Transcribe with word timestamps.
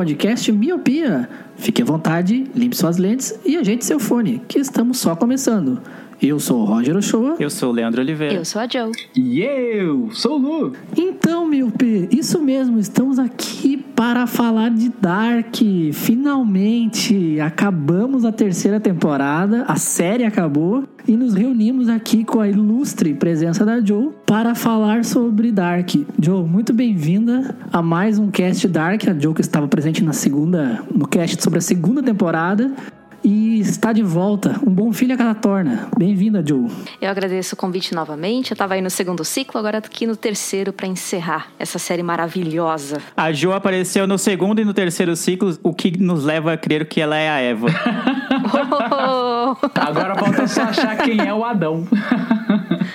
podcast 0.00 0.50
Miopia. 0.50 1.28
Fique 1.56 1.82
à 1.82 1.84
vontade, 1.84 2.46
limpe 2.54 2.74
suas 2.74 2.96
lentes 2.96 3.38
e 3.44 3.58
ajeite 3.58 3.84
seu 3.84 4.00
fone, 4.00 4.40
que 4.48 4.58
estamos 4.58 4.96
só 4.96 5.14
começando. 5.14 5.78
Eu 6.22 6.40
sou 6.40 6.62
o 6.62 6.64
Roger 6.64 6.96
Ochoa. 6.96 7.36
Eu 7.38 7.50
sou 7.50 7.68
o 7.68 7.72
Leandro 7.72 8.00
Oliveira. 8.00 8.34
Eu 8.34 8.44
sou 8.46 8.62
a 8.62 8.66
Joe. 8.66 8.92
E 9.14 9.42
eu 9.42 10.08
sou 10.12 10.38
o 10.38 10.38
Lu. 10.38 10.72
Então, 10.96 11.46
Miope, 11.46 12.08
isso 12.10 12.40
mesmo, 12.40 12.78
estamos 12.78 13.18
aqui 13.18 13.84
para 14.00 14.26
falar 14.26 14.70
de 14.70 14.88
Dark. 14.88 15.56
Finalmente 15.92 17.38
acabamos 17.38 18.24
a 18.24 18.32
terceira 18.32 18.80
temporada, 18.80 19.66
a 19.68 19.76
série 19.76 20.24
acabou 20.24 20.84
e 21.06 21.14
nos 21.18 21.34
reunimos 21.34 21.86
aqui 21.86 22.24
com 22.24 22.40
a 22.40 22.48
ilustre 22.48 23.12
presença 23.12 23.62
da 23.62 23.78
Joe 23.78 24.08
para 24.24 24.54
falar 24.54 25.04
sobre 25.04 25.52
Dark. 25.52 25.90
Joe, 26.18 26.48
muito 26.48 26.72
bem-vinda 26.72 27.54
a 27.70 27.82
mais 27.82 28.18
um 28.18 28.30
cast 28.30 28.66
Dark. 28.68 29.06
A 29.06 29.12
Joe 29.12 29.34
que 29.34 29.42
estava 29.42 29.68
presente 29.68 30.02
na 30.02 30.14
segunda, 30.14 30.82
no 30.90 31.06
cast 31.06 31.42
sobre 31.42 31.58
a 31.58 31.62
segunda 31.62 32.02
temporada. 32.02 32.72
E 33.22 33.60
está 33.60 33.92
de 33.92 34.02
volta. 34.02 34.58
Um 34.66 34.70
bom 34.70 34.92
filho 34.92 35.14
a 35.14 35.18
cada 35.18 35.34
torna. 35.34 35.88
Bem-vinda, 35.96 36.42
Joe. 36.46 36.68
Eu 37.00 37.10
agradeço 37.10 37.54
o 37.54 37.58
convite 37.58 37.94
novamente. 37.94 38.52
Eu 38.52 38.56
tava 38.56 38.74
aí 38.74 38.80
no 38.80 38.88
segundo 38.88 39.24
ciclo, 39.24 39.58
agora 39.58 39.80
tô 39.80 39.88
aqui 39.88 40.06
no 40.06 40.16
terceiro 40.16 40.72
para 40.72 40.86
encerrar 40.86 41.48
essa 41.58 41.78
série 41.78 42.02
maravilhosa. 42.02 42.98
A 43.16 43.32
Jo 43.32 43.52
apareceu 43.52 44.06
no 44.06 44.16
segundo 44.16 44.60
e 44.60 44.64
no 44.64 44.72
terceiro 44.72 45.14
ciclo, 45.16 45.58
o 45.62 45.74
que 45.74 45.98
nos 45.98 46.24
leva 46.24 46.54
a 46.54 46.56
crer 46.56 46.88
que 46.88 47.00
ela 47.00 47.16
é 47.16 47.28
a 47.28 47.40
Eva. 47.40 47.68
Agora 49.74 50.14
falta 50.16 50.46
só 50.46 50.62
achar 50.62 50.96
quem 50.98 51.20
é 51.20 51.34
o 51.34 51.44
Adão. 51.44 51.86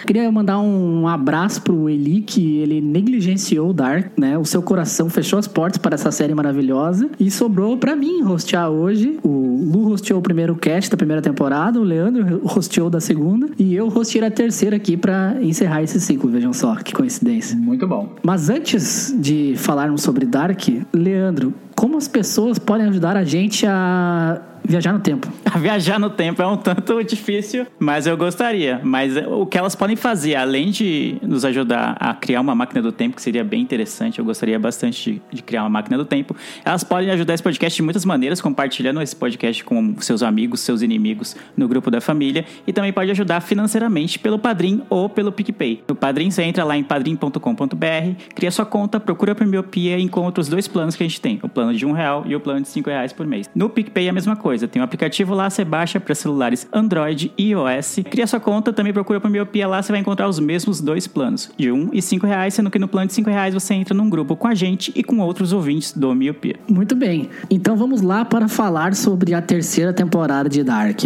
Queria 0.05 0.31
mandar 0.31 0.59
um 0.59 1.07
abraço 1.07 1.61
pro 1.61 1.89
Eli, 1.89 2.21
que 2.21 2.59
ele 2.59 2.79
negligenciou 2.79 3.69
o 3.69 3.73
Dark, 3.73 4.11
né? 4.17 4.37
O 4.37 4.45
seu 4.45 4.61
coração 4.61 5.09
fechou 5.09 5.39
as 5.39 5.47
portas 5.47 5.77
para 5.77 5.95
essa 5.95 6.11
série 6.11 6.33
maravilhosa. 6.33 7.09
E 7.19 7.31
sobrou 7.31 7.77
pra 7.77 7.95
mim 7.95 8.23
hostear 8.23 8.69
hoje. 8.69 9.17
O 9.23 9.29
Lu 9.73 9.91
hosteou 9.91 10.19
o 10.19 10.21
primeiro 10.21 10.55
cast 10.55 10.91
da 10.91 10.97
primeira 10.97 11.21
temporada, 11.21 11.79
o 11.79 11.83
Leandro 11.83 12.41
hosteou 12.43 12.89
da 12.89 12.99
segunda. 12.99 13.49
E 13.57 13.73
eu 13.73 13.87
hosteei 13.87 14.25
a 14.25 14.31
terceira 14.31 14.75
aqui 14.75 14.95
pra 14.95 15.37
encerrar 15.41 15.81
esse 15.81 15.99
ciclo. 15.99 16.29
Vejam 16.29 16.53
só, 16.53 16.75
que 16.75 16.93
coincidência. 16.93 17.57
Muito 17.57 17.87
bom. 17.87 18.13
Mas 18.23 18.49
antes 18.49 19.15
de 19.17 19.55
falarmos 19.57 20.01
sobre 20.01 20.25
Dark, 20.25 20.61
Leandro, 20.93 21.53
como 21.75 21.97
as 21.97 22.07
pessoas 22.07 22.59
podem 22.59 22.87
ajudar 22.87 23.17
a 23.17 23.23
gente 23.23 23.65
a 23.65 24.41
viajar 24.67 24.93
no 24.93 24.99
tempo? 24.99 25.31
Viajar 25.59 25.99
no 25.99 26.09
tempo 26.09 26.41
é 26.41 26.47
um 26.47 26.57
tanto 26.57 27.01
difícil, 27.03 27.65
mas 27.79 28.05
eu 28.05 28.17
gostaria. 28.17 28.81
Mas 28.83 29.15
o 29.17 29.45
que 29.45 29.57
elas 29.57 29.75
podem 29.75 29.95
fazer, 29.95 30.35
além 30.35 30.69
de 30.69 31.17
nos 31.21 31.45
ajudar 31.45 31.95
a 31.99 32.13
criar 32.13 32.41
uma 32.41 32.53
máquina 32.53 32.81
do 32.81 32.91
tempo, 32.91 33.15
que 33.15 33.21
seria 33.21 33.43
bem 33.43 33.61
interessante, 33.61 34.19
eu 34.19 34.25
gostaria 34.25 34.59
bastante 34.59 35.13
de, 35.13 35.37
de 35.37 35.41
criar 35.41 35.63
uma 35.63 35.69
máquina 35.69 35.97
do 35.97 36.05
tempo, 36.05 36.35
elas 36.63 36.83
podem 36.83 37.09
ajudar 37.11 37.33
esse 37.33 37.43
podcast 37.43 37.75
de 37.75 37.81
muitas 37.81 38.05
maneiras, 38.05 38.41
compartilhando 38.41 39.01
esse 39.01 39.15
podcast 39.15 39.63
com 39.63 39.95
seus 39.99 40.21
amigos, 40.21 40.59
seus 40.59 40.81
inimigos 40.81 41.35
no 41.55 41.67
grupo 41.67 41.89
da 41.89 42.01
família, 42.01 42.45
e 42.67 42.73
também 42.73 42.93
pode 42.93 43.11
ajudar 43.11 43.41
financeiramente 43.41 44.19
pelo 44.19 44.37
Padrim 44.37 44.83
ou 44.89 45.09
pelo 45.09 45.31
PicPay. 45.31 45.83
No 45.87 45.95
Padrim, 45.95 46.29
você 46.29 46.43
entra 46.43 46.63
lá 46.63 46.77
em 46.77 46.83
padrim.com.br, 46.83 48.23
cria 48.33 48.51
sua 48.51 48.65
conta, 48.65 48.99
procura 48.99 49.33
por 49.33 49.45
Miopia 49.45 49.97
e 49.97 50.01
encontra 50.01 50.41
os 50.41 50.47
dois 50.47 50.67
planos 50.67 50.95
que 50.95 51.03
a 51.03 51.07
gente 51.07 51.19
tem, 51.19 51.39
o 51.41 51.49
plano 51.49 51.73
de 51.73 51.85
um 51.85 51.91
real 51.91 52.23
e 52.27 52.35
o 52.35 52.39
plano 52.39 52.61
de 52.61 52.67
cinco 52.67 52.89
reais 52.89 53.11
por 53.11 53.25
mês. 53.25 53.49
No 53.55 53.69
PicPay 53.69 54.07
é 54.07 54.09
a 54.09 54.13
mesma 54.13 54.35
coisa, 54.35 54.54
tem 54.61 54.81
um 54.81 54.85
aplicativo 54.85 55.33
lá, 55.33 55.49
você 55.49 55.63
baixa 55.63 55.99
para 55.99 56.15
celulares 56.15 56.67
Android 56.71 57.31
e 57.37 57.51
iOS, 57.51 57.99
cria 58.09 58.27
sua 58.27 58.39
conta, 58.39 58.73
também 58.73 58.93
procura 58.93 59.19
por 59.19 59.29
Miopia 59.29 59.67
lá, 59.67 59.81
você 59.81 59.91
vai 59.91 60.01
encontrar 60.01 60.27
os 60.27 60.39
mesmos 60.39 60.81
dois 60.81 61.07
planos, 61.07 61.51
de 61.57 61.71
um 61.71 61.89
e 61.93 62.01
cinco 62.01 62.25
reais, 62.25 62.53
sendo 62.53 62.69
que 62.69 62.79
no 62.79 62.87
plano 62.87 63.07
de 63.07 63.13
cinco 63.13 63.29
reais 63.29 63.53
você 63.53 63.73
entra 63.73 63.93
num 63.93 64.09
grupo 64.09 64.35
com 64.35 64.47
a 64.47 64.55
gente 64.55 64.91
e 64.95 65.03
com 65.03 65.19
outros 65.19 65.53
ouvintes 65.53 65.93
do 65.93 66.13
Miopia. 66.13 66.55
Muito 66.69 66.95
bem. 66.95 67.29
Então 67.49 67.75
vamos 67.75 68.01
lá 68.01 68.25
para 68.25 68.47
falar 68.47 68.95
sobre 68.95 69.33
a 69.33 69.41
terceira 69.41 69.93
temporada 69.93 70.49
de 70.49 70.63
Dark. 70.63 71.03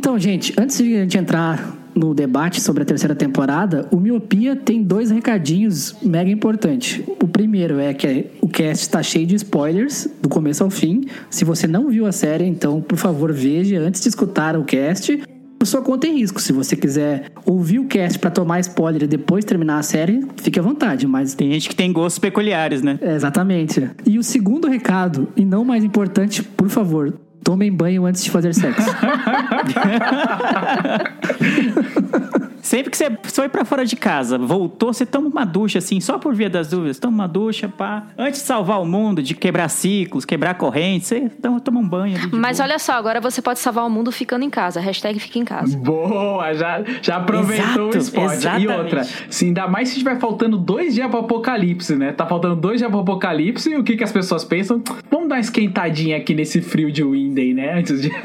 Então, 0.00 0.18
gente, 0.18 0.54
antes 0.58 0.78
de 0.78 0.96
a 0.96 1.00
gente 1.00 1.18
entrar 1.18 1.76
no 1.94 2.14
debate 2.14 2.58
sobre 2.58 2.84
a 2.84 2.86
terceira 2.86 3.14
temporada, 3.14 3.86
o 3.90 3.98
Miopia 3.98 4.56
tem 4.56 4.82
dois 4.82 5.10
recadinhos 5.10 5.94
mega 6.02 6.30
importantes. 6.30 7.02
O 7.22 7.28
primeiro 7.28 7.78
é 7.78 7.92
que 7.92 8.28
o 8.40 8.48
cast 8.48 8.80
está 8.80 9.02
cheio 9.02 9.26
de 9.26 9.34
spoilers, 9.34 10.08
do 10.22 10.26
começo 10.26 10.64
ao 10.64 10.70
fim. 10.70 11.02
Se 11.28 11.44
você 11.44 11.66
não 11.66 11.90
viu 11.90 12.06
a 12.06 12.12
série, 12.12 12.46
então, 12.46 12.80
por 12.80 12.96
favor, 12.96 13.30
veja 13.30 13.78
antes 13.78 14.00
de 14.00 14.08
escutar 14.08 14.56
o 14.56 14.64
cast. 14.64 15.22
Por 15.58 15.66
sua 15.66 15.82
conta 15.82 16.06
em 16.06 16.16
risco. 16.18 16.40
Se 16.40 16.50
você 16.50 16.74
quiser 16.74 17.26
ouvir 17.44 17.78
o 17.78 17.84
cast 17.84 18.18
para 18.18 18.30
tomar 18.30 18.58
spoiler 18.60 19.02
e 19.02 19.06
depois 19.06 19.44
terminar 19.44 19.80
a 19.80 19.82
série, 19.82 20.24
fique 20.38 20.58
à 20.58 20.62
vontade, 20.62 21.06
mas 21.06 21.34
Tem 21.34 21.52
gente 21.52 21.68
que 21.68 21.76
tem 21.76 21.92
gostos 21.92 22.18
peculiares, 22.18 22.80
né? 22.80 22.98
é, 23.02 23.14
exatamente. 23.14 23.86
E 24.06 24.18
o 24.18 24.22
segundo 24.22 24.66
recado, 24.66 25.28
e 25.36 25.44
não 25.44 25.62
mais 25.62 25.84
importante, 25.84 26.42
por 26.42 26.70
favor, 26.70 27.12
tomem 27.42 27.72
banho 27.72 28.06
antes 28.06 28.24
de 28.24 28.30
fazer 28.30 28.54
sexo. 28.54 28.90
Sempre 32.62 32.90
que 32.90 32.96
você 32.96 33.10
foi 33.24 33.48
pra 33.48 33.64
fora 33.64 33.84
de 33.84 33.96
casa, 33.96 34.38
voltou, 34.38 34.92
você 34.92 35.06
toma 35.06 35.28
uma 35.28 35.44
ducha, 35.44 35.78
assim, 35.78 36.00
só 36.00 36.18
por 36.18 36.34
via 36.34 36.50
das 36.50 36.68
dúvidas. 36.68 36.98
Toma 36.98 37.14
uma 37.14 37.28
ducha, 37.28 37.68
pá. 37.68 38.06
Antes 38.16 38.40
de 38.40 38.46
salvar 38.46 38.80
o 38.80 38.84
mundo, 38.84 39.22
de 39.22 39.34
quebrar 39.34 39.68
ciclos, 39.68 40.24
quebrar 40.24 40.54
correntes, 40.54 41.08
você 41.08 41.30
toma, 41.64 41.80
um 41.80 41.88
banho. 41.88 42.18
Mas 42.32 42.58
boa. 42.58 42.68
olha 42.68 42.78
só, 42.78 42.92
agora 42.92 43.20
você 43.20 43.40
pode 43.40 43.58
salvar 43.58 43.86
o 43.86 43.90
mundo 43.90 44.12
ficando 44.12 44.44
em 44.44 44.50
casa. 44.50 44.80
Hashtag 44.80 45.18
fica 45.18 45.38
em 45.38 45.44
casa. 45.44 45.76
Boa, 45.78 46.52
já, 46.54 46.82
já 47.00 47.16
aproveitou 47.16 47.88
Exato, 47.90 47.96
o 47.96 47.98
spot. 47.98 48.32
exatamente. 48.32 48.64
E 48.64 48.68
outra, 48.68 49.04
se 49.04 49.44
ainda 49.46 49.66
mais 49.66 49.88
se 49.88 49.98
tiver 49.98 50.18
faltando 50.18 50.58
dois 50.58 50.94
dias 50.94 51.08
pro 51.08 51.20
apocalipse, 51.20 51.96
né? 51.96 52.12
Tá 52.12 52.26
faltando 52.26 52.56
dois 52.56 52.78
dias 52.78 52.90
pro 52.90 53.00
apocalipse 53.00 53.70
e 53.70 53.76
o 53.76 53.84
que, 53.84 53.96
que 53.96 54.04
as 54.04 54.12
pessoas 54.12 54.44
pensam? 54.44 54.82
Vamos 55.10 55.28
dar 55.28 55.36
uma 55.36 55.40
esquentadinha 55.40 56.16
aqui 56.16 56.34
nesse 56.34 56.60
frio 56.60 56.90
de 56.92 57.02
Winday, 57.02 57.54
né? 57.54 57.78
Antes 57.78 58.02
de. 58.02 58.10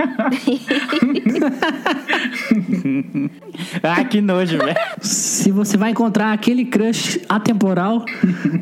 Ah, 3.82 4.04
que 4.04 4.22
nojo, 4.36 4.58
velho. 4.58 4.76
Se 5.02 5.52
você 5.52 5.78
vai 5.78 5.92
encontrar 5.92 6.34
aquele 6.34 6.66
crush 6.66 7.22
atemporal, 7.28 8.04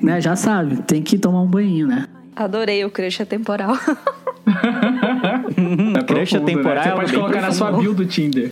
né, 0.02 0.22
já 0.22 0.36
sabe, 0.36 0.82
tem 0.84 1.02
que 1.02 1.18
tomar 1.18 1.42
um 1.42 1.48
banho, 1.48 1.88
né? 1.88 2.08
Adorei 2.36 2.84
o 2.84 2.90
crush 2.90 3.22
atemporal. 3.22 3.78
É 4.46 6.04
Crush 6.04 6.32
profundo, 6.32 6.40
né? 6.40 6.56
temporal, 6.56 6.84
Você 6.84 6.92
pode 6.92 7.12
bem 7.12 7.20
colocar 7.20 7.42
na 7.42 7.52
sua 7.52 7.72
bio 7.72 7.94
do 7.94 8.06
Tinder. 8.06 8.52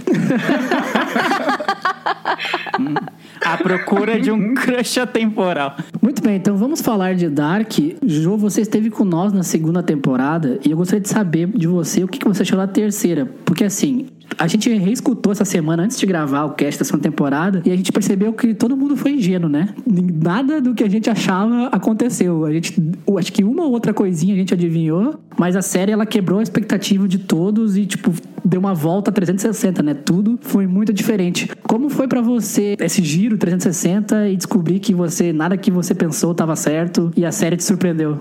A 3.43 3.57
procura 3.57 4.19
de 4.19 4.31
um 4.31 4.53
crush 4.53 4.99
atemporal. 4.99 5.75
Muito 6.01 6.21
bem, 6.21 6.35
então 6.37 6.55
vamos 6.55 6.81
falar 6.81 7.15
de 7.15 7.27
Dark. 7.27 7.73
Jo, 8.05 8.37
você 8.37 8.61
esteve 8.61 8.89
com 8.89 9.03
nós 9.03 9.33
na 9.33 9.43
segunda 9.43 9.83
temporada 9.83 10.59
e 10.65 10.71
eu 10.71 10.77
gostaria 10.77 11.01
de 11.01 11.09
saber 11.09 11.47
de 11.47 11.67
você 11.67 12.03
o 12.03 12.07
que 12.07 12.19
que 12.19 12.27
você 12.27 12.43
achou 12.43 12.57
da 12.57 12.67
terceira. 12.67 13.27
Porque 13.43 13.63
assim, 13.63 14.07
A 14.37 14.47
gente 14.47 14.69
reescutou 14.69 15.31
essa 15.31 15.45
semana 15.45 15.83
antes 15.83 15.97
de 15.97 16.05
gravar 16.05 16.45
o 16.45 16.51
cast 16.51 16.79
da 16.79 16.85
segunda 16.85 17.03
temporada 17.03 17.61
e 17.65 17.71
a 17.71 17.75
gente 17.75 17.91
percebeu 17.91 18.33
que 18.33 18.53
todo 18.53 18.75
mundo 18.75 18.95
foi 18.95 19.13
ingênuo, 19.13 19.49
né? 19.49 19.69
Nada 19.85 20.61
do 20.61 20.73
que 20.73 20.83
a 20.83 20.89
gente 20.89 21.09
achava 21.09 21.67
aconteceu. 21.67 22.45
A 22.45 22.51
gente, 22.51 22.75
acho 23.17 23.31
que 23.33 23.43
uma 23.43 23.63
ou 23.63 23.71
outra 23.71 23.93
coisinha 23.93 24.33
a 24.33 24.37
gente 24.37 24.53
adivinhou, 24.53 25.19
mas 25.37 25.55
a 25.55 25.61
série 25.61 25.91
ela 25.91 26.05
quebrou 26.05 26.39
a 26.39 26.43
expectativa 26.43 27.07
de 27.07 27.19
todos 27.19 27.77
e 27.77 27.85
tipo 27.85 28.11
deu 28.43 28.59
uma 28.59 28.73
volta 28.73 29.11
360, 29.11 29.83
né? 29.83 29.93
Tudo 29.93 30.39
foi 30.41 30.65
muito 30.65 30.91
diferente. 30.91 31.49
Como 31.63 31.89
foi 31.89 32.07
pra 32.07 32.21
você 32.21 32.75
esse 32.79 33.03
giro 33.03 33.37
360 33.37 34.29
e 34.29 34.35
descobrir 34.35 34.79
que 34.79 34.93
você 34.93 35.31
nada 35.31 35.55
que 35.55 35.69
você 35.69 35.93
pensou 35.93 36.31
estava 36.31 36.55
certo 36.55 37.11
e 37.15 37.25
a 37.25 37.31
série 37.31 37.57
te 37.57 37.63
surpreendeu? 37.63 38.19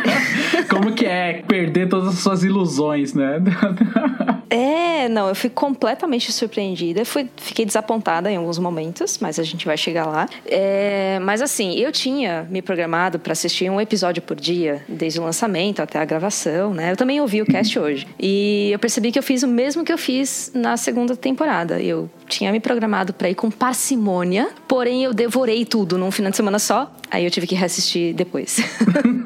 Como 0.68 0.92
que 0.92 1.04
é 1.04 1.42
perder 1.46 1.88
todas 1.88 2.08
as 2.08 2.18
suas 2.20 2.44
ilusões, 2.44 3.12
né? 3.12 3.42
É, 4.50 5.08
não, 5.08 5.28
eu 5.28 5.34
fui 5.34 5.48
completamente 5.48 6.32
surpreendida. 6.32 7.04
Fui, 7.04 7.28
fiquei 7.36 7.64
desapontada 7.64 8.30
em 8.30 8.36
alguns 8.36 8.58
momentos, 8.58 9.18
mas 9.20 9.38
a 9.38 9.44
gente 9.44 9.64
vai 9.64 9.76
chegar 9.76 10.06
lá. 10.06 10.28
É, 10.44 11.20
mas 11.22 11.40
assim, 11.40 11.74
eu 11.74 11.92
tinha 11.92 12.46
me 12.50 12.60
programado 12.60 13.18
para 13.18 13.32
assistir 13.32 13.70
um 13.70 13.80
episódio 13.80 14.20
por 14.20 14.36
dia, 14.36 14.82
desde 14.88 15.20
o 15.20 15.22
lançamento 15.22 15.80
até 15.80 16.00
a 16.00 16.04
gravação, 16.04 16.74
né? 16.74 16.90
Eu 16.90 16.96
também 16.96 17.20
ouvi 17.20 17.40
o 17.40 17.46
cast 17.46 17.78
hoje. 17.78 18.08
E 18.18 18.70
eu 18.72 18.78
percebi 18.78 19.12
que 19.12 19.18
eu 19.18 19.22
fiz 19.22 19.44
o 19.44 19.48
mesmo 19.48 19.84
que 19.84 19.92
eu 19.92 19.98
fiz 19.98 20.50
na 20.52 20.76
segunda 20.76 21.14
temporada. 21.14 21.80
Eu 21.80 22.10
tinha 22.30 22.52
me 22.52 22.60
programado 22.60 23.12
para 23.12 23.28
ir 23.28 23.34
com 23.34 23.50
parcimônia, 23.50 24.48
porém 24.66 25.04
eu 25.04 25.12
devorei 25.12 25.64
tudo 25.64 25.98
num 25.98 26.10
final 26.10 26.30
de 26.30 26.36
semana 26.36 26.58
só. 26.58 26.90
Aí 27.10 27.24
eu 27.24 27.30
tive 27.30 27.46
que 27.46 27.56
reassistir 27.56 28.14
depois. 28.14 28.58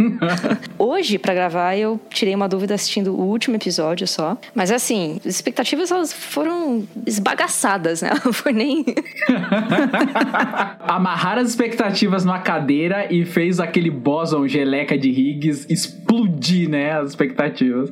Hoje, 0.79 1.19
para 1.19 1.35
gravar, 1.35 1.77
eu 1.77 2.01
tirei 2.09 2.35
uma 2.35 2.49
dúvida 2.49 2.75
assistindo 2.75 3.15
o 3.15 3.21
último 3.21 3.57
episódio 3.57 4.09
só. 4.09 4.39
Mas 4.55 4.71
assim, 4.71 5.21
as 5.21 5.35
expectativas 5.35 5.91
elas 5.91 6.13
foram 6.13 6.89
esbagaçadas, 7.07 8.01
né? 8.01 8.11
Não 8.25 8.33
foi 8.33 8.53
nem. 8.53 8.87
Amarrar 10.81 11.39
as 11.39 11.51
expectativas 11.51 12.25
numa 12.25 12.39
cadeira 12.39 13.13
e 13.13 13.27
fez 13.27 13.61
aquele 13.61 13.91
boson 13.91 14.49
geleca 14.49 14.97
de 14.97 15.11
Higgs 15.11 15.67
explodir, 15.69 16.71
né? 16.71 16.99
As 16.99 17.11
expectativas. 17.11 17.91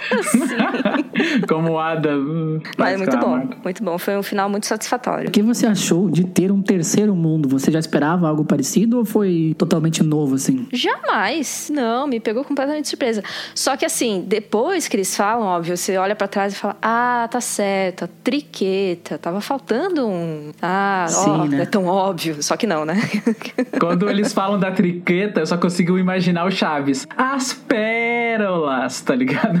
Como 1.48 1.72
o 1.72 1.78
Adam. 1.78 2.60
Mas 2.76 2.98
muito 2.98 3.16
bom, 3.18 3.48
muito 3.62 3.82
bom. 3.82 3.98
Foi 3.98 4.16
um 4.16 4.22
final 4.22 4.48
muito 4.48 4.66
satisfatório. 4.66 5.28
O 5.28 5.32
que 5.32 5.42
você 5.42 5.66
achou 5.66 6.10
de 6.10 6.24
ter 6.24 6.50
um 6.52 6.62
terceiro 6.62 7.14
mundo? 7.14 7.48
Você 7.48 7.70
já 7.70 7.78
esperava 7.78 8.28
algo 8.28 8.44
parecido 8.44 8.98
ou 8.98 9.04
foi 9.04 9.54
totalmente 9.58 10.02
novo, 10.02 10.34
assim? 10.34 10.66
Jamais. 10.72 11.70
Não, 11.72 12.06
me 12.06 12.20
pegou 12.20 12.44
completamente 12.44 12.84
de 12.84 12.88
surpresa. 12.90 13.22
Só 13.54 13.76
que 13.76 13.84
assim, 13.84 14.24
depois 14.26 14.88
que 14.88 14.96
eles 14.96 15.16
falam, 15.16 15.46
óbvio, 15.46 15.76
você 15.76 15.96
olha 15.96 16.14
para 16.14 16.28
trás 16.28 16.52
e 16.52 16.56
fala: 16.56 16.76
Ah, 16.82 17.28
tá 17.30 17.40
certo, 17.40 18.04
a 18.04 18.08
triqueta, 18.22 19.18
tava 19.18 19.40
faltando 19.40 20.06
um. 20.06 20.52
Ah, 20.60 21.06
Sim, 21.08 21.30
ó, 21.30 21.44
né? 21.44 21.62
é 21.62 21.66
tão 21.66 21.86
óbvio. 21.86 22.42
Só 22.42 22.56
que 22.56 22.66
não, 22.66 22.84
né? 22.84 22.96
Quando 23.80 24.08
eles 24.08 24.32
falam 24.32 24.58
da 24.58 24.70
triqueta, 24.70 25.40
eu 25.40 25.46
só 25.46 25.56
consigo 25.56 25.98
imaginar 25.98 26.44
o 26.46 26.50
Chaves. 26.50 27.06
As 27.16 27.52
pérolas, 27.52 29.00
tá 29.00 29.14
ligado? 29.14 29.60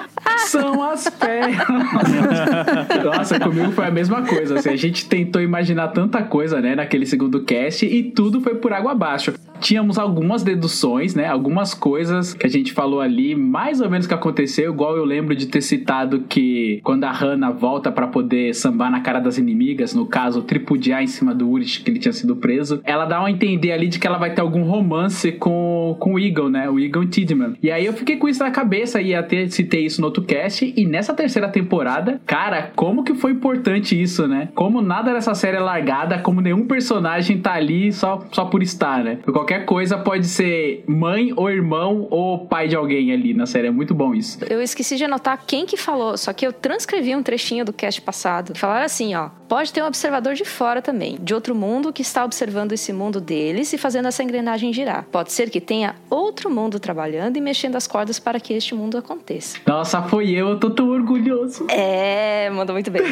São 0.47 0.83
as 0.83 1.09
pérolas. 1.09 1.63
Nossa, 3.03 3.39
comigo 3.39 3.71
foi 3.71 3.85
a 3.87 3.91
mesma 3.91 4.23
coisa. 4.23 4.59
Assim, 4.59 4.69
a 4.69 4.75
gente 4.75 5.07
tentou 5.07 5.41
imaginar 5.41 5.89
tanta 5.89 6.21
coisa, 6.23 6.59
né, 6.59 6.75
naquele 6.75 7.05
segundo 7.05 7.43
cast 7.43 7.85
e 7.85 8.03
tudo 8.03 8.41
foi 8.41 8.55
por 8.55 8.73
água 8.73 8.91
abaixo. 8.91 9.33
Tínhamos 9.59 9.99
algumas 9.99 10.43
deduções, 10.43 11.13
né, 11.13 11.27
algumas 11.27 11.73
coisas 11.73 12.33
que 12.33 12.47
a 12.47 12.49
gente 12.49 12.73
falou 12.73 12.99
ali, 12.99 13.35
mais 13.35 13.79
ou 13.79 13.89
menos 13.89 14.07
que 14.07 14.13
aconteceu, 14.13 14.73
igual 14.73 14.97
eu 14.97 15.05
lembro 15.05 15.35
de 15.35 15.45
ter 15.45 15.61
citado 15.61 16.21
que 16.27 16.81
quando 16.83 17.03
a 17.03 17.11
Hannah 17.11 17.51
volta 17.51 17.91
pra 17.91 18.07
poder 18.07 18.55
sambar 18.55 18.89
na 18.89 19.01
cara 19.01 19.19
das 19.19 19.37
inimigas, 19.37 19.93
no 19.93 20.07
caso, 20.07 20.41
tripudiar 20.41 21.03
em 21.03 21.07
cima 21.07 21.35
do 21.35 21.47
Urich, 21.47 21.83
que 21.83 21.91
ele 21.91 21.99
tinha 21.99 22.11
sido 22.11 22.35
preso, 22.35 22.81
ela 22.83 23.05
dá 23.05 23.23
a 23.23 23.29
entender 23.29 23.71
ali 23.71 23.87
de 23.87 23.99
que 23.99 24.07
ela 24.07 24.17
vai 24.17 24.33
ter 24.33 24.41
algum 24.41 24.63
romance 24.63 25.31
com, 25.31 25.95
com 25.99 26.15
o 26.15 26.19
Eagle, 26.19 26.49
né, 26.49 26.67
o 26.67 26.79
Eagle 26.79 27.05
Tidman. 27.05 27.53
E 27.61 27.69
aí 27.69 27.85
eu 27.85 27.93
fiquei 27.93 28.17
com 28.17 28.27
isso 28.27 28.43
na 28.43 28.49
cabeça 28.49 28.99
e 28.99 29.13
até 29.13 29.47
citei 29.47 29.85
isso 29.85 30.01
no 30.01 30.10
outro 30.11 30.23
cast, 30.23 30.73
e 30.75 30.85
nessa 30.85 31.13
terceira 31.13 31.49
temporada, 31.49 32.21
cara, 32.25 32.71
como 32.75 33.03
que 33.03 33.15
foi 33.15 33.31
importante 33.31 33.99
isso, 33.99 34.27
né? 34.27 34.49
Como 34.53 34.81
nada 34.81 35.13
dessa 35.13 35.33
série 35.33 35.57
é 35.57 35.59
largada, 35.59 36.19
como 36.19 36.41
nenhum 36.41 36.67
personagem 36.67 37.39
tá 37.39 37.53
ali 37.53 37.91
só, 37.91 38.25
só 38.31 38.45
por 38.45 38.61
estar, 38.61 39.03
né? 39.03 39.19
Qualquer 39.25 39.65
coisa 39.65 39.97
pode 39.97 40.27
ser 40.27 40.83
mãe 40.87 41.33
ou 41.35 41.49
irmão 41.49 42.07
ou 42.09 42.45
pai 42.47 42.67
de 42.67 42.75
alguém 42.75 43.11
ali 43.11 43.33
na 43.33 43.45
série, 43.45 43.67
é 43.67 43.71
muito 43.71 43.93
bom 43.93 44.13
isso. 44.13 44.39
Eu 44.49 44.61
esqueci 44.61 44.97
de 44.97 45.05
anotar 45.05 45.43
quem 45.47 45.65
que 45.65 45.77
falou, 45.77 46.17
só 46.17 46.33
que 46.33 46.45
eu 46.45 46.53
transcrevi 46.53 47.15
um 47.15 47.23
trechinho 47.23 47.63
do 47.63 47.73
cast 47.73 48.01
passado. 48.01 48.57
Falaram 48.57 48.85
assim, 48.85 49.15
ó, 49.15 49.29
pode 49.47 49.71
ter 49.71 49.81
um 49.81 49.87
observador 49.87 50.33
de 50.33 50.45
fora 50.45 50.81
também, 50.81 51.17
de 51.21 51.33
outro 51.33 51.55
mundo 51.55 51.93
que 51.93 52.01
está 52.01 52.23
observando 52.25 52.71
esse 52.73 52.91
mundo 52.91 53.21
deles 53.21 53.71
e 53.73 53.77
fazendo 53.77 54.07
essa 54.07 54.23
engrenagem 54.23 54.73
girar. 54.73 55.05
Pode 55.11 55.31
ser 55.31 55.49
que 55.49 55.61
tenha 55.61 55.95
outro 56.09 56.49
mundo 56.49 56.79
trabalhando 56.79 57.37
e 57.37 57.41
mexendo 57.41 57.75
as 57.75 57.87
cordas 57.87 58.19
para 58.19 58.39
que 58.39 58.53
este 58.53 58.73
mundo 58.75 58.97
aconteça. 58.97 59.57
Nossa, 59.65 60.00
foi 60.07 60.31
eu, 60.31 60.49
eu 60.49 60.59
tô 60.59 60.69
tão 60.69 60.89
orgulhoso. 60.89 61.65
É, 61.69 62.49
mandou 62.49 62.73
muito 62.73 62.89
bem. 62.91 63.01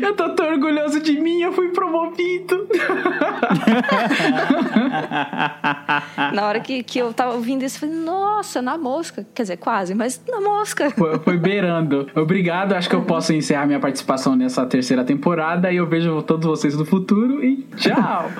eu 0.00 0.14
tô 0.14 0.30
tão 0.30 0.46
orgulhoso 0.46 1.00
de 1.00 1.20
mim, 1.20 1.42
eu 1.42 1.52
fui 1.52 1.68
promovido. 1.68 2.68
na 6.32 6.46
hora 6.46 6.60
que, 6.60 6.82
que 6.82 6.98
eu 6.98 7.12
tava 7.12 7.34
ouvindo 7.34 7.64
isso, 7.64 7.76
eu 7.76 7.88
falei, 7.88 8.04
nossa, 8.04 8.62
na 8.62 8.76
mosca. 8.78 9.26
Quer 9.34 9.42
dizer, 9.42 9.56
quase, 9.56 9.94
mas 9.94 10.20
na 10.28 10.40
mosca. 10.40 10.90
Foi, 10.90 11.18
foi 11.18 11.36
beirando. 11.36 12.08
Obrigado, 12.14 12.72
acho 12.72 12.88
que 12.88 12.94
eu 12.94 13.02
posso 13.02 13.32
encerrar 13.32 13.66
minha 13.66 13.80
participação 13.80 14.36
nessa 14.36 14.64
terceira 14.66 15.04
temporada 15.04 15.72
e 15.72 15.76
eu 15.76 15.86
vejo 15.86 16.22
todos 16.22 16.46
vocês 16.46 16.76
no 16.76 16.84
futuro 16.84 17.44
e 17.44 17.66
tchau! 17.76 18.30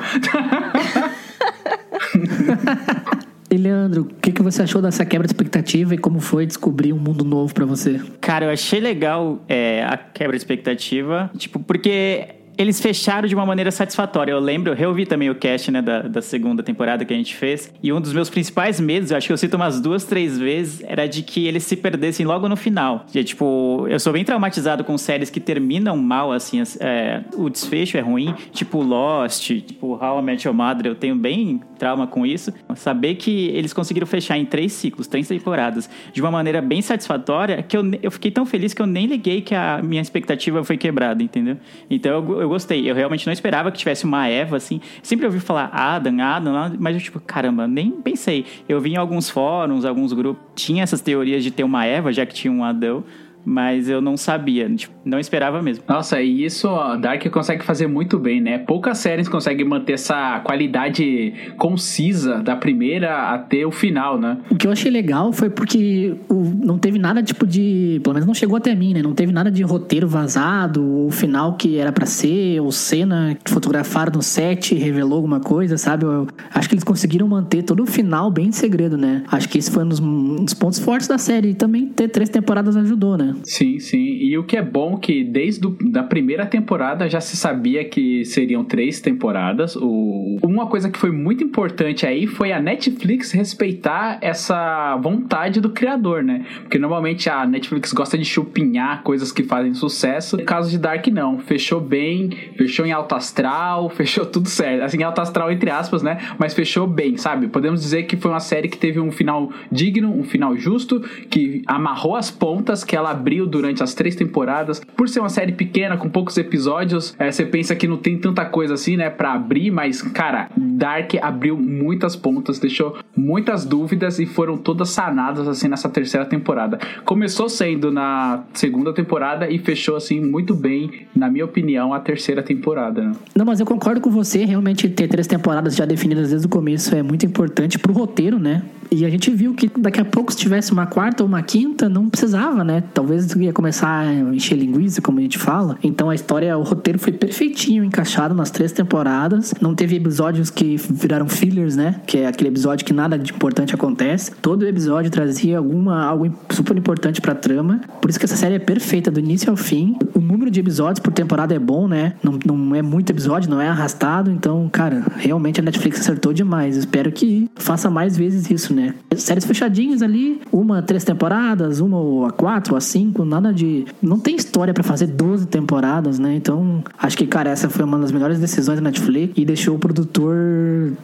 E 3.56 3.58
Leandro, 3.58 4.02
o 4.02 4.04
que, 4.20 4.32
que 4.32 4.42
você 4.42 4.62
achou 4.62 4.82
dessa 4.82 5.02
quebra 5.06 5.26
de 5.26 5.32
expectativa 5.32 5.94
e 5.94 5.98
como 5.98 6.20
foi 6.20 6.44
descobrir 6.44 6.92
um 6.92 6.98
mundo 6.98 7.24
novo 7.24 7.54
pra 7.54 7.64
você? 7.64 7.98
Cara, 8.20 8.44
eu 8.44 8.50
achei 8.50 8.80
legal 8.80 9.42
é, 9.48 9.82
a 9.82 9.96
quebra 9.96 10.36
de 10.36 10.42
expectativa, 10.42 11.30
tipo, 11.38 11.58
porque 11.60 12.36
eles 12.58 12.80
fecharam 12.80 13.28
de 13.28 13.34
uma 13.34 13.44
maneira 13.44 13.70
satisfatória. 13.70 14.32
Eu 14.32 14.40
lembro, 14.40 14.72
eu 14.72 14.76
reouvi 14.76 15.06
também 15.06 15.30
o 15.30 15.34
cast, 15.34 15.70
né, 15.70 15.82
da, 15.82 16.02
da 16.02 16.22
segunda 16.22 16.62
temporada 16.62 17.04
que 17.04 17.12
a 17.12 17.16
gente 17.16 17.34
fez, 17.34 17.72
e 17.82 17.92
um 17.92 18.00
dos 18.00 18.12
meus 18.12 18.30
principais 18.30 18.80
medos, 18.80 19.10
eu 19.10 19.16
acho 19.16 19.26
que 19.26 19.32
eu 19.32 19.36
cito 19.36 19.56
umas 19.56 19.80
duas, 19.80 20.04
três 20.04 20.38
vezes, 20.38 20.82
era 20.86 21.06
de 21.06 21.22
que 21.22 21.46
eles 21.46 21.64
se 21.64 21.76
perdessem 21.76 22.24
logo 22.24 22.48
no 22.48 22.56
final. 22.56 23.06
E, 23.14 23.22
tipo, 23.22 23.86
eu 23.88 24.00
sou 24.00 24.12
bem 24.12 24.24
traumatizado 24.24 24.84
com 24.84 24.96
séries 24.96 25.30
que 25.30 25.40
terminam 25.40 25.96
mal, 25.96 26.32
assim, 26.32 26.62
é, 26.80 27.22
o 27.34 27.48
desfecho 27.48 27.96
é 27.96 28.00
ruim, 28.00 28.34
tipo 28.52 28.82
Lost, 28.82 29.46
tipo 29.46 29.98
How 30.02 30.20
I 30.20 30.22
Met 30.22 30.46
Your 30.46 30.56
Mother, 30.56 30.86
eu 30.86 30.94
tenho 30.94 31.16
bem 31.16 31.60
trauma 31.76 32.06
com 32.06 32.26
isso. 32.26 32.52
Saber 32.74 33.14
que 33.14 33.48
eles 33.48 33.72
conseguiram 33.72 34.06
fechar 34.06 34.36
em 34.38 34.44
três 34.44 34.72
ciclos, 34.72 35.06
três 35.06 35.28
temporadas, 35.28 35.88
de 36.12 36.20
uma 36.20 36.30
maneira 36.30 36.60
bem 36.60 36.82
satisfatória, 36.82 37.62
que 37.62 37.76
eu, 37.76 37.82
eu 38.02 38.10
fiquei 38.10 38.30
tão 38.30 38.44
feliz 38.44 38.74
que 38.74 38.82
eu 38.82 38.86
nem 38.86 39.06
liguei 39.06 39.40
que 39.40 39.54
a 39.54 39.80
minha 39.82 40.02
expectativa 40.02 40.62
foi 40.64 40.76
quebrada, 40.76 41.22
entendeu? 41.22 41.56
Então 41.88 42.12
eu, 42.12 42.40
eu 42.42 42.48
gostei. 42.48 42.88
Eu 42.88 42.94
realmente 42.94 43.26
não 43.26 43.32
esperava 43.32 43.70
que 43.70 43.78
tivesse 43.78 44.04
uma 44.04 44.26
Eva, 44.28 44.56
assim. 44.56 44.80
Sempre 45.02 45.26
ouvi 45.26 45.40
falar 45.40 45.70
Adam, 45.72 46.20
Adam, 46.20 46.76
mas 46.78 46.96
eu, 46.96 47.02
tipo, 47.02 47.20
caramba, 47.20 47.66
nem 47.66 47.90
pensei. 47.90 48.44
Eu 48.68 48.80
vi 48.80 48.92
em 48.92 48.96
alguns 48.96 49.30
fóruns, 49.30 49.84
alguns 49.84 50.12
grupos, 50.12 50.42
tinha 50.54 50.82
essas 50.82 51.00
teorias 51.00 51.44
de 51.44 51.50
ter 51.50 51.64
uma 51.64 51.84
Eva, 51.84 52.12
já 52.12 52.24
que 52.24 52.34
tinha 52.34 52.52
um 52.52 52.64
Adão 52.64 53.04
mas 53.46 53.88
eu 53.88 54.00
não 54.00 54.16
sabia, 54.16 54.68
tipo, 54.74 54.92
não 55.04 55.20
esperava 55.20 55.62
mesmo. 55.62 55.84
Nossa, 55.88 56.20
e 56.20 56.44
isso 56.44 56.66
ó, 56.66 56.96
Dark 56.96 57.24
consegue 57.30 57.64
fazer 57.64 57.86
muito 57.86 58.18
bem, 58.18 58.40
né? 58.40 58.58
Poucas 58.58 58.98
séries 58.98 59.28
conseguem 59.28 59.64
manter 59.64 59.92
essa 59.92 60.40
qualidade 60.40 61.32
concisa 61.56 62.42
da 62.42 62.56
primeira 62.56 63.32
até 63.32 63.64
o 63.64 63.70
final, 63.70 64.18
né? 64.18 64.38
O 64.50 64.56
que 64.56 64.66
eu 64.66 64.72
achei 64.72 64.90
legal 64.90 65.32
foi 65.32 65.48
porque 65.48 66.16
o, 66.28 66.42
não 66.42 66.76
teve 66.76 66.98
nada 66.98 67.22
tipo 67.22 67.46
de. 67.46 68.00
Pelo 68.02 68.14
menos 68.14 68.26
não 68.26 68.34
chegou 68.34 68.56
até 68.56 68.74
mim, 68.74 68.94
né? 68.94 69.00
Não 69.00 69.14
teve 69.14 69.32
nada 69.32 69.48
de 69.48 69.62
roteiro 69.62 70.08
vazado, 70.08 70.84
ou 70.84 71.10
final 71.12 71.54
que 71.54 71.78
era 71.78 71.92
para 71.92 72.04
ser, 72.04 72.60
ou 72.60 72.72
cena 72.72 73.36
que 73.44 73.50
fotografaram 73.50 74.12
no 74.12 74.22
set 74.22 74.74
e 74.74 74.78
revelou 74.78 75.14
alguma 75.14 75.38
coisa, 75.38 75.78
sabe? 75.78 76.04
Eu, 76.04 76.12
eu 76.12 76.28
acho 76.52 76.68
que 76.68 76.74
eles 76.74 76.84
conseguiram 76.84 77.28
manter 77.28 77.62
todo 77.62 77.84
o 77.84 77.86
final 77.86 78.28
bem 78.28 78.46
em 78.46 78.52
segredo, 78.52 78.96
né? 78.96 79.22
Acho 79.30 79.48
que 79.48 79.58
esse 79.58 79.70
foi 79.70 79.84
um 79.84 79.88
dos, 79.88 80.00
um 80.00 80.44
dos 80.44 80.54
pontos 80.54 80.80
fortes 80.80 81.06
da 81.06 81.16
série. 81.16 81.50
E 81.50 81.54
também 81.54 81.86
ter 81.86 82.08
três 82.08 82.28
temporadas 82.28 82.76
ajudou, 82.76 83.16
né? 83.16 83.35
Sim, 83.44 83.78
sim. 83.78 83.98
E 83.98 84.36
o 84.38 84.44
que 84.44 84.56
é 84.56 84.62
bom 84.62 84.96
que 84.96 85.24
desde 85.24 85.66
a 85.66 85.96
da 85.96 86.02
primeira 86.02 86.44
temporada 86.44 87.08
já 87.08 87.20
se 87.20 87.36
sabia 87.36 87.84
que 87.84 88.24
seriam 88.24 88.64
três 88.64 89.00
temporadas. 89.00 89.76
O... 89.76 90.38
Uma 90.42 90.66
coisa 90.66 90.90
que 90.90 90.98
foi 90.98 91.10
muito 91.10 91.42
importante 91.42 92.06
aí 92.06 92.26
foi 92.26 92.52
a 92.52 92.60
Netflix 92.60 93.32
respeitar 93.32 94.18
essa 94.20 94.96
vontade 94.96 95.60
do 95.60 95.70
criador, 95.70 96.22
né? 96.22 96.44
Porque 96.60 96.78
normalmente 96.78 97.30
a 97.30 97.46
Netflix 97.46 97.92
gosta 97.92 98.18
de 98.18 98.24
chupinhar 98.24 99.02
coisas 99.02 99.32
que 99.32 99.42
fazem 99.42 99.72
sucesso. 99.74 100.36
No 100.36 100.44
caso 100.44 100.70
de 100.70 100.78
Dark, 100.78 101.06
não. 101.08 101.38
Fechou 101.38 101.80
bem, 101.80 102.30
fechou 102.56 102.84
em 102.84 102.92
alto 102.92 103.14
astral, 103.14 103.88
fechou 103.96 104.26
tudo 104.26 104.48
certo. 104.48 104.82
Assim, 104.82 105.02
alto 105.02 105.20
astral 105.20 105.50
entre 105.50 105.70
aspas, 105.70 106.02
né? 106.02 106.18
Mas 106.38 106.52
fechou 106.52 106.86
bem, 106.86 107.16
sabe? 107.16 107.48
Podemos 107.48 107.80
dizer 107.80 108.04
que 108.04 108.16
foi 108.16 108.30
uma 108.30 108.40
série 108.40 108.68
que 108.68 108.78
teve 108.78 109.00
um 109.00 109.10
final 109.10 109.50
digno, 109.72 110.10
um 110.10 110.24
final 110.24 110.56
justo, 110.56 111.00
que 111.30 111.62
amarrou 111.66 112.16
as 112.16 112.30
pontas 112.30 112.84
que 112.84 112.94
ela 112.94 113.14
abriu 113.26 113.44
durante 113.44 113.82
as 113.82 113.92
três 113.92 114.14
temporadas. 114.14 114.80
Por 114.96 115.08
ser 115.08 115.18
uma 115.18 115.28
série 115.28 115.50
pequena, 115.50 115.96
com 115.96 116.08
poucos 116.08 116.38
episódios, 116.38 117.12
é, 117.18 117.30
você 117.30 117.44
pensa 117.44 117.74
que 117.74 117.88
não 117.88 117.96
tem 117.96 118.16
tanta 118.16 118.44
coisa 118.44 118.74
assim, 118.74 118.96
né, 118.96 119.10
pra 119.10 119.32
abrir, 119.32 119.72
mas, 119.72 120.00
cara, 120.00 120.48
Dark 120.56 121.12
abriu 121.20 121.58
muitas 121.58 122.14
pontas, 122.14 122.60
deixou 122.60 122.96
muitas 123.16 123.64
dúvidas 123.64 124.20
e 124.20 124.26
foram 124.26 124.56
todas 124.56 124.90
sanadas, 124.90 125.48
assim, 125.48 125.66
nessa 125.66 125.88
terceira 125.88 126.24
temporada. 126.24 126.78
Começou 127.04 127.48
sendo 127.48 127.90
na 127.90 128.44
segunda 128.54 128.92
temporada 128.92 129.50
e 129.50 129.58
fechou, 129.58 129.96
assim, 129.96 130.20
muito 130.20 130.54
bem, 130.54 131.06
na 131.14 131.28
minha 131.28 131.44
opinião, 131.44 131.92
a 131.92 131.98
terceira 131.98 132.44
temporada. 132.44 133.02
Né? 133.02 133.12
Não, 133.34 133.44
mas 133.44 133.58
eu 133.58 133.66
concordo 133.66 134.00
com 134.00 134.10
você, 134.10 134.44
realmente 134.44 134.88
ter 134.88 135.08
três 135.08 135.26
temporadas 135.26 135.74
já 135.74 135.84
definidas 135.84 136.30
desde 136.30 136.46
o 136.46 136.50
começo 136.50 136.94
é 136.94 137.02
muito 137.02 137.26
importante 137.26 137.76
pro 137.78 137.92
roteiro, 137.92 138.38
né? 138.38 138.62
E 138.90 139.04
a 139.04 139.10
gente 139.10 139.30
viu 139.30 139.54
que 139.54 139.70
daqui 139.78 140.00
a 140.00 140.04
pouco, 140.04 140.32
se 140.32 140.38
tivesse 140.38 140.72
uma 140.72 140.86
quarta 140.86 141.22
ou 141.22 141.28
uma 141.28 141.42
quinta, 141.42 141.88
não 141.88 142.08
precisava, 142.08 142.62
né? 142.62 142.82
Talvez 142.94 143.15
ia 143.36 143.52
começar 143.52 143.88
a 143.88 144.12
encher 144.12 144.56
linguiça, 144.56 145.00
como 145.00 145.18
a 145.18 145.22
gente 145.22 145.38
fala. 145.38 145.78
Então 145.82 146.10
a 146.10 146.14
história, 146.14 146.56
o 146.56 146.62
roteiro 146.62 146.98
foi 146.98 147.12
perfeitinho, 147.12 147.84
encaixado 147.84 148.34
nas 148.34 148.50
três 148.50 148.72
temporadas. 148.72 149.54
Não 149.60 149.74
teve 149.74 149.96
episódios 149.96 150.50
que 150.50 150.76
viraram 150.76 151.28
fillers, 151.28 151.76
né? 151.76 152.00
Que 152.06 152.18
é 152.18 152.26
aquele 152.26 152.50
episódio 152.50 152.84
que 152.84 152.92
nada 152.92 153.18
de 153.18 153.32
importante 153.32 153.74
acontece. 153.74 154.32
Todo 154.42 154.66
episódio 154.66 155.10
trazia 155.10 155.58
alguma, 155.58 156.04
algo 156.04 156.32
super 156.50 156.76
importante 156.76 157.20
pra 157.20 157.34
trama. 157.34 157.80
Por 158.00 158.10
isso 158.10 158.18
que 158.18 158.24
essa 158.24 158.36
série 158.36 158.54
é 158.54 158.58
perfeita, 158.58 159.10
do 159.10 159.20
início 159.20 159.50
ao 159.50 159.56
fim. 159.56 159.96
O 160.14 160.20
número 160.20 160.50
de 160.50 160.60
episódios 160.60 161.00
por 161.00 161.12
temporada 161.12 161.54
é 161.54 161.58
bom, 161.58 161.86
né? 161.88 162.14
Não, 162.22 162.38
não 162.44 162.74
é 162.74 162.82
muito 162.82 163.10
episódio, 163.10 163.50
não 163.50 163.60
é 163.60 163.68
arrastado. 163.68 164.30
Então, 164.30 164.68
cara, 164.70 165.04
realmente 165.16 165.60
a 165.60 165.62
Netflix 165.62 166.00
acertou 166.00 166.32
demais. 166.32 166.76
Espero 166.76 167.10
que 167.12 167.50
faça 167.54 167.90
mais 167.90 168.16
vezes 168.16 168.50
isso, 168.50 168.74
né? 168.74 168.94
Séries 169.16 169.44
fechadinhas 169.44 170.02
ali, 170.02 170.40
uma 170.52 170.82
três 170.82 171.04
temporadas, 171.04 171.80
uma 171.80 172.28
a 172.28 172.30
quatro, 172.30 172.76
a 172.76 172.80
cinco, 172.80 172.95
nada 173.24 173.52
de. 173.52 173.84
Não 174.02 174.18
tem 174.18 174.36
história 174.36 174.72
para 174.72 174.82
fazer 174.82 175.06
12 175.06 175.46
temporadas, 175.46 176.18
né? 176.18 176.34
Então, 176.34 176.82
acho 176.98 177.16
que, 177.16 177.26
cara, 177.26 177.50
essa 177.50 177.68
foi 177.68 177.84
uma 177.84 177.98
das 177.98 178.12
melhores 178.12 178.38
decisões 178.38 178.78
da 178.78 178.84
Netflix 178.84 179.34
e 179.36 179.44
deixou 179.44 179.76
o 179.76 179.78
produtor 179.78 180.34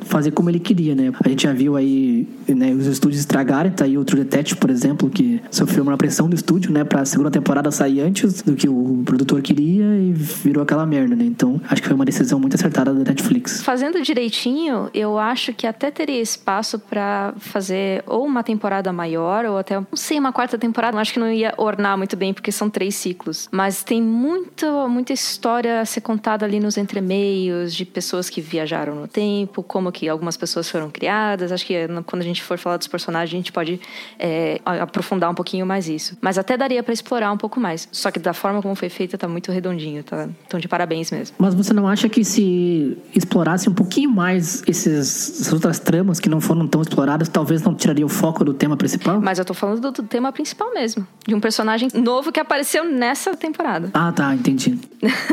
fazer 0.03 0.31
como 0.31 0.51
ele 0.51 0.61
queria, 0.61 0.95
né? 0.95 1.13
A 1.25 1.29
gente 1.29 1.43
já 1.45 1.53
viu 1.53 1.77
aí 1.77 2.29
né, 2.49 2.73
os 2.73 2.87
estúdios 2.87 3.21
estragarem, 3.21 3.73
tá 3.73 3.85
aí 3.85 3.99
o 3.99 4.05
True 4.05 4.23
Detective, 4.25 4.59
por 4.59 4.71
exemplo, 4.71 5.11
que 5.11 5.41
sofreu 5.51 5.83
uma 5.83 5.97
pressão 5.97 6.29
do 6.29 6.35
estúdio, 6.35 6.73
né, 6.73 6.85
pra 6.85 7.05
segunda 7.05 7.31
temporada 7.31 7.71
sair 7.71 8.01
antes 8.01 8.43
do 8.43 8.55
que 8.55 8.69
o 8.69 9.03
produtor 9.05 9.43
queria 9.43 9.85
e 9.85 10.13
virou 10.13 10.63
aquela 10.63 10.87
merda, 10.87 11.15
né? 11.17 11.25
Então, 11.25 11.61
acho 11.69 11.83
que 11.83 11.89
foi 11.89 11.95
uma 11.95 12.05
decisão 12.05 12.39
muito 12.39 12.55
acertada 12.55 12.93
da 12.93 13.11
Netflix. 13.11 13.63
Fazendo 13.63 14.01
direitinho, 14.03 14.89
eu 14.95 15.19
acho 15.19 15.53
que 15.53 15.67
até 15.67 15.91
teria 15.91 16.21
espaço 16.21 16.79
para 16.79 17.35
fazer 17.39 18.03
ou 18.07 18.25
uma 18.25 18.43
temporada 18.43 18.93
maior 18.93 19.45
ou 19.45 19.59
até, 19.59 19.77
não 19.77 19.87
sei, 19.95 20.19
uma 20.19 20.33
quarta 20.33 20.59
temporada. 20.59 20.99
Acho 20.99 21.15
que 21.15 21.21
não 21.21 21.31
ia 21.31 21.55
ornar 21.57 21.82
muito 21.97 22.17
bem 22.17 22.33
porque 22.33 22.53
são 22.53 22.71
três 22.71 22.95
ciclos. 22.95 23.49
Mas 23.51 23.83
tem 23.83 24.01
muita, 24.01 24.89
muita 24.89 25.13
história 25.13 25.81
a 25.81 25.85
ser 25.85 26.01
contada 26.01 26.45
ali 26.45 26.61
nos 26.61 26.77
entremeios 26.77 27.75
de 27.75 27.85
pessoas 27.85 28.31
que 28.31 28.41
viajaram 28.41 28.95
no 28.95 29.09
tempo, 29.09 29.63
como 29.63 29.91
que 29.91 30.09
algumas 30.09 30.37
pessoas 30.37 30.69
foram 30.69 30.91
criadas. 30.91 31.53
Acho 31.53 31.67
que 31.67 31.75
quando 32.07 32.23
a 32.23 32.25
gente 32.25 32.43
for 32.43 32.59
falar 32.59 32.77
dos 32.77 32.87
personagens, 32.87 33.35
a 33.35 33.37
gente 33.37 33.53
pode 33.53 33.81
é, 34.19 34.61
aprofundar 34.65 35.31
um 35.31 35.35
pouquinho 35.35 35.67
mais 35.67 35.89
isso. 35.89 36.17
Mas 36.21 36.39
até 36.39 36.57
daria 36.57 36.83
para 36.83 36.93
explorar 36.93 37.33
um 37.33 37.37
pouco 37.37 37.59
mais. 37.59 37.89
Só 37.91 38.11
que 38.11 38.19
da 38.19 38.33
forma 38.33 38.63
como 38.63 38.75
foi 38.75 38.89
feita, 38.89 39.19
tá 39.19 39.27
muito 39.27 39.51
redondinho, 39.51 40.05
tá? 40.05 40.29
Então, 40.47 40.61
de 40.61 40.69
parabéns 40.69 41.11
mesmo. 41.11 41.37
Mas 41.39 41.55
você 41.55 41.73
não 41.73 41.89
acha 41.89 42.09
que 42.09 42.25
se 42.25 42.97
explorasse 43.15 43.69
um 43.69 43.75
pouquinho 43.75 44.11
mais 44.11 44.63
esses, 44.67 45.41
essas 45.41 45.53
outras 45.53 45.79
tramas 45.79 46.21
que 46.21 46.29
não 46.29 46.41
foram 46.41 46.67
tão 46.67 46.81
exploradas, 46.81 47.29
talvez 47.29 47.63
não 47.63 47.75
tiraria 47.75 48.07
o 48.07 48.09
foco 48.09 48.45
do 48.45 48.55
tema 48.55 48.77
principal? 48.77 49.21
Mas 49.21 49.39
eu 49.39 49.45
tô 49.45 49.55
falando 49.55 49.81
do, 49.81 49.91
do 49.91 50.03
tema 50.03 50.33
principal 50.33 50.73
mesmo. 50.73 51.07
De 51.27 51.35
um 51.35 51.41
personagem 51.41 51.72
novo 51.95 52.33
que 52.33 52.41
apareceu 52.41 52.85
nessa 52.85 53.37
temporada. 53.37 53.91
Ah, 53.95 54.13
tá, 54.13 54.35
entendi. 54.35 54.79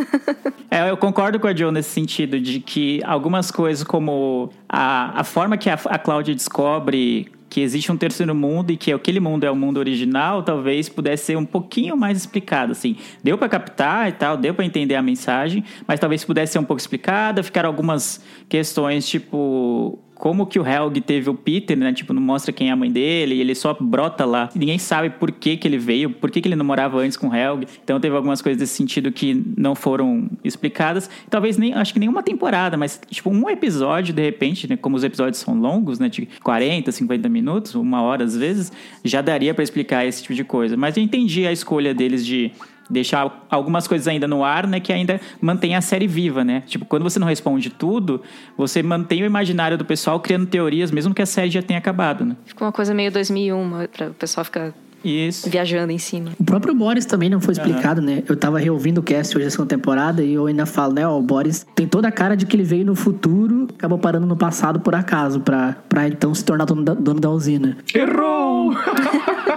é, 0.70 0.90
eu 0.90 0.98
concordo 0.98 1.40
com 1.40 1.48
a 1.48 1.56
Joe 1.56 1.72
nesse 1.72 1.90
sentido, 1.90 2.40
de 2.40 2.60
que 2.60 3.02
algumas 3.04 3.52
coisas, 3.52 3.84
como 3.84 4.50
a, 4.68 5.20
a 5.20 5.24
forma 5.24 5.58
que 5.58 5.70
a, 5.70 5.80
a 5.86 5.98
Cláudia 5.98 6.34
descobre 6.34 7.32
que 7.50 7.62
existe 7.62 7.92
um 7.92 7.98
terceiro 7.98 8.34
mundo 8.36 8.72
e 8.72 8.78
que 8.78 8.94
aquele 8.94 9.20
mundo 9.20 9.44
é 9.44 9.52
o 9.52 9.56
mundo 9.56 9.78
original, 9.78 10.44
talvez 10.44 10.88
pudesse 10.88 11.26
ser 11.26 11.38
um 11.38 11.46
pouquinho 11.46 11.98
mais 11.98 12.18
explicado, 12.18 12.72
assim. 12.72 12.96
Deu 13.24 13.38
para 13.38 13.50
captar 13.50 14.08
e 14.08 14.12
tal, 14.12 14.38
deu 14.38 14.54
para 14.54 14.64
entender 14.64 14.96
a 14.96 15.02
mensagem, 15.02 15.64
mas 15.88 16.00
talvez 16.00 16.24
pudesse 16.24 16.54
ser 16.54 16.60
um 16.60 16.64
pouco 16.64 16.80
explicada, 16.80 17.42
ficaram 17.42 17.68
algumas 17.68 18.24
questões 18.48 19.08
tipo 19.08 19.98
como 20.20 20.46
que 20.46 20.60
o 20.60 20.68
Helg 20.68 21.00
teve 21.00 21.30
o 21.30 21.34
Peter, 21.34 21.78
né? 21.78 21.94
Tipo, 21.94 22.12
não 22.12 22.22
mostra 22.22 22.52
quem 22.52 22.68
é 22.68 22.72
a 22.74 22.76
mãe 22.76 22.92
dele, 22.92 23.40
ele 23.40 23.56
só 23.56 23.74
brota 23.80 24.26
lá. 24.26 24.50
Ninguém 24.54 24.78
sabe 24.78 25.10
por 25.10 25.32
que, 25.32 25.56
que 25.56 25.66
ele 25.66 25.78
veio, 25.78 26.10
por 26.10 26.30
que, 26.30 26.42
que 26.42 26.48
ele 26.50 26.58
não 26.58 26.66
morava 26.66 27.00
antes 27.00 27.16
com 27.16 27.30
o 27.30 27.34
Helg. 27.34 27.66
Então 27.82 28.02
teve 28.02 28.14
algumas 28.14 28.42
coisas 28.42 28.60
desse 28.60 28.74
sentido 28.74 29.14
que 29.14 29.42
não 29.58 29.76
foram 29.76 30.30
explicadas. 30.44 31.10
Talvez 31.30 31.58
nem, 31.58 31.74
acho 31.74 31.94
que 31.94 32.00
nenhuma 32.02 32.22
temporada, 32.22 32.76
mas 32.76 33.00
tipo 33.10 33.30
um 33.30 33.50
episódio, 33.50 34.14
de 34.14 34.22
repente, 34.22 34.70
né? 34.70 34.76
Como 34.76 34.98
os 34.98 35.06
episódios 35.06 35.40
são 35.40 35.58
longos, 35.58 36.00
né? 36.00 36.10
De 36.10 36.28
40, 36.44 36.92
50 36.92 37.30
minutos, 37.30 37.74
uma 37.74 38.02
hora 38.02 38.26
às 38.26 38.36
vezes, 38.36 38.74
já 39.06 39.22
daria 39.22 39.54
para 39.54 39.64
explicar 39.64 40.06
esse 40.06 40.22
tipo 40.22 40.36
de 40.36 40.44
coisa. 40.44 40.76
Mas 40.76 40.98
eu 40.98 41.04
entendi 41.04 41.48
a 41.48 41.52
escolha 41.54 41.94
deles 41.94 42.26
de 42.26 42.52
deixar 42.90 43.46
algumas 43.50 43.88
coisas 43.88 44.08
ainda 44.08 44.28
no 44.28 44.44
ar, 44.44 44.66
né, 44.66 44.80
que 44.80 44.92
ainda 44.92 45.22
mantém 45.40 45.76
a 45.76 45.82
série 45.82 46.08
viva, 46.08 46.44
né? 46.44 46.64
Tipo, 46.66 46.86
quando 46.86 47.04
você 47.04 47.20
não 47.20 47.28
responde 47.28 47.70
tudo, 47.70 48.22
você 48.58 48.82
mantém 48.82 49.22
o 49.22 49.26
imaginário 49.26 49.78
do 49.78 49.86
pessoal 49.86 50.20
criando 50.20 50.48
teorias, 50.48 50.90
mesmo 50.92 51.14
que 51.14 51.22
a 51.22 51.26
série 51.26 51.50
já 51.50 51.62
tenha 51.62 51.78
acabado, 51.78 52.26
né? 52.26 52.36
Ficou 52.46 52.66
uma 52.66 52.72
coisa 52.72 52.94
meio 52.94 53.12
2001, 53.12 53.88
para 53.96 54.08
o 54.08 54.14
pessoal 54.14 54.44
ficar 54.44 54.74
isso. 55.04 55.50
Viajando 55.50 55.92
em 55.92 55.98
cima. 55.98 56.32
O 56.40 56.44
próprio 56.44 56.74
Boris 56.74 57.06
também 57.06 57.30
não 57.30 57.40
foi 57.40 57.54
explicado, 57.54 58.02
uhum. 58.02 58.08
né? 58.08 58.24
Eu 58.28 58.36
tava 58.36 58.60
reouvindo 58.60 59.02
o 59.02 59.04
cast 59.04 59.38
hoje, 59.38 59.48
essa 59.48 59.66
temporada, 59.66 60.24
e 60.24 60.34
eu 60.34 60.46
ainda 60.46 60.66
falo, 60.66 60.94
né? 60.94 61.08
Ó, 61.08 61.18
o 61.18 61.22
Boris 61.22 61.66
tem 61.76 61.88
toda 61.88 62.08
a 62.08 62.12
cara 62.12 62.36
de 62.36 62.46
que 62.46 62.56
ele 62.56 62.64
veio 62.64 62.86
no 62.86 62.96
futuro, 62.96 63.68
acabou 63.78 63.98
parando 63.98 64.26
no 64.26 64.36
passado 64.36 64.80
por 64.80 64.96
acaso, 64.96 65.40
pra, 65.40 65.76
pra 65.88 66.08
então 66.08 66.34
se 66.34 66.44
tornar 66.44 66.66
dono 66.66 66.84
da, 66.84 66.94
dono 66.94 67.20
da 67.20 67.30
usina. 67.30 67.78
Errou! 67.94 68.74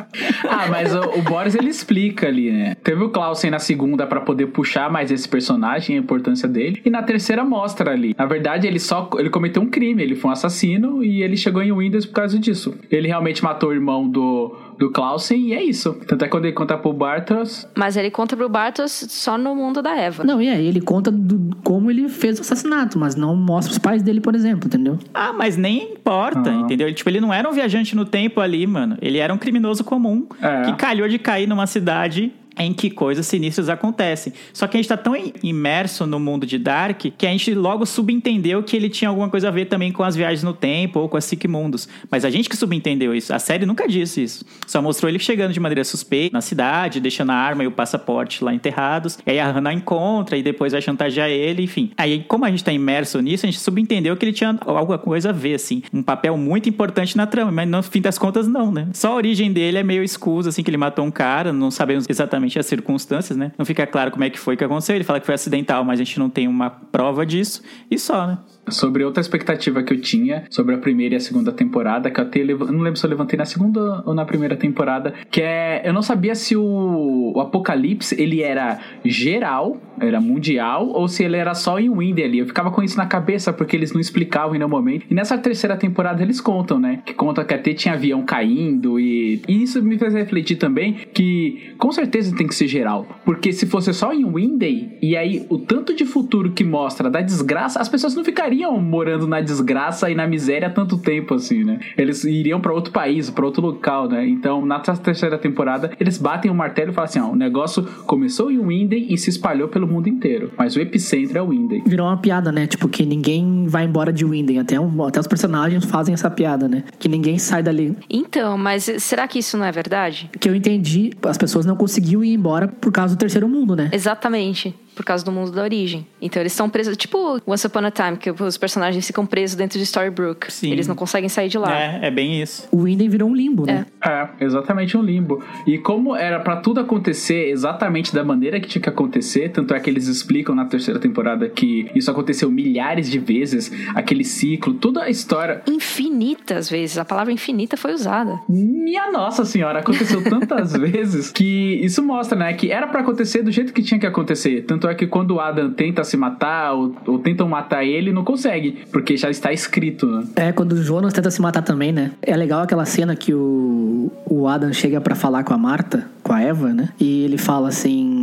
ah, 0.48 0.66
mas 0.68 0.94
o, 0.94 1.00
o, 1.18 1.22
Boris 1.22 1.54
ele 1.54 1.68
explica 1.68 2.26
ali, 2.26 2.50
né? 2.50 2.74
Teve 2.82 3.02
o 3.02 3.10
Clausen 3.10 3.50
na 3.50 3.58
segunda 3.58 4.06
para 4.06 4.20
poder 4.20 4.46
puxar 4.46 4.90
mais 4.90 5.10
esse 5.10 5.28
personagem, 5.28 5.96
a 5.96 6.00
importância 6.00 6.48
dele, 6.48 6.80
e 6.84 6.90
na 6.90 7.02
terceira 7.02 7.44
mostra 7.44 7.92
ali. 7.92 8.14
Na 8.18 8.26
verdade, 8.26 8.66
ele 8.66 8.78
só 8.78 9.08
ele 9.18 9.30
cometeu 9.30 9.62
um 9.62 9.66
crime, 9.66 10.02
ele 10.02 10.14
foi 10.14 10.30
um 10.30 10.32
assassino 10.32 11.04
e 11.04 11.22
ele 11.22 11.36
chegou 11.36 11.62
em 11.62 11.72
Windows 11.72 12.06
por 12.06 12.14
causa 12.14 12.38
disso. 12.38 12.74
Ele 12.90 13.08
realmente 13.08 13.42
matou 13.42 13.70
o 13.70 13.72
irmão 13.72 14.08
do 14.08 14.56
do 14.80 14.90
Clausen 14.90 15.48
e 15.48 15.52
é 15.52 15.62
isso. 15.62 15.92
Tanto 16.06 16.24
é 16.24 16.28
quando 16.28 16.46
ele 16.46 16.54
conta 16.54 16.76
pro 16.78 16.90
Bartos. 16.90 17.68
Mas 17.76 17.98
ele 17.98 18.10
conta 18.10 18.34
pro 18.34 18.48
Bartos 18.48 18.90
só 19.10 19.36
no 19.36 19.54
mundo 19.54 19.82
da 19.82 19.94
Eva. 19.94 20.24
Não, 20.24 20.40
e 20.40 20.48
aí 20.48 20.66
ele 20.66 20.80
conta 20.80 21.10
do, 21.10 21.54
como 21.62 21.90
ele 21.90 22.08
fez 22.08 22.38
o 22.38 22.40
assassinato, 22.40 22.98
mas 22.98 23.14
não 23.14 23.36
mostra 23.36 23.72
os 23.72 23.78
pais 23.78 24.02
dele, 24.02 24.22
por 24.22 24.34
exemplo, 24.34 24.66
entendeu? 24.66 24.98
Ah, 25.12 25.34
mas 25.34 25.58
nem 25.58 25.92
importa, 25.92 26.50
ah. 26.50 26.54
entendeu? 26.54 26.88
Ele, 26.88 26.94
tipo, 26.94 27.10
ele 27.10 27.20
não 27.20 27.32
era 27.32 27.46
um 27.46 27.52
viajante 27.52 27.94
no 27.94 28.06
tempo 28.06 28.40
ali, 28.40 28.66
mano. 28.66 28.96
Ele 29.02 29.18
era 29.18 29.32
um 29.34 29.36
criminoso 29.38 29.84
comum 29.84 30.26
é. 30.40 30.62
que 30.62 30.72
calhou 30.72 31.06
de 31.06 31.18
cair 31.18 31.46
numa 31.46 31.66
cidade 31.66 32.32
em 32.58 32.72
que 32.72 32.90
coisas 32.90 33.26
sinistras 33.26 33.68
acontecem. 33.68 34.32
Só 34.52 34.66
que 34.66 34.76
a 34.76 34.78
gente 34.78 34.84
está 34.84 34.96
tão 34.96 35.14
imerso 35.42 36.06
no 36.06 36.20
mundo 36.20 36.46
de 36.46 36.58
Dark 36.58 37.00
que 37.16 37.26
a 37.26 37.30
gente 37.30 37.54
logo 37.54 37.86
subentendeu 37.86 38.62
que 38.62 38.76
ele 38.76 38.88
tinha 38.88 39.08
alguma 39.08 39.28
coisa 39.28 39.48
a 39.48 39.50
ver 39.50 39.66
também 39.66 39.92
com 39.92 40.02
as 40.02 40.16
viagens 40.16 40.42
no 40.42 40.52
tempo 40.52 41.00
ou 41.00 41.08
com 41.08 41.16
as 41.16 41.24
Sick 41.24 41.46
Mundos. 41.48 41.88
Mas 42.10 42.24
a 42.24 42.30
gente 42.30 42.48
que 42.48 42.56
subentendeu 42.56 43.14
isso. 43.14 43.32
A 43.32 43.38
série 43.38 43.64
nunca 43.64 43.88
disse 43.88 44.22
isso. 44.22 44.44
Só 44.66 44.82
mostrou 44.82 45.08
ele 45.08 45.18
chegando 45.18 45.52
de 45.52 45.60
maneira 45.60 45.84
suspeita 45.84 46.32
na 46.32 46.40
cidade, 46.40 47.00
deixando 47.00 47.30
a 47.30 47.34
arma 47.34 47.64
e 47.64 47.66
o 47.66 47.70
passaporte 47.70 48.42
lá 48.44 48.52
enterrados. 48.52 49.18
E 49.26 49.30
aí 49.30 49.38
a 49.38 49.50
Hannah 49.50 49.72
encontra 49.72 50.36
e 50.36 50.42
depois 50.42 50.72
vai 50.72 50.82
chantagear 50.82 51.28
ele, 51.28 51.62
enfim. 51.62 51.90
Aí, 51.96 52.24
como 52.26 52.44
a 52.44 52.48
gente 52.48 52.58
está 52.58 52.72
imerso 52.72 53.20
nisso, 53.20 53.46
a 53.46 53.50
gente 53.50 53.60
subentendeu 53.60 54.16
que 54.16 54.24
ele 54.24 54.32
tinha 54.32 54.58
alguma 54.60 54.98
coisa 54.98 55.30
a 55.30 55.32
ver, 55.32 55.54
assim. 55.54 55.82
Um 55.92 56.02
papel 56.02 56.36
muito 56.36 56.68
importante 56.68 57.16
na 57.16 57.26
trama. 57.26 57.50
Mas 57.50 57.68
no 57.68 57.82
fim 57.82 58.00
das 58.00 58.18
contas, 58.18 58.46
não, 58.46 58.72
né? 58.72 58.88
Só 58.92 59.12
a 59.12 59.14
origem 59.14 59.52
dele 59.52 59.78
é 59.78 59.82
meio 59.82 60.02
escusa, 60.02 60.48
assim, 60.48 60.62
que 60.62 60.70
ele 60.70 60.76
matou 60.76 61.04
um 61.04 61.10
cara, 61.10 61.52
não 61.52 61.70
sabemos 61.70 62.06
exatamente 62.08 62.39
exatamente 62.40 62.58
as 62.58 62.66
circunstâncias, 62.66 63.36
né? 63.36 63.52
Não 63.58 63.64
fica 63.64 63.86
claro 63.86 64.10
como 64.10 64.24
é 64.24 64.30
que 64.30 64.38
foi 64.38 64.56
que 64.56 64.64
aconteceu. 64.64 64.96
Ele 64.96 65.04
fala 65.04 65.20
que 65.20 65.26
foi 65.26 65.34
acidental, 65.34 65.84
mas 65.84 66.00
a 66.00 66.04
gente 66.04 66.18
não 66.18 66.30
tem 66.30 66.48
uma 66.48 66.70
prova 66.70 67.26
disso. 67.26 67.62
E 67.90 67.98
só, 67.98 68.26
né? 68.26 68.38
Sobre 68.68 69.02
outra 69.04 69.20
expectativa 69.20 69.82
que 69.82 69.92
eu 69.92 70.00
tinha 70.00 70.44
sobre 70.50 70.74
a 70.74 70.78
primeira 70.78 71.14
e 71.14 71.16
a 71.16 71.20
segunda 71.20 71.50
temporada, 71.50 72.10
que 72.10 72.20
eu 72.20 72.24
até 72.24 72.42
lev- 72.42 72.70
não 72.70 72.80
lembro 72.80 72.96
se 72.98 73.04
eu 73.04 73.10
levantei 73.10 73.36
na 73.36 73.44
segunda 73.44 74.02
ou 74.06 74.14
na 74.14 74.24
primeira 74.24 74.56
temporada, 74.56 75.12
que 75.30 75.40
é 75.42 75.82
eu 75.84 75.92
não 75.92 76.02
sabia 76.02 76.34
se 76.34 76.56
o, 76.56 77.32
o 77.34 77.40
Apocalipse 77.40 78.14
ele 78.20 78.42
era 78.42 78.78
geral, 79.04 79.76
era 80.00 80.20
mundial, 80.20 80.88
ou 80.88 81.08
se 81.08 81.24
ele 81.24 81.36
era 81.36 81.54
só 81.54 81.78
em 81.80 81.90
Windy 81.90 82.22
ali. 82.22 82.38
Eu 82.38 82.46
ficava 82.46 82.70
com 82.70 82.82
isso 82.82 82.96
na 82.96 83.06
cabeça 83.06 83.52
porque 83.52 83.74
eles 83.74 83.92
não 83.92 84.00
explicavam 84.00 84.54
em 84.54 84.58
nenhum 84.58 84.70
momento. 84.70 85.04
E 85.10 85.14
nessa 85.14 85.36
terceira 85.36 85.76
temporada 85.76 86.22
eles 86.22 86.40
contam, 86.40 86.78
né? 86.78 87.02
Que 87.04 87.12
conta 87.14 87.44
que 87.44 87.54
até 87.54 87.72
tinha 87.74 87.94
avião 87.94 88.22
caindo 88.22 89.00
e, 89.00 89.42
e 89.48 89.62
isso 89.62 89.82
me 89.82 89.98
fez 89.98 90.14
refletir 90.14 90.56
também 90.56 90.94
que 91.12 91.72
com 91.78 91.90
certeza 91.90 92.36
tem 92.36 92.46
que 92.46 92.54
ser 92.54 92.68
geral, 92.68 93.06
porque 93.24 93.52
se 93.52 93.66
fosse 93.66 93.92
só 93.92 94.12
em 94.12 94.24
Windy 94.24 94.98
e 95.02 95.16
aí 95.16 95.44
o 95.48 95.58
tanto 95.58 95.94
de 95.94 96.04
futuro 96.04 96.52
que 96.52 96.62
mostra 96.62 97.10
da 97.10 97.20
desgraça, 97.20 97.80
as 97.80 97.88
pessoas 97.88 98.14
não 98.14 98.24
ficariam 98.24 98.49
morando 98.80 99.26
na 99.26 99.40
desgraça 99.40 100.10
e 100.10 100.14
na 100.14 100.26
miséria 100.26 100.68
há 100.68 100.70
tanto 100.70 100.98
tempo 100.98 101.34
assim, 101.34 101.64
né? 101.64 101.78
Eles 101.96 102.24
iriam 102.24 102.60
pra 102.60 102.72
outro 102.72 102.92
país, 102.92 103.30
pra 103.30 103.44
outro 103.44 103.62
local, 103.62 104.08
né? 104.08 104.26
Então, 104.28 104.64
na 104.64 104.80
terceira 104.80 105.38
temporada, 105.38 105.90
eles 106.00 106.18
batem 106.18 106.50
o 106.50 106.54
martelo 106.54 106.90
e 106.90 106.94
falam 106.94 107.08
assim: 107.08 107.20
ó, 107.20 107.28
o 107.30 107.36
negócio 107.36 107.82
começou 108.06 108.50
em 108.50 108.58
Windy 108.58 109.06
e 109.12 109.16
se 109.18 109.30
espalhou 109.30 109.68
pelo 109.68 109.86
mundo 109.86 110.08
inteiro, 110.08 110.52
mas 110.58 110.76
o 110.76 110.80
epicentro 110.80 111.38
é 111.38 111.42
Windy. 111.42 111.82
Virou 111.86 112.06
uma 112.06 112.16
piada, 112.16 112.50
né? 112.52 112.66
Tipo, 112.66 112.88
que 112.88 113.04
ninguém 113.04 113.66
vai 113.66 113.84
embora 113.84 114.12
de 114.12 114.24
Winden. 114.24 114.58
Até, 114.58 114.78
um- 114.80 115.04
até 115.04 115.20
os 115.20 115.26
personagens 115.26 115.84
fazem 115.84 116.12
essa 116.14 116.30
piada, 116.30 116.68
né? 116.68 116.84
Que 116.98 117.08
ninguém 117.08 117.38
sai 117.38 117.62
dali. 117.62 117.96
Então, 118.08 118.56
mas 118.58 118.84
será 118.98 119.26
que 119.28 119.38
isso 119.38 119.56
não 119.56 119.64
é 119.64 119.72
verdade? 119.72 120.30
Que 120.38 120.48
eu 120.48 120.54
entendi, 120.54 121.10
as 121.22 121.38
pessoas 121.38 121.64
não 121.66 121.76
conseguiam 121.76 122.22
ir 122.24 122.32
embora 122.34 122.68
por 122.68 122.92
causa 122.92 123.14
do 123.14 123.18
terceiro 123.18 123.48
mundo, 123.48 123.74
né? 123.76 123.90
Exatamente. 123.92 124.74
Por 125.00 125.06
causa 125.06 125.24
do 125.24 125.32
mundo 125.32 125.50
da 125.50 125.62
origem. 125.62 126.06
Então 126.20 126.42
eles 126.42 126.52
estão 126.52 126.68
presos, 126.68 126.94
tipo 126.94 127.40
Once 127.46 127.66
Upon 127.66 127.86
a 127.86 127.90
Time, 127.90 128.18
que 128.18 128.30
os 128.30 128.58
personagens 128.58 129.06
ficam 129.06 129.24
presos 129.24 129.56
dentro 129.56 129.78
de 129.78 129.84
Storybrooke. 129.84 130.52
Sim. 130.52 130.70
Eles 130.70 130.86
não 130.86 130.94
conseguem 130.94 131.26
sair 131.26 131.48
de 131.48 131.56
lá. 131.56 131.74
É, 131.74 132.00
é 132.02 132.10
bem 132.10 132.42
isso. 132.42 132.68
O 132.70 132.82
Winden 132.82 133.08
virou 133.08 133.30
um 133.30 133.34
limbo, 133.34 133.64
né? 133.64 133.86
É, 134.06 134.28
exatamente 134.44 134.98
um 134.98 135.02
limbo. 135.02 135.42
E 135.66 135.78
como 135.78 136.14
era 136.14 136.38
pra 136.38 136.56
tudo 136.56 136.80
acontecer 136.80 137.48
exatamente 137.48 138.14
da 138.14 138.22
maneira 138.22 138.60
que 138.60 138.68
tinha 138.68 138.82
que 138.82 138.90
acontecer, 138.90 139.48
tanto 139.48 139.72
é 139.72 139.80
que 139.80 139.88
eles 139.88 140.06
explicam 140.06 140.54
na 140.54 140.66
terceira 140.66 141.00
temporada 141.00 141.48
que 141.48 141.90
isso 141.94 142.10
aconteceu 142.10 142.50
milhares 142.50 143.10
de 143.10 143.18
vezes, 143.18 143.72
aquele 143.94 144.22
ciclo, 144.22 144.74
toda 144.74 145.04
a 145.04 145.08
história. 145.08 145.62
Infinitas 145.66 146.68
vezes. 146.68 146.98
A 146.98 147.06
palavra 147.06 147.32
infinita 147.32 147.78
foi 147.78 147.94
usada. 147.94 148.38
Minha 148.46 149.10
nossa 149.10 149.46
senhora, 149.46 149.78
aconteceu 149.78 150.22
tantas 150.22 150.72
vezes 150.76 151.30
que 151.32 151.80
isso 151.82 152.02
mostra, 152.02 152.38
né, 152.38 152.52
que 152.52 152.70
era 152.70 152.86
pra 152.86 153.00
acontecer 153.00 153.42
do 153.42 153.50
jeito 153.50 153.72
que 153.72 153.82
tinha 153.82 153.98
que 153.98 154.06
acontecer. 154.06 154.64
Tanto 154.66 154.89
é 154.90 154.94
que 154.94 155.06
quando 155.06 155.32
o 155.32 155.40
Adam 155.40 155.70
tenta 155.72 156.04
se 156.04 156.16
matar 156.16 156.72
ou, 156.72 156.94
ou 157.06 157.18
tentam 157.18 157.48
matar 157.48 157.84
ele, 157.84 158.12
não 158.12 158.24
consegue, 158.24 158.84
porque 158.92 159.16
já 159.16 159.30
está 159.30 159.52
escrito, 159.52 160.06
né? 160.06 160.24
É, 160.36 160.52
quando 160.52 160.72
o 160.72 160.82
Jonas 160.82 161.12
tenta 161.12 161.30
se 161.30 161.40
matar 161.40 161.62
também, 161.62 161.92
né? 161.92 162.12
É 162.22 162.36
legal 162.36 162.62
aquela 162.62 162.84
cena 162.84 163.14
que 163.16 163.32
o, 163.34 164.10
o 164.26 164.48
Adam 164.48 164.72
chega 164.72 165.00
pra 165.00 165.14
falar 165.14 165.44
com 165.44 165.54
a 165.54 165.58
Marta, 165.58 166.06
com 166.22 166.32
a 166.32 166.40
Eva, 166.40 166.72
né? 166.72 166.90
E 166.98 167.24
ele 167.24 167.38
fala 167.38 167.68
assim. 167.68 168.19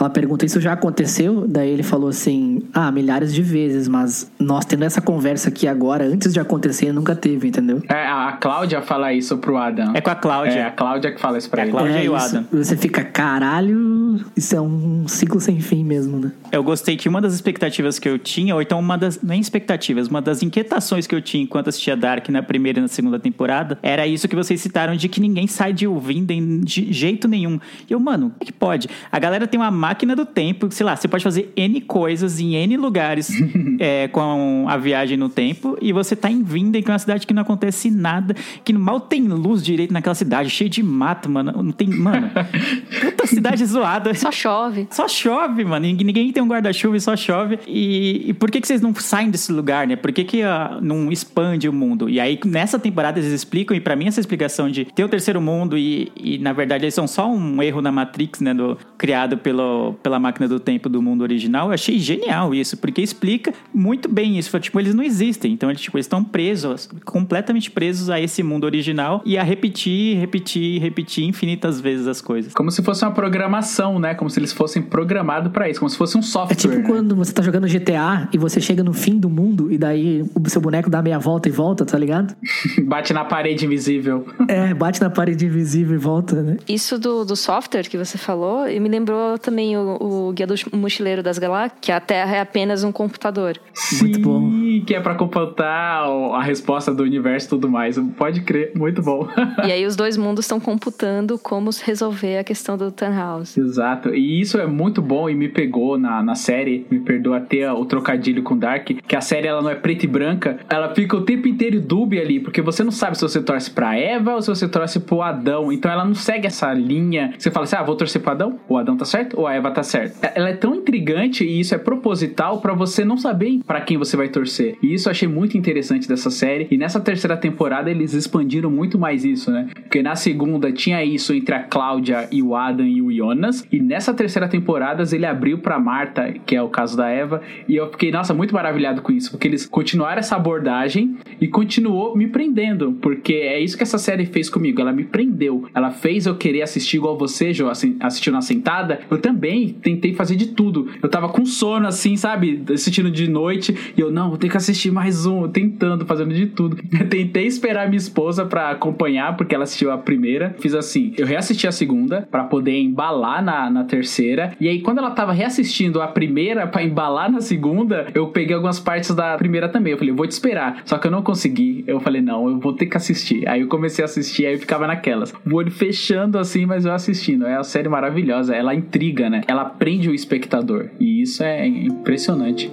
Ela 0.00 0.08
pergunta: 0.10 0.46
Isso 0.46 0.60
já 0.60 0.72
aconteceu? 0.72 1.46
Daí 1.46 1.68
ele 1.70 1.82
falou 1.82 2.08
assim: 2.08 2.62
Ah, 2.72 2.90
milhares 2.90 3.34
de 3.34 3.42
vezes, 3.42 3.86
mas 3.86 4.30
nós 4.38 4.64
tendo 4.64 4.84
essa 4.84 5.00
conversa 5.00 5.50
aqui 5.50 5.68
agora, 5.68 6.04
antes 6.04 6.32
de 6.32 6.40
acontecer, 6.40 6.92
nunca 6.92 7.14
teve, 7.14 7.48
entendeu? 7.48 7.82
É, 7.88 8.06
a 8.06 8.32
Cláudia 8.40 8.80
fala 8.80 9.12
isso 9.12 9.36
pro 9.38 9.56
Adam. 9.56 9.92
É 9.94 10.00
com 10.00 10.10
a 10.10 10.14
Cláudia. 10.14 10.54
É, 10.58 10.64
a 10.64 10.70
Cláudia 10.70 11.12
que 11.12 11.20
fala 11.20 11.36
isso 11.36 11.50
pra 11.50 11.60
É 11.60 11.64
a 11.64 11.66
ele. 11.66 11.72
Cláudia. 11.72 11.92
é, 11.98 12.04
e 12.04 12.08
o 12.08 12.16
isso, 12.16 12.26
Adam. 12.26 12.46
Você 12.52 12.76
fica, 12.76 13.04
caralho, 13.04 14.20
isso 14.36 14.56
é 14.56 14.60
um 14.60 15.06
ciclo 15.06 15.40
sem 15.40 15.60
fim 15.60 15.84
mesmo, 15.84 16.18
né? 16.18 16.32
Eu 16.50 16.62
gostei 16.62 16.96
que 16.96 17.08
uma 17.08 17.20
das 17.20 17.34
expectativas 17.34 17.98
que 17.98 18.08
eu 18.08 18.18
tinha, 18.18 18.54
ou 18.54 18.62
então 18.62 18.78
uma 18.80 18.96
das. 18.96 19.20
Nem 19.22 19.40
expectativas, 19.40 20.08
uma 20.08 20.22
das 20.22 20.42
inquietações 20.42 21.06
que 21.06 21.14
eu 21.14 21.20
tinha 21.20 21.42
enquanto 21.44 21.68
assistia 21.68 21.96
Dark 21.96 22.28
na 22.28 22.42
primeira 22.42 22.78
e 22.78 22.82
na 22.82 22.88
segunda 22.88 23.18
temporada, 23.18 23.78
era 23.82 24.06
isso 24.06 24.26
que 24.28 24.34
vocês 24.36 24.60
citaram 24.60 24.96
de 24.96 25.08
que 25.08 25.20
ninguém 25.20 25.46
sai 25.46 25.72
de 25.72 25.86
Winden 25.86 26.60
de 26.60 26.92
jeito 26.92 27.28
nenhum. 27.28 27.60
E 27.88 27.92
eu, 27.92 28.00
mano, 28.00 28.30
como 28.30 28.36
é 28.40 28.44
que 28.44 28.52
pode? 28.52 28.88
A 29.10 29.18
galera 29.18 29.46
tem 29.46 29.60
uma 29.60 29.70
máquina 29.90 30.14
do 30.14 30.24
tempo, 30.24 30.70
sei 30.70 30.86
lá, 30.86 30.94
você 30.94 31.08
pode 31.08 31.24
fazer 31.24 31.52
N 31.56 31.80
coisas 31.80 32.38
em 32.38 32.54
N 32.54 32.76
lugares 32.76 33.28
é, 33.80 34.06
com 34.06 34.66
a 34.68 34.76
viagem 34.76 35.16
no 35.16 35.28
tempo, 35.28 35.76
e 35.82 35.92
você 35.92 36.14
tá 36.14 36.30
em 36.30 36.44
Winden, 36.48 36.80
que 36.80 36.90
é 36.90 36.92
uma 36.92 36.98
cidade 36.98 37.26
que 37.26 37.34
não 37.34 37.42
acontece 37.42 37.90
nada, 37.90 38.34
que 38.64 38.72
mal 38.72 39.00
tem 39.00 39.22
luz 39.22 39.64
direito 39.64 39.92
naquela 39.92 40.14
cidade, 40.14 40.48
cheio 40.48 40.70
de 40.70 40.82
mato, 40.82 41.28
mano. 41.28 41.52
Não 41.62 41.72
tem. 41.72 41.88
Mano, 41.88 42.30
puta 43.02 43.26
cidade 43.26 43.64
zoada. 43.66 44.14
Só 44.14 44.30
chove. 44.30 44.86
Só 44.90 45.08
chove, 45.08 45.64
mano. 45.64 45.86
Ninguém, 45.86 46.06
ninguém 46.06 46.32
tem 46.32 46.42
um 46.42 46.46
guarda-chuva 46.46 46.96
e 46.96 47.00
só 47.00 47.16
chove. 47.16 47.58
E, 47.66 48.28
e 48.28 48.32
por 48.32 48.50
que, 48.50 48.60
que 48.60 48.68
vocês 48.68 48.80
não 48.80 48.94
saem 48.94 49.30
desse 49.30 49.50
lugar, 49.50 49.86
né? 49.86 49.96
Por 49.96 50.12
que, 50.12 50.22
que 50.22 50.42
ah, 50.42 50.78
não 50.80 51.10
expande 51.10 51.68
o 51.68 51.72
mundo? 51.72 52.08
E 52.08 52.20
aí, 52.20 52.38
nessa 52.44 52.78
temporada, 52.78 53.18
eles 53.18 53.32
explicam, 53.32 53.76
e 53.76 53.80
pra 53.80 53.96
mim, 53.96 54.06
essa 54.06 54.20
explicação 54.20 54.70
de 54.70 54.84
ter 54.84 55.04
o 55.04 55.08
terceiro 55.08 55.40
mundo 55.40 55.76
e, 55.76 56.12
e 56.16 56.38
na 56.38 56.52
verdade, 56.52 56.84
eles 56.84 56.94
são 56.94 57.08
só 57.08 57.28
um 57.28 57.60
erro 57.62 57.82
na 57.82 57.90
Matrix, 57.90 58.40
né? 58.40 58.54
Do, 58.54 58.78
criado 58.96 59.38
pelo, 59.38 59.79
pela 60.02 60.18
máquina 60.18 60.48
do 60.48 60.60
tempo 60.60 60.88
do 60.88 61.02
mundo 61.02 61.22
original. 61.22 61.68
Eu 61.68 61.72
achei 61.74 61.98
genial 61.98 62.54
isso, 62.54 62.76
porque 62.76 63.02
explica 63.02 63.52
muito 63.74 64.08
bem 64.08 64.38
isso. 64.38 64.50
Foi, 64.50 64.60
Tipo, 64.60 64.78
eles 64.80 64.94
não 64.94 65.02
existem. 65.02 65.52
Então, 65.52 65.70
eles 65.70 65.80
tipo, 65.80 65.96
eles 65.96 66.06
estão 66.06 66.22
presos, 66.22 66.88
completamente 67.04 67.70
presos 67.70 68.10
a 68.10 68.20
esse 68.20 68.42
mundo 68.42 68.64
original 68.64 69.22
e 69.24 69.36
a 69.36 69.42
repetir, 69.42 70.18
repetir, 70.18 70.80
repetir 70.80 71.24
infinitas 71.24 71.80
vezes 71.80 72.06
as 72.06 72.20
coisas. 72.20 72.52
Como 72.54 72.70
se 72.70 72.82
fosse 72.82 73.04
uma 73.04 73.10
programação, 73.10 73.98
né? 73.98 74.14
Como 74.14 74.30
se 74.30 74.38
eles 74.38 74.52
fossem 74.52 74.82
programados 74.82 75.50
pra 75.52 75.68
isso, 75.68 75.80
como 75.80 75.90
se 75.90 75.96
fosse 75.96 76.16
um 76.16 76.22
software. 76.22 76.52
É 76.52 76.56
tipo 76.56 76.74
né? 76.74 76.82
quando 76.86 77.16
você 77.16 77.32
tá 77.32 77.42
jogando 77.42 77.66
GTA 77.66 78.28
e 78.32 78.38
você 78.38 78.60
chega 78.60 78.84
no 78.84 78.92
fim 78.92 79.18
do 79.18 79.28
mundo 79.28 79.72
e 79.72 79.78
daí 79.78 80.22
o 80.34 80.48
seu 80.48 80.60
boneco 80.60 80.90
dá 80.90 81.02
meia 81.02 81.18
volta 81.18 81.48
e 81.48 81.52
volta, 81.52 81.84
tá 81.84 81.98
ligado? 81.98 82.34
Bate 82.84 83.12
na 83.12 83.24
parede 83.24 83.64
invisível. 83.64 84.26
É, 84.48 84.74
bate 84.74 85.00
na 85.00 85.10
parede 85.10 85.46
invisível 85.46 85.94
e 85.94 85.98
volta, 85.98 86.42
né? 86.42 86.56
Isso 86.68 86.98
do, 86.98 87.24
do 87.24 87.36
software 87.36 87.88
que 87.88 87.96
você 87.96 88.18
falou, 88.18 88.68
e 88.68 88.78
me 88.80 88.88
lembrou 88.88 89.38
também 89.38 89.59
o, 89.76 90.28
o 90.28 90.32
Guia 90.32 90.46
do 90.46 90.54
Mochileiro 90.72 91.22
das 91.22 91.38
Galáxias, 91.38 91.78
que 91.80 91.92
a 91.92 92.00
Terra 92.00 92.36
é 92.36 92.40
apenas 92.40 92.84
um 92.84 92.92
computador. 92.92 93.58
Muito 94.00 94.16
Sim, 94.16 94.22
bom. 94.22 94.84
que 94.86 94.94
é 94.94 95.00
pra 95.00 95.14
computar 95.14 96.04
a 96.34 96.42
resposta 96.42 96.92
do 96.94 97.02
universo 97.02 97.46
e 97.46 97.50
tudo 97.50 97.68
mais. 97.68 97.98
Pode 98.16 98.40
crer, 98.42 98.72
muito 98.74 99.02
bom. 99.02 99.28
e 99.64 99.72
aí 99.72 99.84
os 99.86 99.96
dois 99.96 100.16
mundos 100.16 100.44
estão 100.44 100.60
computando 100.60 101.38
como 101.38 101.70
resolver 101.84 102.38
a 102.38 102.44
questão 102.44 102.76
do 102.76 102.90
Tannhaus. 102.90 103.56
Exato. 103.56 104.14
E 104.14 104.40
isso 104.40 104.58
é 104.58 104.66
muito 104.66 105.00
bom 105.02 105.28
e 105.28 105.34
me 105.34 105.48
pegou 105.48 105.98
na, 105.98 106.22
na 106.22 106.34
série. 106.34 106.86
Me 106.90 107.00
perdoa 107.00 107.38
até 107.38 107.70
o 107.72 107.84
trocadilho 107.84 108.42
com 108.42 108.56
Dark. 108.56 108.88
Que 109.06 109.16
a 109.16 109.20
série 109.20 109.46
ela 109.46 109.62
não 109.62 109.70
é 109.70 109.74
preta 109.74 110.04
e 110.04 110.08
branca. 110.08 110.58
Ela 110.68 110.94
fica 110.94 111.16
o 111.16 111.22
tempo 111.22 111.48
inteiro 111.48 111.80
dúbia 111.80 112.22
ali. 112.22 112.40
Porque 112.40 112.62
você 112.62 112.82
não 112.82 112.90
sabe 112.90 113.16
se 113.16 113.22
você 113.22 113.40
torce 113.42 113.70
pra 113.70 113.96
Eva 113.98 114.34
ou 114.34 114.42
se 114.42 114.48
você 114.48 114.68
torce 114.68 115.00
pro 115.00 115.22
Adão. 115.22 115.72
Então 115.72 115.90
ela 115.90 116.04
não 116.04 116.14
segue 116.14 116.46
essa 116.46 116.72
linha. 116.72 117.34
Você 117.38 117.50
fala 117.50 117.64
assim: 117.64 117.76
ah, 117.76 117.82
vou 117.82 117.96
torcer 117.96 118.20
pro 118.20 118.32
Adão? 118.32 118.58
O 118.68 118.76
Adão 118.76 118.96
tá 118.96 119.04
certo? 119.04 119.38
Ou 119.38 119.49
a 119.50 119.54
Eva 119.54 119.70
tá 119.70 119.82
certa? 119.82 120.26
Ela 120.34 120.50
é 120.50 120.54
tão 120.54 120.74
intrigante 120.74 121.44
e 121.44 121.60
isso 121.60 121.74
é 121.74 121.78
proposital 121.78 122.60
pra 122.60 122.72
você 122.74 123.04
não 123.04 123.16
saber 123.16 123.60
pra 123.66 123.80
quem 123.80 123.96
você 123.98 124.16
vai 124.16 124.28
torcer. 124.28 124.76
E 124.82 124.94
isso 124.94 125.08
eu 125.08 125.10
achei 125.10 125.28
muito 125.28 125.56
interessante 125.58 126.08
dessa 126.08 126.30
série. 126.30 126.66
E 126.70 126.76
nessa 126.78 127.00
terceira 127.00 127.36
temporada 127.36 127.90
eles 127.90 128.14
expandiram 128.14 128.70
muito 128.70 128.98
mais 128.98 129.24
isso, 129.24 129.50
né? 129.50 129.68
Porque 129.74 130.02
na 130.02 130.14
segunda 130.14 130.72
tinha 130.72 131.04
isso 131.04 131.34
entre 131.34 131.54
a 131.54 131.62
Cláudia 131.62 132.28
e 132.30 132.42
o 132.42 132.54
Adam 132.54 132.86
e 132.86 133.02
o 133.02 133.12
Jonas. 133.12 133.66
E 133.72 133.80
nessa 133.80 134.14
terceira 134.14 134.48
temporada 134.48 135.02
ele 135.12 135.26
abriu 135.26 135.58
pra 135.58 135.78
Marta, 135.78 136.32
que 136.46 136.54
é 136.54 136.62
o 136.62 136.68
caso 136.68 136.96
da 136.96 137.08
Eva. 137.08 137.40
E 137.68 137.74
eu 137.76 137.90
fiquei, 137.90 138.10
nossa, 138.10 138.32
muito 138.34 138.54
maravilhado 138.54 139.02
com 139.02 139.12
isso. 139.12 139.30
Porque 139.30 139.48
eles 139.48 139.66
continuaram 139.66 140.18
essa 140.20 140.36
abordagem 140.36 141.16
e 141.40 141.48
continuou 141.48 142.16
me 142.16 142.26
prendendo. 142.28 142.92
Porque 143.00 143.32
é 143.34 143.60
isso 143.60 143.76
que 143.76 143.82
essa 143.82 143.98
série 143.98 144.26
fez 144.26 144.48
comigo. 144.48 144.80
Ela 144.80 144.92
me 144.92 145.04
prendeu. 145.04 145.66
Ela 145.74 145.90
fez 145.90 146.26
eu 146.26 146.36
querer 146.36 146.62
assistir 146.62 146.96
igual 146.98 147.18
você, 147.18 147.52
Jo, 147.52 147.68
assi- 147.68 147.96
assistiu 148.00 148.32
na 148.32 148.40
sentada. 148.40 149.00
Eu 149.10 149.18
também 149.18 149.39
tentei 149.82 150.14
fazer 150.14 150.36
de 150.36 150.48
tudo. 150.48 150.88
Eu 151.02 151.08
tava 151.08 151.28
com 151.28 151.44
sono, 151.44 151.86
assim, 151.86 152.16
sabe? 152.16 152.62
Assistindo 152.72 153.10
de 153.10 153.28
noite. 153.28 153.74
E 153.96 154.00
eu, 154.00 154.10
não, 154.10 154.28
vou 154.28 154.38
ter 154.38 154.48
que 154.48 154.56
assistir 154.56 154.90
mais 154.90 155.26
um. 155.26 155.48
Tentando, 155.48 156.04
fazendo 156.06 156.34
de 156.34 156.46
tudo. 156.46 156.78
Eu 156.98 157.08
tentei 157.08 157.46
esperar 157.46 157.88
minha 157.88 157.98
esposa 157.98 158.44
pra 158.44 158.70
acompanhar, 158.70 159.36
porque 159.36 159.54
ela 159.54 159.64
assistiu 159.64 159.90
a 159.90 159.98
primeira. 159.98 160.54
Fiz 160.58 160.74
assim, 160.74 161.12
eu 161.16 161.26
reassisti 161.26 161.66
a 161.66 161.72
segunda 161.72 162.28
pra 162.30 162.44
poder 162.44 162.78
embalar 162.78 163.42
na, 163.42 163.70
na 163.70 163.84
terceira. 163.84 164.52
E 164.60 164.68
aí, 164.68 164.80
quando 164.80 164.98
ela 164.98 165.10
tava 165.10 165.32
reassistindo 165.32 166.02
a 166.02 166.08
primeira 166.08 166.66
pra 166.66 166.82
embalar 166.82 167.30
na 167.30 167.40
segunda, 167.40 168.06
eu 168.14 168.28
peguei 168.28 168.54
algumas 168.54 168.78
partes 168.78 169.14
da 169.14 169.36
primeira 169.36 169.68
também. 169.68 169.92
Eu 169.92 169.98
falei, 169.98 170.12
vou 170.12 170.26
te 170.26 170.32
esperar. 170.32 170.82
Só 170.84 170.98
que 170.98 171.06
eu 171.06 171.10
não 171.10 171.22
consegui. 171.22 171.84
Eu 171.86 172.00
falei, 172.00 172.20
não, 172.20 172.48
eu 172.48 172.58
vou 172.58 172.72
ter 172.72 172.86
que 172.86 172.96
assistir. 172.96 173.48
Aí 173.48 173.60
eu 173.60 173.68
comecei 173.68 174.02
a 174.02 174.06
assistir, 174.06 174.46
aí 174.46 174.54
eu 174.54 174.58
ficava 174.58 174.86
naquelas. 174.86 175.32
O 175.44 175.54
olho 175.54 175.70
fechando 175.70 176.38
assim, 176.38 176.66
mas 176.66 176.84
eu 176.84 176.92
assistindo. 176.92 177.46
É 177.46 177.56
uma 177.56 177.64
série 177.64 177.88
maravilhosa. 177.88 178.54
Ela 178.54 178.74
intriga, 178.74 179.29
né? 179.30 179.42
Ela 179.46 179.64
prende 179.64 180.08
o 180.08 180.14
espectador. 180.14 180.90
E 180.98 181.22
isso 181.22 181.42
é 181.42 181.66
impressionante. 181.66 182.70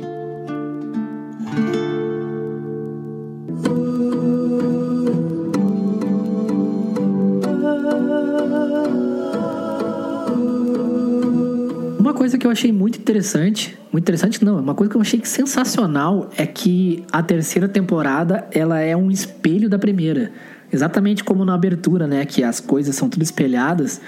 que 12.48 12.50
eu 12.50 12.52
achei 12.52 12.72
muito 12.72 12.98
interessante, 12.98 13.78
muito 13.92 14.06
interessante 14.06 14.44
não, 14.44 14.60
uma 14.60 14.74
coisa 14.74 14.90
que 14.90 14.96
eu 14.96 15.02
achei 15.02 15.22
sensacional 15.26 16.30
é 16.38 16.46
que 16.46 17.04
a 17.12 17.22
terceira 17.22 17.68
temporada 17.68 18.48
ela 18.52 18.80
é 18.80 18.96
um 18.96 19.12
espelho 19.12 19.70
da 19.70 19.78
primeira. 19.78 20.32
Exatamente 20.72 21.24
como 21.24 21.44
na 21.46 21.54
abertura, 21.54 22.08
né, 22.08 22.26
que 22.26 22.44
as 22.44 22.60
coisas 22.60 22.96
são 22.96 23.10
tudo 23.10 23.22
espelhadas. 23.22 24.02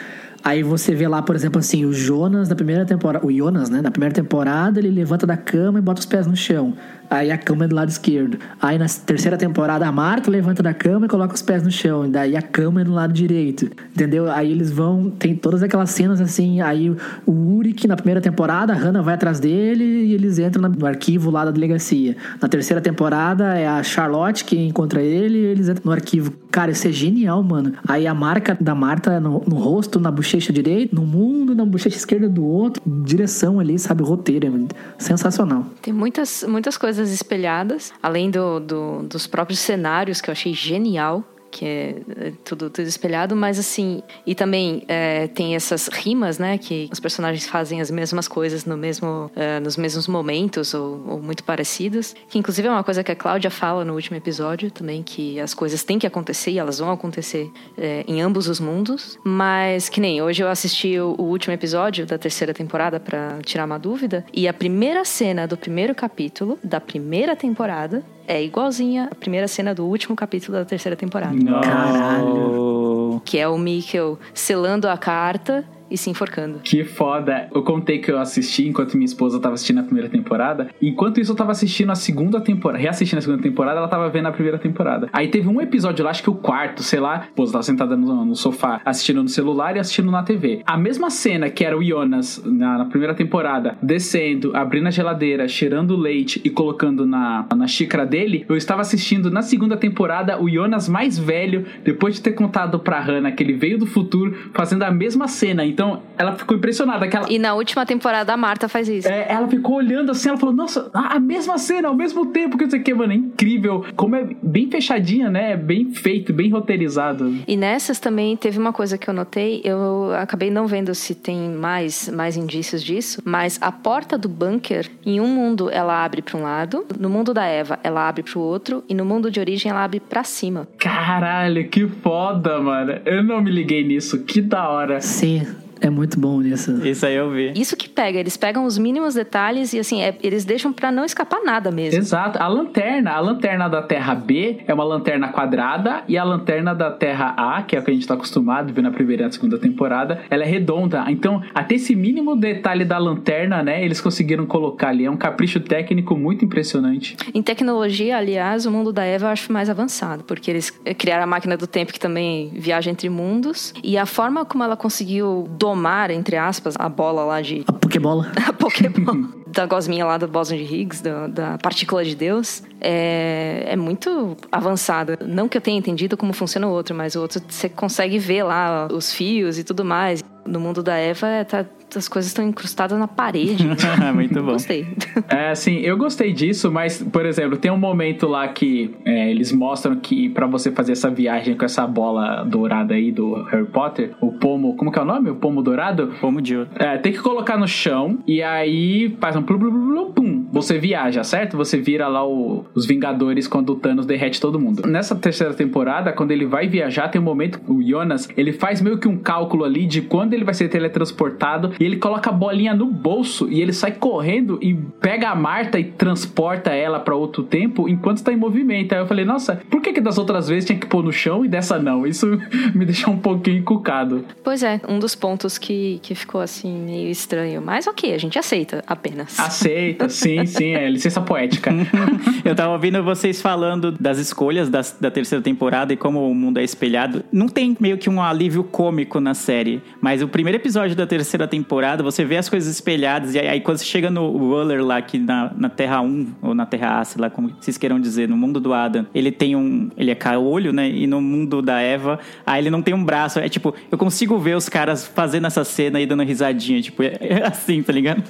Aí 0.43 0.63
você 0.63 0.95
vê 0.95 1.08
lá, 1.08 1.21
por 1.21 1.36
exemplo, 1.36 1.60
assim, 1.60 1.86
o 1.86 1.91
Jonas 1.91 2.47
da 2.47 2.56
primeira 2.56 2.86
temporada, 2.86 3.25
o 3.25 3.32
Jonas, 3.32 3.69
né, 3.69 3.82
da 3.82 3.91
primeira 3.91 4.15
temporada, 4.15 4.80
ele 4.80 4.89
levanta 4.89 5.28
da 5.28 5.36
cama 5.36 5.80
e 5.80 5.82
bota 5.82 5.99
os 5.99 6.06
pés 6.06 6.25
no 6.25 6.36
chão. 6.36 6.73
Aí 7.10 7.32
a 7.32 7.38
cama 7.38 7.65
é 7.65 7.67
do 7.67 7.76
lado 7.76 7.89
esquerdo. 7.89 8.38
Aí 8.62 8.78
na 8.78 8.88
terceira 8.88 9.38
temporada 9.38 9.88
a 9.88 9.91
Marta 9.91 10.30
levanta 10.30 10.62
da 10.62 10.74
cama 10.74 11.06
e 11.06 11.10
coloca 11.10 11.34
os 11.34 11.41
pés 11.41 11.63
no 11.63 11.72
chão. 11.72 12.06
E 12.06 12.10
daí 12.10 12.36
a 12.36 12.41
cama 12.41 12.82
é 12.82 12.84
do 12.84 12.93
lado 12.93 13.13
direito. 13.13 13.69
Entendeu? 13.93 14.32
Aí 14.32 14.52
eles 14.52 14.72
vão. 14.72 15.10
Tem 15.10 15.36
todas 15.36 15.63
aquelas 15.63 15.91
cenas 15.91 16.19
assim. 16.19 16.62
Aí 16.62 16.89
o 17.26 17.32
Uric 17.32 17.88
na 17.88 17.95
primeira 17.95 18.22
temporada, 18.22 18.74
a 18.74 18.76
Hannah 18.76 19.02
vai 19.02 19.13
atrás 19.13 19.39
dele 19.39 19.84
e 19.84 20.13
eles 20.13 20.39
entram 20.39 20.69
no 20.69 20.86
arquivo 20.86 21.30
lá 21.30 21.45
da 21.45 21.52
delegacia. 21.52 22.15
Na 22.41 22.48
terceira 22.48 22.82
temporada 22.82 23.58
é 23.58 23.67
a 23.67 23.82
Charlotte 23.84 24.43
que 24.45 24.58
encontra 24.58 25.02
ele 25.02 25.38
e 25.38 25.45
eles 25.45 25.69
entram 25.69 25.84
no 25.86 25.91
arquivo. 25.91 26.34
Cara, 26.52 26.72
isso 26.72 26.88
é 26.88 26.91
genial, 26.91 27.43
mano. 27.43 27.74
Aí 27.88 28.08
a 28.08 28.13
marca 28.13 28.58
da 28.60 28.74
Marta 28.74 29.19
no, 29.19 29.43
no 29.48 29.56
rosto, 29.56 30.00
na 30.00 30.12
bochecha 30.12 30.52
direita, 30.52 30.95
no 30.95 31.06
mundo, 31.06 31.54
na 31.54 31.65
bochecha 31.65 31.98
esquerda 31.98 32.28
do 32.28 32.43
outro. 32.43 32.82
Direção 32.86 33.60
ali, 33.60 33.78
sabe? 33.78 34.04
Roteiro. 34.04 34.48
É 34.48 35.04
sensacional. 35.04 35.65
Tem 35.82 35.93
muitas, 35.93 36.43
muitas 36.48 36.78
coisas 36.78 36.98
espelhadas, 37.07 37.93
além 38.03 38.29
do, 38.29 38.59
do, 38.59 39.03
dos 39.03 39.25
próprios 39.25 39.59
cenários 39.59 40.19
que 40.19 40.29
eu 40.29 40.33
achei 40.33 40.53
genial 40.53 41.23
que 41.49 41.65
é, 41.65 41.95
é 42.17 42.31
tudo, 42.43 42.69
tudo 42.69 42.88
espelhado, 42.88 43.35
mas 43.35 43.59
assim, 43.59 44.01
e 44.25 44.33
também 44.35 44.83
é, 44.88 45.27
tem 45.27 45.55
essas 45.55 45.88
rimas, 45.88 46.38
né, 46.38 46.57
que 46.57 46.89
os 46.91 46.99
personagens 46.99 47.47
fazem 47.47 47.81
as 47.81 47.91
mesmas 47.91 48.27
coisas 48.27 48.65
no 48.65 48.77
mesmo, 48.77 49.31
é, 49.35 49.59
nos 49.59 49.77
mesmos 49.77 50.07
momentos 50.07 50.73
ou, 50.73 51.03
ou, 51.07 51.21
muito 51.21 51.43
parecidos, 51.43 52.15
que 52.29 52.38
inclusive 52.38 52.67
é 52.67 52.71
uma 52.71 52.83
coisa 52.83 53.03
que 53.03 53.12
a 53.12 53.15
Cláudia 53.15 53.49
fala 53.49 53.83
no 53.83 53.93
último 53.93 54.17
episódio 54.17 54.71
também, 54.71 55.03
que 55.03 55.39
as 55.39 55.53
coisas 55.53 55.83
têm 55.83 55.99
que 55.99 56.07
acontecer 56.07 56.51
e 56.51 56.59
elas 56.59 56.79
vão 56.79 56.91
acontecer 56.91 57.51
é, 57.77 58.03
em 58.07 58.21
ambos 58.21 58.47
os 58.47 58.59
mundos, 58.59 59.17
mas 59.23 59.89
que 59.89 59.99
nem 59.99 60.21
hoje 60.21 60.43
eu 60.43 60.47
assisti 60.47 60.99
o, 60.99 61.15
o 61.17 61.23
último 61.23 61.53
episódio 61.53 62.05
da 62.05 62.17
terceira 62.17 62.53
temporada 62.53 62.99
para 62.99 63.39
tirar 63.43 63.65
uma 63.65 63.79
dúvida, 63.79 64.25
e 64.33 64.47
a 64.47 64.53
primeira 64.53 65.03
cena 65.03 65.47
do 65.47 65.57
primeiro 65.57 65.93
capítulo 65.95 66.57
da 66.63 66.79
primeira 66.79 67.35
temporada 67.35 68.03
é 68.30 68.44
igualzinha 68.44 69.10
a 69.12 69.15
primeira 69.15 69.48
cena 69.48 69.74
do 69.74 69.88
último 69.88 70.15
capítulo 70.15 70.56
da 70.60 70.63
terceira 70.63 70.96
temporada. 70.96 71.36
Caralho. 71.63 73.20
Que 73.26 73.39
é 73.39 73.48
o 73.48 73.58
Mikkel 73.58 74.20
selando 74.36 74.88
a 74.88 74.96
carta 74.96 75.65
e 75.89 75.97
se 75.97 76.10
enforcando. 76.10 76.60
Que 76.63 76.84
foda. 76.84 77.49
Eu 77.54 77.63
contei 77.63 77.99
que 77.99 78.12
eu 78.12 78.19
assisti 78.19 78.67
enquanto 78.67 78.95
minha 78.95 79.06
esposa 79.06 79.39
tava 79.39 79.56
assistindo 79.56 79.80
a 79.80 79.84
primeira 79.84 80.10
temporada. 80.10 80.69
Enquanto 80.82 81.19
isso, 81.19 81.32
eu 81.32 81.36
tava 81.36 81.52
assistindo 81.52 81.91
a 81.91 81.95
segunda 81.95 82.39
temporada. 82.41 82.82
Reassistindo 82.82 83.19
a 83.19 83.21
segunda 83.21 83.41
temporada, 83.41 83.80
ela 83.80 83.88
tava 83.88 84.10
vendo 84.10 84.28
a 84.28 84.32
primeira 84.32 84.58
temporada. 84.58 85.10
Aí 85.13 85.28
teve 85.28 85.47
um 85.47 85.62
episódio 85.62 86.04
lá, 86.04 86.12
acho 86.12 86.23
que 86.23 86.30
o 86.30 86.36
quarto, 86.36 86.84
sei 86.84 86.99
lá. 86.99 87.19
A 87.19 87.25
esposa 87.25 87.54
tava 87.54 87.63
sentada 87.63 87.95
no, 87.95 88.25
no, 88.25 88.36
sofá, 88.36 88.82
assistindo 88.86 89.23
no 89.23 89.30
celular 89.30 89.75
e 89.75 89.80
assistindo 89.80 90.12
na 90.12 90.23
TV. 90.23 90.62
A 90.65 90.78
mesma 90.78 91.10
cena 91.10 91.49
que 91.49 91.63
era 91.63 91.78
o 91.78 91.84
Jonas 91.84 92.41
na, 92.45 92.80
na, 92.80 92.86
primeira 92.86 93.13
temporada, 93.13 93.78
descendo, 93.82 94.56
abrindo 94.56 94.88
a 94.88 94.91
geladeira, 94.91 95.47
cheirando 95.47 95.95
leite 95.95 96.41
e 96.43 96.49
colocando 96.49 97.06
na, 97.06 97.45
na 97.56 97.67
xícara 97.67 98.06
dele, 98.06 98.45
eu 98.49 98.56
estava 98.56 98.82
assistindo 98.82 99.32
na 99.32 99.41
segunda 99.41 99.78
temporada 99.78 100.41
o 100.41 100.49
Jonas 100.49 100.88
mais 100.88 101.17
velho, 101.17 101.65
depois 101.84 102.15
de 102.15 102.21
ter 102.21 102.34
contado 102.34 102.80
pra 102.80 102.99
Hannah 102.99 103.32
que 103.32 103.43
ele 103.43 103.54
veio 103.54 103.78
do 103.78 103.86
futuro, 103.86 104.36
fazendo 104.54 104.84
a 104.84 104.91
mesma 104.91 105.28
cena. 105.28 105.65
Então, 105.65 105.79
então, 105.80 106.02
ela 106.18 106.36
ficou 106.36 106.58
impressionada. 106.58 107.08
Que 107.08 107.15
ela... 107.15 107.32
E 107.32 107.39
na 107.39 107.54
última 107.54 107.86
temporada 107.86 108.34
a 108.34 108.36
Marta 108.36 108.68
faz 108.68 108.89
isso. 108.89 109.08
É, 109.08 109.32
ela 109.32 109.48
ficou 109.48 109.78
olhando 109.78 110.12
assim, 110.12 110.28
ela 110.28 110.38
falou, 110.38 110.54
nossa, 110.54 110.92
a 110.94 111.18
mesma 111.22 111.58
cena, 111.58 111.88
ao 111.88 111.96
mesmo 111.96 112.26
tempo 112.26 112.58
que 112.58 112.70
sei 112.70 112.82
que, 112.82 112.94
mano, 112.94 113.13
é 113.13 113.15
incrível. 113.15 113.86
Como 113.96 114.13
é 114.13 114.28
bem 114.44 114.70
fechadinha, 114.70 115.30
né? 115.30 115.54
É 115.54 115.56
bem 115.56 115.94
feito, 115.94 116.34
bem 116.34 116.50
roteirizado. 116.50 117.34
E 117.48 117.56
nessas 117.56 117.98
também 117.98 118.36
teve 118.36 118.60
uma 118.60 118.74
coisa 118.74 118.98
que 118.98 119.10
eu 119.10 119.13
notei, 119.13 119.62
eu 119.63 120.12
acabei 120.15 120.52
não 120.52 120.68
vendo 120.68 120.94
se 120.94 121.15
tem 121.15 121.50
mais, 121.50 122.10
mais 122.10 122.36
indícios 122.36 122.84
disso, 122.84 123.22
mas 123.24 123.58
a 123.62 123.72
porta 123.72 124.18
do 124.18 124.28
bunker, 124.28 124.86
em 125.06 125.22
um 125.22 125.30
mundo 125.30 125.70
ela 125.72 126.04
abre 126.04 126.22
para 126.22 126.38
um 126.38 126.44
lado, 126.44 126.86
no 127.00 127.10
mundo 127.10 127.34
da 127.34 127.46
Eva 127.46 127.80
ela 127.82 128.06
abre 128.06 128.22
para 128.22 128.38
o 128.38 128.42
outro, 128.42 128.84
e 128.89 128.94
no 128.94 129.06
mundo 129.06 129.32
de 129.32 129.39
origem 129.39 129.72
ela 129.72 129.86
abre 129.86 130.02
para 130.02 130.26
cima. 130.26 130.68
Caralho, 130.78 131.70
que 131.70 131.88
foda, 131.88 132.60
mano. 132.60 133.00
Eu 133.06 133.24
não 133.24 133.42
me 133.42 133.50
liguei 133.50 133.82
nisso, 133.82 134.26
que 134.26 134.42
da 134.42 134.68
hora. 134.68 135.00
Sim. 135.00 135.48
É 135.82 135.89
muito 135.89 136.20
bom 136.20 136.42
isso. 136.42 136.86
Isso 136.86 137.06
aí 137.06 137.15
eu 137.15 137.32
vi. 137.32 137.54
Isso 137.56 137.76
que 137.76 137.88
pega, 137.88 138.20
eles 138.20 138.38
pegam 138.38 138.65
os 138.65 138.78
mínimos 138.78 139.13
detalhes 139.13 139.74
e 139.74 139.80
assim, 139.80 140.02
é, 140.02 140.15
eles 140.22 140.46
deixam 140.46 140.72
para 140.74 140.92
não 140.92 141.06
escapar 141.06 141.42
nada 141.44 141.72
mesmo. 141.72 142.00
Exato. 142.00 142.42
A 142.42 142.48
lanterna, 142.48 143.12
a 143.12 143.20
lanterna 143.20 143.68
da 143.68 143.82
Terra 143.82 144.15
B 144.15 144.60
é 144.68 144.74
uma 144.74 144.84
lanterna 144.84 145.30
quadrada 145.30 146.04
e 146.08 146.18
a 146.18 146.24
lanterna 146.24 146.74
da 146.74 146.92
Terra 146.92 147.34
A, 147.38 147.63
que 147.63 147.76
é 147.76 147.80
o 147.80 147.84
que 147.84 147.92
a 147.92 147.94
gente 147.94 148.08
tá 148.08 148.13
acostumado 148.13 148.70
a 148.70 148.74
ver 148.74 148.82
na 148.82 148.92
primeira 148.92 149.24
e 149.24 149.26
na 149.26 149.32
segunda 149.32 149.58
temporada, 149.58 150.22
ela 150.30 150.44
é 150.44 150.48
redonda. 150.48 151.06
Então, 151.08 151.42
até 151.54 151.76
esse 151.76 151.96
mínimo 151.96 152.36
detalhe 152.36 152.86
da 152.86 152.98
lanterna, 152.98 153.63
né, 153.63 153.84
eles 153.84 154.02
conseguiram 154.02 154.46
colocar 154.46 154.89
ali. 154.89 155.06
É 155.06 155.12
um 155.12 155.18
capricho 155.18 155.60
técnico 155.60 156.15
muito 156.15 156.44
impressionante. 156.44 157.15
Em 157.34 157.42
tecnologia, 157.42 158.18
aliás, 158.18 158.65
o 158.65 158.72
mundo 158.72 158.92
da 158.92 159.04
Eva 159.04 159.28
eu 159.28 159.30
acho 159.30 159.52
mais 159.52 159.70
avançado, 159.70 160.24
porque 160.24 160.50
eles 160.50 160.70
criaram 160.98 161.24
a 161.24 161.28
máquina 161.28 161.56
do 161.56 161.68
tempo 161.68 161.94
que 161.94 162.00
também 162.00 162.52
viaja 162.54 162.89
entre 162.89 163.10
mundos 163.10 163.74
e 163.84 163.98
a 163.98 164.06
forma 164.06 164.46
como 164.46 164.63
ela 164.63 164.76
conseguiu 164.76 165.48
domar, 165.69 166.10
entre 166.10 166.36
aspas, 166.36 166.73
a 166.77 166.89
bola 166.89 167.23
lá 167.23 167.41
de. 167.41 167.63
A 167.67 167.73
Pokébola. 167.73 168.32
a 168.47 168.53
Pokébola. 168.53 169.29
da 169.47 169.65
gosminha 169.65 170.05
lá 170.05 170.17
do 170.17 170.27
Boson 170.27 170.55
de 170.55 170.63
Higgs, 170.63 171.01
da, 171.03 171.27
da 171.27 171.58
partícula 171.58 172.03
de 172.03 172.15
Deus, 172.15 172.63
é, 172.82 173.65
é 173.67 173.75
muito 173.75 174.36
avançada. 174.51 175.17
Não 175.25 175.47
que 175.47 175.58
eu 175.58 175.62
tenha 175.62 175.77
entendido 175.77 176.17
como 176.17 176.34
funciona 176.34 176.67
o 176.67 176.71
outro, 176.71 176.95
mas 176.95 177.15
o 177.15 177.21
outro 177.21 177.41
você 177.47 177.69
consegue 177.69 178.17
ver 178.17 178.43
lá 178.43 178.88
os 178.91 179.13
fios 179.13 179.58
e 179.58 179.63
tudo 179.63 179.86
mais. 179.86 180.23
No 180.45 180.60
mundo 180.60 180.82
da 180.82 180.95
Eva, 180.95 181.45
tá, 181.47 181.63
as 181.97 182.08
coisas 182.08 182.30
estão 182.30 182.45
incrustadas 182.47 182.97
na 182.97 183.08
parede. 183.08 183.65
Muito 184.13 184.41
bom. 184.43 184.54
Gostei. 184.54 184.88
É, 185.28 185.49
assim, 185.49 185.78
eu 185.78 185.97
gostei 185.97 186.34
disso, 186.34 186.71
mas, 186.71 187.02
por 187.02 187.25
exemplo, 187.25 187.58
tem 187.58 187.71
um 187.71 187.78
momento 187.78 188.28
lá 188.28 188.47
que 188.47 188.95
é, 189.06 189.30
eles 189.32 189.52
mostram 189.52 189.95
que 189.95 190.30
para 190.30 190.47
você 190.47 190.71
fazer 190.71 190.93
essa 190.93 191.10
viagem 191.10 191.56
com 191.56 191.65
essa 191.65 191.86
bola 191.88 192.43
dourada 192.43 192.93
aí 192.93 193.12
do 193.12 193.43
Harry 193.43 193.65
Potter, 193.65 194.15
o 194.21 194.34
pomo, 194.34 194.75
como 194.75 194.91
que 194.91 194.99
é 194.99 195.02
o 195.02 195.06
nome? 195.06 195.30
O 195.30 195.36
pomo 195.36 195.62
dourado? 195.62 196.13
Pomo 196.19 196.41
de 196.41 196.58
ouro. 196.58 196.69
É, 196.75 196.97
tem 196.97 197.12
que 197.12 197.19
colocar 197.19 197.58
no 197.58 197.67
chão 197.67 198.19
e 198.28 198.41
aí 198.41 199.15
faz 199.19 199.36
um 199.36 199.43
plum, 199.43 199.60
plum, 199.60 199.71
plum, 199.71 200.12
pum, 200.12 200.38
você 200.51 200.77
viaja, 200.77 201.23
certo? 201.23 201.57
Você 201.57 201.77
vira 201.77 202.07
lá 202.07 202.25
o, 202.27 202.65
os 202.73 202.85
Vingadores 202.85 203.47
quando 203.47 203.71
o 203.71 203.75
Thanos 203.75 204.05
derrete 204.05 204.39
todo 204.39 204.59
mundo. 204.59 204.88
Nessa 204.88 205.15
terceira 205.15 205.53
temporada, 205.53 206.12
quando 206.12 206.31
ele 206.31 206.45
vai 206.45 206.67
viajar, 206.67 207.09
tem 207.09 207.21
um 207.21 207.23
momento 207.23 207.59
o 207.67 207.81
Jonas, 207.81 208.27
ele 208.35 208.51
faz 208.53 208.81
meio 208.81 208.97
que 208.97 209.07
um 209.07 209.17
cálculo 209.17 209.63
ali 209.63 209.85
de 209.85 210.01
quando 210.01 210.33
ele 210.33 210.43
vai 210.43 210.53
ser 210.53 210.69
teletransportado 210.69 211.73
e 211.79 211.83
ele 211.83 211.97
coloca 211.97 212.29
a 212.29 212.33
bolinha 212.33 212.73
no 212.73 212.85
bolso 212.85 213.47
e 213.49 213.62
ele 213.62 213.73
sai 213.73 213.91
correndo 213.91 214.59
e 214.62 214.73
pega 214.99 215.29
a 215.29 215.35
Marta 215.35 215.79
e 215.79 215.83
transporta 215.83 216.71
ela 216.71 216.99
para 216.99 217.15
outro 217.15 217.43
tempo 217.43 217.88
enquanto 217.88 218.17
está 218.17 218.31
em 218.33 218.38
movimento. 218.38 218.93
Aí 218.93 218.99
eu 218.99 219.07
falei, 219.07 219.25
nossa, 219.25 219.62
por 219.69 219.81
que, 219.81 219.93
que 219.93 220.01
das 220.01 220.17
outras 220.17 220.47
vezes 220.47 220.65
tinha 220.65 220.79
que 220.79 220.88
pôr 220.88 221.03
no 221.03 221.12
chão 221.12 221.45
e 221.45 221.47
dessa 221.47 221.77
não? 221.79 222.05
Isso 222.05 222.27
me 222.73 222.85
deixou 222.85 223.13
um 223.13 223.19
pouquinho 223.19 223.57
encucado. 223.57 224.25
Pois 224.43 224.63
é, 224.63 224.81
um 224.88 224.99
dos 224.99 225.15
pontos 225.15 225.57
que, 225.57 225.99
que 226.01 226.15
ficou 226.15 226.41
assim 226.41 226.79
meio 226.79 227.09
estranho. 227.09 227.62
Mas 227.62 227.88
ok, 227.88 228.13
a 228.13 228.17
gente 228.17 228.38
aceita 228.39 228.83
apenas. 228.88 229.39
Aceita, 229.39 230.09
sim, 230.09 230.38
sim, 230.45 230.73
é 230.73 230.89
licença 230.89 231.21
poética. 231.21 231.71
eu 232.43 232.56
tava 232.56 232.73
ouvindo 232.73 233.04
vocês 233.04 233.41
falando 233.41 233.91
das 233.91 234.17
escolhas 234.17 234.69
das, 234.69 234.97
da 234.99 235.12
terceira 235.12 235.41
temporada 235.41 235.93
e 235.93 235.97
como 235.97 236.30
o 236.30 236.36
mundo 236.36 236.60
é 236.60 236.63
espelhado. 236.63 237.23
Não 237.32 237.47
tem 237.47 237.75
meio 237.80 237.97
que 237.97 238.10
um 238.10 238.21
alívio 238.21 238.63
cômico 238.63 239.19
na 239.19 239.34
série, 239.34 239.82
mas 240.02 240.21
o 240.21 240.28
primeiro 240.28 240.58
episódio 240.58 240.95
da 240.95 241.06
terceira 241.06 241.47
temporada, 241.47 242.04
você 242.04 242.23
vê 242.25 242.38
as 242.38 242.49
coisas 242.49 242.69
espelhadas, 242.71 243.36
e 243.36 243.39
aí, 243.39 243.47
aí 243.47 243.62
quando 243.62 243.78
você 243.78 243.86
chega 243.86 244.10
no 244.10 244.32
Waller 244.32 244.84
lá, 244.84 245.02
que 245.02 245.17
na, 245.17 245.52
na 245.56 245.69
Terra 245.69 246.02
1, 246.02 246.28
ou 246.41 246.56
na 246.56 246.65
Terra 246.65 246.99
A, 246.99 247.06
sei 247.06 247.21
lá 247.21 247.30
como 247.30 247.49
vocês 247.60 247.78
queiram 247.78 247.99
dizer, 247.99 248.28
no 248.28 248.38
mundo 248.38 248.60
do 248.60 248.73
Adam, 248.73 249.06
ele 249.13 249.32
tem 249.32 249.56
um. 249.56 249.89
Ele 249.97 250.12
é 250.12 250.15
caolho, 250.15 250.71
né? 250.71 250.89
E 250.89 251.08
no 251.08 251.21
mundo 251.21 251.62
da 251.62 251.80
Eva, 251.80 252.19
aí 252.45 252.62
ele 252.62 252.69
não 252.69 252.82
tem 252.82 252.93
um 252.93 253.04
braço. 253.04 253.39
É 253.39 253.49
tipo, 253.49 253.73
eu 253.91 253.97
consigo 253.97 254.38
ver 254.38 254.56
os 254.56 254.69
caras 254.69 255.08
fazendo 255.08 255.47
essa 255.47 255.63
cena 255.63 255.99
e 255.99 256.06
dando 256.06 256.23
risadinha, 256.23 256.82
tipo, 256.82 257.04
é, 257.04 257.17
é 257.19 257.47
assim, 257.47 257.82
tá 257.82 257.93
ligado? 257.93 258.23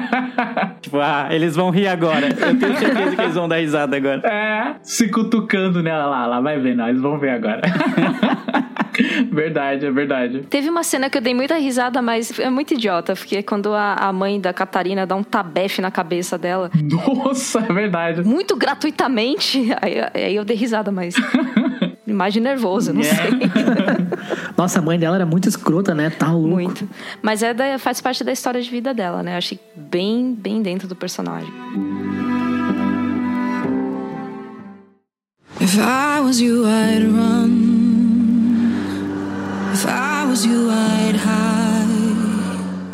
tipo, 0.80 0.98
ah, 0.98 1.25
eles 1.34 1.56
vão 1.56 1.70
rir 1.70 1.86
agora. 1.86 2.28
Eu 2.28 2.58
tenho 2.58 2.76
certeza 2.76 3.16
que 3.16 3.22
eles 3.22 3.34
vão 3.34 3.48
dar 3.48 3.56
risada 3.56 3.96
agora. 3.96 4.20
É, 4.26 4.74
se 4.82 5.08
cutucando 5.08 5.82
nela 5.82 6.06
lá, 6.06 6.26
lá 6.26 6.40
vai 6.40 6.58
ver, 6.58 6.76
não, 6.76 6.88
eles 6.88 7.00
vão 7.00 7.18
ver 7.18 7.30
agora. 7.30 7.62
verdade, 9.30 9.86
é 9.86 9.90
verdade. 9.90 10.40
Teve 10.48 10.68
uma 10.68 10.82
cena 10.82 11.10
que 11.10 11.18
eu 11.18 11.22
dei 11.22 11.34
muita 11.34 11.56
risada, 11.56 12.00
mas 12.00 12.38
é 12.38 12.50
muito 12.50 12.74
idiota, 12.74 13.14
porque 13.14 13.42
quando 13.42 13.74
a, 13.74 13.94
a 13.94 14.12
mãe 14.12 14.40
da 14.40 14.52
Catarina 14.52 15.06
dá 15.06 15.14
um 15.14 15.22
tabefe 15.22 15.80
na 15.80 15.90
cabeça 15.90 16.38
dela. 16.38 16.70
Nossa, 16.74 17.60
é 17.60 17.72
verdade. 17.72 18.22
Muito 18.22 18.56
gratuitamente. 18.56 19.70
Aí, 19.80 20.24
aí 20.26 20.36
eu 20.36 20.44
dei 20.44 20.56
risada, 20.56 20.90
mas. 20.90 21.14
mais 22.06 22.32
de 22.32 22.40
nervoso, 22.40 22.92
não 22.92 23.00
É. 23.00 23.04
sei. 23.04 23.30
Nossa, 24.56 24.78
a 24.78 24.82
mãe 24.82 24.98
dela 24.98 25.16
era 25.16 25.26
muito 25.26 25.48
escrota, 25.48 25.94
né? 25.94 26.10
Tá 26.10 26.30
louco. 26.32 26.48
Muito. 26.48 26.88
Mas 27.22 27.42
é 27.42 27.52
da- 27.52 27.78
faz 27.78 28.00
parte 28.00 28.22
da 28.24 28.32
história 28.32 28.60
de 28.62 28.70
vida 28.70 28.94
dela, 28.94 29.22
né? 29.22 29.34
Eu 29.34 29.38
achei 29.38 29.58
bem, 29.74 30.34
bem 30.34 30.62
dentro 30.62 30.86
do 30.88 30.94
personagem. 30.96 31.52
If 35.60 35.76
I 35.78 36.20
was 36.20 36.40
you, 36.40 36.64
I'd 36.66 37.02
run. 37.04 37.74
If 39.72 39.84
I 39.86 40.26
was 40.28 40.44
you, 40.44 40.70
I'd 40.70 41.16
hide. 41.16 42.06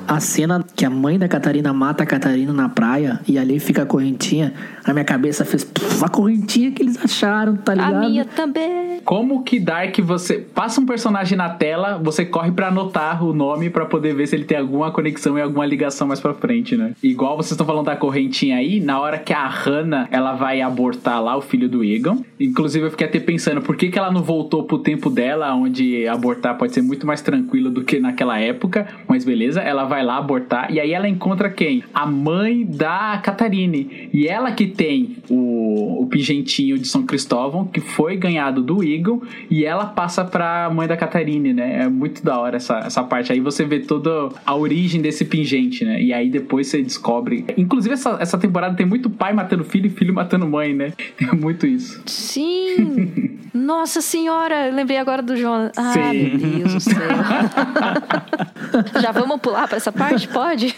A 0.09 0.20
cena 0.20 0.62
que 0.77 0.85
a 0.85 0.90
mãe 0.90 1.18
da 1.18 1.27
Catarina 1.29 1.72
mata 1.72 2.03
a 2.03 2.07
Catarina 2.07 2.53
na 2.53 2.68
praia 2.68 3.20
e 3.27 3.38
ali 3.38 3.59
fica 3.59 3.83
a 3.83 3.87
correntinha, 3.87 4.53
a 4.85 4.92
minha 4.92 5.05
cabeça 5.05 5.45
fez 5.45 5.64
"Puf, 5.64 6.05
a 6.05 6.09
correntinha 6.09 6.71
que 6.73 6.83
eles 6.83 6.99
acharam, 7.03 7.57
tá 7.57 7.75
ligado? 7.75 7.97
A 7.97 8.01
minha 8.01 8.25
também. 8.25 9.01
Como 9.05 9.42
que 9.42 9.59
Dark 9.59 9.99
você 10.01 10.38
passa 10.38 10.81
um 10.81 10.87
personagem 10.87 11.37
na 11.37 11.51
tela, 11.51 11.99
você 12.03 12.25
corre 12.25 12.53
pra 12.53 12.68
anotar 12.68 13.25
o 13.25 13.33
nome 13.33 13.68
pra 13.68 13.85
poder 13.85 14.14
ver 14.14 14.27
se 14.27 14.37
ele 14.37 14.45
tem 14.45 14.59
alguma 14.59 14.90
conexão 14.92 15.37
e 15.37 15.42
alguma 15.42 15.66
ligação 15.66 16.07
mais 16.07 16.21
pra 16.21 16.35
frente, 16.35 16.77
né? 16.77 16.92
Igual 17.03 17.37
vocês 17.37 17.53
estão 17.53 17.66
falando 17.66 17.87
da 17.87 17.97
correntinha 17.97 18.57
aí, 18.57 18.81
na 18.81 19.01
hora 19.01 19.18
que 19.18 19.33
a 19.33 19.47
Hannah 19.47 20.09
ela 20.11 20.35
vai 20.35 20.61
abortar 20.61 21.23
lá 21.23 21.37
o 21.37 21.40
filho 21.40 21.68
do 21.68 21.85
Egon. 21.85 22.23
Inclusive 22.38 22.87
eu 22.87 22.90
fiquei 22.90 23.07
até 23.07 23.18
pensando 23.18 23.61
por 23.61 23.77
que, 23.77 23.88
que 23.88 23.99
ela 23.99 24.11
não 24.11 24.23
voltou 24.23 24.64
pro 24.64 24.79
tempo 24.79 25.11
dela, 25.11 25.53
onde 25.55 26.07
abortar 26.07 26.57
pode 26.57 26.73
ser 26.73 26.83
muito 26.83 27.07
mais 27.07 27.21
tranquilo 27.23 27.71
do 27.71 27.83
que 27.83 27.99
naquela 27.99 28.38
época. 28.38 28.87
Mas 29.09 29.25
beleza, 29.25 29.61
ela 29.61 29.85
vai 29.85 30.05
lá 30.05 30.16
abortar 30.16 30.71
e 30.73 30.79
aí 30.79 30.92
ela 30.92 31.09
encontra 31.09 31.51
quem? 31.51 31.83
A 31.92 32.07
mãe 32.07 32.64
da 32.64 33.18
Catarine. 33.23 34.09
E 34.12 34.29
ela 34.29 34.53
que 34.53 34.71
tem 34.72 35.16
o, 35.28 36.02
o 36.02 36.06
pingentinho 36.06 36.78
de 36.78 36.87
São 36.87 37.04
Cristóvão, 37.04 37.66
que 37.66 37.80
foi 37.80 38.16
ganhado 38.16 38.62
do 38.62 38.82
Egon, 38.82 39.20
e 39.50 39.64
ela 39.64 39.87
passa 39.87 40.24
pra 40.24 40.70
mãe 40.70 40.88
da 40.88 40.96
Catarine, 40.96 41.52
né? 41.52 41.82
É 41.82 41.88
muito 41.88 42.24
da 42.24 42.38
hora 42.38 42.56
essa, 42.56 42.78
essa 42.78 43.02
parte. 43.02 43.32
Aí 43.32 43.40
você 43.40 43.64
vê 43.64 43.80
toda 43.80 44.28
a 44.44 44.54
origem 44.54 45.00
desse 45.00 45.24
pingente, 45.24 45.85
né? 45.85 46.00
E 46.00 46.12
aí 46.12 46.28
depois 46.28 46.66
você 46.66 46.82
descobre. 46.82 47.44
Inclusive, 47.56 47.94
essa, 47.94 48.18
essa 48.20 48.38
temporada 48.38 48.76
tem 48.76 48.87
muito 48.87 49.08
pai 49.08 49.32
matando 49.32 49.64
filho 49.64 49.87
e 49.87 49.90
filho 49.90 50.14
matando 50.14 50.46
mãe, 50.46 50.74
né? 50.74 50.92
Tem 51.16 51.28
muito 51.38 51.66
isso. 51.66 52.02
Sim! 52.06 53.38
Nossa 53.54 54.00
senhora, 54.00 54.68
eu 54.68 54.74
lembrei 54.74 54.96
agora 54.96 55.22
do 55.22 55.37
Jonas. 55.37 55.72
Ah, 55.76 55.92
Sim. 55.92 56.38
meu 56.38 56.38
Deus 56.38 56.74
do 56.74 56.80
céu. 56.80 56.96
Já 59.00 59.12
vamos 59.12 59.40
pular 59.40 59.68
pra 59.68 59.76
essa 59.76 59.92
parte? 59.92 60.26
Pode? 60.28 60.74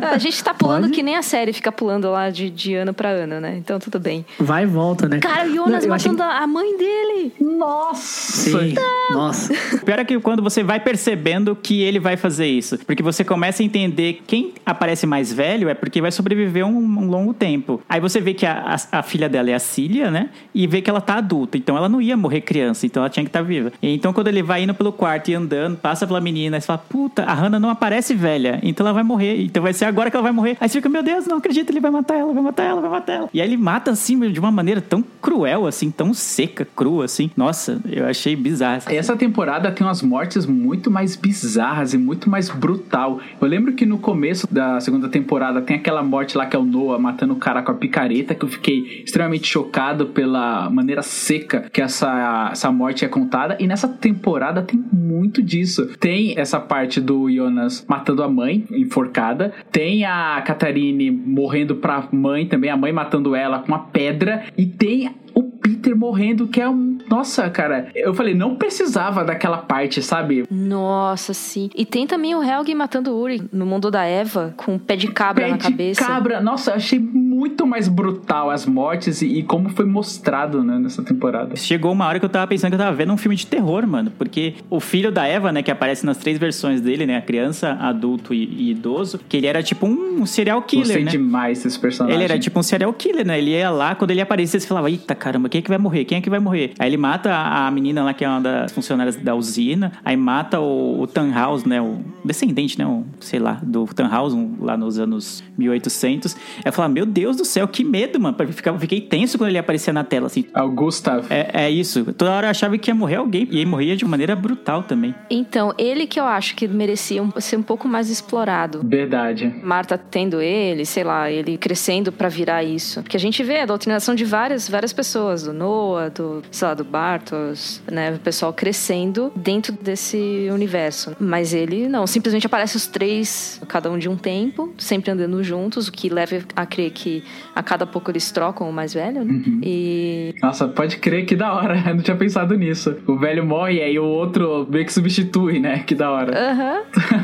A 0.00 0.16
gente 0.16 0.42
tá 0.42 0.54
pulando 0.54 0.84
Pode. 0.84 0.94
que 0.94 1.02
nem 1.02 1.16
a 1.16 1.22
série 1.22 1.52
fica 1.52 1.70
pulando 1.70 2.10
lá 2.10 2.30
de, 2.30 2.48
de 2.48 2.74
ano 2.74 2.94
pra 2.94 3.10
ano, 3.10 3.25
né? 3.26 3.56
Então 3.58 3.78
tudo 3.78 3.98
bem. 3.98 4.24
Vai 4.38 4.62
e 4.64 4.66
volta, 4.66 5.08
né? 5.08 5.18
Cara, 5.18 5.48
o 5.48 5.54
Jonas 5.54 5.82
Não, 5.84 5.90
eu 5.90 5.94
achei- 5.94 6.10
matando 6.12 6.30
a 6.30 6.46
mãe 6.46 6.76
dele. 6.76 7.32
Nossa! 7.40 8.50
Sim, 8.50 8.74
nossa. 9.10 9.52
O 9.74 9.80
pior 9.84 9.98
é 9.98 10.04
que 10.04 10.18
quando 10.20 10.42
você 10.42 10.62
vai 10.62 10.80
percebendo 10.80 11.54
que 11.56 11.82
ele 11.82 11.98
vai 11.98 12.16
fazer 12.16 12.46
isso. 12.46 12.78
Porque 12.86 13.02
você 13.02 13.24
começa 13.24 13.62
a 13.62 13.66
entender 13.66 14.22
quem 14.26 14.52
aparece 14.64 15.06
mais 15.06 15.32
velho 15.32 15.68
é 15.68 15.74
porque 15.74 16.00
vai 16.00 16.10
sobreviver 16.12 16.64
um, 16.66 16.76
um 16.78 17.08
longo 17.08 17.34
tempo. 17.34 17.80
Aí 17.88 18.00
você 18.00 18.20
vê 18.20 18.34
que 18.34 18.46
a, 18.46 18.76
a- 18.92 18.98
a 18.98 19.02
filha 19.02 19.28
dela 19.28 19.50
é 19.50 19.54
a 19.54 19.58
Cília, 19.58 20.10
né? 20.10 20.30
E 20.54 20.66
vê 20.66 20.80
que 20.80 20.88
ela 20.90 21.00
tá 21.00 21.14
adulta. 21.16 21.56
Então 21.58 21.76
ela 21.76 21.88
não 21.88 22.00
ia 22.00 22.16
morrer 22.16 22.40
criança, 22.40 22.86
então 22.86 23.02
ela 23.02 23.10
tinha 23.10 23.24
que 23.24 23.28
estar 23.28 23.42
viva. 23.42 23.72
E 23.82 23.92
então 23.94 24.12
quando 24.12 24.28
ele 24.28 24.42
vai 24.42 24.62
indo 24.62 24.74
pelo 24.74 24.92
quarto 24.92 25.30
e 25.30 25.34
andando, 25.34 25.76
passa 25.76 26.06
pela 26.06 26.20
menina, 26.20 26.60
você 26.60 26.66
fala, 26.66 26.78
puta, 26.78 27.24
a 27.24 27.34
Hannah 27.34 27.58
não 27.60 27.70
aparece 27.70 28.14
velha. 28.14 28.60
Então 28.62 28.86
ela 28.86 28.94
vai 28.94 29.02
morrer. 29.02 29.42
Então 29.42 29.62
vai 29.62 29.72
ser 29.72 29.84
agora 29.86 30.10
que 30.10 30.16
ela 30.16 30.22
vai 30.22 30.32
morrer. 30.32 30.56
Aí 30.60 30.68
você 30.68 30.78
fica, 30.78 30.88
meu 30.88 31.02
Deus, 31.02 31.26
não 31.26 31.38
acredito, 31.38 31.70
ele 31.70 31.80
vai 31.80 31.90
matar 31.90 32.16
ela, 32.16 32.32
vai 32.32 32.42
matar 32.42 32.62
ela, 32.64 32.80
vai 32.80 32.90
matar 32.90 33.12
ela. 33.14 33.15
E 33.32 33.40
aí 33.40 33.48
ele 33.48 33.56
mata 33.56 33.90
assim 33.90 34.18
de 34.30 34.40
uma 34.40 34.50
maneira 34.50 34.80
tão 34.80 35.04
cruel, 35.20 35.66
assim, 35.66 35.90
tão 35.90 36.14
seca, 36.14 36.66
crua, 36.76 37.04
assim. 37.04 37.30
Nossa, 37.36 37.80
eu 37.90 38.06
achei 38.06 38.36
bizarro. 38.36 38.82
Essa 38.86 39.16
temporada 39.16 39.70
tem 39.70 39.86
umas 39.86 40.02
mortes 40.02 40.46
muito 40.46 40.90
mais 40.90 41.16
bizarras 41.16 41.94
e 41.94 41.98
muito 41.98 42.28
mais 42.28 42.48
brutal. 42.48 43.20
Eu 43.40 43.46
lembro 43.48 43.72
que 43.72 43.86
no 43.86 43.98
começo 43.98 44.46
da 44.50 44.80
segunda 44.80 45.08
temporada 45.08 45.60
tem 45.60 45.76
aquela 45.76 46.02
morte 46.02 46.36
lá 46.36 46.46
que 46.46 46.56
é 46.56 46.58
o 46.58 46.64
Noah 46.64 46.98
matando 46.98 47.34
o 47.34 47.36
cara 47.36 47.62
com 47.62 47.72
a 47.72 47.74
picareta, 47.74 48.34
que 48.34 48.44
eu 48.44 48.48
fiquei 48.48 49.02
extremamente 49.04 49.46
chocado 49.46 50.06
pela 50.06 50.68
maneira 50.70 51.02
seca 51.02 51.66
que 51.72 51.80
essa, 51.80 52.50
essa 52.52 52.70
morte 52.70 53.04
é 53.04 53.08
contada. 53.08 53.56
E 53.60 53.66
nessa 53.66 53.88
temporada 53.88 54.62
tem 54.62 54.82
muito 54.92 55.42
disso. 55.42 55.86
Tem 55.98 56.34
essa 56.38 56.60
parte 56.60 57.00
do 57.00 57.30
Jonas 57.30 57.84
matando 57.88 58.22
a 58.22 58.28
mãe, 58.28 58.64
enforcada. 58.70 59.52
Tem 59.70 60.04
a 60.04 60.42
Catarine 60.42 61.10
morrendo 61.10 61.76
pra 61.76 62.08
mãe 62.12 62.46
também, 62.46 62.70
a 62.70 62.76
mãe 62.76 62.92
matando 62.92 63.05
ela 63.34 63.60
com 63.60 63.68
uma 63.68 63.78
pedra. 63.78 64.44
E 64.56 64.66
tem 64.66 65.14
o 65.36 65.42
Peter 65.42 65.94
morrendo, 65.94 66.48
que 66.48 66.60
é 66.60 66.68
um. 66.68 66.96
Nossa, 67.10 67.48
cara. 67.50 67.88
Eu 67.94 68.14
falei, 68.14 68.34
não 68.34 68.56
precisava 68.56 69.22
daquela 69.22 69.58
parte, 69.58 70.00
sabe? 70.02 70.44
Nossa, 70.50 71.34
sim. 71.34 71.68
E 71.74 71.84
tem 71.84 72.06
também 72.06 72.34
o 72.34 72.42
Helgi 72.42 72.74
matando 72.74 73.12
o 73.12 73.20
Uri 73.20 73.42
no 73.52 73.66
mundo 73.66 73.90
da 73.90 74.04
Eva, 74.04 74.54
com 74.56 74.74
um 74.74 74.78
pé 74.78 74.96
de 74.96 75.08
cabra 75.08 75.44
Pé 75.44 75.50
na 75.50 75.56
de 75.58 75.62
cabeça. 75.64 76.04
cabra. 76.04 76.40
Nossa, 76.40 76.70
eu 76.70 76.76
achei 76.76 76.98
muito 76.98 77.66
mais 77.66 77.86
brutal 77.86 78.50
as 78.50 78.64
mortes 78.64 79.20
e, 79.20 79.26
e 79.26 79.42
como 79.42 79.68
foi 79.68 79.84
mostrado, 79.84 80.64
né, 80.64 80.78
nessa 80.78 81.02
temporada. 81.02 81.54
Chegou 81.54 81.92
uma 81.92 82.06
hora 82.06 82.18
que 82.18 82.24
eu 82.24 82.30
tava 82.30 82.46
pensando 82.46 82.70
que 82.70 82.74
eu 82.76 82.78
tava 82.78 82.96
vendo 82.96 83.12
um 83.12 83.16
filme 83.18 83.36
de 83.36 83.46
terror, 83.46 83.86
mano. 83.86 84.10
Porque 84.16 84.54
o 84.70 84.80
filho 84.80 85.12
da 85.12 85.26
Eva, 85.26 85.52
né, 85.52 85.62
que 85.62 85.70
aparece 85.70 86.06
nas 86.06 86.16
três 86.16 86.38
versões 86.38 86.80
dele, 86.80 87.04
né? 87.04 87.18
A 87.18 87.22
criança, 87.22 87.72
adulto 87.80 88.32
e, 88.32 88.44
e 88.44 88.70
idoso, 88.70 89.20
que 89.28 89.36
ele 89.36 89.46
era 89.46 89.62
tipo 89.62 89.86
um 89.86 90.24
serial 90.24 90.62
killer, 90.62 90.86
Gostei 90.86 91.04
né? 91.04 91.10
demais 91.10 91.62
desse 91.62 91.78
personagem. 91.78 92.16
Ele 92.16 92.24
era 92.24 92.38
tipo 92.38 92.58
um 92.58 92.62
serial 92.62 92.92
killer, 92.94 93.26
né? 93.26 93.36
Ele 93.38 93.50
ia 93.50 93.68
lá, 93.70 93.94
quando 93.94 94.12
ele 94.12 94.20
aparecia, 94.22 94.58
você 94.58 94.66
falava, 94.66 94.90
eita 94.90 95.14
caramba, 95.26 95.48
quem 95.48 95.58
é 95.58 95.62
que 95.62 95.68
vai 95.68 95.78
morrer? 95.78 96.04
Quem 96.04 96.18
é 96.18 96.20
que 96.20 96.30
vai 96.30 96.38
morrer? 96.38 96.72
Aí 96.78 96.88
ele 96.88 96.96
mata 96.96 97.32
a, 97.32 97.66
a 97.66 97.70
menina 97.72 98.04
lá, 98.04 98.14
que 98.14 98.24
é 98.24 98.28
uma 98.28 98.40
das 98.40 98.70
funcionárias 98.70 99.16
da 99.16 99.34
usina, 99.34 99.90
aí 100.04 100.16
mata 100.16 100.60
o, 100.60 101.00
o 101.00 101.06
Tannhaus, 101.08 101.64
né? 101.64 101.80
O 101.82 101.98
descendente, 102.24 102.78
né? 102.78 102.86
O, 102.86 103.04
sei 103.18 103.40
lá, 103.40 103.58
do 103.60 103.84
Tannhaus, 103.86 104.32
um, 104.32 104.54
lá 104.60 104.76
nos 104.76 105.00
anos 105.00 105.42
1800. 105.58 106.34
Aí 106.34 106.62
eu 106.66 106.72
falava, 106.72 106.94
meu 106.94 107.04
Deus 107.04 107.36
do 107.36 107.44
céu, 107.44 107.66
que 107.66 107.82
medo, 107.82 108.20
mano. 108.20 108.36
Eu 108.38 108.52
ficava- 108.52 108.78
fiquei 108.78 109.00
tenso 109.00 109.36
quando 109.36 109.48
ele 109.50 109.58
aparecia 109.58 109.92
na 109.92 110.04
tela, 110.04 110.26
assim. 110.26 110.44
É 110.54 110.62
o 110.62 110.70
Gustav. 110.70 111.26
É, 111.28 111.64
é 111.64 111.70
isso. 111.70 112.04
Toda 112.14 112.30
hora 112.30 112.46
eu 112.46 112.50
achava 112.52 112.78
que 112.78 112.88
ia 112.88 112.94
morrer 112.94 113.16
alguém. 113.16 113.48
E 113.50 113.56
ele 113.56 113.66
morria 113.66 113.96
de 113.96 114.04
maneira 114.04 114.36
brutal 114.36 114.84
também. 114.84 115.12
Então, 115.28 115.74
ele 115.76 116.06
que 116.06 116.20
eu 116.20 116.24
acho 116.24 116.54
que 116.54 116.68
merecia 116.68 117.20
um- 117.20 117.32
ser 117.40 117.56
um 117.56 117.62
pouco 117.62 117.88
mais 117.88 118.10
explorado. 118.10 118.80
Verdade. 118.84 119.52
Marta 119.64 119.98
tendo 119.98 120.40
ele, 120.40 120.84
sei 120.86 121.02
lá, 121.02 121.28
ele 121.28 121.58
crescendo 121.58 122.12
pra 122.12 122.28
virar 122.28 122.62
isso. 122.62 123.02
Porque 123.02 123.16
a 123.16 123.20
gente 123.20 123.42
vê 123.42 123.60
a 123.60 123.66
doutrinação 123.66 124.14
de 124.14 124.24
várias, 124.24 124.68
várias 124.68 124.92
pessoas, 124.92 125.15
do 125.16 125.52
Noah, 125.52 126.10
do, 126.10 126.42
sei 126.50 126.68
lá, 126.68 126.74
do 126.74 126.84
Bartos, 126.84 127.82
né? 127.90 128.12
O 128.12 128.18
pessoal 128.18 128.52
crescendo 128.52 129.32
dentro 129.34 129.72
desse 129.72 130.48
universo. 130.52 131.16
Mas 131.18 131.54
ele 131.54 131.88
não, 131.88 132.06
simplesmente 132.06 132.46
aparece 132.46 132.76
os 132.76 132.86
três, 132.86 133.60
cada 133.66 133.90
um 133.90 133.98
de 133.98 134.08
um 134.08 134.16
tempo, 134.16 134.72
sempre 134.78 135.10
andando 135.10 135.42
juntos, 135.42 135.88
o 135.88 135.92
que 135.92 136.08
leva 136.08 136.38
a 136.54 136.66
crer 136.66 136.90
que 136.90 137.24
a 137.54 137.62
cada 137.62 137.86
pouco 137.86 138.10
eles 138.10 138.30
trocam 138.30 138.68
o 138.68 138.72
mais 138.72 138.92
velho, 138.92 139.24
né? 139.24 139.42
E 139.62 140.34
Nossa, 140.42 140.68
pode 140.68 140.98
crer 140.98 141.24
que 141.24 141.34
da 141.34 141.52
hora. 141.54 141.82
Eu 141.86 141.94
não 141.94 142.02
tinha 142.02 142.16
pensado 142.16 142.54
nisso. 142.56 142.96
O 143.06 143.16
velho 143.16 143.44
morre 143.44 143.74
e 143.74 143.82
aí 143.82 143.98
o 143.98 144.04
outro 144.04 144.66
meio 144.68 144.84
que 144.84 144.92
substitui, 144.92 145.58
né? 145.58 145.80
Que 145.80 145.94
da 145.94 146.10
hora. 146.10 146.32
Aham. 146.36 146.82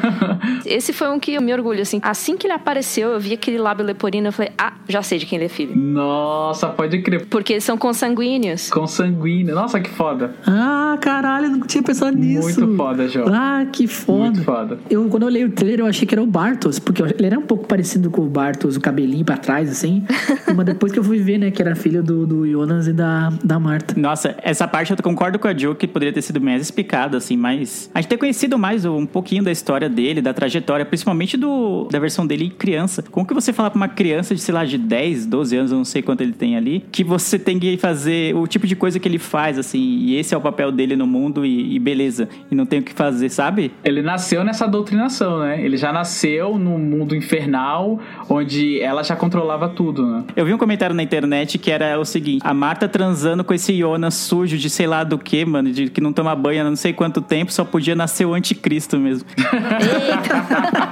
Esse 0.64 0.92
foi 0.92 1.09
um 1.09 1.18
que 1.18 1.35
eu 1.35 1.42
me 1.42 1.52
orgulho, 1.52 1.83
assim. 1.83 2.00
Assim 2.02 2.37
que 2.37 2.46
ele 2.46 2.55
apareceu, 2.55 3.12
eu 3.12 3.20
vi 3.20 3.35
aquele 3.35 3.59
lábio 3.59 3.85
leporino, 3.85 4.28
eu 4.28 4.33
falei, 4.33 4.52
ah, 4.57 4.74
já 4.88 5.02
sei 5.02 5.18
de 5.18 5.26
quem 5.26 5.37
ele 5.37 5.46
é 5.46 5.48
filho. 5.48 5.76
Nossa, 5.76 6.68
pode 6.68 7.00
crer. 7.02 7.26
Porque 7.26 7.55
eles 7.55 7.64
são 7.64 7.76
consanguíneos. 7.83 8.71
Consanguíneo. 8.71 9.57
Nossa, 9.57 9.81
que 9.81 9.90
foda. 9.90 10.37
Ah, 10.47 10.97
caralho, 11.01 11.47
eu 11.47 11.51
não 11.51 11.66
tinha 11.66 11.83
pensado 11.83 12.16
nisso. 12.16 12.61
Muito 12.61 12.77
foda, 12.77 13.09
João. 13.09 13.27
Ah, 13.29 13.66
que 13.73 13.88
foda. 13.88 14.18
Muito 14.21 14.45
foda. 14.45 14.79
Eu, 14.88 15.09
quando 15.09 15.25
eu 15.25 15.27
olhei 15.27 15.45
o 15.45 15.51
trailer, 15.51 15.81
eu 15.81 15.87
achei 15.87 16.07
que 16.07 16.14
era 16.14 16.23
o 16.23 16.27
Bartos, 16.27 16.79
porque 16.79 17.03
ele 17.03 17.27
era 17.27 17.37
um 17.37 17.42
pouco 17.42 17.66
parecido 17.66 18.09
com 18.09 18.23
o 18.23 18.29
Bartos, 18.29 18.77
o 18.77 18.81
cabelinho 18.81 19.25
pra 19.25 19.37
trás, 19.37 19.68
assim. 19.68 20.05
Mas 20.55 20.64
depois 20.64 20.92
que 20.92 20.99
eu 21.01 21.03
fui 21.03 21.18
ver, 21.18 21.38
né, 21.38 21.51
que 21.51 21.61
era 21.61 21.75
filho 21.75 22.05
do, 22.05 22.25
do 22.25 22.49
Jonas 22.49 22.87
e 22.87 22.92
da, 22.92 23.31
da 23.42 23.59
Marta. 23.59 23.99
Nossa, 23.99 24.37
essa 24.42 24.68
parte 24.68 24.92
eu 24.92 24.97
concordo 25.03 25.40
com 25.40 25.49
a 25.49 25.53
Jo 25.53 25.75
que 25.75 25.88
poderia 25.88 26.12
ter 26.12 26.23
sido 26.23 26.40
mais 26.40 26.62
explicada, 26.62 27.16
assim, 27.16 27.37
mas 27.37 27.90
a 27.92 28.01
gente 28.01 28.11
ter 28.11 28.16
conhecido 28.16 28.57
mais 28.57 28.85
um 28.85 29.05
pouquinho 29.05 29.42
da 29.42 29.51
história 29.51 29.88
dele, 29.88 30.23
da 30.23 30.33
trajetória, 30.33 30.87
principalmente 30.87 31.37
do 31.37 31.88
da 31.90 31.99
versão 31.99 32.25
dele 32.25 32.49
criança. 32.49 33.03
Como 33.11 33.27
que 33.27 33.35
você 33.35 33.53
fala 33.53 33.71
pra 33.71 33.77
uma 33.77 33.88
criança 33.88 34.37
de, 34.37 34.40
sei 34.40 34.55
lá, 34.55 34.64
de 34.64 34.79
10, 34.79 35.27
12 35.27 35.57
anos, 35.57 35.73
eu 35.73 35.79
não 35.79 35.85
sei 35.85 36.01
quanto 36.01 36.21
ele 36.21 36.33
tem 36.33 36.57
ali, 36.57 36.85
que 36.92 37.03
você 37.03 37.40
tem 37.40 37.59
que 37.59 37.72
fazer 37.77 38.35
o 38.35 38.47
tipo 38.47 38.67
de 38.67 38.77
coisa 38.77 38.99
que 38.99 39.09
ele 39.09 39.19
faz, 39.19 39.59
assim, 39.59 39.81
e 39.81 40.17
esse 40.17 40.35
é 40.35 40.37
o 40.37 40.41
papel 40.41 40.71
dele 40.73 40.97
no 40.97 41.07
mundo 41.07 41.45
e, 41.45 41.75
e 41.75 41.79
beleza, 41.79 42.29
e 42.51 42.55
não 42.55 42.67
tem 42.67 42.81
o 42.81 42.83
que 42.83 42.93
fazer, 42.93 43.29
sabe? 43.29 43.73
Ele 43.85 44.03
nasceu 44.03 44.45
nessa 44.45 44.67
doutrinação, 44.67 45.41
né? 45.41 45.63
Ele 45.65 45.77
já 45.77 45.93
nasceu 45.93 46.59
no 46.59 46.79
mundo 46.79 47.15
infernal, 47.15 47.99
onde 48.29 48.81
ela 48.81 49.03
já 49.03 49.17
controlava 49.17 49.69
tudo, 49.69 50.07
né? 50.07 50.25
Eu 50.37 50.45
vi 50.45 50.53
um 50.53 50.59
comentário 50.59 50.95
na 50.95 51.03
internet 51.03 51.59
que 51.59 51.71
era 51.71 51.99
o 51.99 52.05
seguinte: 52.05 52.43
a 52.45 52.55
Marta 52.55 52.89
transando 52.89 53.45
com 53.45 53.55
esse 53.55 53.77
Jonas 53.77 54.15
sujo 54.15 54.57
de 54.57 54.71
sei 54.71 54.87
lá 54.87 55.05
do 55.05 55.19
que, 55.19 55.45
mano, 55.45 55.71
de 55.71 55.91
que 55.91 56.01
não 56.01 56.13
toma 56.13 56.35
banho 56.35 56.63
há 56.63 56.65
não 56.65 56.77
sei 56.77 56.93
quanto 56.93 57.21
tempo, 57.21 57.53
só 57.53 57.65
podia 57.65 57.95
nascer 57.95 58.25
o 58.25 58.35
anticristo 58.35 58.99
mesmo. 58.99 59.29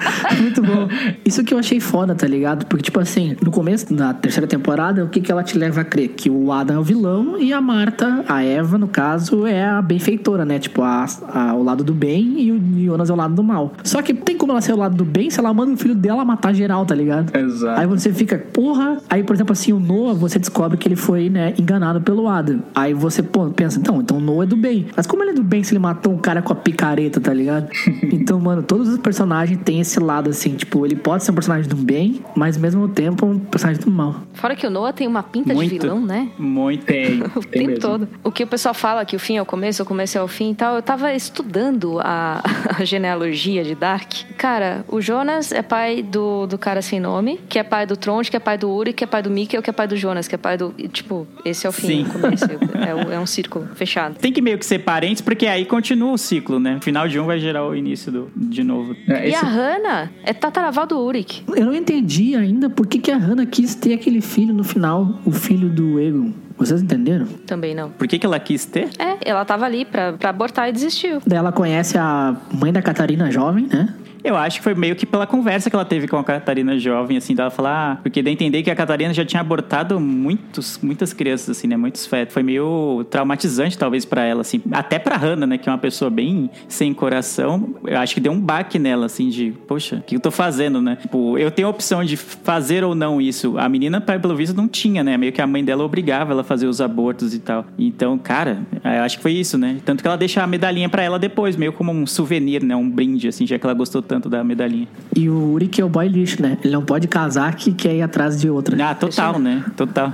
Muito 0.41 0.63
bom. 0.63 0.89
Isso 1.25 1.43
que 1.45 1.55
eu 1.55 1.59
achei 1.59 1.81
foda, 1.81 2.15
tá 2.15 2.27
ligado? 2.27 2.67
Porque, 2.67 2.85
tipo 2.85 3.01
assim, 3.01 3.37
no 3.43 3.51
começo 3.51 3.93
da 3.93 4.13
terceira 4.15 4.47
temporada, 4.47 5.05
o 5.05 5.09
que, 5.09 5.21
que 5.21 5.31
ela 5.31 5.43
te 5.43 5.57
leva 5.57 5.83
a 5.83 5.85
crer? 5.85 6.09
Que 6.09 6.31
o 6.31 6.53
Adam 6.61 6.77
é 6.77 6.79
o 6.79 6.83
vilão 6.83 7.39
e 7.39 7.53
a 7.53 7.61
Marta, 7.61 8.25
a 8.29 8.43
Eva, 8.43 8.79
no 8.79 8.89
caso, 8.89 9.47
é 9.47 9.65
a 9.65 9.81
benfeitora, 9.83 10.45
né? 10.45 10.59
Tipo, 10.59 10.83
a, 10.83 11.07
a- 11.33 11.55
o 11.55 11.63
lado 11.63 11.83
do 11.85 11.93
bem 11.95 12.41
e 12.41 12.53
o 12.53 12.61
Jonas 12.85 13.11
é 13.11 13.13
o 13.13 13.17
lado 13.17 13.35
do 13.35 13.43
mal. 13.43 13.73
Só 13.85 14.01
que 14.03 14.13
tem 14.15 14.37
como 14.37 14.53
ela 14.53 14.61
ser 14.61 14.73
o 14.73 14.77
lado 14.77 14.97
do 14.97 15.05
bem 15.05 15.31
se 15.31 15.39
ela 15.41 15.53
manda 15.53 15.73
o 15.73 15.77
filho 15.77 15.95
dela 15.95 16.25
matar 16.25 16.53
geral, 16.55 16.85
tá 16.87 16.95
ligado? 16.95 17.37
Exato. 17.37 17.81
Aí 17.81 17.87
você 17.87 18.13
fica, 18.13 18.39
porra. 18.39 18.99
Aí, 19.09 19.23
por 19.23 19.35
exemplo, 19.35 19.53
assim, 19.53 19.73
o 19.73 19.81
Noah, 19.81 20.15
você 20.15 20.39
descobre 20.39 20.77
que 20.79 20.87
ele 20.89 20.97
foi, 20.97 21.29
né, 21.31 21.55
enganado 21.59 22.01
pelo 22.01 22.29
Adam. 22.29 22.61
Aí 22.75 22.93
você 22.95 23.23
pô, 23.23 23.47
pensa, 23.51 23.79
então, 23.79 24.01
então 24.01 24.17
o 24.19 24.21
Noah 24.21 24.45
é 24.45 24.47
do 24.47 24.57
bem. 24.57 24.87
Mas 24.97 25.07
como 25.07 25.23
ele 25.23 25.31
é 25.31 25.35
do 25.35 25.43
bem 25.43 25.63
se 25.63 25.73
ele 25.73 25.79
matou 25.81 26.13
um 26.13 26.19
cara 26.19 26.43
com 26.43 26.53
a 26.53 26.57
picareta, 26.57 27.21
tá 27.21 27.33
ligado? 27.33 27.69
então, 28.13 28.39
mano, 28.41 28.63
todos 28.63 28.89
os 28.89 28.99
personagens 28.99 29.59
têm 29.65 29.81
esse 29.81 29.99
lado, 30.01 30.31
assim, 30.31 30.55
tipo, 30.55 30.85
ele 30.85 30.97
pode 30.97 31.25
ser 31.25 31.31
um 31.31 31.35
personagem 31.35 31.69
do 31.69 31.77
bem, 31.77 32.21
mas 32.37 32.57
ao 32.57 32.63
mesmo 32.63 32.89
tempo 32.89 33.27
um 33.27 33.39
personagem 33.39 33.83
do 33.83 33.91
mal. 33.91 34.17
Fora 34.35 34.55
que 34.57 34.67
o 34.67 34.71
Noah 34.71 34.93
tem 34.93 35.07
uma 35.07 35.23
pinta 35.23 35.51
de 35.51 35.55
Muito. 35.55 35.71
vilão, 35.81 36.01
né? 36.05 36.29
Muito. 36.51 36.85
Tem, 36.87 37.23
O 37.35 37.41
tem 37.41 37.43
tempo 37.43 37.67
mesmo. 37.69 37.81
todo. 37.81 38.09
O 38.25 38.31
que 38.33 38.43
o 38.45 38.47
pessoal 38.47 38.75
fala 38.75 39.05
que 39.05 39.15
o 39.17 39.19
fim 39.19 39.37
é 39.37 39.43
o 39.43 39.47
começo, 39.47 39.83
o 39.83 39.87
começo 39.87 40.19
é 40.19 40.23
o 40.23 40.29
fim 40.29 40.51
e 40.51 40.55
tal. 40.55 40.77
Eu 40.77 40.83
tava 40.83 41.13
estudando 41.15 41.99
a, 42.01 42.43
a 42.79 42.85
genealogia 42.85 43.63
de 43.65 43.75
Dark. 43.75 44.13
Cara, 44.37 44.85
o 44.89 45.01
Jonas 45.01 45.53
é 45.53 45.63
pai 45.63 46.03
do, 46.03 46.47
do 46.47 46.59
cara 46.59 46.83
sem 46.83 46.99
nome, 47.01 47.39
que 47.49 47.59
é 47.59 47.63
pai 47.63 47.87
do 47.87 47.97
Tronte, 47.97 48.31
que 48.31 48.37
é 48.37 48.41
pai 48.41 48.59
do 48.59 48.71
Uri, 48.71 48.93
que 48.93 49.05
é 49.05 49.07
pai 49.07 49.23
do 49.23 49.31
Mikkel, 49.31 49.63
que 49.63 49.71
é 49.71 49.73
pai 49.73 49.87
do 49.87 49.97
Jonas, 49.97 50.27
que 50.29 50.35
é 50.35 50.39
pai 50.39 50.57
do. 50.57 50.75
e, 50.77 50.89
Tipo, 50.89 51.27
esse 51.45 51.67
é 51.67 51.69
o 51.69 51.73
fim, 51.73 52.05
Sim. 52.05 52.07
o 52.07 52.19
começo. 52.21 52.45
É, 52.81 52.95
o- 52.95 53.13
é 53.13 53.19
um 53.21 53.27
círculo 53.27 53.67
fechado. 53.75 54.15
Tem 54.19 54.33
que 54.33 54.41
meio 54.41 54.59
que 54.59 54.65
ser 54.65 54.79
parentes, 54.81 55.21
porque 55.21 55.47
aí 55.47 55.65
continua 55.67 56.13
o 56.13 56.19
ciclo, 56.19 56.59
né? 56.59 56.77
O 56.77 56.81
final 56.81 57.07
de 57.07 57.21
um 57.21 57.27
vai 57.27 57.39
gerar 57.39 57.67
o 57.67 57.75
início 57.75 58.11
do, 58.11 58.31
de 58.35 58.65
novo. 58.65 58.97
É, 59.07 59.27
E 59.29 59.33
esse- 59.33 59.37
a 59.45 59.47
Hannah 59.49 60.11
é 60.25 60.33
tataraval 60.33 60.87
do 60.87 60.99
Uric. 60.99 61.43
Eu 61.55 61.67
não 61.67 61.75
entendi 61.75 62.35
ainda 62.35 62.71
por 62.71 62.87
que, 62.87 62.99
que 62.99 63.11
a 63.11 63.17
Hannah 63.19 63.45
quis 63.47 63.75
ter 63.75 63.93
aquele 63.93 64.21
filho 64.23 64.55
no 64.55 64.65
final, 64.65 65.21
o 65.27 65.31
filho 65.31 65.69
do 65.69 66.01
Egon. 66.01 66.33
Vocês 66.61 66.83
entenderam? 66.83 67.25
Também 67.47 67.75
não. 67.75 67.89
Por 67.91 68.07
que, 68.07 68.19
que 68.19 68.27
ela 68.27 68.39
quis 68.39 68.67
ter? 68.67 68.91
É, 68.99 69.17
ela 69.31 69.47
tava 69.47 69.65
ali 69.65 69.87
pra, 69.87 70.13
pra 70.13 70.29
abortar 70.29 70.69
e 70.69 70.73
desistiu. 70.73 71.19
Daí 71.27 71.39
ela 71.39 71.51
conhece 71.51 71.97
a 71.97 72.37
mãe 72.53 72.71
da 72.71 72.83
Catarina 72.83 73.31
jovem, 73.31 73.67
né? 73.67 73.95
Eu 74.23 74.37
acho 74.37 74.59
que 74.59 74.65
foi 74.65 74.75
meio 74.75 74.95
que 74.95 75.07
pela 75.07 75.27
conversa 75.27 75.71
que 75.71 75.77
ela 75.77 75.85
teve 75.85 76.07
com 76.07 76.17
a 76.17 76.25
Catarina 76.25 76.79
jovem, 76.79 77.17
assim, 77.17 77.35
dela 77.35 77.51
falar, 77.51 77.93
ah, 77.93 77.97
porque 78.03 78.23
deu 78.23 78.31
a 78.31 78.33
entender 78.33 78.63
que 78.63 78.71
a 78.71 78.77
Catarina 78.77 79.13
já 79.15 79.25
tinha 79.25 79.41
abortado 79.41 79.99
muitos, 79.99 80.79
muitas 80.83 81.13
crianças, 81.13 81.57
assim, 81.57 81.67
né, 81.67 81.77
muitos 81.77 82.07
fetos. 82.07 82.35
Foi 82.35 82.43
meio 82.43 83.05
traumatizante, 83.11 83.79
talvez, 83.79 84.05
pra 84.05 84.25
ela, 84.25 84.43
assim, 84.43 84.61
até 84.73 84.99
pra 84.99 85.17
Hannah, 85.17 85.47
né, 85.47 85.59
que 85.59 85.69
é 85.69 85.73
uma 85.73 85.79
pessoa 85.79 86.11
bem 86.11 86.51
sem 86.69 86.93
coração, 86.93 87.75
eu 87.85 87.99
acho 87.99 88.15
que 88.15 88.21
deu 88.21 88.33
um 88.33 88.41
baque 88.41 88.79
nela, 88.79 89.07
assim, 89.07 89.29
de, 89.29 89.53
poxa, 89.67 89.97
o 89.97 90.03
que 90.03 90.17
eu 90.17 90.21
tô 90.21 90.31
fazendo, 90.31 90.81
né? 90.83 90.97
Tipo, 90.97 91.39
eu 91.39 91.51
tenho 91.51 91.69
a 91.69 91.71
opção 91.71 92.05
de 92.05 92.17
fazer 92.17 92.85
ou 92.85 92.95
não 92.95 93.21
isso. 93.21 93.59
A 93.59 93.69
menina, 93.69 94.01
pelo 94.01 94.37
visto, 94.37 94.55
não 94.55 94.69
tinha, 94.69 95.03
né, 95.03 95.17
meio 95.17 95.33
que 95.33 95.41
a 95.41 95.47
mãe 95.47 95.65
dela 95.65 95.85
obrigava 95.85 96.33
ela 96.33 96.43
a 96.43 96.45
fazer 96.45 96.67
os 96.67 96.81
abortos 96.81 97.35
e 97.35 97.39
tal. 97.39 97.65
Então, 97.79 98.19
cara, 98.19 98.61
eu 98.85 99.03
acho 99.03 99.17
que 99.17 99.23
foi 99.23 99.33
isso, 99.33 99.57
né? 99.57 99.79
Tanto 99.85 100.03
que 100.03 100.07
ela 100.07 100.17
deixa 100.17 100.43
a 100.43 100.47
medalhinha 100.47 100.89
pra 100.89 101.03
ela 101.03 101.19
depois, 101.19 101.57
meio 101.57 101.73
como 101.73 101.91
um 101.91 102.07
souvenir, 102.07 102.63
né, 102.63 102.77
um 102.77 102.89
brinde, 102.89 103.29
assim, 103.29 103.47
já 103.47 103.59
que 103.59 103.65
ela 103.65 103.75
gostou 103.75 104.03
tanto 104.11 104.29
da 104.29 104.43
medalhinha. 104.43 104.89
E 105.15 105.31
o 105.31 105.53
Uric 105.53 105.81
é 105.81 105.85
o 105.85 105.89
boy 105.89 106.09
lixo, 106.09 106.43
né? 106.43 106.59
Ele 106.65 106.73
não 106.73 106.85
pode 106.85 107.07
casar 107.07 107.55
que 107.55 107.73
quer 107.73 107.95
ir 107.95 108.03
atrás 108.03 108.41
de 108.41 108.51
outra. 108.51 108.77
Ah, 108.91 108.93
total, 108.93 109.39
né? 109.39 109.65
Total. 109.77 110.13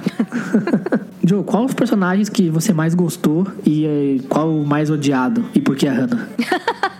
Joe, 1.25 1.43
qual 1.43 1.65
os 1.65 1.73
personagens 1.73 2.29
que 2.29 2.51
você 2.51 2.75
mais 2.75 2.95
gostou 2.95 3.47
e 3.65 3.87
eh, 3.87 4.27
qual 4.29 4.51
o 4.51 4.67
mais 4.67 4.91
odiado? 4.91 5.47
E 5.55 5.61
por 5.63 5.75
que 5.75 5.89
a 5.89 5.93
Hannah? 5.93 6.29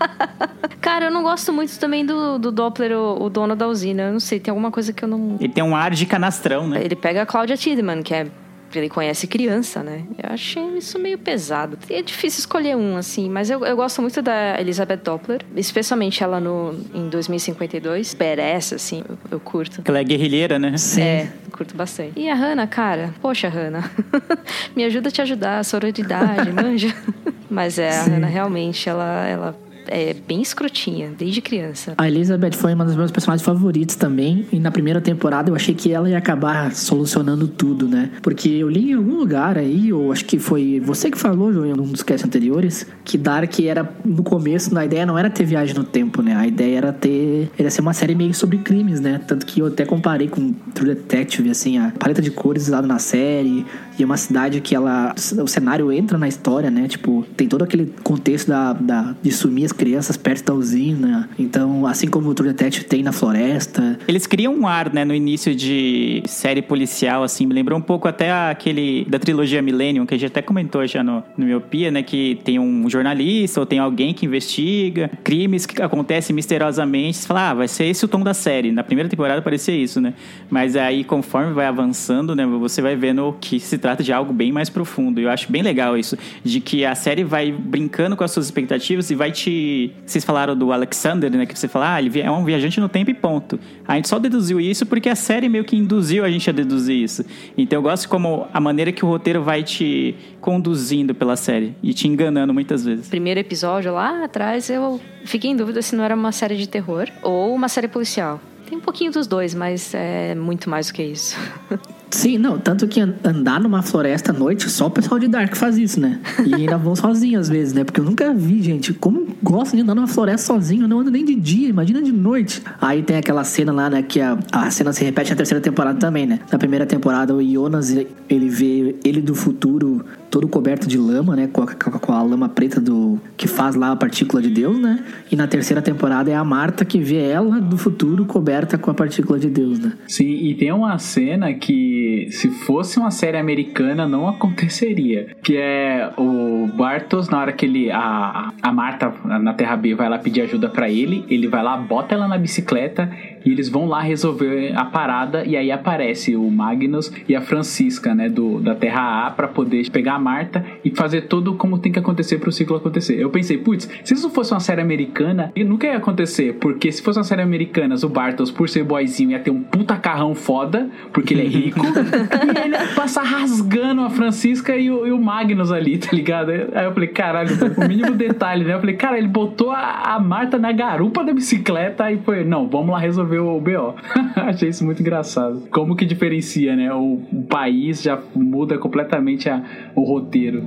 Cara, 0.81 1.05
eu 1.05 1.11
não 1.11 1.21
gosto 1.21 1.53
muito 1.53 1.77
também 1.77 2.03
do, 2.03 2.39
do 2.39 2.51
Doppler, 2.51 2.97
o, 2.97 3.25
o 3.25 3.29
dono 3.29 3.55
da 3.55 3.67
usina. 3.67 4.03
Eu 4.03 4.13
não 4.13 4.19
sei, 4.19 4.39
tem 4.39 4.51
alguma 4.51 4.71
coisa 4.71 4.91
que 4.91 5.03
eu 5.03 5.07
não. 5.07 5.37
Ele 5.39 5.53
tem 5.53 5.63
um 5.63 5.75
ar 5.75 5.91
de 5.91 6.05
canastrão, 6.07 6.67
né? 6.67 6.83
Ele 6.83 6.95
pega 6.95 7.21
a 7.21 7.25
Claudia 7.27 7.55
Tiedemann, 7.55 8.01
que 8.01 8.13
é. 8.15 8.27
Ele 8.73 8.89
conhece 8.89 9.27
criança, 9.27 9.81
né? 9.81 10.03
Eu 10.21 10.33
achei 10.33 10.63
isso 10.77 10.99
meio 10.99 11.17
pesado. 11.17 11.77
É 11.89 12.01
difícil 12.01 12.39
escolher 12.39 12.75
um, 12.75 12.97
assim, 12.97 13.29
mas 13.29 13.49
eu, 13.49 13.65
eu 13.65 13.75
gosto 13.75 14.01
muito 14.01 14.21
da 14.21 14.59
Elizabeth 14.59 14.97
Doppler, 14.97 15.41
especialmente 15.55 16.23
ela 16.23 16.39
no, 16.39 16.73
em 16.93 17.09
2052. 17.09 18.13
Perece, 18.13 18.75
assim, 18.75 19.03
eu, 19.07 19.17
eu 19.31 19.39
curto. 19.39 19.81
Ela 19.85 19.99
é 19.99 20.03
guerrilheira, 20.03 20.59
né? 20.59 20.75
É, 20.99 21.27
curto 21.51 21.75
bastante. 21.75 22.19
E 22.19 22.29
a 22.29 22.35
Hannah, 22.35 22.67
cara? 22.67 23.13
Poxa, 23.21 23.47
Hannah. 23.47 23.89
Me 24.75 24.83
ajuda 24.83 25.09
a 25.09 25.11
te 25.11 25.21
ajudar, 25.21 25.63
sororidade, 25.63 26.51
manja. 26.51 26.93
Mas 27.49 27.79
é, 27.79 27.89
a 27.89 28.03
Hannah 28.03 28.27
realmente, 28.27 28.89
ela, 28.89 29.27
ela 29.27 29.66
é 29.87 30.15
bem 30.27 30.41
escrotinha, 30.41 31.11
desde 31.17 31.41
criança. 31.41 31.93
A 31.97 32.07
Elizabeth 32.07 32.53
foi 32.53 32.73
uma 32.73 32.85
dos 32.85 32.95
meus 32.95 33.11
personagens 33.11 33.45
favoritos 33.45 33.95
também. 33.95 34.45
E 34.51 34.59
na 34.59 34.71
primeira 34.71 35.01
temporada 35.01 35.49
eu 35.49 35.55
achei 35.55 35.73
que 35.73 35.91
ela 35.91 36.09
ia 36.09 36.17
acabar 36.17 36.73
solucionando 36.73 37.47
tudo, 37.47 37.87
né? 37.87 38.11
Porque 38.21 38.49
eu 38.49 38.69
li 38.69 38.91
em 38.91 38.93
algum 38.93 39.15
lugar 39.15 39.57
aí, 39.57 39.91
ou 39.91 40.11
acho 40.11 40.25
que 40.25 40.39
foi 40.39 40.81
você 40.83 41.09
que 41.09 41.17
falou, 41.17 41.51
João, 41.51 41.65
em 41.65 41.71
um 41.73 41.91
dos 41.91 42.03
casts 42.03 42.25
anteriores, 42.25 42.85
que 43.03 43.17
Dark 43.17 43.59
era, 43.59 43.89
no 44.03 44.23
começo, 44.23 44.77
a 44.77 44.85
ideia 44.85 45.05
não 45.05 45.17
era 45.17 45.29
ter 45.29 45.45
viagem 45.45 45.75
no 45.75 45.83
tempo, 45.83 46.21
né? 46.21 46.35
A 46.35 46.47
ideia 46.47 46.77
era 46.77 46.93
ter. 46.93 47.49
Era 47.57 47.69
ser 47.69 47.81
uma 47.81 47.93
série 47.93 48.15
meio 48.15 48.33
sobre 48.33 48.57
crimes, 48.59 48.99
né? 48.99 49.19
Tanto 49.25 49.45
que 49.45 49.59
eu 49.59 49.67
até 49.67 49.85
comparei 49.85 50.27
com 50.27 50.53
True 50.73 50.93
Detective, 50.93 51.49
assim, 51.49 51.77
a 51.77 51.91
paleta 51.97 52.21
de 52.21 52.31
cores 52.31 52.63
usada 52.63 52.87
na 52.87 52.99
série. 52.99 53.65
E 53.97 54.03
é 54.03 54.05
uma 54.05 54.17
cidade 54.17 54.61
que 54.61 54.75
ela. 54.75 55.15
O 55.41 55.47
cenário 55.47 55.91
entra 55.91 56.17
na 56.17 56.27
história, 56.27 56.69
né? 56.69 56.87
Tipo, 56.87 57.25
tem 57.35 57.47
todo 57.47 57.63
aquele 57.63 57.93
contexto 58.03 58.47
da, 58.47 58.73
da, 58.73 59.15
de 59.21 59.31
sumir 59.31 59.65
as 59.65 59.71
crianças 59.77 60.17
perto 60.17 60.47
da 60.47 60.53
usina. 60.53 61.29
Então, 61.39 61.85
assim 61.85 62.07
como 62.07 62.29
o 62.29 62.33
True 62.33 62.49
Detective 62.49 62.85
tem 62.85 63.01
na 63.03 63.11
floresta. 63.11 63.97
Eles 64.07 64.27
criam 64.27 64.53
um 64.53 64.67
ar, 64.67 64.93
né, 64.93 65.05
no 65.05 65.13
início 65.13 65.55
de 65.55 66.21
série 66.25 66.61
policial, 66.61 67.23
assim, 67.23 67.45
me 67.45 67.53
lembrou 67.53 67.77
um 67.77 67.81
pouco 67.81 68.07
até 68.07 68.31
aquele 68.31 69.05
da 69.05 69.19
trilogia 69.19 69.61
Millennium, 69.61 70.05
que 70.05 70.13
a 70.13 70.17
gente 70.17 70.29
até 70.29 70.41
comentou 70.41 70.85
já 70.85 71.03
no, 71.03 71.23
no 71.37 71.45
Miopia, 71.45 71.91
né, 71.91 72.03
que 72.03 72.39
tem 72.43 72.59
um 72.59 72.89
jornalista 72.89 73.59
ou 73.59 73.65
tem 73.65 73.79
alguém 73.79 74.13
que 74.13 74.25
investiga 74.25 75.09
crimes 75.23 75.65
que 75.65 75.81
acontecem 75.81 76.35
misteriosamente. 76.35 77.17
Você 77.17 77.27
fala, 77.27 77.51
ah, 77.51 77.53
vai 77.53 77.67
ser 77.67 77.85
esse 77.85 78.03
o 78.03 78.07
tom 78.07 78.21
da 78.21 78.33
série. 78.33 78.71
Na 78.71 78.83
primeira 78.83 79.09
temporada 79.09 79.41
parecia 79.41 79.75
isso, 79.75 80.01
né? 80.01 80.13
Mas 80.49 80.75
aí, 80.75 81.03
conforme 81.03 81.53
vai 81.53 81.65
avançando, 81.65 82.35
né, 82.35 82.45
você 82.45 82.81
vai 82.81 82.95
vendo 82.95 83.35
que 83.39 83.59
se 83.59 83.77
trata 83.77 84.03
de 84.03 84.11
algo 84.11 84.33
bem 84.33 84.51
mais 84.51 84.69
profundo. 84.69 85.19
Eu 85.19 85.29
acho 85.29 85.51
bem 85.51 85.61
legal 85.61 85.97
isso, 85.97 86.17
de 86.43 86.59
que 86.59 86.83
a 86.85 86.95
série 86.95 87.23
vai 87.23 87.51
brincando 87.51 88.15
com 88.15 88.23
as 88.23 88.31
suas 88.31 88.45
expectativas 88.45 89.09
e 89.11 89.15
vai 89.15 89.31
te... 89.31 89.66
Vocês 90.05 90.23
falaram 90.23 90.55
do 90.55 90.71
Alexander, 90.71 91.31
né, 91.31 91.45
que 91.45 91.57
você 91.57 91.67
fala, 91.67 91.95
ah, 91.95 92.01
ele 92.01 92.19
é 92.19 92.29
um 92.29 92.43
viajante 92.43 92.79
no 92.79 92.89
tempo 92.89 93.11
e 93.11 93.13
ponto. 93.13 93.59
A 93.87 93.95
gente 93.95 94.07
só 94.07 94.19
deduziu 94.19 94.59
isso 94.59 94.85
porque 94.85 95.09
a 95.09 95.15
série 95.15 95.49
meio 95.49 95.63
que 95.63 95.75
induziu 95.75 96.23
a 96.23 96.29
gente 96.29 96.49
a 96.49 96.53
deduzir 96.53 97.01
isso. 97.01 97.25
Então 97.57 97.79
eu 97.79 97.83
gosto 97.83 98.07
como 98.07 98.47
a 98.53 98.59
maneira 98.59 98.91
que 98.91 99.03
o 99.03 99.07
roteiro 99.07 99.43
vai 99.43 99.63
te 99.63 100.15
conduzindo 100.39 101.13
pela 101.13 101.35
série 101.35 101.75
e 101.81 101.93
te 101.93 102.07
enganando 102.07 102.53
muitas 102.53 102.83
vezes. 102.83 103.07
Primeiro 103.07 103.39
episódio 103.39 103.93
lá 103.93 104.23
atrás, 104.23 104.69
eu 104.69 104.99
fiquei 105.25 105.51
em 105.51 105.55
dúvida 105.55 105.81
se 105.81 105.95
não 105.95 106.03
era 106.03 106.15
uma 106.15 106.31
série 106.31 106.55
de 106.55 106.67
terror 106.67 107.07
ou 107.21 107.53
uma 107.53 107.69
série 107.69 107.87
policial. 107.87 108.39
Tem 108.67 108.77
um 108.77 108.81
pouquinho 108.81 109.11
dos 109.11 109.27
dois, 109.27 109.53
mas 109.53 109.93
é 109.93 110.35
muito 110.35 110.69
mais 110.69 110.87
do 110.87 110.93
que 110.93 111.03
isso. 111.03 111.37
Sim, 112.09 112.37
não, 112.37 112.57
tanto 112.57 112.87
que 112.87 113.01
an- 113.01 113.13
andar 113.23 113.59
numa 113.59 113.81
floresta 113.81 114.31
à 114.31 114.33
noite, 114.33 114.69
só 114.69 114.87
o 114.87 114.89
pessoal 114.89 115.19
de 115.19 115.27
Dark 115.27 115.55
faz 115.55 115.77
isso, 115.77 115.99
né? 115.99 116.19
E 116.45 116.55
ainda 116.55 116.77
vão 116.77 116.95
sozinho 116.95 117.39
às 117.39 117.49
vezes, 117.49 117.73
né? 117.73 117.83
Porque 117.83 117.99
eu 117.99 118.03
nunca 118.05 118.33
vi, 118.33 118.61
gente, 118.63 118.93
como 118.93 119.27
gosta 119.43 119.75
de 119.75 119.83
andar 119.83 119.93
numa 119.93 120.07
floresta 120.07 120.47
sozinho, 120.47 120.83
eu 120.83 120.87
não 120.87 121.01
ando 121.01 121.11
nem 121.11 121.25
de 121.25 121.35
dia, 121.35 121.67
imagina 121.67 122.01
de 122.01 122.11
noite. 122.11 122.61
Aí 122.81 123.03
tem 123.03 123.17
aquela 123.17 123.43
cena 123.43 123.71
lá, 123.73 123.89
né, 123.89 124.01
que 124.01 124.21
a, 124.21 124.37
a 124.51 124.71
cena 124.71 124.93
se 124.93 125.03
repete 125.03 125.31
na 125.31 125.35
terceira 125.35 125.61
temporada 125.61 125.99
também, 125.99 126.25
né? 126.25 126.39
Na 126.51 126.57
primeira 126.57 126.85
temporada, 126.85 127.35
o 127.35 127.43
Jonas, 127.43 127.89
ele 128.29 128.49
vê 128.49 128.95
ele 129.03 129.21
do 129.21 129.35
futuro 129.35 130.05
todo 130.37 130.47
coberto 130.47 130.87
de 130.87 130.99
lama, 130.99 131.35
né? 131.35 131.49
Com 131.51 131.63
a, 131.63 131.67
com 131.67 132.13
a 132.13 132.21
lama 132.21 132.47
preta 132.47 132.79
do 132.79 133.19
que 133.35 133.47
faz 133.47 133.73
lá 133.73 133.91
a 133.91 133.95
partícula 133.95 134.39
de 134.39 134.51
Deus, 134.51 134.77
né? 134.77 135.03
E 135.31 135.35
na 135.35 135.47
terceira 135.47 135.81
temporada 135.81 136.29
é 136.29 136.35
a 136.35 136.43
Marta 136.43 136.85
que 136.85 136.99
vê 136.99 137.27
ela 137.27 137.59
do 137.59 137.75
futuro 137.75 138.23
coberta 138.23 138.77
com 138.77 138.91
a 138.91 138.93
partícula 138.93 139.39
de 139.39 139.49
Deus, 139.49 139.79
né? 139.79 139.93
Sim, 140.07 140.29
e 140.29 140.53
tem 140.53 140.71
uma 140.71 140.99
cena 140.99 141.51
que, 141.55 142.27
se 142.29 142.49
fosse 142.49 142.99
uma 142.99 143.09
série 143.09 143.37
americana, 143.37 144.07
não 144.07 144.27
aconteceria. 144.27 145.35
Que 145.41 145.57
é 145.57 146.13
o 146.17 146.69
Bartos, 146.77 147.29
na 147.29 147.39
hora 147.39 147.51
que 147.51 147.65
ele. 147.65 147.89
A, 147.89 148.53
a 148.61 148.71
Marta, 148.71 149.11
na 149.25 149.55
Terra 149.55 149.75
B, 149.75 149.95
vai 149.95 150.07
lá 150.07 150.19
pedir 150.19 150.41
ajuda 150.41 150.69
pra 150.69 150.87
ele. 150.87 151.25
Ele 151.27 151.47
vai 151.47 151.63
lá, 151.63 151.75
bota 151.77 152.13
ela 152.13 152.27
na 152.27 152.37
bicicleta 152.37 153.09
e 153.43 153.51
eles 153.51 153.69
vão 153.69 153.87
lá 153.87 154.01
resolver 154.01 154.73
a 154.75 154.85
parada. 154.85 155.45
E 155.45 155.55
aí 155.57 155.71
aparece 155.71 156.35
o 156.35 156.51
Magnus 156.51 157.11
e 157.27 157.35
a 157.35 157.41
Francisca, 157.41 158.13
né, 158.13 158.29
do, 158.29 158.59
da 158.59 158.75
Terra 158.75 159.25
A, 159.25 159.31
pra 159.31 159.47
poder 159.47 159.89
pegar 159.89 160.13
a 160.13 160.19
Marta 160.27 160.65
e 160.83 160.89
fazer 160.89 161.21
tudo 161.21 161.53
como 161.55 161.79
tem 161.79 161.89
que 161.89 161.99
acontecer 161.99 162.37
pro 162.37 162.51
ciclo 162.51 162.75
acontecer. 162.75 163.17
Eu 163.17 163.29
pensei, 163.29 163.57
putz, 163.57 163.89
se 164.03 164.13
isso 164.13 164.29
fosse 164.29 164.51
uma 164.53 164.59
série 164.59 164.81
americana, 164.81 165.53
nunca 165.65 165.87
ia 165.87 165.95
acontecer, 165.95 166.55
porque 166.55 166.91
se 166.91 167.01
fosse 167.01 167.17
uma 167.17 167.23
série 167.23 167.41
americana, 167.41 167.95
o 168.03 168.09
Bartos, 168.09 168.51
por 168.51 168.67
ser 168.67 168.83
boyzinho, 168.83 169.31
ia 169.31 169.39
ter 169.39 169.51
um 169.51 169.63
puta 169.63 169.95
carrão 169.95 170.35
foda, 170.35 170.89
porque 171.13 171.33
ele 171.33 171.45
é 171.45 171.47
rico, 171.47 171.79
e 171.85 172.65
ele 172.65 172.75
ia 172.75 172.87
passar 172.95 173.23
rasgando 173.23 174.01
a 174.01 174.09
Francisca 174.09 174.75
e 174.75 174.91
o, 174.91 175.07
e 175.07 175.11
o 175.11 175.19
Magnus 175.19 175.71
ali, 175.71 175.97
tá 175.97 176.09
ligado? 176.11 176.51
Aí 176.51 176.85
eu 176.85 176.93
falei, 176.93 177.09
caralho, 177.09 177.55
o 177.77 177.87
mínimo 177.87 178.11
detalhe, 178.11 178.65
né? 178.65 178.73
Eu 178.73 178.79
falei, 178.79 178.95
cara, 178.95 179.17
ele 179.17 179.27
botou 179.27 179.71
a, 179.71 180.15
a 180.15 180.19
Marta 180.19 180.57
na 180.57 180.71
garupa 180.71 181.23
da 181.23 181.33
bicicleta 181.33 182.11
e 182.11 182.17
foi, 182.17 182.43
não, 182.43 182.67
vamos 182.67 182.89
lá 182.89 182.99
resolver 182.99 183.39
o 183.39 183.59
BO. 183.59 183.95
Achei 184.35 184.69
isso 184.69 184.83
muito 184.83 185.01
engraçado. 185.01 185.63
Como 185.71 185.95
que 185.95 186.05
diferencia, 186.05 186.75
né? 186.75 186.93
O, 186.93 187.21
o 187.31 187.43
país 187.43 188.01
já 188.01 188.19
muda 188.35 188.77
completamente 188.77 189.49
a, 189.49 189.61
o 189.95 190.03
roteiro. 190.17 190.63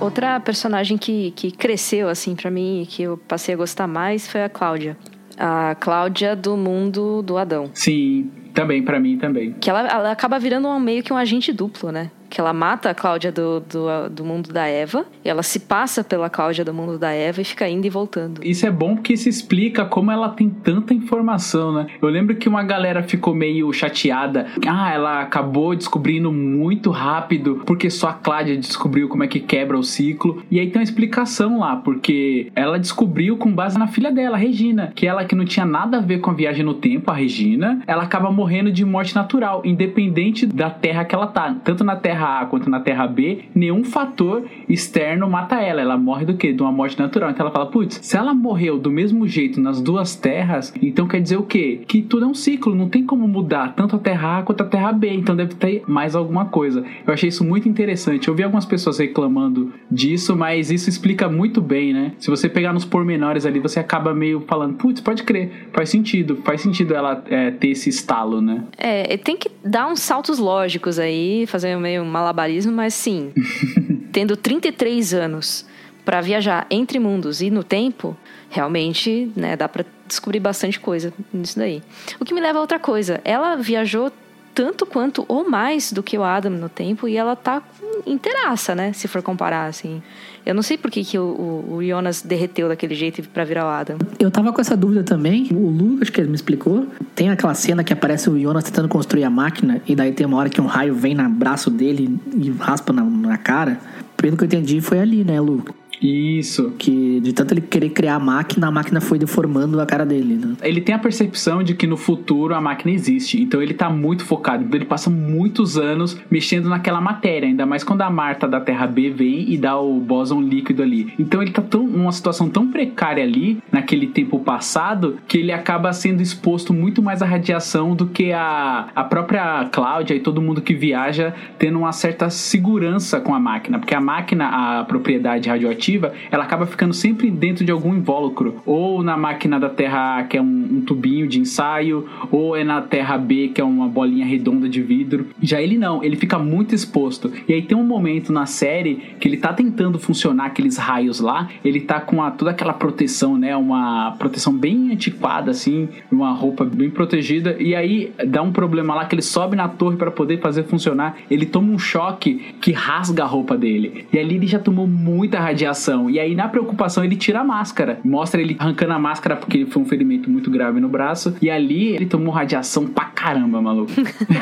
Outra 0.00 0.40
personagem 0.40 0.98
que, 0.98 1.30
que 1.32 1.50
cresceu, 1.50 2.08
assim, 2.08 2.34
para 2.34 2.50
mim, 2.50 2.82
e 2.82 2.86
que 2.86 3.02
eu 3.02 3.16
passei 3.16 3.54
a 3.54 3.56
gostar 3.56 3.86
mais 3.86 4.26
foi 4.26 4.42
a 4.42 4.48
Cláudia. 4.48 4.96
A 5.38 5.74
Cláudia 5.78 6.34
do 6.34 6.56
mundo 6.56 7.22
do 7.22 7.38
Adão. 7.38 7.70
Sim, 7.72 8.30
também, 8.52 8.82
para 8.82 8.98
mim 8.98 9.16
também. 9.18 9.52
Que 9.52 9.70
ela, 9.70 9.86
ela 9.86 10.10
acaba 10.10 10.38
virando 10.38 10.68
um, 10.68 10.80
meio 10.80 11.02
que 11.02 11.12
um 11.12 11.16
agente 11.16 11.52
duplo, 11.52 11.92
né? 11.92 12.10
Que 12.30 12.40
ela 12.40 12.52
mata 12.52 12.90
a 12.90 12.94
Cláudia 12.94 13.32
do, 13.32 13.60
do, 13.60 14.08
do, 14.08 14.24
mundo 14.24 14.52
da 14.52 14.66
Eva, 14.66 15.04
e 15.24 15.28
ela 15.28 15.42
se 15.42 15.58
passa 15.58 16.04
pela 16.04 16.30
Cláudia 16.30 16.64
do 16.64 16.72
mundo 16.72 16.96
da 16.96 17.10
Eva 17.10 17.40
e 17.40 17.44
fica 17.44 17.68
indo 17.68 17.86
e 17.86 17.90
voltando. 17.90 18.40
Isso 18.44 18.64
é 18.64 18.70
bom 18.70 18.94
porque 18.94 19.14
isso 19.14 19.28
explica 19.28 19.84
como 19.84 20.12
ela 20.12 20.28
tem 20.28 20.48
tanta 20.48 20.94
informação, 20.94 21.72
né? 21.72 21.88
Eu 22.00 22.08
lembro 22.08 22.36
que 22.36 22.48
uma 22.48 22.62
galera 22.62 23.02
ficou 23.02 23.34
meio 23.34 23.72
chateada. 23.72 24.46
Ah, 24.66 24.94
ela 24.94 25.20
acabou 25.22 25.74
descobrindo 25.74 26.30
muito 26.32 26.90
rápido, 26.90 27.62
porque 27.66 27.90
só 27.90 28.10
a 28.10 28.14
Cláudia 28.14 28.56
descobriu 28.56 29.08
como 29.08 29.24
é 29.24 29.26
que 29.26 29.40
quebra 29.40 29.76
o 29.76 29.82
ciclo. 29.82 30.42
E 30.50 30.60
aí 30.60 30.70
tem 30.70 30.80
uma 30.80 30.84
explicação 30.84 31.58
lá, 31.58 31.76
porque 31.76 32.52
ela 32.54 32.78
descobriu 32.78 33.36
com 33.36 33.52
base 33.52 33.76
na 33.76 33.88
filha 33.88 34.12
dela, 34.12 34.36
Regina, 34.36 34.92
que 34.94 35.06
ela 35.06 35.24
que 35.24 35.34
não 35.34 35.44
tinha 35.44 35.66
nada 35.66 35.98
a 35.98 36.00
ver 36.00 36.20
com 36.20 36.30
a 36.30 36.34
viagem 36.34 36.64
no 36.64 36.74
tempo, 36.74 37.10
a 37.10 37.14
Regina, 37.14 37.82
ela 37.86 38.04
acaba 38.04 38.30
morrendo 38.30 38.70
de 38.70 38.84
morte 38.84 39.14
natural, 39.14 39.62
independente 39.64 40.46
da 40.46 40.70
terra 40.70 41.04
que 41.04 41.14
ela 41.14 41.26
tá. 41.26 41.56
Tanto 41.64 41.82
na 41.82 41.96
terra 41.96 42.19
Terra 42.20 42.40
A 42.40 42.46
quanto 42.46 42.68
na 42.68 42.80
Terra 42.80 43.06
B, 43.06 43.44
nenhum 43.54 43.82
fator 43.82 44.44
externo 44.68 45.28
mata 45.28 45.60
ela. 45.60 45.80
Ela 45.80 45.96
morre 45.96 46.26
do 46.26 46.36
quê? 46.36 46.52
De 46.52 46.62
uma 46.62 46.70
morte 46.70 46.98
natural. 46.98 47.30
Então 47.30 47.46
ela 47.46 47.52
fala, 47.52 47.66
putz, 47.66 47.98
se 48.02 48.16
ela 48.16 48.34
morreu 48.34 48.78
do 48.78 48.90
mesmo 48.90 49.26
jeito 49.26 49.60
nas 49.60 49.80
duas 49.80 50.14
terras, 50.14 50.74
então 50.82 51.08
quer 51.08 51.20
dizer 51.20 51.38
o 51.38 51.42
quê? 51.42 51.80
Que 51.86 52.02
tudo 52.02 52.26
é 52.26 52.28
um 52.28 52.34
ciclo, 52.34 52.74
não 52.74 52.88
tem 52.88 53.06
como 53.06 53.26
mudar 53.26 53.74
tanto 53.74 53.96
a 53.96 53.98
Terra 53.98 54.38
A 54.38 54.42
quanto 54.42 54.62
a 54.62 54.66
Terra 54.66 54.92
B. 54.92 55.10
Então 55.14 55.34
deve 55.34 55.54
ter 55.54 55.82
mais 55.86 56.14
alguma 56.14 56.44
coisa. 56.44 56.84
Eu 57.06 57.14
achei 57.14 57.30
isso 57.30 57.42
muito 57.42 57.68
interessante. 57.68 58.28
Eu 58.28 58.34
vi 58.34 58.42
algumas 58.42 58.66
pessoas 58.66 58.98
reclamando 58.98 59.72
disso, 59.90 60.36
mas 60.36 60.70
isso 60.70 60.90
explica 60.90 61.28
muito 61.28 61.62
bem, 61.62 61.94
né? 61.94 62.12
Se 62.18 62.28
você 62.28 62.48
pegar 62.48 62.74
nos 62.74 62.84
pormenores 62.84 63.46
ali, 63.46 63.58
você 63.60 63.80
acaba 63.80 64.12
meio 64.12 64.44
falando, 64.46 64.74
putz, 64.74 65.00
pode 65.00 65.22
crer, 65.22 65.68
faz 65.72 65.88
sentido, 65.88 66.36
faz 66.44 66.60
sentido 66.60 66.94
ela 66.94 67.22
é, 67.30 67.50
ter 67.50 67.68
esse 67.68 67.88
estalo, 67.88 68.42
né? 68.42 68.64
É, 68.76 69.16
tem 69.16 69.36
que 69.36 69.50
dar 69.64 69.88
uns 69.88 70.00
saltos 70.00 70.38
lógicos 70.38 70.98
aí, 70.98 71.46
fazer 71.46 71.76
meio 71.76 72.04
malabarismo, 72.10 72.72
mas 72.72 72.94
sim, 72.94 73.32
tendo 74.12 74.36
33 74.36 75.14
anos 75.14 75.66
para 76.04 76.20
viajar 76.20 76.66
entre 76.70 76.98
mundos 76.98 77.40
e 77.40 77.50
no 77.50 77.62
tempo, 77.62 78.16
realmente, 78.48 79.30
né, 79.36 79.56
dá 79.56 79.68
para 79.68 79.84
descobrir 80.06 80.40
bastante 80.40 80.80
coisa 80.80 81.12
nisso 81.32 81.58
daí. 81.58 81.82
O 82.18 82.24
que 82.24 82.34
me 82.34 82.40
leva 82.40 82.58
a 82.58 82.62
outra 82.62 82.78
coisa, 82.78 83.20
ela 83.24 83.54
viajou 83.56 84.10
tanto 84.54 84.84
quanto 84.84 85.24
ou 85.28 85.48
mais 85.48 85.92
do 85.92 86.02
que 86.02 86.18
o 86.18 86.24
Adam 86.24 86.50
no 86.50 86.68
tempo 86.68 87.06
e 87.06 87.16
ela 87.16 87.36
tá 87.36 87.62
inteiraça, 88.06 88.74
né, 88.74 88.92
se 88.92 89.06
for 89.06 89.22
comparar 89.22 89.66
assim. 89.66 90.02
Eu 90.44 90.54
não 90.54 90.62
sei 90.62 90.78
por 90.78 90.90
que, 90.90 91.04
que 91.04 91.18
o, 91.18 91.64
o, 91.68 91.78
Jonas 91.82 92.22
derreteu 92.22 92.68
daquele 92.68 92.94
jeito 92.94 93.22
para 93.28 93.44
virar 93.44 93.66
o 93.66 93.68
Adam. 93.68 93.98
Eu 94.18 94.30
tava 94.30 94.52
com 94.52 94.60
essa 94.60 94.76
dúvida 94.76 95.02
também. 95.02 95.48
O 95.52 95.68
Lu, 95.68 95.98
acho 96.00 96.10
que 96.10 96.20
ele 96.20 96.28
me 96.28 96.34
explicou. 96.34 96.86
Tem 97.14 97.30
aquela 97.30 97.54
cena 97.54 97.84
que 97.84 97.92
aparece 97.92 98.30
o 98.30 98.40
Jonas 98.40 98.64
tentando 98.64 98.88
construir 98.88 99.24
a 99.24 99.30
máquina 99.30 99.80
e 99.86 99.94
daí 99.94 100.12
tem 100.12 100.26
uma 100.26 100.38
hora 100.38 100.48
que 100.48 100.60
um 100.60 100.66
raio 100.66 100.94
vem 100.94 101.14
no 101.14 101.28
braço 101.28 101.70
dele 101.70 102.18
e 102.34 102.50
raspa 102.50 102.92
na, 102.92 103.02
na 103.02 103.36
cara. 103.36 103.78
Pelo 104.16 104.36
que 104.36 104.44
eu 104.44 104.46
entendi, 104.46 104.80
foi 104.80 104.98
ali, 104.98 105.24
né, 105.24 105.40
Lu? 105.40 105.64
Isso. 106.00 106.72
Que 106.78 107.20
de 107.20 107.32
tanto 107.32 107.52
ele 107.52 107.60
querer 107.60 107.90
criar 107.90 108.14
a 108.14 108.18
máquina, 108.18 108.68
a 108.68 108.70
máquina 108.70 109.00
foi 109.00 109.18
deformando 109.18 109.80
a 109.80 109.86
cara 109.86 110.06
dele, 110.06 110.34
né? 110.34 110.56
Ele 110.62 110.80
tem 110.80 110.94
a 110.94 110.98
percepção 110.98 111.62
de 111.62 111.74
que 111.74 111.86
no 111.86 111.96
futuro 111.96 112.54
a 112.54 112.60
máquina 112.60 112.92
existe. 112.92 113.40
Então 113.40 113.62
ele 113.62 113.74
tá 113.74 113.90
muito 113.90 114.24
focado. 114.24 114.64
Então 114.64 114.78
ele 114.78 114.86
passa 114.86 115.10
muitos 115.10 115.76
anos 115.76 116.18
mexendo 116.30 116.68
naquela 116.68 117.00
matéria. 117.00 117.48
Ainda 117.48 117.66
mais 117.66 117.84
quando 117.84 118.02
a 118.02 118.10
Marta 118.10 118.48
da 118.48 118.60
Terra 118.60 118.86
B 118.86 119.10
vem 119.10 119.52
e 119.52 119.58
dá 119.58 119.78
o 119.78 120.00
bóson 120.00 120.40
líquido 120.40 120.82
ali. 120.82 121.12
Então 121.18 121.42
ele 121.42 121.50
tá 121.50 121.62
tão, 121.62 121.86
numa 121.86 122.12
situação 122.12 122.48
tão 122.48 122.68
precária 122.68 123.22
ali, 123.22 123.62
naquele 123.70 124.06
tempo 124.06 124.38
passado, 124.40 125.18
que 125.28 125.38
ele 125.38 125.52
acaba 125.52 125.92
sendo 125.92 126.22
exposto 126.22 126.72
muito 126.72 127.02
mais 127.02 127.22
à 127.22 127.26
radiação 127.26 127.94
do 127.94 128.06
que 128.06 128.32
a, 128.32 128.88
a 128.94 129.04
própria 129.04 129.68
Cláudia 129.70 130.14
e 130.14 130.20
todo 130.20 130.40
mundo 130.40 130.62
que 130.62 130.74
viaja 130.74 131.34
tendo 131.58 131.78
uma 131.78 131.92
certa 131.92 132.30
segurança 132.30 133.20
com 133.20 133.34
a 133.34 133.40
máquina. 133.40 133.78
Porque 133.78 133.94
a 133.94 134.00
máquina, 134.00 134.80
a 134.80 134.84
propriedade 134.84 135.48
radioativa, 135.48 135.89
ela 136.30 136.44
acaba 136.44 136.66
ficando 136.66 136.92
sempre 136.92 137.30
dentro 137.30 137.64
de 137.64 137.72
algum 137.72 137.94
invólucro. 137.94 138.60
Ou 138.66 139.02
na 139.02 139.16
máquina 139.16 139.58
da 139.58 139.68
Terra 139.68 140.18
A, 140.18 140.24
que 140.24 140.36
é 140.36 140.42
um, 140.42 140.68
um 140.72 140.80
tubinho 140.82 141.26
de 141.26 141.40
ensaio, 141.40 142.06
ou 142.30 142.56
é 142.56 142.62
na 142.62 142.80
Terra 142.82 143.16
B, 143.16 143.48
que 143.54 143.60
é 143.60 143.64
uma 143.64 143.88
bolinha 143.88 144.26
redonda 144.26 144.68
de 144.68 144.82
vidro. 144.82 145.26
Já 145.42 145.60
ele 145.60 145.78
não, 145.78 146.02
ele 146.02 146.16
fica 146.16 146.38
muito 146.38 146.74
exposto. 146.74 147.32
E 147.48 147.52
aí 147.52 147.62
tem 147.62 147.76
um 147.76 147.84
momento 147.84 148.32
na 148.32 148.46
série 148.46 149.14
que 149.18 149.28
ele 149.28 149.36
tá 149.36 149.52
tentando 149.52 149.98
funcionar 149.98 150.46
aqueles 150.46 150.76
raios 150.76 151.20
lá, 151.20 151.48
ele 151.64 151.80
tá 151.80 152.00
com 152.00 152.22
a, 152.22 152.30
toda 152.30 152.50
aquela 152.50 152.72
proteção, 152.72 153.36
né? 153.36 153.56
Uma 153.56 154.12
proteção 154.18 154.52
bem 154.52 154.92
antiquada, 154.92 155.50
assim, 155.50 155.88
uma 156.10 156.32
roupa 156.32 156.64
bem 156.64 156.90
protegida. 156.90 157.56
E 157.58 157.74
aí 157.74 158.12
dá 158.26 158.42
um 158.42 158.52
problema 158.52 158.94
lá 158.94 159.04
que 159.04 159.14
ele 159.14 159.22
sobe 159.22 159.56
na 159.56 159.68
torre 159.68 159.96
para 159.96 160.10
poder 160.10 160.40
fazer 160.40 160.64
funcionar. 160.64 161.16
Ele 161.30 161.46
toma 161.46 161.72
um 161.72 161.78
choque 161.78 162.54
que 162.60 162.72
rasga 162.72 163.24
a 163.24 163.26
roupa 163.26 163.56
dele. 163.56 164.06
E 164.12 164.18
ali 164.18 164.36
ele 164.36 164.46
já 164.46 164.58
tomou 164.58 164.86
muita 164.86 165.38
radiação 165.38 165.79
preocupação. 165.80 166.10
E 166.10 166.20
aí, 166.20 166.34
na 166.34 166.48
preocupação, 166.48 167.02
ele 167.02 167.16
tira 167.16 167.40
a 167.40 167.44
máscara. 167.44 167.98
Mostra 168.04 168.40
ele 168.40 168.56
arrancando 168.58 168.92
a 168.92 168.98
máscara 168.98 169.36
porque 169.36 169.64
foi 169.66 169.82
um 169.82 169.86
ferimento 169.86 170.28
muito 170.30 170.50
grave 170.50 170.80
no 170.80 170.88
braço. 170.88 171.34
E 171.40 171.50
ali 171.50 171.94
ele 171.94 172.06
tomou 172.06 172.32
radiação 172.32 172.86
pra 172.86 173.06
caramba, 173.06 173.60
maluco. 173.62 173.92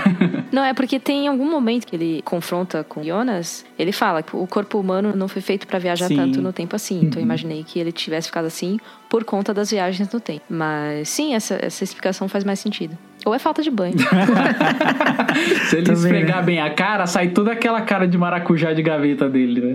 não, 0.50 0.64
é 0.64 0.74
porque 0.74 0.98
tem 0.98 1.28
algum 1.28 1.48
momento 1.48 1.86
que 1.86 1.94
ele 1.94 2.22
confronta 2.22 2.82
com 2.84 3.02
Jonas, 3.02 3.64
ele 3.78 3.92
fala 3.92 4.22
que 4.22 4.34
o 4.34 4.46
corpo 4.46 4.78
humano 4.78 5.14
não 5.14 5.28
foi 5.28 5.40
feito 5.40 5.66
para 5.66 5.78
viajar 5.78 6.08
Sim. 6.08 6.16
tanto 6.16 6.42
no 6.42 6.52
tempo 6.52 6.74
assim. 6.74 6.98
Então 6.98 7.18
eu 7.18 7.18
uhum. 7.18 7.24
imaginei 7.24 7.64
que 7.64 7.78
ele 7.78 7.92
tivesse 7.92 8.28
ficado 8.28 8.46
assim 8.46 8.78
por 9.08 9.24
conta 9.24 9.54
das 9.54 9.70
viagens 9.70 10.12
no 10.12 10.20
tempo. 10.20 10.42
Mas 10.48 11.08
sim, 11.08 11.34
essa, 11.34 11.58
essa 11.60 11.84
explicação 11.84 12.28
faz 12.28 12.44
mais 12.44 12.58
sentido. 12.58 12.96
Ou 13.24 13.34
é 13.34 13.38
falta 13.38 13.62
de 13.62 13.70
banho. 13.70 13.96
Se 15.68 15.76
ele 15.76 15.86
Também, 15.86 16.02
esfregar 16.02 16.38
né? 16.38 16.42
bem 16.42 16.60
a 16.60 16.70
cara, 16.70 17.06
sai 17.06 17.28
toda 17.28 17.52
aquela 17.52 17.80
cara 17.82 18.06
de 18.06 18.16
maracujá 18.16 18.72
de 18.72 18.82
gaveta 18.82 19.28
dele, 19.28 19.60
né? 19.60 19.74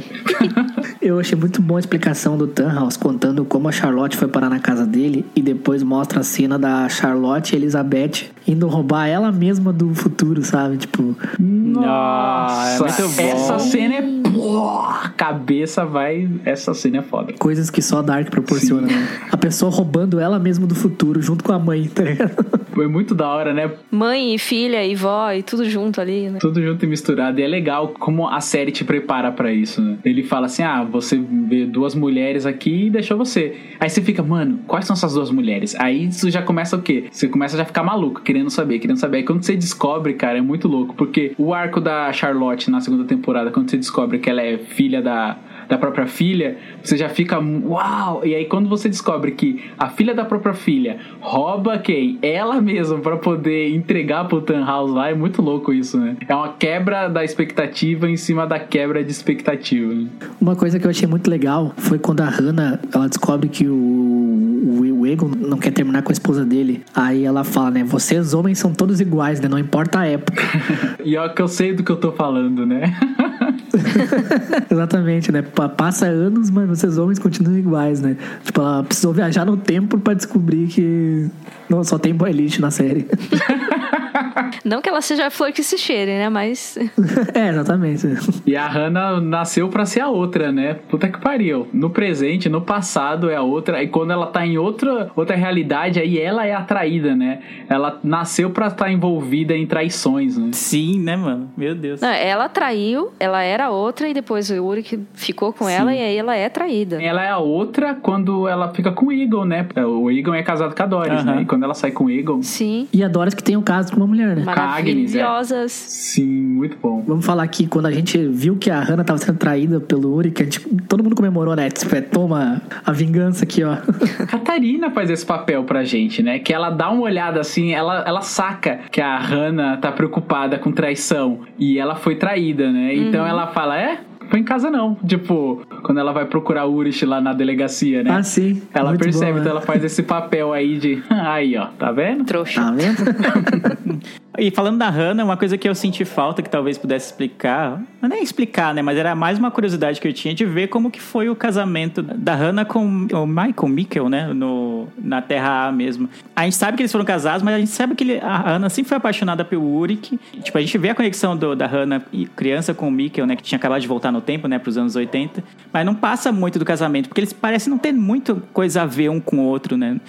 Eu 1.02 1.20
achei 1.20 1.38
muito 1.38 1.62
boa 1.62 1.78
a 1.78 1.82
explicação 1.82 2.38
do 2.38 2.48
Tannhaus 2.48 2.96
contando 2.96 3.44
como 3.44 3.68
a 3.68 3.72
Charlotte 3.72 4.16
foi 4.16 4.28
parar 4.28 4.50
na 4.50 4.60
casa 4.60 4.86
dele 4.86 5.26
e 5.36 5.42
depois 5.42 5.84
mostra 5.84 6.22
a 6.22 6.24
cena 6.24 6.58
da 6.58 6.88
Charlotte 6.88 7.54
e 7.54 7.56
Elizabeth 7.58 8.32
indo 8.48 8.68
roubar 8.68 9.08
ela 9.08 9.32
mesma 9.32 9.74
do 9.74 9.94
futuro, 9.94 10.42
sabe? 10.44 10.78
Tipo. 10.78 11.16
Nossa, 11.40 12.86
é 13.22 13.30
essa 13.30 13.60
cena 13.60 13.96
é. 13.96 14.23
A 14.42 15.10
cabeça 15.16 15.86
vai. 15.86 16.30
Essa 16.46 16.74
cena 16.74 16.98
é 16.98 17.02
foda. 17.02 17.34
Coisas 17.40 17.70
que 17.70 17.82
só 17.82 18.02
Dark 18.02 18.30
proporciona, 18.30 18.88
Sim. 18.88 18.96
né? 18.96 19.08
A 19.32 19.38
pessoa 19.38 19.72
roubando 19.72 20.20
ela 20.20 20.40
mesma 20.40 20.66
do 20.68 20.76
futuro 20.76 21.22
junto 21.22 21.44
com 21.44 21.52
a 21.52 21.60
mãe, 21.60 21.88
tá 21.88 22.04
ligado? 22.04 22.64
Foi 22.74 22.88
muito 22.88 23.14
da 23.14 23.28
hora, 23.30 23.54
né? 23.54 23.72
Mãe 23.92 24.34
e 24.34 24.40
filha 24.40 24.84
e 24.86 24.96
vó 24.96 25.32
e 25.32 25.44
tudo 25.44 25.70
junto 25.70 26.02
ali, 26.02 26.30
né? 26.30 26.40
Tudo 26.40 26.62
junto 26.62 26.84
e 26.84 26.88
misturado. 26.88 27.40
E 27.40 27.44
é 27.44 27.48
legal 27.48 27.90
como 28.00 28.28
a 28.28 28.42
série 28.42 28.72
te 28.72 28.84
prepara 28.84 29.32
para 29.32 29.54
isso, 29.54 29.82
né? 29.82 29.98
Ele 30.04 30.24
fala 30.24 30.48
assim: 30.48 30.64
ah, 30.64 30.84
você 30.84 31.18
vê 31.18 31.66
duas 31.66 31.94
mulheres 31.94 32.46
aqui 32.46 32.88
e 32.88 32.90
deixou 32.90 33.18
você. 33.18 33.56
Aí 33.80 33.90
você 33.90 34.02
fica, 34.02 34.24
mano, 34.24 34.60
quais 34.68 34.86
são 34.86 34.96
essas 34.96 35.14
duas 35.14 35.30
mulheres? 35.30 35.76
Aí 35.76 36.06
isso 36.08 36.30
já 36.32 36.42
começa 36.42 36.76
o 36.76 36.82
quê? 36.82 37.06
Você 37.12 37.28
começa 37.28 37.56
a 37.56 37.60
já 37.60 37.66
ficar 37.66 37.84
maluco, 37.84 38.22
querendo 38.22 38.50
saber, 38.50 38.80
querendo 38.80 38.98
saber. 38.98 39.18
Aí 39.18 39.24
quando 39.24 39.44
você 39.44 39.56
descobre, 39.56 40.14
cara, 40.14 40.40
é 40.40 40.42
muito 40.42 40.68
louco. 40.68 40.96
Porque 40.96 41.34
o 41.38 41.54
arco 41.54 41.80
da 41.80 42.12
Charlotte 42.12 42.72
na 42.72 42.82
segunda 42.82 43.04
temporada, 43.04 43.52
quando 43.52 43.70
você 43.70 43.78
descobre 43.78 44.18
que 44.24 44.30
ela 44.30 44.42
é 44.42 44.58
filha 44.58 45.02
da 45.02 45.38
da 45.68 45.78
própria 45.78 46.06
filha, 46.06 46.58
você 46.84 46.98
já 46.98 47.10
fica 47.10 47.40
uau! 47.40 48.26
E 48.26 48.36
aí 48.36 48.46
quando 48.46 48.70
você 48.70 48.90
descobre 48.90 49.32
que 49.32 49.64
a 49.78 49.90
filha 49.90 50.14
da 50.14 50.26
própria 50.26 50.54
filha 50.54 50.98
rouba 51.20 51.78
quem? 51.78 52.20
Ela 52.22 52.62
mesma 52.62 53.00
para 53.00 53.18
poder 53.18 53.74
entregar 53.74 54.28
pro 54.28 54.42
Tannhaus 54.42 54.92
lá, 54.92 55.10
é 55.10 55.14
muito 55.14 55.42
louco 55.42 55.74
isso, 55.74 56.00
né? 56.00 56.16
É 56.28 56.36
uma 56.36 56.50
quebra 56.54 57.08
da 57.08 57.24
expectativa 57.24 58.10
em 58.10 58.18
cima 58.18 58.46
da 58.46 58.60
quebra 58.60 59.04
de 59.04 59.12
expectativa. 59.12 59.94
Né? 59.94 60.08
Uma 60.40 60.56
coisa 60.56 60.80
que 60.80 60.86
eu 60.86 60.92
achei 60.92 61.08
muito 61.08 61.30
legal 61.30 61.74
foi 61.78 61.98
quando 61.98 62.22
a 62.22 62.30
Hannah, 62.30 62.80
ela 62.94 63.08
descobre 63.08 63.50
que 63.50 63.68
o, 63.68 63.74
o, 63.74 65.00
o 65.02 65.08
Egon 65.08 65.30
não 65.30 65.58
quer 65.58 65.72
terminar 65.72 66.02
com 66.04 66.12
a 66.12 66.14
esposa 66.14 66.46
dele. 66.46 66.84
Aí 66.94 67.24
ela 67.24 67.44
fala, 67.44 67.72
né? 67.72 67.84
Vocês 67.84 68.34
homens 68.34 68.60
são 68.60 68.74
todos 68.74 69.00
iguais, 69.00 69.40
né? 69.40 69.48
Não 69.48 69.60
importa 69.60 70.00
a 70.00 70.06
época. 70.06 70.44
e 71.04 71.18
ó 71.18 71.30
que 71.30 71.42
eu 71.42 71.48
sei 71.48 71.74
do 71.74 71.84
que 71.84 71.92
eu 71.92 71.98
tô 71.98 72.12
falando, 72.12 72.66
né? 72.66 72.96
Exatamente, 74.70 75.32
né? 75.32 75.42
Passa 75.42 76.06
anos, 76.06 76.50
mas 76.50 76.68
vocês 76.70 76.98
homens 76.98 77.20
continuam 77.20 77.58
iguais, 77.58 78.02
né? 78.02 78.16
Tipo, 78.44 78.62
ela 78.62 78.84
precisou 78.84 79.14
viajar 79.14 79.46
no 79.46 79.58
tempo 79.58 79.98
para 79.98 80.14
descobrir 80.14 80.68
que 80.68 81.30
não 81.70 81.84
só 81.84 81.98
tem 81.98 82.14
boy 82.14 82.32
lixo 82.32 82.62
na 82.62 82.72
série. 82.72 83.08
Não 84.64 84.82
que 84.82 84.90
ela 84.90 85.02
seja 85.02 85.28
a 85.28 85.30
flor 85.30 85.52
que 85.52 85.64
se 85.64 85.78
cheire, 85.78 86.12
né? 86.12 86.30
Mas. 86.30 86.78
é, 87.34 87.50
exatamente. 87.50 88.08
E 88.46 88.56
a 88.56 88.68
Hannah 88.68 89.20
nasceu 89.20 89.70
pra 89.70 89.86
ser 89.86 90.02
a 90.02 90.10
outra, 90.10 90.52
né? 90.52 90.76
Puta 90.90 91.08
que 91.08 91.20
pariu. 91.20 91.68
No 91.74 91.90
presente, 91.90 92.50
no 92.50 92.62
passado 92.62 93.30
é 93.30 93.36
a 93.36 93.42
outra. 93.42 93.82
E 93.84 93.88
quando 93.88 94.12
ela 94.12 94.28
tá 94.28 94.46
em 94.46 94.58
outra, 94.58 95.12
outra 95.16 95.36
realidade, 95.36 96.00
aí 96.00 96.20
ela 96.20 96.46
é 96.46 96.54
atraída, 96.54 97.16
né? 97.16 97.42
Ela 97.70 98.00
nasceu 98.04 98.50
pra 98.50 98.68
estar 98.68 98.92
envolvida 98.92 99.56
em 99.56 99.66
traições, 99.66 100.38
né? 100.38 100.50
Sim, 100.54 101.00
né, 101.00 101.16
mano? 101.16 101.50
Meu 101.56 101.76
Deus. 101.76 102.02
Não, 102.02 102.10
ela 102.10 102.50
traiu, 102.50 103.12
ela 103.20 103.42
era 103.42 103.70
outra 103.70 104.08
e 104.08 104.14
depois 104.14 104.50
o 104.50 104.64
Uric 104.64 105.00
ficou 105.14 105.54
com 105.54 105.66
Sim. 105.66 105.74
ela 105.74 105.96
e 105.96 106.00
aí 106.00 106.18
ela 106.18 106.36
é 106.36 106.50
traída. 106.50 107.02
Ela 107.02 107.24
é 107.24 107.30
a 107.30 107.38
outra 107.38 107.96
quando 107.96 108.48
ela 108.48 108.70
fica 108.74 108.92
com 108.92 109.08
o 109.08 109.12
Eagle, 109.12 109.46
né? 109.46 109.66
O 109.78 110.10
Eagle 110.10 110.34
é 110.36 110.44
casado 110.44 110.76
com 110.76 110.84
a 110.84 110.86
Doris, 110.86 111.22
uh 111.22 111.26
-huh. 111.26 111.36
né? 111.36 111.42
E 111.42 111.46
quando 111.46 111.64
ela 111.64 111.74
sai 111.74 111.92
com 111.92 112.06
o 112.06 112.10
Eagle. 112.10 112.42
Sim. 112.44 112.88
E 112.94 113.04
a 113.04 113.08
Doris 113.08 113.34
que 113.34 113.44
tem 113.44 113.58
um 113.58 113.62
caso 113.62 113.92
com 113.94 114.03
uma 114.04 114.08
mulher, 114.08 114.36
né? 114.36 114.44
Maravilhosas. 114.44 115.72
Sim, 115.72 116.26
muito 116.26 116.78
bom. 116.82 117.04
Vamos 117.06 117.26
falar 117.26 117.44
aqui, 117.44 117.68
quando 117.68 117.88
a 117.88 117.92
gente 117.92 118.18
viu 118.28 118.56
que 118.56 118.70
a 118.70 118.80
Hannah 118.80 119.04
tava 119.04 119.20
sendo 119.20 119.38
traída 119.38 119.80
pelo 119.80 120.14
Uri, 120.14 120.32
que 120.32 120.42
a 120.44 120.46
gente, 120.46 120.60
todo 120.88 121.04
mundo 121.04 121.16
comemorou, 121.16 121.56
né? 121.56 121.70
Tipo, 121.70 121.96
é, 121.96 122.02
toma 122.02 122.62
a 122.86 122.92
vingança 122.92 123.44
aqui, 123.44 123.64
ó. 123.64 123.78
Catarina 124.28 124.92
faz 124.92 125.10
esse 125.10 125.26
papel 125.26 125.64
pra 125.64 125.84
gente, 125.84 126.22
né? 126.22 126.40
Que 126.40 126.54
ela 126.54 126.70
dá 126.70 126.90
uma 126.90 127.04
olhada 127.04 127.40
assim, 127.40 127.74
ela, 127.74 128.04
ela 128.06 128.22
saca 128.22 128.80
que 128.92 129.02
a 129.02 129.18
Hannah 129.18 129.78
tá 129.78 129.92
preocupada 129.92 130.58
com 130.58 130.72
traição 130.72 131.42
e 131.58 131.80
ela 131.80 131.96
foi 131.96 132.16
traída, 132.16 132.72
né? 132.72 132.94
Então 132.96 133.22
uhum. 133.22 133.28
ela 133.28 133.48
fala, 133.48 133.80
é? 133.80 134.00
Foi 134.30 134.40
em 134.40 134.44
casa 134.44 134.70
não. 134.70 134.96
Tipo, 134.96 135.66
quando 135.84 136.00
ela 136.00 136.12
vai 136.12 136.26
procurar 136.26 136.66
o 136.66 136.74
Urich 136.74 137.06
lá 137.06 137.22
na 137.22 137.34
delegacia, 137.34 138.04
né? 138.04 138.12
Ah, 138.12 138.24
sim. 138.24 138.62
Ela 138.74 138.90
Muito 138.90 139.04
percebe, 139.04 139.34
bom, 139.34 139.40
então 139.40 139.52
ela 139.52 139.62
faz 139.62 139.84
esse 139.84 140.04
papel 140.04 140.54
aí 140.54 140.78
de. 140.78 141.04
Aí, 141.10 141.58
ó, 141.58 141.68
tá 141.80 141.92
vendo? 141.92 142.26
Trouxa. 142.26 142.62
Tá 142.62 142.72
vendo? 142.72 142.98
e 144.38 144.50
falando 144.50 144.80
da 144.80 144.90
Hannah, 144.90 145.24
uma 145.24 145.38
coisa 145.38 145.58
que 145.58 145.70
eu 145.70 145.76
senti 145.76 146.04
falta, 146.04 146.42
que 146.42 146.50
talvez 146.50 146.78
pudesse 146.78 147.08
explicar. 147.08 147.80
Não 148.02 148.08
é 148.08 148.16
nem 148.16 148.24
explicar, 148.24 148.74
né? 148.74 148.82
Mas 148.82 148.98
era 148.98 149.14
mais 149.14 149.38
uma 149.38 149.52
curiosidade 149.52 150.02
que 150.02 150.08
eu 150.08 150.14
tinha 150.14 150.34
de 150.34 150.44
ver 150.44 150.68
como 150.70 150.90
que 150.90 151.00
foi 151.00 151.30
o 151.30 151.36
casamento 151.36 152.02
da 152.02 152.34
Hannah 152.34 152.66
com 152.66 152.84
o 152.86 153.28
Michael 153.28 153.68
Mikkel, 153.68 154.10
né? 154.10 154.34
No, 154.34 154.88
na 154.98 155.22
Terra 155.22 155.68
A 155.68 155.72
mesmo. 155.72 156.10
A 156.36 156.46
gente 156.46 156.56
sabe 156.56 156.78
que 156.78 156.82
eles 156.82 156.92
foram 156.92 157.06
casados, 157.06 157.44
mas 157.44 157.54
a 157.56 157.60
gente 157.60 157.72
sabe 157.72 157.94
que 157.94 158.04
ele, 158.04 158.20
a 158.20 158.38
Hannah 158.38 158.70
sempre 158.70 158.90
foi 158.90 158.98
apaixonada 158.98 159.46
pelo 159.46 159.64
Uric. 159.64 160.20
Tipo, 160.42 160.58
a 160.58 160.62
gente 160.62 160.78
vê 160.80 160.90
a 160.90 160.96
conexão 160.96 161.38
do, 161.38 161.56
da 161.56 161.68
Hannah 161.68 162.04
criança 162.36 162.74
com 162.74 162.88
o 162.88 162.92
Mikkel, 162.92 163.28
né? 163.28 163.36
Que 163.36 163.44
tinha 163.44 163.58
acabado 163.58 163.82
de 163.82 163.88
voltar 163.88 164.12
no 164.12 164.22
tempo, 164.22 164.48
né, 164.48 164.58
para 164.58 164.70
os 164.70 164.78
anos 164.78 164.96
80, 164.96 165.44
mas 165.72 165.86
não 165.86 165.94
passa 165.94 166.32
muito 166.32 166.58
do 166.58 166.66
casamento, 166.66 167.08
porque 167.08 167.22
eles 167.22 167.34
parecem 167.34 167.70
não 167.70 167.78
ter 167.78 167.92
muita 167.92 168.36
coisa 168.52 168.82
a 168.82 168.86
ver 168.86 169.10
um 169.10 169.20
com 169.20 169.38
o 169.38 169.44
outro, 169.44 169.78
né? 169.78 170.00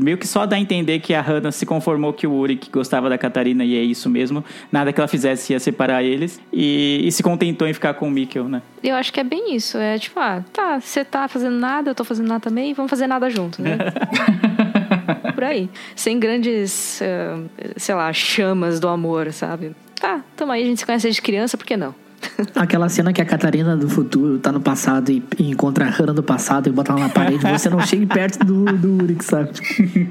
Meio 0.00 0.16
que 0.16 0.26
só 0.26 0.46
dá 0.46 0.56
a 0.56 0.60
entender 0.60 1.00
que 1.00 1.12
a 1.12 1.20
Hannah 1.20 1.52
se 1.52 1.66
conformou 1.66 2.12
que 2.12 2.26
o 2.26 2.32
Uri 2.32 2.56
que 2.56 2.70
gostava 2.70 3.08
da 3.08 3.18
Catarina 3.18 3.64
e 3.64 3.73
é 3.76 3.82
isso 3.82 4.08
mesmo, 4.10 4.44
nada 4.70 4.92
que 4.92 5.00
ela 5.00 5.08
fizesse 5.08 5.52
ia 5.52 5.60
separar 5.60 6.02
eles 6.02 6.40
e, 6.52 7.02
e 7.04 7.12
se 7.12 7.22
contentou 7.22 7.66
em 7.66 7.72
ficar 7.72 7.94
com 7.94 8.08
o 8.08 8.10
Mikkel, 8.10 8.48
né? 8.48 8.62
Eu 8.82 8.94
acho 8.96 9.12
que 9.12 9.20
é 9.20 9.24
bem 9.24 9.54
isso, 9.54 9.78
é 9.78 9.98
tipo, 9.98 10.18
ah, 10.20 10.44
tá, 10.52 10.80
você 10.80 11.04
tá 11.04 11.26
fazendo 11.28 11.56
nada, 11.56 11.90
eu 11.90 11.94
tô 11.94 12.04
fazendo 12.04 12.28
nada 12.28 12.40
também, 12.40 12.74
vamos 12.74 12.90
fazer 12.90 13.06
nada 13.06 13.28
junto, 13.30 13.62
né? 13.62 13.78
Por 15.34 15.44
aí, 15.44 15.68
sem 15.96 16.18
grandes, 16.18 17.00
uh, 17.00 17.48
sei 17.76 17.94
lá, 17.94 18.12
chamas 18.12 18.78
do 18.78 18.88
amor, 18.88 19.32
sabe? 19.32 19.74
Tá, 20.00 20.22
tamo 20.36 20.52
aí, 20.52 20.62
a 20.62 20.66
gente 20.66 20.78
se 20.78 20.86
conhece 20.86 21.04
desde 21.04 21.20
criança, 21.20 21.56
por 21.56 21.66
que 21.66 21.76
não? 21.76 21.94
Aquela 22.54 22.88
cena 22.88 23.12
que 23.12 23.20
a 23.20 23.24
Catarina 23.24 23.76
do 23.76 23.88
futuro 23.88 24.38
tá 24.38 24.50
no 24.52 24.60
passado 24.60 25.10
e, 25.10 25.22
e 25.38 25.50
encontra 25.50 25.86
a 25.86 25.90
Hannah 25.90 26.12
do 26.12 26.22
passado 26.22 26.68
e 26.68 26.72
bota 26.72 26.92
ela 26.92 27.00
na 27.00 27.08
parede, 27.08 27.44
você 27.46 27.68
não 27.68 27.80
chega 27.80 28.06
perto 28.06 28.44
do, 28.44 28.64
do 28.64 29.02
Uric, 29.02 29.24
sabe? 29.24 29.50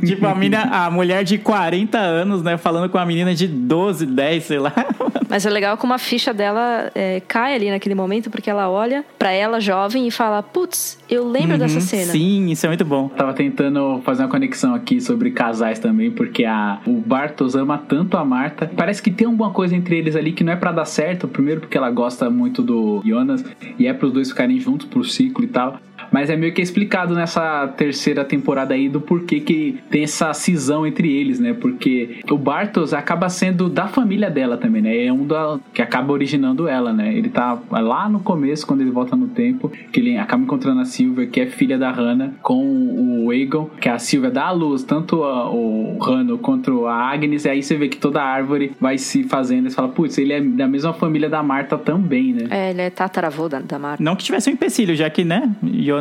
tipo, 0.06 0.26
a, 0.26 0.36
mina, 0.36 0.64
a 0.64 0.90
mulher 0.90 1.24
de 1.24 1.38
40 1.38 1.98
anos, 1.98 2.42
né, 2.42 2.58
falando 2.58 2.90
com 2.90 2.98
a 2.98 3.06
menina 3.06 3.34
de 3.34 3.48
12, 3.48 4.06
10, 4.06 4.44
sei 4.44 4.60
lá. 4.60 4.74
Mas 5.34 5.48
é 5.48 5.50
legal 5.50 5.78
como 5.78 5.94
a 5.94 5.98
ficha 5.98 6.32
dela 6.32 6.92
é, 6.94 7.20
cai 7.28 7.56
ali 7.56 7.72
naquele 7.72 7.96
momento, 7.96 8.30
porque 8.30 8.52
ela 8.52 8.70
olha 8.70 9.04
para 9.18 9.32
ela 9.32 9.60
jovem 9.60 10.08
e 10.08 10.12
fala: 10.12 10.44
Putz, 10.44 11.00
eu 11.10 11.28
lembro 11.28 11.54
uhum, 11.54 11.58
dessa 11.58 11.82
cena. 11.82 12.12
Sim, 12.12 12.52
isso 12.52 12.68
é 12.68 12.70
muito 12.70 12.86
bom. 12.86 13.08
Tava 13.10 13.34
tentando 13.34 14.00
fazer 14.06 14.22
uma 14.22 14.30
conexão 14.30 14.76
aqui 14.76 15.02
sobre 15.02 15.32
casais 15.32 15.80
também, 15.80 16.12
porque 16.12 16.46
a, 16.46 16.80
o 16.86 17.02
Bartos 17.02 17.56
ama 17.56 17.80
tanto 17.80 18.16
a 18.16 18.24
Marta. 18.24 18.70
Parece 18.78 19.02
que 19.02 19.10
tem 19.10 19.26
alguma 19.26 19.50
coisa 19.50 19.76
entre 19.76 19.98
eles 19.98 20.16
ali 20.16 20.34
que 20.34 20.44
não 20.44 20.54
é 20.54 20.56
para 20.56 20.72
dar 20.72 20.86
certo. 20.86 21.28
Primeiro, 21.28 21.62
porque 21.62 21.76
ela 21.76 21.90
gosta 21.90 22.03
muito 22.30 22.62
do 22.62 23.02
Jonas 23.06 23.44
e 23.78 23.88
é 23.88 23.94
para 23.94 24.08
os 24.08 24.14
dois 24.14 24.30
ficarem 24.30 24.60
juntos 24.60 24.88
pro 24.88 25.04
ciclo 25.04 25.44
e 25.44 25.48
tal. 25.48 25.80
Mas 26.14 26.30
é 26.30 26.36
meio 26.36 26.54
que 26.54 26.62
explicado 26.62 27.16
nessa 27.16 27.68
terceira 27.70 28.24
temporada 28.24 28.76
aí 28.76 28.88
do 28.88 29.02
porquê 29.02 29.40
que 29.40 29.80
tem 29.90 30.04
essa 30.04 30.32
cisão 30.32 30.86
entre 30.86 31.12
eles, 31.12 31.40
né? 31.40 31.54
Porque 31.54 32.20
o 32.30 32.38
Bartos 32.38 32.94
acaba 32.94 33.28
sendo 33.30 33.68
da 33.68 33.88
família 33.88 34.30
dela 34.30 34.56
também, 34.56 34.84
né? 34.84 35.06
É 35.06 35.12
um 35.12 35.26
da, 35.26 35.60
que 35.74 35.82
acaba 35.82 36.14
originando 36.14 36.68
ela, 36.68 36.94
né? 36.94 37.18
Ele 37.18 37.30
tá 37.30 37.58
lá 37.72 38.08
no 38.08 38.20
começo, 38.20 38.68
quando 38.68 38.82
ele 38.82 38.92
volta 38.92 39.16
no 39.16 39.28
tempo, 39.28 39.72
que 39.92 40.00
ele 40.00 40.16
acaba 40.16 40.44
encontrando 40.44 40.82
a 40.82 40.86
Silvia, 40.86 41.26
que 41.26 41.42
é 41.42 41.48
filha 41.48 41.80
da 41.80 41.90
Hannah, 41.90 42.32
com 42.44 43.26
o 43.26 43.34
Egon, 43.34 43.70
que 43.82 43.90
a 43.90 43.98
Silvia 43.98 44.30
dá 44.30 44.46
a 44.46 44.52
luz, 44.52 44.84
tanto 44.84 45.24
a, 45.24 45.50
o 45.50 45.98
Hannah 46.00 46.38
quanto 46.38 46.86
a 46.86 47.12
Agnes, 47.12 47.46
e 47.46 47.50
aí 47.50 47.64
você 47.64 47.76
vê 47.76 47.88
que 47.88 47.98
toda 47.98 48.22
a 48.22 48.26
árvore 48.26 48.72
vai 48.80 49.00
se 49.00 49.24
fazendo, 49.24 49.66
e 49.66 49.72
você 49.72 49.76
fala, 49.76 49.88
putz, 49.88 50.20
ele 50.20 50.34
é 50.34 50.40
da 50.40 50.68
mesma 50.68 50.94
família 50.94 51.28
da 51.28 51.42
Marta 51.42 51.76
também, 51.76 52.34
né? 52.34 52.48
É, 52.52 52.70
ele 52.70 52.82
é 52.82 52.90
tataravô 52.92 53.50
da, 53.50 53.60
da 53.60 53.80
Marta. 53.80 54.04
Não 54.04 54.16
que 54.16 54.24
tivesse 54.24 54.48
um 54.50 54.54
empecilho, 54.54 54.96
já 54.96 55.10
que, 55.10 55.24
né, 55.24 55.52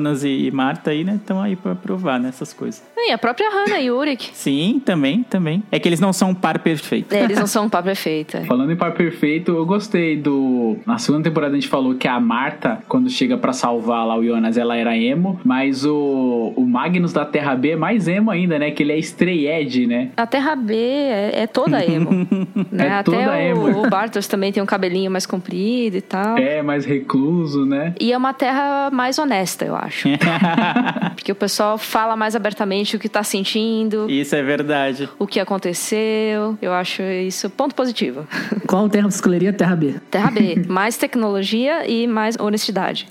Jonas 0.03 0.25
e 0.25 0.51
Marta 0.51 0.91
aí, 0.91 1.05
né, 1.05 1.15
estão 1.15 1.41
aí 1.41 1.55
para 1.55 1.75
provar 1.77 2.19
nessas 2.19 2.53
né, 2.53 2.59
coisas. 2.59 2.83
E 2.97 3.13
a 3.13 3.19
própria 3.19 3.49
Hannah 3.51 3.81
e 3.81 3.91
Uric. 3.91 4.31
Sim, 4.33 4.81
também, 4.85 5.23
também. 5.25 5.63
É 5.71 5.79
que 5.79 5.89
eles 5.89 6.01
não 6.01 6.13
são 6.13 6.31
um 6.31 6.35
par 6.35 6.59
perfeito. 6.61 7.13
É, 7.13 7.25
eles 7.25 7.39
não 7.39 7.47
são 7.49 7.67
um 7.67 7.69
par 7.69 7.83
perfeito. 7.83 8.37
É. 8.37 8.45
Falando 8.45 8.71
em 8.71 8.77
par 8.77 8.93
perfeito, 8.95 9.53
eu 9.53 9.67
gostei 9.67 10.17
do... 10.17 10.77
Na 10.87 10.99
segunda 10.99 11.25
temporada 11.25 11.53
a 11.53 11.55
gente 11.57 11.69
falou 11.69 11.95
que 11.95 12.07
a 12.07 12.21
Marta, 12.21 12.81
quando 12.89 13.11
chega 13.11 13.37
para 13.37 13.53
salvar 13.53 14.07
lá 14.07 14.17
o 14.17 14.25
Jonas, 14.25 14.57
ela 14.57 14.77
era 14.77 14.97
emo, 14.97 15.41
mas 15.45 15.85
o, 15.85 16.53
o 16.57 16.65
Magnus 16.65 17.13
da 17.13 17.25
Terra 17.25 17.57
B 17.57 17.71
é 17.71 17.77
mais 17.77 18.07
emo 18.07 18.31
ainda, 18.31 18.59
né, 18.59 18.71
que 18.71 18.83
ele 18.83 18.93
é 18.93 18.99
Strayed, 18.99 19.87
né? 19.87 20.11
A 20.17 20.27
Terra 20.27 20.55
B 20.55 20.75
é, 20.75 21.43
é 21.43 21.47
toda 21.47 21.85
emo. 21.85 22.11
né? 22.71 22.87
É 22.87 22.91
Até 22.91 23.03
toda 23.03 23.31
o, 23.31 23.35
emo. 23.35 23.85
o 23.85 23.91
Bartos 23.91 24.29
também 24.29 24.53
tem 24.53 24.63
um 24.63 24.67
cabelinho 24.67 25.11
mais 25.11 25.27
comprido 25.27 25.97
e 25.97 26.03
tal. 26.03 26.39
É, 26.39 26.63
mais 26.63 26.85
recluso, 26.85 27.67
né? 27.67 27.95
E 28.01 28.13
é 28.13 28.17
uma 28.17 28.33
terra 28.33 28.91
mais 28.93 29.19
honesta, 29.19 29.65
eu 29.65 29.75
acho. 29.75 29.92
Porque 31.15 31.33
o 31.33 31.35
pessoal 31.35 31.79
fala 31.79 32.17
mais 32.17 32.35
abertamente 32.35 32.97
o 32.97 32.99
que 32.99 33.09
tá 33.09 33.23
sentindo. 33.23 34.11
Isso 34.11 34.35
é 34.35 34.43
verdade. 34.43 35.09
O 35.19 35.27
que 35.27 35.39
aconteceu. 35.39 36.59
Eu 36.61 36.73
acho 36.73 37.03
isso 37.03 37.51
ponto 37.51 37.75
positivo. 37.75 38.27
Qual 38.67 38.89
terra 38.89 39.11
você 39.11 39.17
escolheria? 39.17 39.53
Terra 39.53 39.77
B. 39.77 39.95
Terra 40.11 40.31
B. 40.31 40.65
mais 40.69 40.97
tecnologia 40.97 41.89
e 41.89 42.07
mais 42.07 42.37
honestidade. 42.39 43.07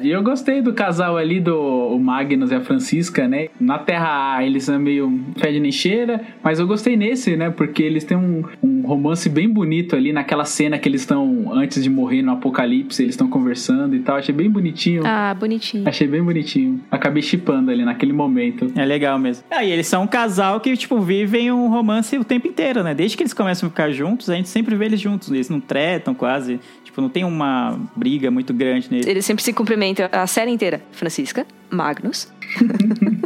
e 0.00 0.10
eu 0.10 0.22
gostei 0.22 0.62
do 0.62 0.72
casal 0.72 1.16
ali, 1.16 1.40
do 1.40 1.54
o 1.54 1.98
Magnus 1.98 2.50
e 2.50 2.54
a 2.54 2.60
Francisca, 2.60 3.28
né? 3.28 3.48
Na 3.60 3.78
Terra 3.78 4.36
A 4.36 4.44
eles 4.44 4.64
são 4.64 4.78
meio 4.78 5.24
nem 5.42 5.72
cheira, 5.72 6.20
mas 6.42 6.58
eu 6.58 6.66
gostei 6.66 6.96
nesse, 6.96 7.36
né? 7.36 7.50
Porque 7.50 7.82
eles 7.82 8.04
têm 8.04 8.16
um, 8.16 8.44
um 8.62 8.82
romance 8.86 9.28
bem 9.28 9.48
bonito 9.48 9.96
ali 9.96 10.12
naquela 10.12 10.44
cena 10.44 10.78
que 10.78 10.88
eles 10.88 11.02
estão 11.02 11.52
antes 11.52 11.82
de 11.82 11.90
morrer 11.90 12.22
no 12.22 12.32
apocalipse, 12.32 13.02
eles 13.02 13.14
estão 13.14 13.28
conversando 13.28 13.94
e 13.94 14.00
tal. 14.00 14.16
Achei 14.16 14.34
bem 14.34 14.50
bonitinho. 14.50 15.02
Ah, 15.06 15.34
bonitinho. 15.34 15.63
Achei 15.84 16.06
bem 16.06 16.22
bonitinho. 16.22 16.80
Acabei 16.90 17.22
chipando 17.22 17.70
ali 17.70 17.84
naquele 17.84 18.12
momento. 18.12 18.70
É 18.76 18.84
legal 18.84 19.18
mesmo. 19.18 19.44
Ah, 19.50 19.64
e 19.64 19.70
eles 19.70 19.86
são 19.86 20.02
um 20.02 20.06
casal 20.06 20.60
que, 20.60 20.76
tipo, 20.76 21.00
vivem 21.00 21.50
um 21.50 21.68
romance 21.68 22.16
o 22.18 22.24
tempo 22.24 22.46
inteiro, 22.48 22.82
né? 22.82 22.94
Desde 22.94 23.16
que 23.16 23.22
eles 23.22 23.32
começam 23.32 23.66
a 23.66 23.70
ficar 23.70 23.90
juntos, 23.90 24.28
a 24.28 24.34
gente 24.34 24.48
sempre 24.48 24.74
vê 24.74 24.86
eles 24.86 25.00
juntos. 25.00 25.30
Eles 25.30 25.48
não 25.48 25.60
tretam 25.60 26.14
quase. 26.14 26.60
Tipo, 26.84 27.00
não 27.00 27.08
tem 27.08 27.24
uma 27.24 27.78
briga 27.96 28.30
muito 28.30 28.52
grande 28.52 28.90
neles. 28.90 29.06
Eles 29.06 29.24
sempre 29.24 29.42
se 29.42 29.52
cumprimentam 29.52 30.08
a 30.12 30.26
série 30.26 30.50
inteira. 30.50 30.82
Francisca, 30.92 31.46
Magnus. 31.70 32.32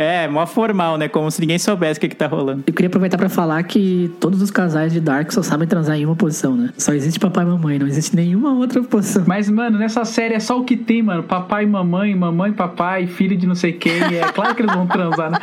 É, 0.00 0.26
mó 0.26 0.46
formal, 0.46 0.96
né? 0.96 1.08
Como 1.08 1.30
se 1.30 1.42
ninguém 1.42 1.58
soubesse 1.58 1.98
o 1.98 2.00
que, 2.00 2.08
que 2.08 2.16
tá 2.16 2.26
rolando. 2.26 2.64
Eu 2.66 2.72
queria 2.72 2.86
aproveitar 2.86 3.18
pra 3.18 3.28
falar 3.28 3.62
que 3.64 4.10
todos 4.18 4.40
os 4.40 4.50
casais 4.50 4.94
de 4.94 4.98
Dark 4.98 5.30
só 5.30 5.42
sabem 5.42 5.68
transar 5.68 5.94
em 5.94 6.06
uma 6.06 6.16
posição, 6.16 6.56
né? 6.56 6.70
Só 6.78 6.94
existe 6.94 7.20
papai 7.20 7.44
e 7.44 7.48
mamãe, 7.48 7.78
não 7.78 7.86
existe 7.86 8.16
nenhuma 8.16 8.54
outra 8.54 8.82
posição. 8.82 9.24
Mas, 9.26 9.50
mano, 9.50 9.78
nessa 9.78 10.02
série 10.06 10.32
é 10.32 10.40
só 10.40 10.58
o 10.58 10.64
que 10.64 10.74
tem, 10.74 11.02
mano. 11.02 11.22
Papai 11.24 11.64
e 11.64 11.66
mamãe, 11.66 12.16
mamãe, 12.16 12.50
papai, 12.50 13.06
filho 13.08 13.36
de 13.36 13.46
não 13.46 13.54
sei 13.54 13.74
quem. 13.74 13.92
É 13.92 14.32
claro 14.32 14.54
que 14.54 14.62
eles 14.62 14.74
vão 14.74 14.86
transar, 14.86 15.32
né? 15.32 15.38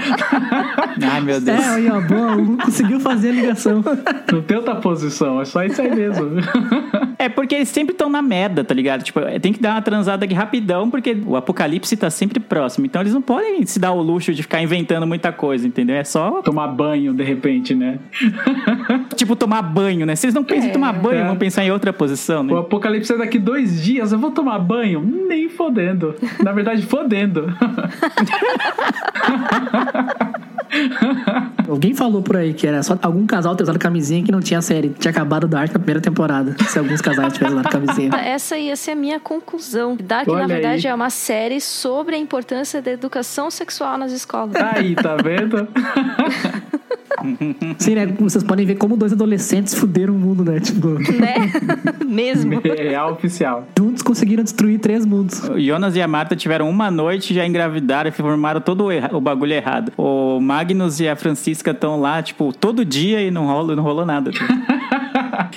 Ai, 1.07 1.21
meu 1.21 1.39
Deus. 1.39 1.59
É, 1.59 1.69
aí, 1.69 1.91
ó, 1.91 2.01
boa, 2.01 2.57
conseguiu 2.65 2.99
fazer 2.99 3.29
a 3.29 3.33
ligação. 3.33 3.83
Não 4.33 4.41
tem 4.41 4.57
outra 4.57 4.73
posição, 4.77 5.39
é 5.39 5.45
só 5.45 5.63
isso 5.63 5.79
aí 5.79 5.95
mesmo. 5.95 6.31
É 7.27 7.29
porque 7.29 7.55
eles 7.55 7.67
sempre 7.67 7.91
estão 7.91 8.09
na 8.09 8.21
merda, 8.21 8.63
tá 8.63 8.73
ligado? 8.73 9.03
Tipo, 9.03 9.19
tem 9.41 9.51
que 9.51 9.61
dar 9.61 9.71
uma 9.75 9.81
transada 9.81 10.23
aqui 10.23 10.33
rapidão, 10.33 10.89
porque 10.89 11.11
o 11.25 11.35
apocalipse 11.35 11.97
tá 11.97 12.09
sempre 12.09 12.39
próximo. 12.39 12.85
Então 12.85 13.01
eles 13.01 13.13
não 13.13 13.21
podem 13.21 13.65
se 13.65 13.77
dar 13.79 13.91
o 13.91 14.01
luxo 14.01 14.33
de 14.33 14.41
ficar 14.43 14.61
inventando 14.61 15.05
muita 15.05 15.29
coisa, 15.33 15.67
entendeu? 15.67 15.97
É 15.97 16.05
só, 16.05 16.41
Tomar 16.41 16.67
banho, 16.69 17.13
de 17.13 17.23
repente, 17.25 17.75
né? 17.75 17.99
tipo, 19.17 19.35
tomar 19.35 19.61
banho, 19.61 20.05
né? 20.05 20.15
Se 20.15 20.25
eles 20.27 20.33
não 20.33 20.43
pensam 20.45 20.69
em 20.69 20.71
tomar 20.71 20.93
banho, 20.93 21.19
É. 21.19 21.27
vão 21.27 21.35
pensar 21.35 21.65
em 21.65 21.71
outra 21.71 21.91
posição, 21.91 22.43
né? 22.43 22.53
O 22.53 22.57
apocalipse 22.57 23.11
é 23.11 23.17
daqui 23.17 23.37
dois 23.37 23.83
dias, 23.83 24.13
eu 24.13 24.19
vou 24.19 24.31
tomar 24.31 24.57
banho? 24.59 25.01
Nem 25.27 25.49
fodendo. 25.49 26.15
Na 26.41 26.53
verdade, 26.53 26.81
fodendo. 26.83 27.45
Alguém 31.67 31.93
falou 31.93 32.21
por 32.21 32.37
aí 32.37 32.53
que 32.53 32.65
era 32.67 32.81
só 32.83 32.97
algum 33.01 33.25
casal 33.25 33.55
ter 33.55 33.63
usado 33.63 33.79
camisinha 33.79 34.23
que 34.23 34.31
não 34.31 34.39
tinha 34.39 34.61
série. 34.61 34.89
Tinha 34.89 35.11
acabado 35.11 35.43
o 35.45 35.47
Dark 35.47 35.71
na 35.73 35.79
primeira 35.79 35.99
temporada. 36.01 36.55
Se 36.67 36.79
alguns 36.79 37.01
casais 37.01 37.33
tivessem 37.33 37.57
usado 37.57 37.69
camisinha. 37.71 38.09
Essa 38.19 38.57
ia 38.57 38.75
ser 38.75 38.91
a 38.91 38.95
minha 38.95 39.19
conclusão. 39.19 39.97
Dark, 40.01 40.27
Olha 40.29 40.41
na 40.41 40.47
verdade, 40.47 40.87
aí. 40.87 40.91
é 40.91 40.95
uma 40.95 41.09
série 41.09 41.59
sobre 41.61 42.15
a 42.15 42.17
importância 42.19 42.81
da 42.81 42.91
educação 42.91 43.49
sexual 43.51 43.97
nas 43.97 44.11
escolas. 44.11 44.55
Aí, 44.55 44.95
tá 44.95 45.15
vendo? 45.17 45.67
Sim, 47.79 47.95
né? 47.95 48.05
Vocês 48.19 48.43
podem 48.43 48.65
ver 48.65 48.75
como 48.75 48.95
dois 48.95 49.11
adolescentes 49.11 49.73
fuderam 49.73 50.13
o 50.13 50.17
mundo, 50.19 50.43
né? 50.43 50.59
Tipo, 50.59 50.89
né? 50.89 51.51
Mesmo. 52.05 52.59
Real 52.61 53.13
oficial. 53.13 53.67
juntos 53.77 54.03
conseguiram 54.03 54.43
destruir 54.43 54.79
três 54.79 55.03
mundos. 55.05 55.41
O 55.49 55.59
Jonas 55.59 55.95
e 55.95 56.01
a 56.01 56.07
Marta 56.07 56.35
tiveram 56.35 56.69
uma 56.69 56.91
noite, 56.91 57.33
já 57.33 57.45
engravidaram 57.45 58.09
e 58.09 58.11
formaram 58.11 58.61
todo 58.61 58.85
o, 58.85 58.91
erra- 58.91 59.09
o 59.13 59.19
bagulho 59.21 59.53
errado. 59.53 59.91
O 59.97 60.39
Magnus 60.39 60.99
e 60.99 61.07
a 61.07 61.15
Francisca 61.15 61.56
estão 61.65 61.99
lá, 61.99 62.21
tipo, 62.21 62.51
todo 62.53 62.83
dia 62.83 63.21
e 63.21 63.31
não 63.31 63.45
rola, 63.45 63.75
não 63.75 63.83
rolou 63.83 64.05
nada. 64.05 64.31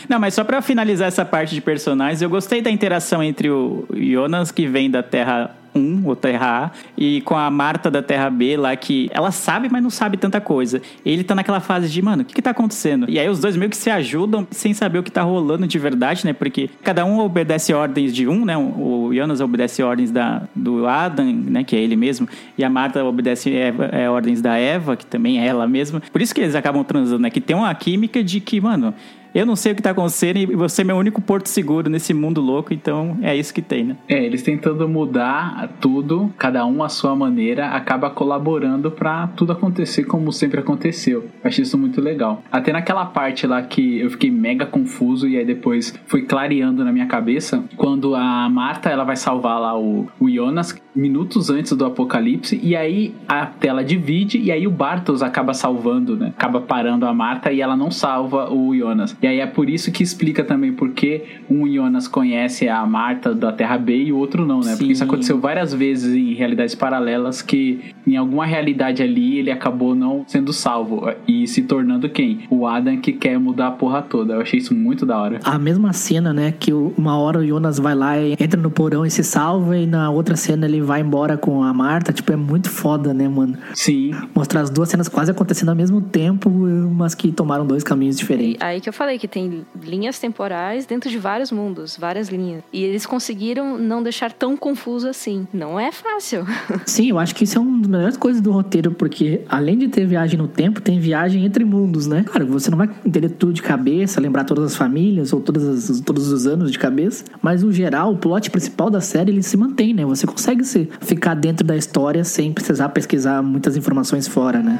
Não, 0.08 0.18
mas 0.18 0.34
só 0.34 0.44
pra 0.44 0.60
finalizar 0.62 1.08
essa 1.08 1.24
parte 1.24 1.54
de 1.54 1.60
personagens, 1.60 2.22
eu 2.22 2.30
gostei 2.30 2.60
da 2.60 2.70
interação 2.70 3.22
entre 3.22 3.50
o 3.50 3.86
Jonas, 3.94 4.50
que 4.50 4.66
vem 4.66 4.90
da 4.90 5.02
Terra 5.02 5.56
1, 5.72 6.02
ou 6.04 6.16
Terra 6.16 6.64
A, 6.66 6.70
e 6.98 7.20
com 7.20 7.36
a 7.36 7.48
Marta 7.48 7.88
da 7.88 8.02
Terra 8.02 8.28
B 8.28 8.56
lá, 8.56 8.74
que 8.74 9.08
ela 9.14 9.30
sabe, 9.30 9.68
mas 9.70 9.80
não 9.80 9.88
sabe 9.90 10.16
tanta 10.16 10.40
coisa. 10.40 10.82
Ele 11.06 11.22
tá 11.22 11.32
naquela 11.32 11.60
fase 11.60 11.88
de, 11.88 12.02
mano, 12.02 12.22
o 12.22 12.24
que 12.24 12.34
que 12.34 12.42
tá 12.42 12.50
acontecendo? 12.50 13.06
E 13.08 13.20
aí 13.20 13.28
os 13.28 13.38
dois 13.38 13.56
meio 13.56 13.70
que 13.70 13.76
se 13.76 13.88
ajudam 13.88 14.44
sem 14.50 14.74
saber 14.74 14.98
o 14.98 15.02
que 15.04 15.12
tá 15.12 15.22
rolando 15.22 15.68
de 15.68 15.78
verdade, 15.78 16.26
né? 16.26 16.32
Porque 16.32 16.68
cada 16.82 17.04
um 17.04 17.20
obedece 17.20 17.72
ordens 17.72 18.12
de 18.12 18.26
um, 18.26 18.44
né? 18.44 18.56
O 18.56 19.10
Jonas 19.14 19.40
obedece 19.40 19.80
ordens 19.80 20.10
da, 20.10 20.42
do 20.56 20.88
Adam, 20.88 21.26
né? 21.32 21.62
Que 21.62 21.76
é 21.76 21.78
ele 21.78 21.94
mesmo. 21.94 22.28
E 22.58 22.64
a 22.64 22.68
Marta 22.68 23.04
obedece 23.04 23.54
Eva- 23.54 23.90
é, 23.92 24.10
ordens 24.10 24.42
da 24.42 24.56
Eva, 24.56 24.96
que 24.96 25.06
também 25.06 25.40
é 25.40 25.46
ela 25.46 25.68
mesma. 25.68 26.02
Por 26.12 26.20
isso 26.20 26.34
que 26.34 26.40
eles 26.40 26.56
acabam 26.56 26.82
transando, 26.82 27.22
né? 27.22 27.30
Que 27.30 27.40
tem 27.40 27.54
uma 27.54 27.72
química 27.76 28.24
de 28.24 28.40
que, 28.40 28.60
mano... 28.60 28.92
Eu 29.34 29.46
não 29.46 29.54
sei 29.54 29.72
o 29.72 29.74
que 29.74 29.82
tá 29.82 29.90
acontecendo 29.90 30.38
e 30.38 30.46
você 30.46 30.82
é 30.82 30.84
meu 30.84 30.96
único 30.96 31.20
porto 31.20 31.46
seguro 31.46 31.88
nesse 31.88 32.12
mundo 32.12 32.40
louco, 32.40 32.74
então 32.74 33.18
é 33.22 33.34
isso 33.36 33.54
que 33.54 33.62
tem, 33.62 33.84
né? 33.84 33.96
É, 34.08 34.24
eles 34.24 34.42
tentando 34.42 34.88
mudar 34.88 35.70
tudo, 35.80 36.32
cada 36.36 36.66
um 36.66 36.82
à 36.82 36.88
sua 36.88 37.14
maneira, 37.14 37.68
acaba 37.68 38.10
colaborando 38.10 38.90
pra 38.90 39.28
tudo 39.28 39.52
acontecer 39.52 40.04
como 40.04 40.32
sempre 40.32 40.60
aconteceu. 40.60 41.20
Eu 41.42 41.48
achei 41.48 41.62
isso 41.62 41.78
muito 41.78 42.00
legal. 42.00 42.42
Até 42.50 42.72
naquela 42.72 43.06
parte 43.06 43.46
lá 43.46 43.62
que 43.62 44.00
eu 44.00 44.10
fiquei 44.10 44.30
mega 44.30 44.66
confuso 44.66 45.28
e 45.28 45.36
aí 45.36 45.44
depois 45.44 45.94
foi 46.06 46.22
clareando 46.22 46.84
na 46.84 46.92
minha 46.92 47.06
cabeça, 47.06 47.62
quando 47.76 48.14
a 48.14 48.48
Marta 48.48 48.90
ela 48.90 49.04
vai 49.04 49.16
salvar 49.16 49.60
lá 49.60 49.78
o, 49.78 50.08
o 50.18 50.28
Jonas 50.28 50.74
minutos 50.94 51.50
antes 51.50 51.72
do 51.72 51.84
apocalipse 51.84 52.58
e 52.62 52.74
aí 52.74 53.14
a 53.28 53.46
tela 53.46 53.84
divide 53.84 54.38
e 54.38 54.50
aí 54.50 54.66
o 54.66 54.70
Bartos 54.70 55.22
acaba 55.22 55.54
salvando, 55.54 56.16
né? 56.16 56.32
Acaba 56.36 56.60
parando 56.60 57.06
a 57.06 57.14
Marta 57.14 57.52
e 57.52 57.60
ela 57.60 57.76
não 57.76 57.90
salva 57.90 58.52
o 58.52 58.76
Jonas. 58.76 59.16
E 59.22 59.26
aí 59.26 59.40
é 59.40 59.46
por 59.46 59.68
isso 59.68 59.90
que 59.92 60.02
explica 60.02 60.42
também 60.44 60.72
porque 60.72 61.24
um 61.48 61.66
Jonas 61.66 62.08
conhece 62.08 62.68
a 62.68 62.84
Marta 62.86 63.34
da 63.34 63.52
Terra 63.52 63.76
B 63.78 64.04
e 64.04 64.12
o 64.12 64.16
outro 64.16 64.46
não, 64.46 64.60
né? 64.60 64.76
Porque 64.76 64.92
isso 64.92 65.02
Sim. 65.02 65.08
aconteceu 65.08 65.38
várias 65.38 65.74
vezes 65.74 66.14
em 66.14 66.34
realidades 66.34 66.74
paralelas 66.74 67.42
que 67.42 67.80
em 68.06 68.16
alguma 68.16 68.46
realidade 68.46 69.02
ali 69.02 69.38
ele 69.38 69.50
acabou 69.50 69.94
não 69.94 70.24
sendo 70.26 70.52
salvo 70.52 71.08
e 71.28 71.46
se 71.46 71.62
tornando 71.62 72.08
quem? 72.08 72.40
O 72.50 72.66
Adam 72.66 72.96
que 72.98 73.12
quer 73.12 73.38
mudar 73.38 73.68
a 73.68 73.70
porra 73.72 74.02
toda. 74.02 74.34
Eu 74.34 74.40
achei 74.40 74.58
isso 74.58 74.74
muito 74.74 75.04
da 75.04 75.18
hora. 75.18 75.40
A 75.44 75.58
mesma 75.58 75.92
cena, 75.92 76.32
né? 76.32 76.52
Que 76.58 76.72
uma 76.72 77.18
hora 77.18 77.38
o 77.38 77.46
Jonas 77.46 77.78
vai 77.78 77.94
lá 77.94 78.18
e 78.18 78.32
entra 78.38 78.60
no 78.60 78.70
porão 78.70 79.04
e 79.04 79.10
se 79.10 79.22
salva, 79.22 79.76
e 79.76 79.86
na 79.86 80.10
outra 80.10 80.36
cena 80.36 80.66
ele 80.66 80.80
vai 80.80 81.00
embora 81.00 81.36
com 81.36 81.62
a 81.62 81.72
Marta. 81.72 82.12
Tipo, 82.12 82.32
é 82.32 82.36
muito 82.36 82.68
foda, 82.70 83.12
né, 83.12 83.28
mano? 83.28 83.56
Sim, 83.74 84.12
Mostrar 84.34 84.62
as 84.62 84.70
duas 84.70 84.88
cenas 84.88 85.08
quase 85.08 85.30
acontecendo 85.30 85.70
ao 85.70 85.74
mesmo 85.74 86.00
tempo, 86.00 86.50
mas 86.50 87.14
que 87.14 87.32
tomaram 87.32 87.66
dois 87.66 87.82
caminhos 87.82 88.16
diferentes. 88.16 88.60
Aí 88.60 88.80
que 88.80 88.88
eu 88.88 88.92
falei 88.92 89.09
que 89.18 89.28
tem 89.28 89.64
linhas 89.82 90.18
temporais 90.18 90.86
dentro 90.86 91.08
de 91.10 91.18
vários 91.18 91.50
mundos, 91.52 91.96
várias 91.96 92.28
linhas. 92.28 92.62
E 92.72 92.82
eles 92.82 93.06
conseguiram 93.06 93.78
não 93.78 94.02
deixar 94.02 94.32
tão 94.32 94.56
confuso 94.56 95.08
assim. 95.08 95.46
Não 95.52 95.78
é 95.78 95.90
fácil. 95.92 96.44
Sim, 96.86 97.10
eu 97.10 97.18
acho 97.18 97.34
que 97.34 97.44
isso 97.44 97.58
é 97.58 97.60
uma 97.60 97.78
das 97.78 97.88
melhores 97.88 98.16
coisas 98.16 98.40
do 98.40 98.50
roteiro, 98.52 98.92
porque 98.92 99.42
além 99.48 99.78
de 99.78 99.88
ter 99.88 100.06
viagem 100.06 100.38
no 100.38 100.48
tempo, 100.48 100.80
tem 100.80 100.98
viagem 101.00 101.44
entre 101.44 101.64
mundos, 101.64 102.06
né? 102.06 102.24
Claro, 102.26 102.46
você 102.46 102.70
não 102.70 102.78
vai 102.78 102.88
entender 103.04 103.28
tudo 103.30 103.52
de 103.52 103.62
cabeça, 103.62 104.20
lembrar 104.20 104.44
todas 104.44 104.64
as 104.64 104.76
famílias 104.76 105.32
ou 105.32 105.40
todas 105.40 105.90
as- 105.90 106.00
todos 106.00 106.30
os 106.30 106.46
anos 106.46 106.70
de 106.70 106.78
cabeça, 106.78 107.24
mas 107.42 107.62
o 107.62 107.72
geral, 107.72 108.12
o 108.12 108.16
plot 108.16 108.50
principal 108.50 108.90
da 108.90 109.00
série, 109.00 109.30
ele 109.30 109.42
se 109.42 109.56
mantém, 109.56 109.92
né? 109.94 110.04
Você 110.04 110.26
consegue 110.26 110.64
se, 110.64 110.88
ficar 111.00 111.34
dentro 111.34 111.66
da 111.66 111.76
história 111.76 112.24
sem 112.24 112.52
precisar 112.52 112.88
pesquisar 112.90 113.42
muitas 113.42 113.76
informações 113.76 114.26
fora, 114.28 114.60
né? 114.62 114.78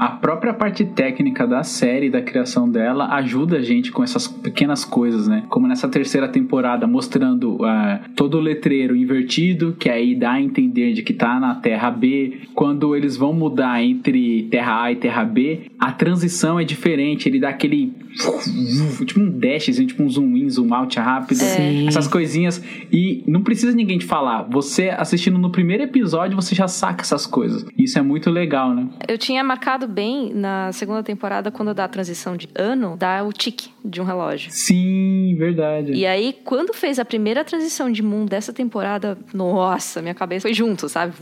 A 0.00 0.15
própria 0.26 0.52
parte 0.52 0.84
técnica 0.84 1.46
da 1.46 1.62
série, 1.62 2.10
da 2.10 2.20
criação 2.20 2.68
dela, 2.68 3.14
ajuda 3.14 3.58
a 3.58 3.62
gente 3.62 3.92
com 3.92 4.02
essas 4.02 4.26
pequenas 4.26 4.84
coisas, 4.84 5.28
né? 5.28 5.44
Como 5.48 5.68
nessa 5.68 5.88
terceira 5.88 6.26
temporada, 6.26 6.84
mostrando 6.84 7.64
ah, 7.64 8.00
todo 8.16 8.36
o 8.36 8.40
letreiro 8.40 8.96
invertido, 8.96 9.76
que 9.78 9.88
aí 9.88 10.16
dá 10.16 10.32
a 10.32 10.42
entender 10.42 10.94
de 10.94 11.04
que 11.04 11.12
tá 11.12 11.38
na 11.38 11.54
Terra 11.54 11.92
B. 11.92 12.40
Quando 12.56 12.96
eles 12.96 13.16
vão 13.16 13.32
mudar 13.32 13.80
entre 13.80 14.48
Terra 14.50 14.82
A 14.82 14.90
e 14.90 14.96
Terra 14.96 15.24
B, 15.24 15.60
a 15.78 15.92
transição 15.92 16.58
é 16.58 16.64
diferente, 16.64 17.28
ele 17.28 17.38
dá 17.38 17.50
aquele. 17.50 17.94
Tipo 19.04 19.20
um 19.20 19.30
dash, 19.30 19.68
assim, 19.68 19.86
tipo 19.86 20.02
um 20.02 20.08
zoom 20.08 20.36
in, 20.36 20.50
zoom 20.50 20.74
out 20.74 20.98
rápido. 20.98 21.36
Sim. 21.36 21.86
Essas 21.86 22.08
coisinhas. 22.08 22.60
E 22.90 23.22
não 23.28 23.42
precisa 23.42 23.76
ninguém 23.76 23.98
te 23.98 24.06
falar. 24.06 24.42
Você 24.50 24.88
assistindo 24.88 25.38
no 25.38 25.50
primeiro 25.50 25.84
episódio, 25.84 26.34
você 26.34 26.52
já 26.52 26.66
saca 26.66 27.02
essas 27.02 27.26
coisas. 27.26 27.64
Isso 27.78 27.96
é 27.96 28.02
muito 28.02 28.28
legal, 28.28 28.74
né? 28.74 28.88
Eu 29.06 29.18
tinha 29.18 29.44
marcado 29.44 29.86
bem 29.86 30.15
na 30.34 30.72
segunda 30.72 31.02
temporada, 31.02 31.50
quando 31.50 31.74
dá 31.74 31.84
a 31.84 31.88
transição 31.88 32.36
de 32.36 32.48
ano, 32.54 32.96
dá 32.98 33.22
o 33.24 33.32
tique 33.32 33.70
de 33.84 34.00
um 34.00 34.04
relógio. 34.04 34.50
Sim, 34.52 35.34
verdade. 35.38 35.92
E 35.92 36.04
aí, 36.06 36.36
quando 36.44 36.72
fez 36.74 36.98
a 36.98 37.04
primeira 37.04 37.44
transição 37.44 37.90
de 37.90 38.02
mundo 38.02 38.28
dessa 38.28 38.52
temporada, 38.52 39.18
nossa, 39.32 40.02
minha 40.02 40.14
cabeça 40.14 40.42
foi 40.42 40.54
junto, 40.54 40.88
sabe? 40.88 41.12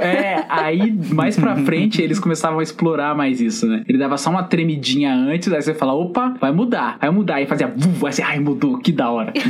É, 0.00 0.44
aí 0.48 0.92
mais 0.92 1.36
pra 1.36 1.56
frente 1.56 2.02
eles 2.02 2.18
começavam 2.18 2.58
a 2.58 2.62
explorar 2.62 3.14
mais 3.14 3.40
isso, 3.40 3.66
né? 3.66 3.84
Ele 3.88 3.98
dava 3.98 4.16
só 4.16 4.30
uma 4.30 4.42
tremidinha 4.42 5.14
antes, 5.14 5.52
aí 5.52 5.62
você 5.62 5.74
fala, 5.74 5.94
opa, 5.94 6.34
vai 6.40 6.52
mudar. 6.52 6.96
Aí 7.00 7.10
mudar, 7.10 7.36
aí 7.36 7.46
fazia, 7.46 7.66
aí 7.66 7.72
você, 7.98 8.22
ai, 8.22 8.40
mudou, 8.40 8.78
que 8.78 8.92
da 8.92 9.10
hora. 9.10 9.32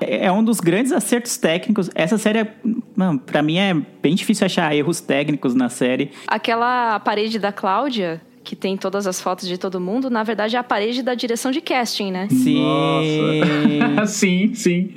É 0.00 0.30
é 0.30 0.32
um 0.32 0.42
dos 0.42 0.60
grandes 0.60 0.92
acertos 0.92 1.36
técnicos. 1.36 1.90
Essa 1.94 2.18
série, 2.18 2.40
é, 2.40 2.54
mano, 3.00 3.18
pra 3.18 3.42
mim 3.42 3.56
é 3.56 3.74
bem 4.02 4.14
difícil 4.14 4.44
achar 4.44 4.74
erros 4.74 5.00
técnicos 5.00 5.54
na 5.54 5.70
série. 5.70 6.10
Aquela 6.26 7.00
parede 7.00 7.38
da 7.38 7.50
Cláudia, 7.50 8.20
que 8.44 8.54
tem 8.54 8.76
todas 8.76 9.06
as 9.06 9.20
fotos 9.20 9.48
de 9.48 9.56
todo 9.56 9.80
mundo, 9.80 10.10
na 10.10 10.22
verdade 10.22 10.56
é 10.56 10.58
a 10.58 10.62
parede 10.62 11.02
da 11.02 11.14
direção 11.14 11.50
de 11.50 11.62
casting, 11.62 12.10
né? 12.10 12.28
Sim. 12.28 12.62
Nossa. 12.62 14.06
sim, 14.12 14.54
sim. 14.54 14.92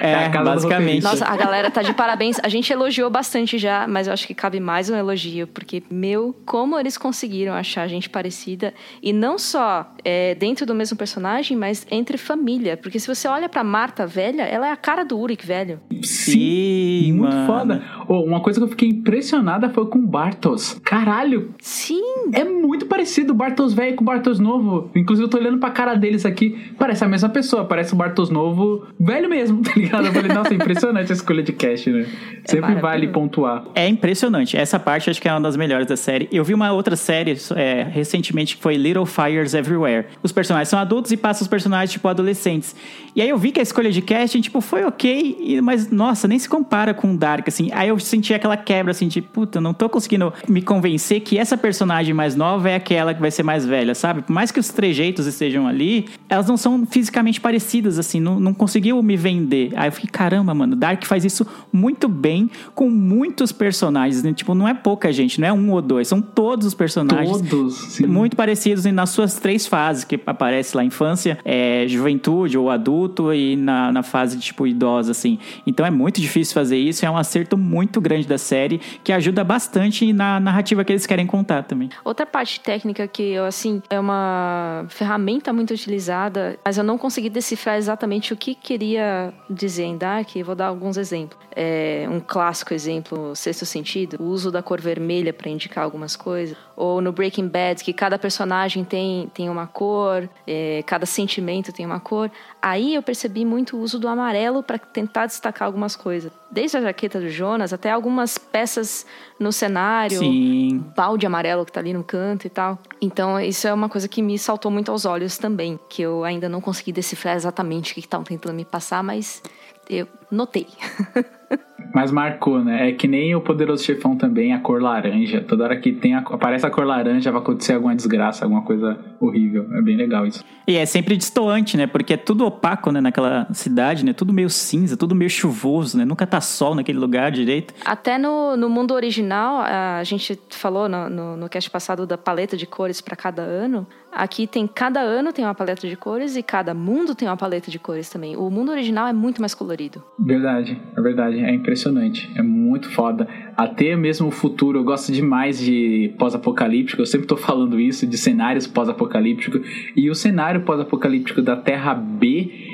É, 0.00 0.26
a 0.26 0.42
basicamente. 0.42 1.02
Nossa, 1.02 1.24
a 1.24 1.36
galera 1.36 1.70
tá 1.70 1.82
de 1.82 1.92
parabéns. 1.94 2.38
A 2.42 2.48
gente 2.48 2.72
elogiou 2.72 3.10
bastante 3.10 3.58
já, 3.58 3.86
mas 3.86 4.06
eu 4.06 4.12
acho 4.12 4.26
que 4.26 4.34
cabe 4.34 4.60
mais 4.60 4.88
um 4.88 4.96
elogio, 4.96 5.46
porque, 5.46 5.82
meu, 5.90 6.34
como 6.44 6.78
eles 6.78 6.96
conseguiram 6.96 7.54
achar 7.54 7.86
gente 7.88 8.08
parecida, 8.08 8.72
e 9.02 9.12
não 9.12 9.38
só 9.38 9.92
é, 10.04 10.34
dentro 10.34 10.64
do 10.66 10.74
mesmo 10.74 10.96
personagem, 10.96 11.56
mas 11.56 11.86
entre 11.90 12.16
família. 12.16 12.76
Porque 12.76 12.98
se 12.98 13.06
você 13.06 13.28
olha 13.28 13.48
pra 13.48 13.64
Marta 13.64 14.06
velha, 14.06 14.42
ela 14.42 14.68
é 14.68 14.72
a 14.72 14.76
cara 14.76 15.04
do 15.04 15.18
Uric 15.18 15.46
velho. 15.46 15.80
Sim, 16.02 17.12
muito 17.12 17.34
mano. 17.34 17.46
foda. 17.46 17.82
Oh, 18.08 18.22
uma 18.22 18.40
coisa 18.40 18.60
que 18.60 18.64
eu 18.64 18.68
fiquei 18.68 18.88
impressionada 18.88 19.70
foi 19.70 19.86
com 19.86 19.98
o 19.98 20.06
Bartos. 20.06 20.78
Caralho, 20.84 21.54
Sim, 21.60 22.02
é 22.32 22.44
muito 22.44 22.86
parecido 22.86 23.32
o 23.32 23.36
Bartos 23.36 23.72
velho 23.72 23.96
com 23.96 24.02
o 24.02 24.06
Bartos 24.06 24.38
novo. 24.38 24.90
Inclusive, 24.94 25.26
eu 25.26 25.30
tô 25.30 25.38
olhando 25.38 25.58
pra 25.58 25.70
cara 25.70 25.94
deles 25.94 26.24
aqui. 26.26 26.72
Parece 26.78 27.04
a 27.04 27.08
mesma 27.08 27.28
pessoa, 27.28 27.64
parece 27.64 27.92
o 27.92 27.96
Bartos 27.96 28.30
novo 28.30 28.86
velho 28.98 29.28
mesmo, 29.28 29.62
tá 29.62 29.72
ligado? 29.74 29.81
Eu 29.82 30.12
falei, 30.12 30.32
nossa, 30.32 30.54
impressionante 30.54 31.12
a 31.12 31.14
escolha 31.14 31.42
de 31.42 31.52
cast, 31.52 31.90
né? 31.90 32.06
Sempre 32.44 32.74
vale 32.74 33.08
pontuar. 33.08 33.64
É 33.74 33.88
impressionante. 33.88 34.56
Essa 34.56 34.78
parte 34.78 35.10
acho 35.10 35.20
que 35.20 35.28
é 35.28 35.32
uma 35.32 35.40
das 35.40 35.56
melhores 35.56 35.86
da 35.86 35.96
série. 35.96 36.28
Eu 36.32 36.44
vi 36.44 36.54
uma 36.54 36.72
outra 36.72 36.96
série 36.96 37.36
é, 37.56 37.86
recentemente 37.90 38.56
que 38.56 38.62
foi 38.62 38.76
Little 38.76 39.06
Fires 39.06 39.54
Everywhere. 39.54 40.06
Os 40.22 40.32
personagens 40.32 40.68
são 40.68 40.78
adultos 40.78 41.12
e 41.12 41.16
passam 41.16 41.42
os 41.42 41.48
personagens, 41.48 41.92
tipo, 41.92 42.06
adolescentes. 42.08 42.74
E 43.14 43.20
aí 43.20 43.28
eu 43.28 43.38
vi 43.38 43.52
que 43.52 43.60
a 43.60 43.62
escolha 43.62 43.90
de 43.90 44.00
casting, 44.00 44.40
tipo, 44.40 44.60
foi 44.60 44.84
ok, 44.84 45.60
mas, 45.62 45.90
nossa, 45.90 46.26
nem 46.26 46.38
se 46.38 46.48
compara 46.48 46.94
com 46.94 47.14
Dark, 47.14 47.46
assim. 47.48 47.70
Aí 47.72 47.88
eu 47.88 47.98
senti 47.98 48.32
aquela 48.34 48.56
quebra, 48.56 48.90
assim, 48.90 49.08
de, 49.08 49.20
puta, 49.20 49.60
não 49.60 49.74
tô 49.74 49.88
conseguindo 49.88 50.32
me 50.48 50.62
convencer 50.62 51.20
que 51.20 51.38
essa 51.38 51.56
personagem 51.56 52.14
mais 52.14 52.34
nova 52.34 52.70
é 52.70 52.74
aquela 52.74 53.14
que 53.14 53.20
vai 53.20 53.30
ser 53.30 53.42
mais 53.42 53.66
velha, 53.66 53.94
sabe? 53.94 54.22
Por 54.22 54.32
mais 54.32 54.50
que 54.50 54.58
os 54.58 54.68
trejeitos 54.68 55.26
estejam 55.26 55.66
ali, 55.66 56.06
elas 56.28 56.48
não 56.48 56.56
são 56.56 56.86
fisicamente 56.86 57.40
parecidas, 57.40 57.98
assim, 57.98 58.20
não, 58.20 58.40
não 58.40 58.54
conseguiu 58.54 59.02
me 59.02 59.16
vender. 59.16 59.61
Aí 59.74 59.88
eu 59.88 59.92
fiquei, 59.92 60.10
caramba, 60.10 60.54
mano, 60.54 60.74
Dark 60.74 61.04
faz 61.04 61.24
isso 61.24 61.46
muito 61.72 62.08
bem 62.08 62.50
com 62.74 62.90
muitos 62.90 63.52
personagens, 63.52 64.22
né? 64.22 64.32
Tipo, 64.32 64.54
não 64.54 64.66
é 64.66 64.74
pouca 64.74 65.12
gente, 65.12 65.40
não 65.40 65.48
é 65.48 65.52
um 65.52 65.70
ou 65.70 65.82
dois, 65.82 66.08
são 66.08 66.20
todos 66.20 66.66
os 66.66 66.74
personagens 66.74 67.42
Todos, 67.48 67.76
sim. 67.94 68.06
muito 68.06 68.36
parecidos 68.36 68.84
nas 68.86 69.10
suas 69.10 69.36
três 69.36 69.66
fases, 69.66 70.04
que 70.04 70.20
aparece 70.26 70.76
lá 70.76 70.84
infância, 70.84 71.38
é, 71.44 71.84
juventude 71.86 72.56
ou 72.56 72.70
adulto 72.70 73.32
e 73.32 73.56
na, 73.56 73.92
na 73.92 74.02
fase 74.02 74.38
tipo 74.38 74.66
idosa, 74.66 75.12
assim. 75.12 75.38
Então 75.66 75.84
é 75.84 75.90
muito 75.90 76.20
difícil 76.20 76.54
fazer 76.54 76.76
isso, 76.76 77.04
é 77.04 77.10
um 77.10 77.16
acerto 77.16 77.56
muito 77.56 78.00
grande 78.00 78.26
da 78.26 78.38
série 78.38 78.80
que 79.02 79.12
ajuda 79.12 79.44
bastante 79.44 80.12
na 80.12 80.40
narrativa 80.40 80.84
que 80.84 80.92
eles 80.92 81.06
querem 81.06 81.26
contar 81.26 81.62
também. 81.62 81.90
Outra 82.04 82.26
parte 82.26 82.60
técnica 82.60 83.06
que 83.06 83.22
eu, 83.22 83.44
assim, 83.44 83.82
é 83.88 83.98
uma 83.98 84.84
ferramenta 84.88 85.52
muito 85.52 85.72
utilizada, 85.72 86.58
mas 86.64 86.78
eu 86.78 86.84
não 86.84 86.98
consegui 86.98 87.30
decifrar 87.30 87.76
exatamente 87.76 88.32
o 88.32 88.36
que 88.36 88.54
queria 88.54 89.32
dizer 89.54 89.84
em 89.84 89.96
Dark, 89.96 90.28
vou 90.44 90.54
dar 90.54 90.66
alguns 90.66 90.96
exemplos. 90.96 91.38
É, 91.54 92.06
um 92.10 92.20
clássico 92.20 92.74
exemplo, 92.74 93.34
Sexto 93.36 93.66
Sentido, 93.66 94.16
o 94.20 94.24
uso 94.24 94.50
da 94.50 94.62
cor 94.62 94.80
vermelha 94.80 95.32
para 95.32 95.50
indicar 95.50 95.84
algumas 95.84 96.16
coisas. 96.16 96.56
Ou 96.82 97.00
no 97.00 97.12
Breaking 97.12 97.46
Bad, 97.46 97.84
que 97.84 97.92
cada 97.92 98.18
personagem 98.18 98.82
tem, 98.82 99.30
tem 99.32 99.48
uma 99.48 99.68
cor, 99.68 100.28
é, 100.44 100.82
cada 100.84 101.06
sentimento 101.06 101.72
tem 101.72 101.86
uma 101.86 102.00
cor. 102.00 102.28
Aí 102.60 102.96
eu 102.96 103.02
percebi 103.04 103.44
muito 103.44 103.76
o 103.76 103.80
uso 103.80 104.00
do 104.00 104.08
amarelo 104.08 104.64
para 104.64 104.78
tentar 104.78 105.26
destacar 105.26 105.66
algumas 105.66 105.94
coisas. 105.94 106.32
Desde 106.50 106.78
a 106.78 106.80
jaqueta 106.80 107.20
do 107.20 107.28
Jonas 107.28 107.72
até 107.72 107.92
algumas 107.92 108.36
peças 108.36 109.06
no 109.38 109.52
cenário 109.52 110.18
Sim. 110.18 110.84
balde 110.96 111.24
amarelo 111.24 111.64
que 111.64 111.70
tá 111.70 111.78
ali 111.78 111.92
no 111.92 112.02
canto 112.02 112.48
e 112.48 112.50
tal. 112.50 112.76
Então, 113.00 113.38
isso 113.38 113.68
é 113.68 113.72
uma 113.72 113.88
coisa 113.88 114.08
que 114.08 114.20
me 114.20 114.36
saltou 114.36 114.68
muito 114.68 114.90
aos 114.90 115.04
olhos 115.04 115.38
também, 115.38 115.78
que 115.88 116.02
eu 116.02 116.24
ainda 116.24 116.48
não 116.48 116.60
consegui 116.60 116.90
decifrar 116.90 117.36
exatamente 117.36 117.92
o 117.92 117.94
que 117.94 118.00
estavam 118.00 118.24
tentando 118.24 118.56
me 118.56 118.64
passar, 118.64 119.04
mas 119.04 119.40
eu 119.88 120.08
notei. 120.32 120.66
Mas 121.94 122.10
marcou, 122.10 122.62
né? 122.62 122.88
É 122.88 122.92
que 122.92 123.06
nem 123.08 123.34
o 123.34 123.40
Poderoso 123.40 123.84
Chefão 123.84 124.16
também, 124.16 124.52
a 124.52 124.58
cor 124.60 124.80
laranja. 124.80 125.40
Toda 125.40 125.64
hora 125.64 125.76
que 125.76 125.92
tem 125.92 126.14
a- 126.14 126.18
aparece 126.20 126.64
a 126.66 126.70
cor 126.70 126.86
laranja, 126.86 127.30
vai 127.30 127.40
acontecer 127.40 127.74
alguma 127.74 127.94
desgraça, 127.94 128.44
alguma 128.44 128.62
coisa 128.62 128.98
horrível. 129.20 129.66
É 129.74 129.82
bem 129.82 129.96
legal 129.96 130.26
isso. 130.26 130.44
E 130.66 130.76
é 130.76 130.86
sempre 130.86 131.16
destoante, 131.16 131.76
né? 131.76 131.86
Porque 131.86 132.14
é 132.14 132.16
tudo 132.16 132.46
opaco, 132.46 132.90
né? 132.92 133.00
Naquela 133.00 133.46
cidade, 133.52 134.04
né? 134.04 134.12
Tudo 134.12 134.32
meio 134.32 134.48
cinza, 134.48 134.96
tudo 134.96 135.14
meio 135.14 135.30
chuvoso, 135.30 135.98
né? 135.98 136.04
Nunca 136.04 136.26
tá 136.26 136.40
sol 136.40 136.74
naquele 136.74 136.98
lugar 136.98 137.30
direito. 137.30 137.74
Até 137.84 138.16
no, 138.18 138.56
no 138.56 138.68
mundo 138.68 138.94
original, 138.94 139.60
a 139.62 140.02
gente 140.04 140.38
falou 140.50 140.88
no, 140.88 141.08
no, 141.10 141.36
no 141.36 141.48
cast 141.48 141.68
passado 141.70 142.06
da 142.06 142.16
paleta 142.16 142.56
de 142.56 142.66
cores 142.66 143.00
para 143.00 143.16
cada 143.16 143.42
ano. 143.42 143.86
Aqui 144.12 144.46
tem 144.46 144.66
cada 144.66 145.00
ano 145.00 145.32
tem 145.32 145.42
uma 145.42 145.54
paleta 145.54 145.88
de 145.88 145.96
cores 145.96 146.36
e 146.36 146.42
cada 146.42 146.74
mundo 146.74 147.14
tem 147.14 147.26
uma 147.26 147.36
paleta 147.36 147.70
de 147.70 147.78
cores 147.78 148.10
também. 148.10 148.36
O 148.36 148.50
mundo 148.50 148.70
original 148.70 149.08
é 149.08 149.12
muito 149.12 149.40
mais 149.40 149.54
colorido. 149.54 150.02
Verdade, 150.18 150.78
é 150.94 151.00
verdade. 151.00 151.38
É 151.38 151.54
impressionante. 151.54 152.30
É 152.36 152.42
muito 152.42 152.90
foda. 152.90 153.26
Até 153.56 153.96
mesmo 153.96 154.28
o 154.28 154.30
futuro, 154.30 154.78
eu 154.78 154.84
gosto 154.84 155.10
demais 155.10 155.58
de 155.58 156.14
pós-apocalíptico. 156.18 157.00
Eu 157.00 157.06
sempre 157.06 157.26
tô 157.26 157.38
falando 157.38 157.80
isso, 157.80 158.06
de 158.06 158.18
cenários 158.18 158.66
pós-apocalípticos. 158.66 159.62
E 159.96 160.10
o 160.10 160.14
cenário 160.14 160.60
pós-apocalíptico 160.60 161.40
da 161.40 161.56
Terra 161.56 161.94
B. 161.94 162.71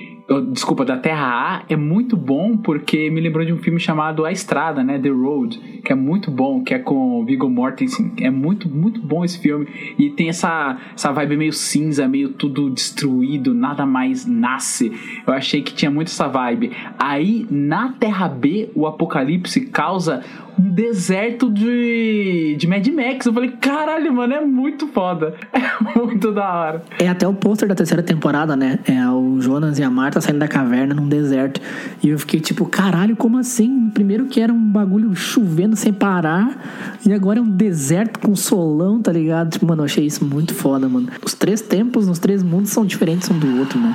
Desculpa, 0.50 0.84
da 0.84 0.98
Terra 0.98 1.26
A 1.26 1.62
é 1.70 1.76
muito 1.76 2.14
bom 2.14 2.54
porque 2.54 3.08
me 3.08 3.18
lembrou 3.18 3.46
de 3.46 3.52
um 3.52 3.56
filme 3.56 3.80
chamado 3.80 4.26
A 4.26 4.30
Estrada, 4.30 4.84
né? 4.84 4.98
The 4.98 5.08
Road, 5.08 5.58
que 5.82 5.90
é 5.90 5.94
muito 5.94 6.30
bom, 6.30 6.62
que 6.62 6.74
é 6.74 6.78
com 6.78 7.18
o 7.18 7.24
Viggo 7.24 7.48
Mortensen. 7.48 8.12
É 8.20 8.28
muito, 8.28 8.68
muito 8.68 9.00
bom 9.00 9.24
esse 9.24 9.38
filme. 9.38 9.66
E 9.98 10.10
tem 10.10 10.28
essa, 10.28 10.78
essa 10.94 11.10
vibe 11.12 11.38
meio 11.38 11.52
cinza, 11.54 12.06
meio 12.06 12.28
tudo 12.28 12.68
destruído, 12.68 13.54
nada 13.54 13.86
mais 13.86 14.26
nasce. 14.26 14.92
Eu 15.26 15.32
achei 15.32 15.62
que 15.62 15.72
tinha 15.72 15.90
muito 15.90 16.08
essa 16.08 16.28
vibe. 16.28 16.72
Aí, 16.98 17.46
na 17.50 17.92
Terra 17.92 18.28
B, 18.28 18.70
o 18.74 18.86
apocalipse 18.86 19.62
causa 19.62 20.22
um 20.58 20.70
deserto 20.70 21.50
de, 21.50 22.56
de 22.58 22.66
Mad 22.66 22.86
Max. 22.88 23.26
Eu 23.26 23.32
falei, 23.32 23.50
caralho, 23.52 24.12
mano, 24.12 24.34
é 24.34 24.40
muito 24.40 24.88
foda. 24.88 25.34
É 25.78 25.96
muito 25.96 26.32
da 26.32 26.52
hora. 26.52 26.82
É 26.98 27.08
até 27.08 27.26
o 27.26 27.32
pôster 27.32 27.68
da 27.68 27.74
terceira 27.74 28.02
temporada, 28.02 28.56
né? 28.56 28.80
É 28.84 29.08
o 29.08 29.40
Jonas 29.40 29.78
e 29.78 29.82
a 29.82 29.88
Marta 29.88 30.20
saindo 30.20 30.40
da 30.40 30.48
caverna 30.48 30.92
num 30.92 31.08
deserto. 31.08 31.60
E 32.02 32.08
eu 32.08 32.18
fiquei 32.18 32.40
tipo, 32.40 32.66
caralho, 32.66 33.14
como 33.14 33.38
assim? 33.38 33.88
Primeiro 33.90 34.26
que 34.26 34.40
era 34.40 34.52
um 34.52 34.72
bagulho 34.72 35.14
chovendo 35.14 35.76
sem 35.76 35.92
parar. 35.92 36.98
E 37.06 37.12
agora 37.12 37.38
é 37.38 37.42
um 37.42 37.48
deserto 37.48 38.18
com 38.18 38.34
solão, 38.34 39.00
tá 39.00 39.12
ligado? 39.12 39.50
Tipo, 39.50 39.66
mano, 39.66 39.82
eu 39.82 39.84
achei 39.84 40.04
isso 40.04 40.24
muito 40.24 40.52
foda, 40.52 40.88
mano. 40.88 41.08
Os 41.24 41.34
três 41.34 41.60
tempos 41.60 42.08
nos 42.08 42.18
três 42.18 42.42
mundos 42.42 42.70
são 42.70 42.84
diferentes 42.84 43.30
um 43.30 43.38
do 43.38 43.60
outro, 43.60 43.78
né? 43.78 43.94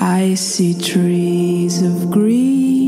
I 0.00 0.34
see 0.34 0.74
trees 0.74 1.82
of 1.82 2.06
green, 2.06 2.79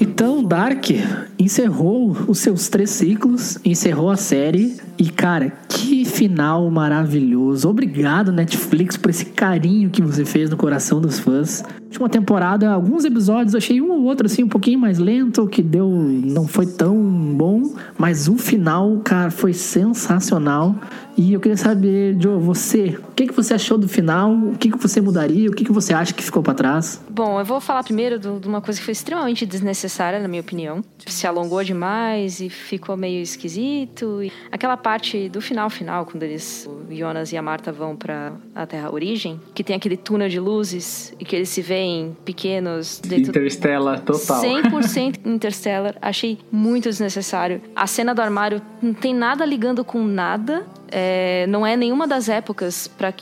Então, 0.00 0.44
Dark 0.44 0.90
encerrou 1.38 2.16
os 2.28 2.38
seus 2.38 2.68
três 2.68 2.90
ciclos, 2.90 3.58
encerrou 3.64 4.10
a 4.10 4.16
série. 4.16 4.76
E, 4.96 5.10
cara, 5.10 5.52
que 5.78 6.04
final 6.04 6.68
maravilhoso. 6.70 7.68
Obrigado, 7.68 8.32
Netflix, 8.32 8.96
por 8.96 9.10
esse 9.10 9.26
carinho 9.26 9.88
que 9.90 10.02
você 10.02 10.24
fez 10.24 10.50
no 10.50 10.56
coração 10.56 11.00
dos 11.00 11.20
fãs. 11.20 11.62
Última 11.84 12.08
temporada, 12.08 12.70
alguns 12.70 13.04
episódios, 13.04 13.54
achei 13.54 13.80
um 13.80 13.90
ou 13.92 14.02
outro 14.02 14.26
assim 14.26 14.42
um 14.42 14.48
pouquinho 14.48 14.78
mais 14.78 14.98
lento, 14.98 15.46
que 15.46 15.62
deu. 15.62 15.88
não 15.88 16.46
foi 16.46 16.66
tão 16.66 16.96
bom. 16.96 17.74
Mas 17.96 18.28
o 18.28 18.36
final, 18.36 19.00
cara, 19.04 19.30
foi 19.30 19.52
sensacional. 19.52 20.74
E 21.16 21.32
eu 21.32 21.40
queria 21.40 21.56
saber, 21.56 22.16
Joe, 22.20 22.40
você, 22.40 22.96
o 23.08 23.12
que, 23.12 23.26
que 23.26 23.32
você 23.32 23.54
achou 23.54 23.76
do 23.76 23.88
final? 23.88 24.32
O 24.32 24.56
que, 24.56 24.70
que 24.70 24.78
você 24.78 25.00
mudaria? 25.00 25.48
O 25.50 25.52
que, 25.52 25.64
que 25.64 25.72
você 25.72 25.92
acha 25.92 26.14
que 26.14 26.22
ficou 26.22 26.44
pra 26.44 26.54
trás? 26.54 27.02
Bom, 27.10 27.40
eu 27.40 27.44
vou 27.44 27.60
falar 27.60 27.82
primeiro 27.82 28.20
de 28.20 28.46
uma 28.46 28.60
coisa 28.60 28.78
que 28.78 28.84
foi 28.84 28.92
extremamente 28.92 29.44
desnecessária, 29.44 30.20
na 30.20 30.28
minha 30.28 30.40
opinião. 30.40 30.80
Se 31.06 31.26
alongou 31.26 31.64
demais 31.64 32.38
e 32.40 32.48
ficou 32.48 32.96
meio 32.96 33.20
esquisito. 33.20 34.20
Aquela 34.52 34.76
parte 34.76 35.28
do 35.28 35.40
final, 35.40 35.67
final, 35.70 36.06
quando 36.06 36.22
eles, 36.22 36.68
o 36.68 36.94
Jonas 36.94 37.32
e 37.32 37.36
a 37.36 37.42
Marta 37.42 37.70
vão 37.72 37.96
pra 37.96 38.32
a 38.54 38.66
Terra 38.66 38.92
Origem, 38.92 39.40
que 39.54 39.62
tem 39.64 39.74
aquele 39.76 39.96
túnel 39.96 40.28
de 40.28 40.38
luzes 40.40 41.14
e 41.18 41.24
que 41.24 41.34
eles 41.36 41.48
se 41.48 41.60
veem 41.62 42.16
pequenos 42.24 43.00
dentro 43.00 43.30
Interstellar 43.30 44.00
total. 44.00 44.42
100% 44.42 45.20
Interstellar. 45.26 45.96
Achei 46.00 46.38
muito 46.50 46.88
desnecessário. 46.88 47.60
A 47.74 47.86
cena 47.86 48.14
do 48.14 48.20
armário 48.22 48.60
não 48.82 48.94
tem 48.94 49.14
nada 49.14 49.44
ligando 49.44 49.84
com 49.84 50.02
nada. 50.04 50.66
É, 50.90 51.46
não 51.48 51.66
é 51.66 51.76
nenhuma 51.76 52.06
das 52.06 52.30
épocas 52.30 52.88
para 52.88 53.12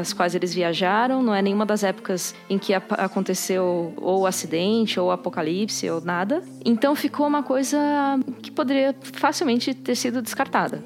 as 0.00 0.12
quais 0.12 0.34
eles 0.34 0.52
viajaram, 0.52 1.22
não 1.22 1.32
é 1.32 1.40
nenhuma 1.40 1.64
das 1.64 1.84
épocas 1.84 2.34
em 2.50 2.58
que 2.58 2.74
ap- 2.74 2.92
aconteceu 2.98 3.92
ou 3.96 4.26
acidente, 4.26 4.98
ou 4.98 5.12
apocalipse, 5.12 5.88
ou 5.88 6.00
nada. 6.00 6.42
Então 6.64 6.96
ficou 6.96 7.24
uma 7.26 7.44
coisa 7.44 7.78
que 8.42 8.50
poderia 8.50 8.92
facilmente 9.12 9.72
ter 9.72 9.94
sido 9.94 10.20
descartada. 10.20 10.82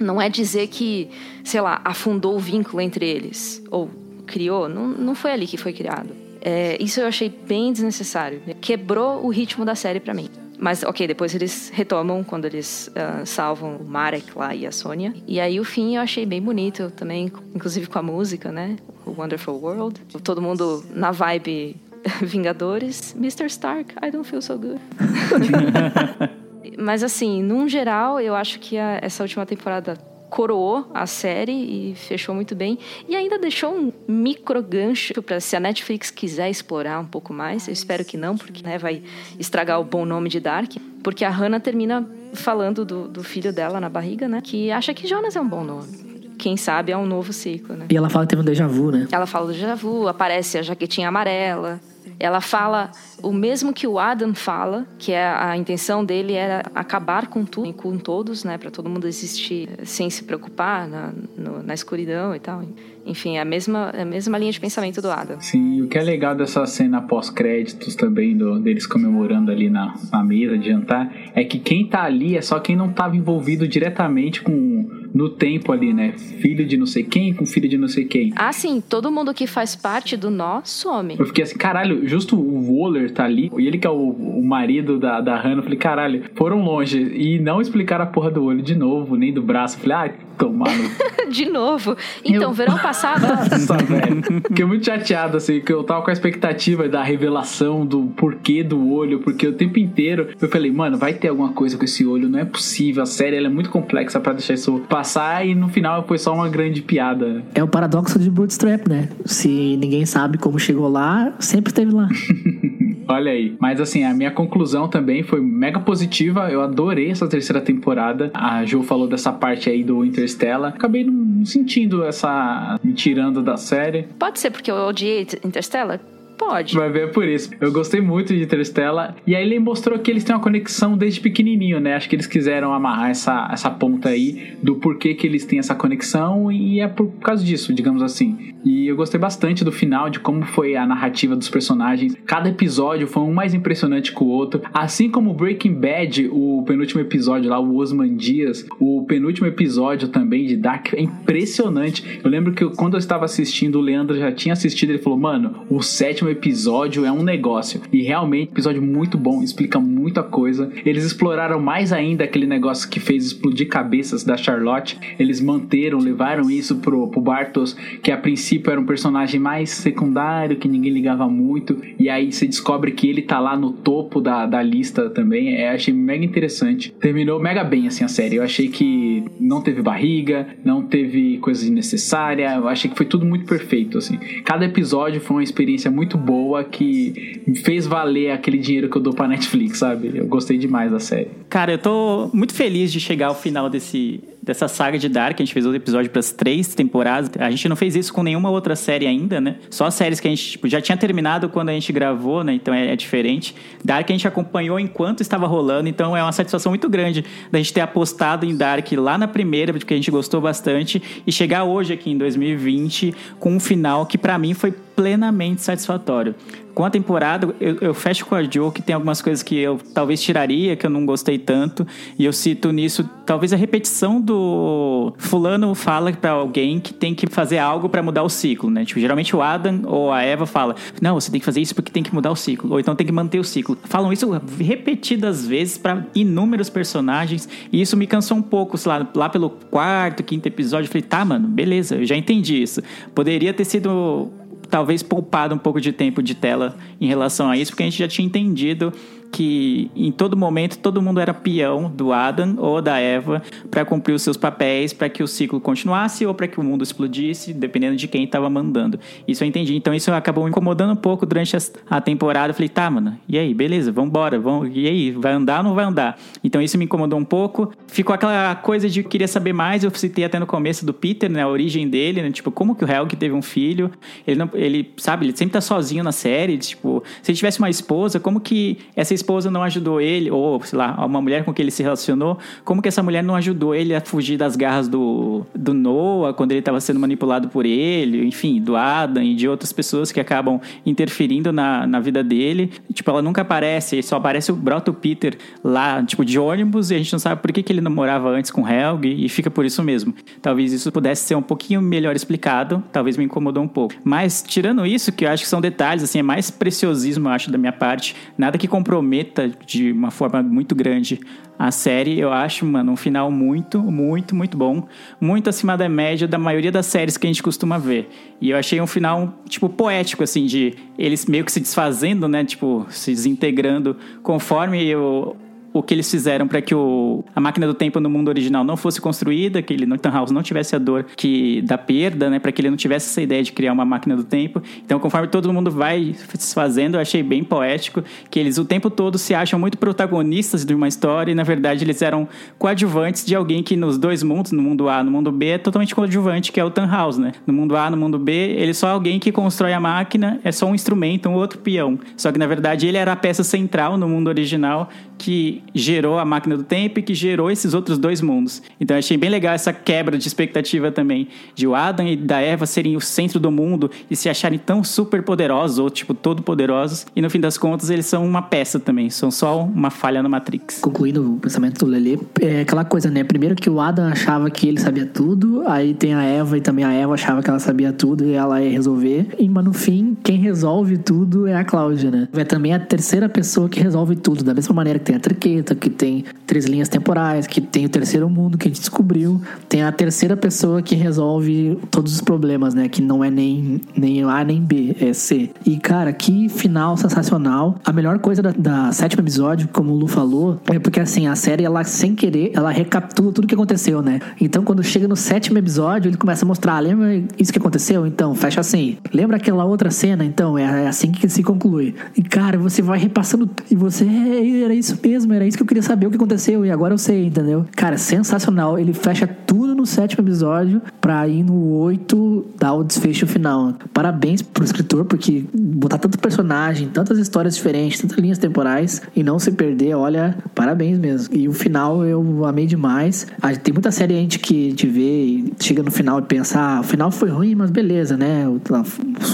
Não 0.00 0.20
é 0.20 0.28
dizer 0.28 0.68
que, 0.68 1.08
sei 1.42 1.60
lá, 1.60 1.80
afundou 1.84 2.36
o 2.36 2.38
vínculo 2.38 2.80
entre 2.80 3.08
eles, 3.08 3.62
ou 3.70 3.90
criou, 4.26 4.68
não, 4.68 4.88
não 4.88 5.14
foi 5.14 5.32
ali 5.32 5.46
que 5.46 5.56
foi 5.56 5.72
criado. 5.72 6.10
É, 6.40 6.76
isso 6.82 7.00
eu 7.00 7.06
achei 7.06 7.28
bem 7.28 7.72
desnecessário. 7.72 8.42
Quebrou 8.60 9.24
o 9.24 9.30
ritmo 9.30 9.64
da 9.64 9.74
série 9.74 10.00
pra 10.00 10.12
mim. 10.12 10.28
Mas, 10.58 10.82
ok, 10.82 11.06
depois 11.06 11.34
eles 11.34 11.70
retomam 11.74 12.22
quando 12.22 12.44
eles 12.44 12.90
ah, 12.94 13.24
salvam 13.24 13.76
o 13.76 13.88
Marek 13.88 14.26
lá 14.36 14.54
e 14.54 14.66
a 14.66 14.72
Sônia. 14.72 15.14
E 15.26 15.40
aí 15.40 15.58
o 15.58 15.64
fim 15.64 15.96
eu 15.96 16.02
achei 16.02 16.24
bem 16.24 16.40
bonito 16.40 16.90
também, 16.90 17.32
inclusive 17.54 17.86
com 17.86 17.98
a 17.98 18.02
música, 18.02 18.52
né? 18.52 18.76
O 19.04 19.10
Wonderful 19.10 19.54
World. 19.54 20.00
Todo 20.22 20.40
mundo 20.40 20.84
na 20.94 21.10
vibe 21.10 21.76
Vingadores. 22.22 23.14
Mr. 23.16 23.46
Stark, 23.46 23.94
I 24.02 24.10
don't 24.10 24.28
feel 24.28 24.42
so 24.42 24.58
good. 24.58 24.80
Mas 26.78 27.02
assim, 27.02 27.42
num 27.42 27.68
geral, 27.68 28.20
eu 28.20 28.34
acho 28.34 28.58
que 28.58 28.76
a- 28.78 28.98
essa 29.02 29.22
última 29.22 29.44
temporada 29.46 29.96
coroou 30.30 30.90
a 30.92 31.06
série 31.06 31.52
e 31.52 31.94
fechou 31.94 32.34
muito 32.34 32.56
bem. 32.56 32.76
E 33.08 33.14
ainda 33.14 33.38
deixou 33.38 33.72
um 33.72 33.92
micro 34.08 34.60
gancho 34.62 35.22
para 35.22 35.38
se 35.38 35.54
a 35.54 35.60
Netflix 35.60 36.10
quiser 36.10 36.50
explorar 36.50 36.98
um 36.98 37.04
pouco 37.04 37.32
mais. 37.32 37.68
Eu 37.68 37.72
espero 37.72 38.04
que 38.04 38.16
não, 38.16 38.36
porque 38.36 38.62
né, 38.64 38.76
vai 38.76 39.00
estragar 39.38 39.80
o 39.80 39.84
bom 39.84 40.04
nome 40.04 40.28
de 40.28 40.40
Dark. 40.40 40.72
Porque 41.04 41.24
a 41.24 41.30
Hannah 41.30 41.60
termina 41.60 42.08
falando 42.32 42.84
do, 42.84 43.06
do 43.06 43.22
filho 43.22 43.52
dela 43.52 43.78
na 43.80 43.88
barriga, 43.88 44.26
né? 44.26 44.40
Que 44.42 44.72
acha 44.72 44.92
que 44.92 45.06
Jonas 45.06 45.36
é 45.36 45.40
um 45.40 45.48
bom 45.48 45.62
nome. 45.62 46.04
Quem 46.36 46.56
sabe 46.56 46.90
é 46.90 46.96
um 46.96 47.06
novo 47.06 47.32
ciclo, 47.32 47.76
né? 47.76 47.86
E 47.88 47.96
ela 47.96 48.10
fala 48.10 48.24
que 48.26 48.30
teve 48.30 48.42
um 48.42 48.44
déjà 48.44 48.66
vu, 48.66 48.90
né? 48.90 49.06
Ela 49.12 49.26
fala 49.26 49.46
do 49.46 49.52
déjà 49.52 49.76
vu, 49.76 50.08
aparece 50.08 50.58
a 50.58 50.62
jaquetinha 50.62 51.08
amarela. 51.08 51.80
Ela 52.18 52.40
fala 52.40 52.90
o 53.22 53.32
mesmo 53.32 53.72
que 53.72 53.86
o 53.86 53.98
Adam 53.98 54.34
fala, 54.34 54.86
que 54.98 55.12
é 55.12 55.26
a 55.26 55.56
intenção 55.56 56.04
dele 56.04 56.32
era 56.34 56.62
acabar 56.74 57.26
com 57.26 57.44
tudo, 57.44 57.68
e 57.68 57.72
com 57.72 57.98
todos, 57.98 58.44
né, 58.44 58.56
para 58.56 58.70
todo 58.70 58.88
mundo 58.88 59.06
existir 59.06 59.68
sem 59.84 60.08
se 60.08 60.24
preocupar 60.24 60.88
na, 60.88 61.12
no- 61.36 61.62
na 61.62 61.74
escuridão 61.74 62.34
e 62.34 62.38
tal. 62.40 62.62
Enfim, 63.06 63.36
é 63.36 63.40
a 63.40 63.44
mesma 63.44 63.90
é 63.94 64.00
a 64.00 64.04
mesma 64.06 64.38
linha 64.38 64.50
de 64.50 64.58
pensamento 64.58 65.02
do 65.02 65.10
Adam. 65.10 65.38
Sim, 65.40 65.82
o 65.82 65.88
que 65.88 65.98
é 65.98 66.02
legal 66.02 66.34
dessa 66.34 66.64
cena 66.64 67.02
pós-créditos 67.02 67.94
também, 67.94 68.34
do- 68.36 68.58
deles 68.58 68.86
comemorando 68.86 69.50
ali 69.50 69.68
na, 69.68 69.94
na 70.10 70.24
mesa 70.24 70.56
de 70.56 70.68
jantar, 70.68 71.12
é 71.34 71.44
que 71.44 71.58
quem 71.58 71.86
tá 71.86 72.02
ali 72.04 72.34
é 72.36 72.40
só 72.40 72.58
quem 72.60 72.74
não 72.76 72.90
tava 72.92 73.14
envolvido 73.16 73.68
diretamente 73.68 74.40
com 74.40 74.73
no 75.14 75.28
tempo 75.30 75.70
ali, 75.70 75.94
né? 75.94 76.12
Filho 76.18 76.66
de 76.66 76.76
não 76.76 76.86
sei 76.86 77.04
quem 77.04 77.32
com 77.32 77.46
filho 77.46 77.68
de 77.68 77.78
não 77.78 77.86
sei 77.86 78.04
quem. 78.04 78.32
Ah, 78.34 78.52
sim, 78.52 78.82
todo 78.86 79.12
mundo 79.12 79.32
que 79.32 79.46
faz 79.46 79.76
parte 79.76 80.16
do 80.16 80.28
nó 80.30 80.60
some. 80.64 81.14
Eu 81.18 81.26
fiquei 81.26 81.44
assim, 81.44 81.56
caralho, 81.56 82.06
justo 82.08 82.36
o 82.36 82.80
Waller 82.82 83.12
tá 83.12 83.24
ali, 83.24 83.50
e 83.56 83.66
ele 83.66 83.78
que 83.78 83.86
é 83.86 83.90
o, 83.90 83.94
o 84.10 84.44
marido 84.44 84.98
da, 84.98 85.20
da 85.20 85.36
Hannah, 85.40 85.58
eu 85.58 85.62
falei, 85.62 85.78
caralho, 85.78 86.24
foram 86.34 86.62
longe 86.64 86.98
e 87.00 87.38
não 87.38 87.60
explicaram 87.60 88.04
a 88.04 88.08
porra 88.08 88.30
do 88.30 88.42
olho 88.44 88.60
de 88.60 88.74
novo, 88.74 89.14
nem 89.16 89.32
do 89.32 89.40
braço. 89.42 89.76
Eu 89.76 89.82
falei, 89.82 90.10
ah, 90.10 90.14
tomar 90.36 90.70
no 90.76 90.90
de 91.30 91.48
novo. 91.48 91.96
Então, 92.24 92.42
Eu- 92.50 92.52
verão 92.52 92.76
passado, 92.78 93.20
Nossa, 93.50 93.76
velho. 93.76 94.20
Fiquei 94.48 94.64
muito 94.64 94.84
chateado, 94.84 95.36
assim, 95.36 95.60
que 95.60 95.72
eu 95.72 95.84
tava 95.84 96.02
com 96.02 96.10
a 96.10 96.12
expectativa 96.12 96.88
da 96.88 97.02
revelação 97.04 97.86
do 97.86 98.06
porquê 98.16 98.64
do 98.64 98.90
olho, 98.92 99.20
porque 99.20 99.46
o 99.46 99.52
tempo 99.52 99.78
inteiro 99.78 100.30
eu 100.40 100.48
falei, 100.48 100.72
mano, 100.72 100.96
vai 100.98 101.14
ter 101.14 101.28
alguma 101.28 101.52
coisa 101.52 101.78
com 101.78 101.84
esse 101.84 102.04
olho, 102.04 102.28
não 102.28 102.40
é 102.40 102.44
possível. 102.44 103.02
A 103.04 103.06
série 103.06 103.36
ela 103.36 103.46
é 103.46 103.50
muito 103.50 103.70
complexa 103.70 104.18
pra 104.18 104.32
deixar 104.32 104.54
isso 104.54 104.80
passar 104.88 105.03
e 105.44 105.54
no 105.54 105.68
final 105.68 106.04
foi 106.06 106.18
só 106.18 106.34
uma 106.34 106.48
grande 106.48 106.82
piada. 106.82 107.42
É 107.54 107.62
o 107.62 107.68
paradoxo 107.68 108.18
de 108.18 108.30
Bootstrap, 108.30 108.88
né? 108.88 109.08
Se 109.24 109.76
ninguém 109.76 110.04
sabe 110.06 110.38
como 110.38 110.58
chegou 110.58 110.88
lá, 110.88 111.32
sempre 111.38 111.70
esteve 111.70 111.92
lá. 111.92 112.08
Olha 113.06 113.32
aí. 113.32 113.54
Mas 113.60 113.80
assim, 113.80 114.04
a 114.04 114.14
minha 114.14 114.30
conclusão 114.30 114.88
também 114.88 115.22
foi 115.22 115.40
mega 115.40 115.78
positiva. 115.78 116.50
Eu 116.50 116.62
adorei 116.62 117.10
essa 117.10 117.28
terceira 117.28 117.60
temporada. 117.60 118.30
A 118.32 118.64
Jo 118.64 118.82
falou 118.82 119.06
dessa 119.06 119.32
parte 119.32 119.68
aí 119.68 119.84
do 119.84 120.04
Interstellar. 120.04 120.72
Acabei 120.74 121.04
não 121.04 121.44
sentindo 121.44 122.04
essa. 122.04 122.78
me 122.82 122.92
tirando 122.92 123.42
da 123.42 123.56
série. 123.56 124.08
pode 124.18 124.40
ser 124.40 124.50
porque 124.50 124.70
eu 124.70 124.76
odiei 124.76 125.26
Interstellar? 125.44 126.00
Pode. 126.46 126.74
Vai 126.74 126.90
ver 126.90 127.10
por 127.10 127.26
isso. 127.26 127.50
Eu 127.58 127.72
gostei 127.72 128.00
muito 128.00 128.34
de 128.34 128.42
Interstellar. 128.42 129.16
E 129.26 129.34
aí 129.34 129.42
ele 129.42 129.58
mostrou 129.58 129.98
que 129.98 130.10
eles 130.10 130.22
têm 130.22 130.34
uma 130.34 130.42
conexão 130.42 130.96
desde 130.96 131.20
pequenininho, 131.20 131.80
né? 131.80 131.94
Acho 131.94 132.08
que 132.08 132.14
eles 132.14 132.26
quiseram 132.26 132.72
amarrar 132.74 133.10
essa, 133.10 133.48
essa 133.50 133.70
ponta 133.70 134.10
aí 134.10 134.54
do 134.62 134.76
porquê 134.76 135.14
que 135.14 135.26
eles 135.26 135.44
têm 135.46 135.58
essa 135.58 135.74
conexão. 135.74 136.52
E 136.52 136.80
é 136.80 136.86
por 136.88 137.10
causa 137.20 137.42
disso, 137.42 137.72
digamos 137.72 138.02
assim. 138.02 138.54
E 138.64 138.86
eu 138.86 138.96
gostei 138.96 139.18
bastante 139.18 139.64
do 139.64 139.72
final, 139.72 140.08
de 140.08 140.20
como 140.20 140.44
foi 140.44 140.76
a 140.76 140.86
narrativa 140.86 141.34
dos 141.34 141.48
personagens. 141.48 142.14
Cada 142.26 142.48
episódio 142.48 143.06
foi 143.06 143.22
um 143.22 143.32
mais 143.32 143.54
impressionante 143.54 144.14
que 144.14 144.22
o 144.22 144.26
outro. 144.26 144.62
Assim 144.72 145.10
como 145.10 145.34
Breaking 145.34 145.74
Bad, 145.74 146.28
o 146.30 146.62
penúltimo 146.66 147.00
episódio 147.00 147.50
lá, 147.50 147.58
o 147.58 147.76
Osman 147.76 148.16
Dias, 148.16 148.66
o 148.78 149.04
penúltimo 149.06 149.46
episódio 149.46 150.08
também 150.08 150.46
de 150.46 150.56
Dark 150.56 150.94
é 150.94 151.00
impressionante. 151.00 152.20
Eu 152.22 152.30
lembro 152.30 152.52
que 152.52 152.64
quando 152.76 152.94
eu 152.94 152.98
estava 152.98 153.24
assistindo, 153.24 153.78
o 153.78 153.82
Leandro 153.82 154.16
já 154.18 154.32
tinha 154.32 154.54
assistido, 154.54 154.90
ele 154.90 154.98
falou: 154.98 155.18
Mano, 155.18 155.64
o 155.68 155.82
sétimo 155.82 156.30
episódio 156.34 157.04
é 157.04 157.12
um 157.12 157.22
negócio. 157.22 157.80
E 157.92 158.02
realmente, 158.02 158.52
episódio 158.52 158.82
muito 158.82 159.16
bom, 159.16 159.42
explica 159.42 159.80
muita 159.80 160.22
coisa. 160.22 160.70
Eles 160.84 161.04
exploraram 161.04 161.60
mais 161.60 161.92
ainda 161.92 162.24
aquele 162.24 162.46
negócio 162.46 162.88
que 162.88 163.00
fez 163.00 163.26
explodir 163.26 163.68
cabeças 163.68 164.24
da 164.24 164.36
Charlotte. 164.36 164.98
Eles 165.18 165.40
manteram, 165.40 165.98
levaram 165.98 166.50
isso 166.50 166.76
pro, 166.76 167.08
pro 167.08 167.20
Bartos, 167.20 167.74
que 168.02 168.10
a 168.10 168.16
princípio 168.16 168.70
era 168.70 168.80
um 168.80 168.84
personagem 168.84 169.40
mais 169.40 169.70
secundário, 169.70 170.56
que 170.56 170.68
ninguém 170.68 170.92
ligava 170.92 171.28
muito. 171.28 171.80
E 171.98 172.08
aí 172.08 172.30
você 172.30 172.46
descobre 172.46 172.92
que 172.92 173.08
ele 173.08 173.22
tá 173.22 173.38
lá 173.38 173.56
no 173.56 173.72
topo 173.72 174.20
da, 174.20 174.46
da 174.46 174.62
lista 174.62 175.08
também. 175.10 175.54
É, 175.54 175.70
achei 175.70 175.94
mega 175.94 176.24
interessante. 176.24 176.92
Terminou 177.00 177.40
mega 177.40 177.64
bem 177.64 177.86
assim 177.86 178.04
a 178.04 178.08
série. 178.08 178.36
Eu 178.36 178.42
achei 178.42 178.68
que 178.68 179.24
não 179.40 179.60
teve 179.60 179.82
barriga, 179.82 180.46
não 180.64 180.82
teve 180.82 181.38
coisa 181.38 181.60
desnecessária. 181.60 182.54
Eu 182.56 182.68
achei 182.68 182.90
que 182.90 182.96
foi 182.96 183.06
tudo 183.06 183.24
muito 183.24 183.46
perfeito 183.46 183.98
assim. 183.98 184.18
Cada 184.44 184.64
episódio 184.64 185.20
foi 185.20 185.36
uma 185.36 185.42
experiência 185.42 185.90
muito 185.90 186.18
boa 186.24 186.64
que 186.64 187.42
fez 187.64 187.86
valer 187.86 188.30
aquele 188.30 188.58
dinheiro 188.58 188.88
que 188.88 188.96
eu 188.96 189.02
dou 189.02 189.12
pra 189.12 189.28
Netflix, 189.28 189.78
sabe? 189.78 190.12
Eu 190.14 190.26
gostei 190.26 190.58
demais 190.58 190.90
da 190.90 191.00
série. 191.00 191.28
Cara, 191.48 191.72
eu 191.72 191.78
tô 191.78 192.30
muito 192.32 192.54
feliz 192.54 192.92
de 192.92 192.98
chegar 192.98 193.28
ao 193.28 193.34
final 193.34 193.68
desse, 193.68 194.20
dessa 194.42 194.68
saga 194.68 194.98
de 194.98 195.08
Dark. 195.08 195.36
A 195.40 195.44
gente 195.44 195.52
fez 195.52 195.64
outro 195.64 195.80
episódio 195.80 196.10
para 196.10 196.20
as 196.20 196.32
três 196.32 196.74
temporadas. 196.74 197.30
A 197.38 197.50
gente 197.50 197.68
não 197.68 197.76
fez 197.76 197.96
isso 197.96 198.12
com 198.12 198.22
nenhuma 198.22 198.50
outra 198.50 198.74
série 198.76 199.06
ainda, 199.06 199.40
né? 199.40 199.56
Só 199.70 199.90
séries 199.90 200.20
que 200.20 200.28
a 200.28 200.30
gente 200.30 200.50
tipo, 200.50 200.68
já 200.68 200.80
tinha 200.80 200.96
terminado 200.96 201.48
quando 201.48 201.68
a 201.68 201.72
gente 201.72 201.92
gravou, 201.92 202.42
né? 202.42 202.54
Então 202.54 202.74
é, 202.74 202.92
é 202.92 202.96
diferente. 202.96 203.54
Dark 203.84 204.08
a 204.08 204.12
gente 204.12 204.26
acompanhou 204.26 204.78
enquanto 204.78 205.20
estava 205.20 205.46
rolando, 205.46 205.88
então 205.88 206.16
é 206.16 206.22
uma 206.22 206.32
satisfação 206.32 206.70
muito 206.70 206.88
grande 206.88 207.24
da 207.50 207.58
gente 207.58 207.72
ter 207.72 207.80
apostado 207.80 208.44
em 208.44 208.56
Dark 208.56 208.90
lá 208.92 209.16
na 209.16 209.28
primeira, 209.28 209.72
porque 209.72 209.94
a 209.94 209.96
gente 209.96 210.10
gostou 210.10 210.40
bastante, 210.40 211.02
e 211.26 211.32
chegar 211.32 211.64
hoje 211.64 211.92
aqui 211.92 212.10
em 212.10 212.18
2020 212.18 213.14
com 213.38 213.54
um 213.54 213.60
final 213.60 214.06
que 214.06 214.18
para 214.18 214.38
mim 214.38 214.54
foi 214.54 214.72
plenamente 214.94 215.62
satisfatório. 215.62 216.34
Com 216.74 216.84
a 216.84 216.90
temporada, 216.90 217.54
eu, 217.60 217.78
eu 217.80 217.94
fecho 217.94 218.26
com 218.26 218.34
a 218.34 218.42
Joe 218.42 218.72
que 218.72 218.82
tem 218.82 218.94
algumas 218.94 219.22
coisas 219.22 219.44
que 219.44 219.56
eu 219.56 219.78
talvez 219.94 220.20
tiraria, 220.20 220.74
que 220.74 220.84
eu 220.84 220.90
não 220.90 221.06
gostei 221.06 221.38
tanto. 221.38 221.86
E 222.18 222.24
eu 222.24 222.32
cito 222.32 222.72
nisso, 222.72 223.08
talvez 223.24 223.52
a 223.52 223.56
repetição 223.56 224.20
do 224.20 225.14
fulano 225.16 225.72
fala 225.76 226.12
pra 226.12 226.32
alguém 226.32 226.80
que 226.80 226.92
tem 226.92 227.14
que 227.14 227.28
fazer 227.28 227.58
algo 227.58 227.88
pra 227.88 228.02
mudar 228.02 228.24
o 228.24 228.28
ciclo, 228.28 228.70
né? 228.70 228.84
Tipo, 228.84 228.98
geralmente 228.98 229.36
o 229.36 229.40
Adam 229.40 229.82
ou 229.86 230.12
a 230.12 230.22
Eva 230.22 230.46
fala: 230.46 230.74
"Não, 231.00 231.14
você 231.14 231.30
tem 231.30 231.38
que 231.38 231.46
fazer 231.46 231.60
isso 231.60 231.76
porque 231.76 231.92
tem 231.92 232.02
que 232.02 232.12
mudar 232.12 232.32
o 232.32 232.36
ciclo", 232.36 232.72
ou 232.72 232.80
então 232.80 232.96
tem 232.96 233.06
que 233.06 233.12
manter 233.12 233.38
o 233.38 233.44
ciclo. 233.44 233.78
Falam 233.84 234.12
isso 234.12 234.28
repetidas 234.58 235.46
vezes 235.46 235.78
pra 235.78 236.04
inúmeros 236.12 236.68
personagens, 236.68 237.48
e 237.70 237.80
isso 237.80 237.96
me 237.96 238.06
cansou 238.06 238.36
um 238.36 238.42
pouco, 238.42 238.76
sei 238.76 238.90
lá, 238.90 239.08
lá 239.14 239.28
pelo 239.28 239.48
quarto, 239.48 240.24
quinto 240.24 240.48
episódio, 240.48 240.88
eu 240.88 240.90
falei: 240.90 241.02
"Tá, 241.02 241.24
mano, 241.24 241.46
beleza, 241.46 241.94
eu 241.94 242.04
já 242.04 242.16
entendi 242.16 242.60
isso". 242.60 242.82
Poderia 243.14 243.54
ter 243.54 243.64
sido 243.64 244.32
talvez 244.74 245.04
poupado 245.04 245.54
um 245.54 245.58
pouco 245.58 245.80
de 245.80 245.92
tempo 245.92 246.20
de 246.20 246.34
tela 246.34 246.76
em 247.00 247.06
relação 247.06 247.48
a 247.48 247.56
isso, 247.56 247.70
porque 247.70 247.84
a 247.84 247.86
gente 247.86 247.96
já 247.96 248.08
tinha 248.08 248.26
entendido 248.26 248.92
que 249.34 249.90
em 249.96 250.12
todo 250.12 250.36
momento 250.36 250.78
todo 250.78 251.02
mundo 251.02 251.18
era 251.18 251.34
peão 251.34 251.90
do 251.92 252.12
Adam 252.12 252.54
ou 252.56 252.80
da 252.80 253.00
Eva 253.00 253.42
para 253.68 253.84
cumprir 253.84 254.12
os 254.12 254.22
seus 254.22 254.36
papéis, 254.36 254.92
para 254.92 255.08
que 255.08 255.24
o 255.24 255.26
ciclo 255.26 255.60
continuasse 255.60 256.24
ou 256.24 256.32
para 256.32 256.46
que 256.46 256.60
o 256.60 256.62
mundo 256.62 256.84
explodisse, 256.84 257.52
dependendo 257.52 257.96
de 257.96 258.06
quem 258.06 258.22
estava 258.22 258.48
mandando. 258.48 258.96
Isso 259.26 259.42
eu 259.42 259.48
entendi. 259.48 259.74
Então 259.74 259.92
isso 259.92 260.12
acabou 260.12 260.44
me 260.44 260.50
incomodando 260.50 260.92
um 260.92 260.96
pouco 260.96 261.26
durante 261.26 261.56
a 261.90 262.00
temporada. 262.00 262.50
Eu 262.50 262.54
falei, 262.54 262.68
tá, 262.68 262.88
mano, 262.88 263.18
e 263.28 263.36
aí, 263.36 263.52
beleza, 263.52 263.90
vambora, 263.90 264.38
vamos, 264.38 264.70
e 264.72 264.86
aí, 264.86 265.10
vai 265.10 265.32
andar 265.32 265.58
ou 265.58 265.64
não 265.64 265.74
vai 265.74 265.84
andar? 265.84 266.16
Então 266.44 266.62
isso 266.62 266.78
me 266.78 266.84
incomodou 266.84 267.18
um 267.18 267.24
pouco. 267.24 267.72
Ficou 267.88 268.14
aquela 268.14 268.54
coisa 268.54 268.88
de 268.88 269.02
queria 269.02 269.26
saber 269.26 269.52
mais, 269.52 269.82
eu 269.82 269.90
citei 269.92 270.24
até 270.24 270.38
no 270.38 270.46
começo 270.46 270.86
do 270.86 270.94
Peter, 270.94 271.28
né, 271.28 271.42
a 271.42 271.48
origem 271.48 271.88
dele, 271.88 272.22
né, 272.22 272.30
tipo, 272.30 272.52
como 272.52 272.76
que 272.76 272.84
o 272.84 272.88
Helg 272.88 273.16
teve 273.16 273.34
um 273.34 273.42
filho? 273.42 273.90
Ele 274.24 274.38
não, 274.38 274.48
ele, 274.54 274.92
sabe, 274.96 275.26
ele 275.26 275.36
sempre 275.36 275.54
tá 275.54 275.60
sozinho 275.60 276.04
na 276.04 276.12
série, 276.12 276.56
tipo, 276.56 277.02
se 277.20 277.32
ele 277.32 277.36
tivesse 277.36 277.58
uma 277.58 277.68
esposa, 277.68 278.20
como 278.20 278.38
que 278.38 278.78
essa 278.94 279.12
esposa 279.12 279.23
não 279.50 279.62
ajudou 279.62 280.00
ele, 280.00 280.30
ou, 280.30 280.62
sei 280.62 280.78
lá, 280.78 280.94
uma 281.04 281.20
mulher 281.20 281.44
com 281.44 281.52
quem 281.52 281.64
ele 281.64 281.70
se 281.70 281.82
relacionou, 281.82 282.38
como 282.64 282.80
que 282.80 282.88
essa 282.88 283.02
mulher 283.02 283.22
não 283.22 283.34
ajudou 283.34 283.74
ele 283.74 283.94
a 283.94 284.00
fugir 284.00 284.36
das 284.36 284.56
garras 284.56 284.88
do, 284.88 285.44
do 285.54 285.74
Noah, 285.74 286.32
quando 286.34 286.52
ele 286.52 286.60
estava 286.60 286.80
sendo 286.80 287.00
manipulado 287.00 287.48
por 287.48 287.66
ele, 287.66 288.26
enfim, 288.26 288.60
do 288.60 288.76
Adam 288.76 289.22
e 289.22 289.34
de 289.34 289.48
outras 289.48 289.72
pessoas 289.72 290.12
que 290.12 290.20
acabam 290.20 290.60
interferindo 290.84 291.52
na, 291.52 291.86
na 291.86 292.00
vida 292.00 292.22
dele. 292.22 292.70
Tipo, 292.92 293.10
ela 293.10 293.22
nunca 293.22 293.42
aparece, 293.42 294.02
só 294.02 294.16
aparece 294.16 294.52
o 294.52 294.56
brota 294.56 294.90
o 294.90 294.94
Peter 294.94 295.36
lá, 295.62 296.02
tipo, 296.02 296.24
de 296.24 296.38
ônibus, 296.38 296.90
e 296.90 296.94
a 296.94 296.98
gente 296.98 297.12
não 297.12 297.18
sabe 297.18 297.40
por 297.40 297.52
que, 297.52 297.62
que 297.62 297.72
ele 297.72 297.80
namorava 297.80 298.28
antes 298.28 298.50
com 298.50 298.68
Helg, 298.68 299.06
e 299.06 299.28
fica 299.28 299.50
por 299.50 299.64
isso 299.64 299.82
mesmo. 299.82 300.14
Talvez 300.42 300.72
isso 300.72 300.90
pudesse 300.92 301.24
ser 301.24 301.34
um 301.34 301.42
pouquinho 301.42 301.80
melhor 301.80 302.14
explicado, 302.14 302.82
talvez 302.92 303.16
me 303.16 303.24
incomodou 303.24 303.62
um 303.62 303.68
pouco. 303.68 303.94
Mas, 304.04 304.44
tirando 304.46 304.84
isso, 304.86 305.12
que 305.12 305.24
eu 305.24 305.30
acho 305.30 305.42
que 305.42 305.48
são 305.48 305.60
detalhes, 305.60 306.02
assim, 306.02 306.18
é 306.18 306.22
mais 306.22 306.50
preciosismo, 306.50 307.28
eu 307.28 307.32
acho, 307.32 307.50
da 307.50 307.58
minha 307.58 307.72
parte, 307.72 308.14
nada 308.36 308.58
que 308.58 308.68
comprometa 308.68 309.03
comprometa 309.04 309.48
de 309.66 309.92
uma 309.92 310.10
forma 310.10 310.42
muito 310.42 310.74
grande 310.74 311.20
a 311.56 311.70
série, 311.70 312.18
eu 312.18 312.32
acho, 312.32 312.66
mano, 312.66 312.90
um 312.90 312.96
final 312.96 313.30
muito, 313.30 313.80
muito, 313.80 314.34
muito 314.34 314.56
bom. 314.56 314.88
Muito 315.20 315.48
acima 315.48 315.76
da 315.76 315.88
média 315.88 316.26
da 316.26 316.36
maioria 316.36 316.72
das 316.72 316.86
séries 316.86 317.16
que 317.16 317.26
a 317.26 317.30
gente 317.30 317.44
costuma 317.44 317.78
ver. 317.78 318.08
E 318.40 318.50
eu 318.50 318.56
achei 318.56 318.80
um 318.80 318.88
final, 318.88 319.32
tipo, 319.48 319.68
poético, 319.68 320.24
assim, 320.24 320.46
de 320.46 320.74
eles 320.98 321.26
meio 321.26 321.44
que 321.44 321.52
se 321.52 321.60
desfazendo, 321.60 322.26
né? 322.26 322.44
Tipo, 322.44 322.84
se 322.90 323.12
desintegrando 323.12 323.96
conforme 324.20 324.84
eu, 324.84 325.36
o 325.74 325.82
que 325.82 325.92
eles 325.92 326.08
fizeram 326.08 326.46
para 326.46 326.62
que 326.62 326.72
o, 326.72 327.24
a 327.34 327.40
máquina 327.40 327.66
do 327.66 327.74
tempo 327.74 327.98
no 327.98 328.08
mundo 328.08 328.28
original 328.28 328.62
não 328.62 328.76
fosse 328.76 329.00
construída, 329.00 329.60
que 329.60 329.74
ele, 329.74 329.84
Nathan 329.84 330.10
House 330.10 330.30
não 330.30 330.40
tivesse 330.40 330.76
a 330.76 330.78
dor 330.78 331.04
que 331.16 331.62
da 331.62 331.76
perda, 331.76 332.30
né, 332.30 332.38
para 332.38 332.52
que 332.52 332.60
ele 332.60 332.70
não 332.70 332.76
tivesse 332.76 333.10
essa 333.10 333.20
ideia 333.20 333.42
de 333.42 333.50
criar 333.50 333.72
uma 333.72 333.84
máquina 333.84 334.14
do 334.14 334.22
tempo. 334.22 334.62
Então, 334.84 335.00
conforme 335.00 335.26
todo 335.26 335.52
mundo 335.52 335.72
vai 335.72 336.14
se 336.38 336.54
fazendo, 336.54 336.94
eu 336.94 337.00
achei 337.00 337.24
bem 337.24 337.42
poético 337.42 338.04
que 338.30 338.38
eles 338.38 338.56
o 338.56 338.64
tempo 338.64 338.88
todo 338.88 339.18
se 339.18 339.34
acham 339.34 339.58
muito 339.58 339.76
protagonistas 339.76 340.64
de 340.64 340.72
uma 340.72 340.86
história 340.86 341.32
e 341.32 341.34
na 341.34 341.42
verdade 341.42 341.84
eles 341.84 342.00
eram 342.02 342.28
coadjuvantes 342.56 343.26
de 343.26 343.34
alguém 343.34 343.60
que 343.60 343.74
nos 343.76 343.98
dois 343.98 344.22
mundos, 344.22 344.52
no 344.52 344.62
mundo 344.62 344.88
A, 344.88 345.02
no 345.02 345.10
mundo 345.10 345.32
B, 345.32 345.46
é 345.46 345.58
totalmente 345.58 345.92
coadjuvante, 345.92 346.52
que 346.52 346.60
é 346.60 346.64
o 346.64 346.70
Tan 346.70 346.86
House, 346.86 347.18
né? 347.18 347.32
No 347.44 347.52
mundo 347.52 347.76
A, 347.76 347.90
no 347.90 347.96
mundo 347.96 348.16
B, 348.16 348.32
ele 348.32 348.70
é 348.70 348.74
só 348.74 348.90
alguém 348.90 349.18
que 349.18 349.32
constrói 349.32 349.72
a 349.72 349.80
máquina, 349.80 350.38
é 350.44 350.52
só 350.52 350.66
um 350.66 350.74
instrumento, 350.74 351.28
um 351.28 351.34
outro 351.34 351.58
peão. 351.58 351.98
Só 352.16 352.30
que 352.30 352.38
na 352.38 352.46
verdade 352.46 352.86
ele 352.86 352.96
era 352.96 353.10
a 353.10 353.16
peça 353.16 353.42
central 353.42 353.98
no 353.98 354.08
mundo 354.08 354.28
original 354.28 354.88
que 355.18 355.62
gerou 355.74 356.18
a 356.18 356.24
máquina 356.24 356.56
do 356.56 356.62
tempo 356.62 356.98
e 356.98 357.02
que 357.02 357.14
gerou 357.14 357.50
esses 357.50 357.74
outros 357.74 357.98
dois 357.98 358.20
mundos. 358.20 358.62
Então 358.80 358.96
achei 358.96 359.16
bem 359.16 359.30
legal 359.30 359.54
essa 359.54 359.72
quebra 359.72 360.18
de 360.18 360.26
expectativa 360.26 360.90
também, 360.90 361.28
de 361.54 361.66
o 361.66 361.74
Adam 361.74 362.06
e 362.06 362.16
da 362.16 362.40
Eva 362.40 362.66
serem 362.66 362.96
o 362.96 363.00
centro 363.00 363.40
do 363.40 363.50
mundo 363.50 363.90
e 364.10 364.16
se 364.16 364.28
acharem 364.28 364.58
tão 364.58 364.82
super 364.82 365.22
poderosos, 365.22 365.78
ou 365.78 365.90
tipo, 365.90 366.14
todo 366.14 366.42
poderosos, 366.42 367.06
e 367.14 367.22
no 367.22 367.30
fim 367.30 367.40
das 367.40 367.56
contas 367.56 367.90
eles 367.90 368.06
são 368.06 368.24
uma 368.24 368.42
peça 368.42 368.78
também, 368.78 369.10
são 369.10 369.30
só 369.30 369.62
uma 369.62 369.90
falha 369.90 370.22
na 370.22 370.28
Matrix. 370.28 370.80
Concluindo 370.80 371.34
o 371.34 371.38
pensamento 371.38 371.84
do 371.84 371.90
Lelê, 371.90 372.18
é 372.40 372.60
aquela 372.60 372.84
coisa, 372.84 373.10
né? 373.10 373.24
Primeiro 373.24 373.54
que 373.54 373.70
o 373.70 373.80
Adam 373.80 374.06
achava 374.06 374.50
que 374.50 374.68
ele 374.68 374.80
sabia 374.80 375.06
tudo, 375.06 375.62
aí 375.66 375.94
tem 375.94 376.14
a 376.14 376.22
Eva 376.22 376.58
e 376.58 376.60
também 376.60 376.84
a 376.84 376.92
Eva 376.92 377.14
achava 377.14 377.42
que 377.42 377.50
ela 377.50 377.58
sabia 377.58 377.92
tudo 377.92 378.24
e 378.24 378.32
ela 378.32 378.62
ia 378.62 378.70
resolver, 378.70 379.28
e, 379.38 379.48
mas 379.48 379.64
no 379.64 379.72
fim, 379.72 380.16
quem 380.22 380.38
resolve 380.38 380.98
tudo 380.98 381.46
é 381.46 381.54
a 381.54 381.64
Cláudia, 381.64 382.10
né? 382.10 382.28
É 382.32 382.44
também 382.44 382.74
a 382.74 382.78
terceira 382.78 383.28
pessoa 383.28 383.68
que 383.68 383.80
resolve 383.80 384.16
tudo, 384.16 384.44
da 384.44 384.54
mesma 384.54 384.74
maneira 384.74 384.98
tem 385.04 385.16
a 385.16 385.20
Triqueta, 385.20 385.74
que 385.74 385.90
tem 385.90 386.24
três 386.46 386.64
linhas 386.64 386.88
temporais, 386.88 387.46
que 387.46 387.60
tem 387.60 387.84
o 387.84 387.88
terceiro 387.88 388.28
mundo 388.28 388.58
que 388.58 388.66
a 388.66 388.70
gente 388.70 388.80
descobriu, 388.80 389.40
tem 389.68 389.82
a 389.82 389.92
terceira 389.92 390.36
pessoa 390.36 390.82
que 390.82 390.94
resolve 390.94 391.78
todos 391.90 392.14
os 392.14 392.20
problemas, 392.20 392.74
né? 392.74 392.88
Que 392.88 393.02
não 393.02 393.22
é 393.22 393.30
nem, 393.30 393.80
nem 393.96 394.22
A 394.24 394.42
nem 394.44 394.60
B, 394.60 394.96
é 395.00 395.12
C. 395.12 395.50
E, 395.64 395.76
cara, 395.78 396.12
que 396.12 396.48
final 396.48 396.96
sensacional. 396.96 397.76
A 397.84 397.92
melhor 397.92 398.18
coisa 398.18 398.42
da, 398.42 398.50
da 398.50 398.92
sétimo 398.92 399.22
episódio, 399.22 399.68
como 399.72 399.92
o 399.92 399.96
Lu 399.96 400.06
falou, 400.06 400.60
é 400.66 400.78
porque, 400.78 401.00
assim, 401.00 401.26
a 401.26 401.36
série, 401.36 401.64
ela, 401.64 401.84
sem 401.84 402.14
querer, 402.14 402.52
ela 402.54 402.70
recapitula 402.70 403.32
tudo 403.32 403.46
que 403.46 403.54
aconteceu, 403.54 404.02
né? 404.02 404.20
Então, 404.40 404.64
quando 404.64 404.82
chega 404.82 405.06
no 405.06 405.16
sétimo 405.16 405.58
episódio, 405.58 406.08
ele 406.08 406.16
começa 406.16 406.44
a 406.44 406.48
mostrar, 406.48 406.78
lembra 406.80 407.22
isso 407.38 407.52
que 407.52 407.58
aconteceu? 407.58 408.06
Então, 408.06 408.34
fecha 408.34 408.60
assim. 408.60 408.96
Lembra 409.12 409.36
aquela 409.36 409.64
outra 409.64 409.90
cena? 409.90 410.24
Então, 410.24 410.56
é, 410.58 410.84
é 410.84 410.86
assim 410.86 411.12
que 411.12 411.28
se 411.28 411.42
conclui. 411.42 411.94
E, 412.16 412.22
cara, 412.22 412.58
você 412.58 412.80
vai 412.82 412.98
repassando 412.98 413.48
e 413.70 413.76
você, 413.76 414.04
é, 414.04 414.62
era 414.62 414.74
isso 414.74 414.93
mesmo, 415.02 415.32
era 415.32 415.46
isso 415.46 415.56
que 415.56 415.62
eu 415.62 415.66
queria 415.66 415.82
saber 415.82 416.06
o 416.06 416.10
que 416.10 416.16
aconteceu 416.16 416.64
e 416.64 416.70
agora 416.70 416.94
eu 416.94 416.98
sei, 416.98 417.26
entendeu? 417.26 417.64
Cara, 417.74 417.96
sensacional. 417.98 418.78
Ele 418.78 418.92
fecha 418.92 419.26
tudo 419.26 419.74
no 419.74 419.86
sétimo 419.86 420.24
episódio 420.24 420.80
pra 421.00 421.26
ir 421.28 421.42
no 421.42 421.72
oito 421.78 422.46
dar 422.58 422.74
o 422.74 422.84
desfecho 422.84 423.26
final. 423.26 423.74
Parabéns 423.92 424.42
pro 424.42 424.64
escritor, 424.64 425.04
porque 425.04 425.44
botar 425.52 425.98
tanto 425.98 426.18
personagem, 426.18 426.88
tantas 426.88 427.18
histórias 427.18 427.56
diferentes, 427.56 428.00
tantas 428.00 428.18
linhas 428.18 428.38
temporais 428.38 429.02
e 429.14 429.22
não 429.22 429.38
se 429.38 429.52
perder, 429.52 429.94
olha, 429.94 430.36
parabéns 430.54 430.98
mesmo. 430.98 431.34
E 431.36 431.48
o 431.48 431.52
final 431.52 432.04
eu 432.04 432.44
amei 432.44 432.66
demais. 432.66 433.26
Tem 433.62 433.72
muita 433.72 433.90
série 433.90 434.14
a 434.14 434.16
gente 434.16 434.38
que 434.38 434.66
a 434.66 434.70
gente 434.70 434.86
vê 434.86 435.24
e 435.24 435.52
chega 435.60 435.82
no 435.82 435.90
final 435.90 436.18
e 436.18 436.22
pensa, 436.22 436.60
ah, 436.60 436.80
o 436.80 436.84
final 436.84 437.10
foi 437.10 437.28
ruim, 437.28 437.54
mas 437.54 437.70
beleza, 437.70 438.16
né? 438.16 438.44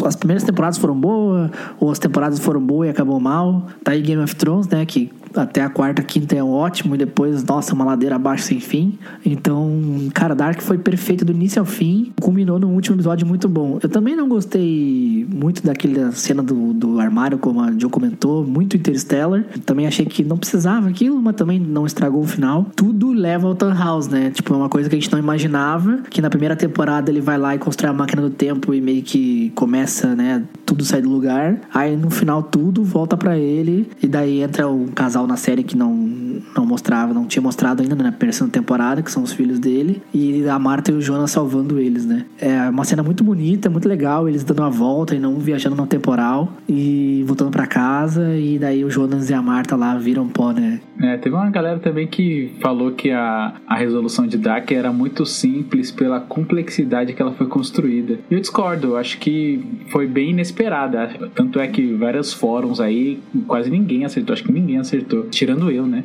As 0.04 0.16
primeiras 0.16 0.42
temporadas 0.42 0.78
foram 0.78 0.94
boas, 0.94 1.50
ou 1.78 1.90
as 1.90 1.98
temporadas 1.98 2.38
foram 2.38 2.60
boas 2.60 2.88
e 2.88 2.90
acabou 2.90 3.20
mal. 3.20 3.66
Tá 3.82 3.92
aí 3.92 4.02
Game 4.02 4.22
of 4.22 4.34
Thrones, 4.36 4.68
né? 4.68 4.84
Que 4.84 5.10
até 5.34 5.62
a 5.62 5.68
quarta, 5.68 6.02
quinta 6.02 6.36
é 6.36 6.42
ótimo 6.42 6.94
e 6.94 6.98
depois, 6.98 7.44
nossa, 7.44 7.74
uma 7.74 7.84
ladeira 7.84 8.16
abaixo 8.16 8.44
sem 8.44 8.60
fim. 8.60 8.98
Então, 9.24 9.70
cara, 10.14 10.34
Dark 10.34 10.60
foi 10.60 10.78
perfeito 10.78 11.24
do 11.24 11.32
início 11.32 11.60
ao 11.60 11.66
fim, 11.66 12.12
culminou 12.20 12.58
num 12.58 12.74
último 12.74 12.96
episódio 12.96 13.26
muito 13.26 13.48
bom. 13.48 13.78
Eu 13.82 13.88
também 13.88 14.16
não 14.16 14.28
gostei 14.28 15.26
muito 15.28 15.64
daquela 15.64 16.12
cena 16.12 16.42
do, 16.42 16.72
do 16.72 17.00
armário, 17.00 17.38
como 17.38 17.60
a 17.60 17.72
Joe 17.72 17.90
comentou, 17.90 18.46
muito 18.46 18.76
Interstellar. 18.76 19.44
Também 19.64 19.86
achei 19.86 20.06
que 20.06 20.24
não 20.24 20.36
precisava 20.36 20.88
aquilo, 20.88 21.20
mas 21.20 21.34
também 21.36 21.58
não 21.58 21.86
estragou 21.86 22.22
o 22.22 22.26
final. 22.26 22.66
Tudo 22.74 23.12
leva 23.12 23.46
ao 23.46 23.54
Tan 23.54 23.74
House, 23.74 24.08
né? 24.08 24.30
Tipo, 24.30 24.54
é 24.54 24.56
uma 24.56 24.68
coisa 24.68 24.88
que 24.88 24.96
a 24.96 24.98
gente 24.98 25.10
não 25.12 25.18
imaginava, 25.18 25.98
que 26.10 26.20
na 26.20 26.30
primeira 26.30 26.56
temporada 26.56 27.10
ele 27.10 27.20
vai 27.20 27.38
lá 27.38 27.54
e 27.54 27.58
constrói 27.58 27.90
a 27.90 27.94
máquina 27.94 28.22
do 28.22 28.30
tempo 28.30 28.74
e 28.74 28.80
meio 28.80 29.02
que 29.02 29.50
começa, 29.54 30.14
né, 30.14 30.42
tudo 30.64 30.84
sai 30.84 31.02
do 31.02 31.10
lugar. 31.10 31.60
Aí 31.72 31.96
no 31.96 32.10
final 32.10 32.42
tudo 32.42 32.82
volta 32.84 33.16
para 33.16 33.36
ele 33.36 33.90
e 34.02 34.06
daí 34.06 34.42
entra 34.42 34.68
um 34.68 34.86
casal 34.88 35.19
na 35.26 35.36
série 35.36 35.62
que 35.62 35.76
não 35.76 36.20
não 36.56 36.66
mostrava, 36.66 37.12
não 37.12 37.26
tinha 37.26 37.42
mostrado 37.42 37.82
ainda 37.82 37.94
né, 37.94 38.04
na 38.04 38.12
primeira 38.12 38.48
temporada, 38.48 39.02
que 39.02 39.10
são 39.10 39.22
os 39.22 39.32
filhos 39.32 39.58
dele, 39.58 40.02
e 40.12 40.48
a 40.48 40.58
Marta 40.58 40.90
e 40.90 40.94
o 40.94 41.00
Jonas 41.00 41.30
salvando 41.30 41.78
eles, 41.78 42.06
né? 42.06 42.24
É 42.38 42.68
uma 42.68 42.84
cena 42.84 43.02
muito 43.02 43.22
bonita, 43.22 43.68
muito 43.68 43.88
legal, 43.88 44.28
eles 44.28 44.44
dando 44.44 44.60
uma 44.60 44.70
volta 44.70 45.14
e 45.14 45.18
não 45.18 45.38
viajando 45.38 45.76
no 45.76 45.86
temporal 45.86 46.52
e 46.68 47.22
voltando 47.26 47.50
para 47.50 47.66
casa, 47.66 48.34
e 48.36 48.58
daí 48.58 48.84
o 48.84 48.90
Jonas 48.90 49.30
e 49.30 49.34
a 49.34 49.42
Marta 49.42 49.76
lá 49.76 49.96
viram 49.96 50.28
pó, 50.28 50.52
né? 50.52 50.80
É, 51.02 51.16
teve 51.16 51.34
uma 51.34 51.48
galera 51.50 51.78
também 51.78 52.06
que 52.06 52.52
falou 52.60 52.92
que 52.92 53.10
a, 53.10 53.54
a 53.66 53.76
resolução 53.76 54.26
de 54.26 54.36
Dark 54.36 54.70
era 54.70 54.92
muito 54.92 55.24
simples 55.24 55.90
pela 55.90 56.20
complexidade 56.20 57.14
que 57.14 57.22
ela 57.22 57.32
foi 57.32 57.46
construída. 57.46 58.18
Eu 58.30 58.38
discordo, 58.38 58.96
acho 58.96 59.18
que 59.18 59.64
foi 59.88 60.06
bem 60.06 60.30
inesperada. 60.30 61.10
Tanto 61.34 61.58
é 61.58 61.66
que 61.66 61.94
vários 61.94 62.32
fóruns 62.32 62.80
aí, 62.80 63.18
quase 63.46 63.70
ninguém 63.70 64.04
acertou, 64.04 64.34
acho 64.34 64.44
que 64.44 64.52
ninguém 64.52 64.78
acertou. 64.78 65.09
Tirando 65.30 65.70
eu, 65.70 65.86
né? 65.86 66.04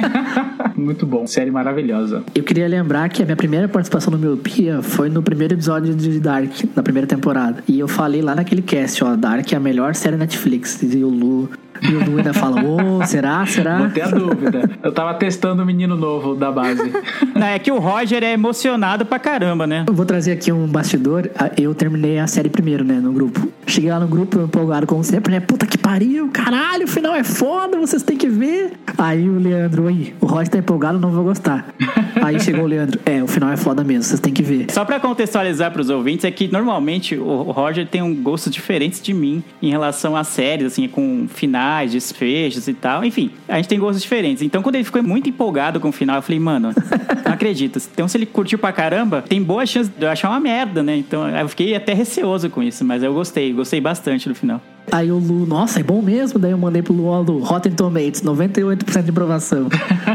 Muito 0.76 1.06
bom, 1.06 1.26
série 1.26 1.50
maravilhosa. 1.50 2.22
Eu 2.34 2.42
queria 2.42 2.66
lembrar 2.68 3.08
que 3.08 3.22
a 3.22 3.24
minha 3.24 3.36
primeira 3.36 3.68
participação 3.68 4.10
no 4.10 4.18
Miopia 4.18 4.82
foi 4.82 5.08
no 5.08 5.22
primeiro 5.22 5.54
episódio 5.54 5.94
de 5.94 6.18
Dark, 6.20 6.50
na 6.74 6.82
primeira 6.82 7.06
temporada. 7.06 7.62
E 7.68 7.78
eu 7.78 7.88
falei 7.88 8.22
lá 8.22 8.34
naquele 8.34 8.62
cast, 8.62 9.02
ó, 9.04 9.14
Dark 9.16 9.52
é 9.52 9.56
a 9.56 9.60
melhor 9.60 9.94
série 9.94 10.16
Netflix. 10.16 10.82
E 10.82 11.04
o 11.04 11.08
Lu 11.08 11.50
e 11.82 11.94
o 11.94 12.18
ainda 12.18 12.32
fala, 12.32 12.62
ô, 12.62 13.04
será? 13.06 13.44
Será? 13.46 13.78
Não 13.78 13.90
tem 13.90 14.02
a 14.02 14.08
dúvida. 14.08 14.70
Eu 14.82 14.92
tava 14.92 15.14
testando 15.14 15.62
o 15.62 15.66
menino 15.66 15.96
novo 15.96 16.34
da 16.34 16.50
base. 16.50 16.92
Não, 17.34 17.46
é 17.46 17.58
que 17.58 17.70
o 17.70 17.78
Roger 17.78 18.22
é 18.22 18.32
emocionado 18.32 19.06
pra 19.06 19.18
caramba, 19.18 19.66
né? 19.66 19.84
Eu 19.86 19.94
vou 19.94 20.04
trazer 20.04 20.32
aqui 20.32 20.52
um 20.52 20.66
bastidor. 20.66 21.30
Eu 21.56 21.74
terminei 21.74 22.18
a 22.18 22.26
série 22.26 22.48
primeiro, 22.48 22.84
né, 22.84 22.94
no 22.94 23.12
grupo. 23.12 23.48
Cheguei 23.66 23.90
lá 23.90 24.00
no 24.00 24.08
grupo, 24.08 24.40
empolgado 24.40 24.86
como 24.86 25.02
sempre, 25.02 25.32
né? 25.32 25.40
Puta 25.40 25.66
que 25.66 25.78
pariu, 25.78 26.28
caralho, 26.32 26.84
o 26.84 26.88
final 26.88 27.14
é 27.14 27.24
foda, 27.24 27.78
vocês 27.78 28.02
têm 28.02 28.16
que 28.16 28.28
ver. 28.28 28.72
Aí 28.98 29.28
o 29.28 29.38
Leandro, 29.38 29.86
aí, 29.86 30.14
o 30.20 30.26
Roger 30.26 30.48
tá 30.48 30.58
empolgado, 30.58 30.98
não 30.98 31.10
vou 31.10 31.24
gostar. 31.24 31.66
Aí 32.22 32.38
chegou 32.40 32.64
o 32.64 32.66
Leandro, 32.66 33.00
é, 33.06 33.22
o 33.22 33.26
final 33.26 33.50
é 33.50 33.56
foda 33.56 33.82
mesmo, 33.84 34.02
vocês 34.02 34.20
têm 34.20 34.32
que 34.32 34.42
ver. 34.42 34.66
Só 34.70 34.84
pra 34.84 35.00
contextualizar 35.00 35.70
pros 35.72 35.88
ouvintes, 35.88 36.24
é 36.24 36.30
que 36.30 36.50
normalmente 36.50 37.16
o 37.16 37.42
Roger 37.50 37.86
tem 37.86 38.02
um 38.02 38.14
gosto 38.14 38.50
diferente 38.50 39.00
de 39.00 39.14
mim 39.14 39.42
em 39.62 39.70
relação 39.70 40.16
a 40.16 40.24
séries, 40.24 40.66
assim, 40.66 40.88
com 40.88 41.26
finais 41.28 41.69
desfechos 41.92 42.68
e 42.68 42.74
tal. 42.74 43.04
Enfim, 43.04 43.30
a 43.48 43.56
gente 43.56 43.68
tem 43.68 43.78
gostos 43.78 44.02
diferentes. 44.02 44.42
Então, 44.42 44.62
quando 44.62 44.74
ele 44.74 44.84
ficou 44.84 45.02
muito 45.02 45.28
empolgado 45.28 45.78
com 45.80 45.88
o 45.88 45.92
final, 45.92 46.16
eu 46.16 46.22
falei, 46.22 46.40
mano, 46.40 46.72
não 47.24 47.32
acredito. 47.32 47.80
Então, 47.92 48.06
se 48.08 48.16
ele 48.18 48.26
curtiu 48.26 48.58
pra 48.58 48.72
caramba, 48.72 49.22
tem 49.22 49.42
boa 49.42 49.64
chance 49.66 49.90
de 49.90 50.04
eu 50.04 50.10
achar 50.10 50.28
uma 50.30 50.40
merda, 50.40 50.82
né? 50.82 50.96
Então, 50.96 51.28
eu 51.28 51.48
fiquei 51.48 51.74
até 51.74 51.92
receoso 51.94 52.50
com 52.50 52.62
isso, 52.62 52.84
mas 52.84 53.02
eu 53.02 53.12
gostei, 53.14 53.52
gostei 53.52 53.80
bastante 53.80 54.28
do 54.28 54.34
final. 54.34 54.60
Aí 54.92 55.12
o 55.12 55.18
Lu, 55.18 55.46
nossa, 55.46 55.78
é 55.78 55.82
bom 55.84 56.02
mesmo? 56.02 56.38
Daí 56.38 56.50
eu 56.50 56.58
mandei 56.58 56.82
pro 56.82 56.92
Lu, 56.92 57.04
ó, 57.04 57.20
Lu, 57.20 57.38
Rotten 57.38 57.72
Tomatoes, 57.72 58.22
98% 58.22 59.02
de 59.04 59.10
aprovação. 59.10 59.68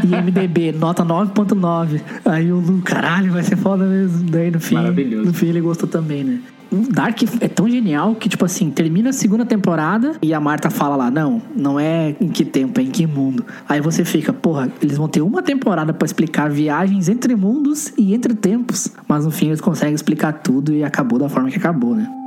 E 0.04 0.08
MDB, 0.08 0.74
nota 0.74 1.06
9.9. 1.06 2.02
Aí 2.26 2.52
o 2.52 2.58
Lu, 2.60 2.82
caralho, 2.82 3.32
vai 3.32 3.44
ser 3.44 3.56
foda 3.56 3.86
mesmo. 3.86 4.30
Daí 4.30 4.52
no 4.52 4.60
fim, 4.60 4.76
Maravilhoso. 4.76 5.26
no 5.28 5.34
fim 5.34 5.48
ele 5.48 5.62
gostou 5.62 5.88
também, 5.88 6.24
né? 6.26 6.40
O 6.72 6.92
Dark 6.92 7.22
é 7.42 7.48
tão 7.48 7.70
genial 7.70 8.16
que, 8.16 8.28
tipo 8.28 8.44
assim, 8.46 8.70
termina 8.70 9.10
a 9.10 9.14
segunda 9.14 9.46
temporada 9.46 10.16
e 10.22 10.34
a 10.34 10.40
Marta 10.40 10.70
fala 10.70 10.96
lá, 10.96 11.12
não, 11.12 11.42
não 11.56 11.80
é 11.80 12.16
em 12.20 12.28
que 12.28 12.44
tempo, 12.44 12.80
é 12.80 12.84
em 12.84 12.92
que 12.92 13.06
mundo. 13.06 13.46
Aí 13.68 13.80
você 13.80 14.04
fica, 14.04 14.34
porra, 14.34 14.72
eles 14.82 14.98
vão 14.98 15.08
ter 15.08 15.22
uma 15.22 15.42
temporada 15.42 15.94
pra 15.94 16.06
explicar 16.06 16.50
viagens 16.50 17.08
entre 17.08 17.36
mundos 17.36 17.94
e 17.98 18.14
entre 18.14 18.34
tempos. 18.34 18.90
Mas 19.08 19.26
no 19.26 19.32
fim 19.32 19.48
eles 19.48 19.62
conseguem 19.62 19.96
explicar 19.96 20.34
tudo 20.34 20.74
e 20.74 20.84
acabou 20.84 21.20
da 21.20 21.30
forma 21.30 21.50
que 21.50 21.58
acabou, 21.58 21.96
né? 21.96 22.25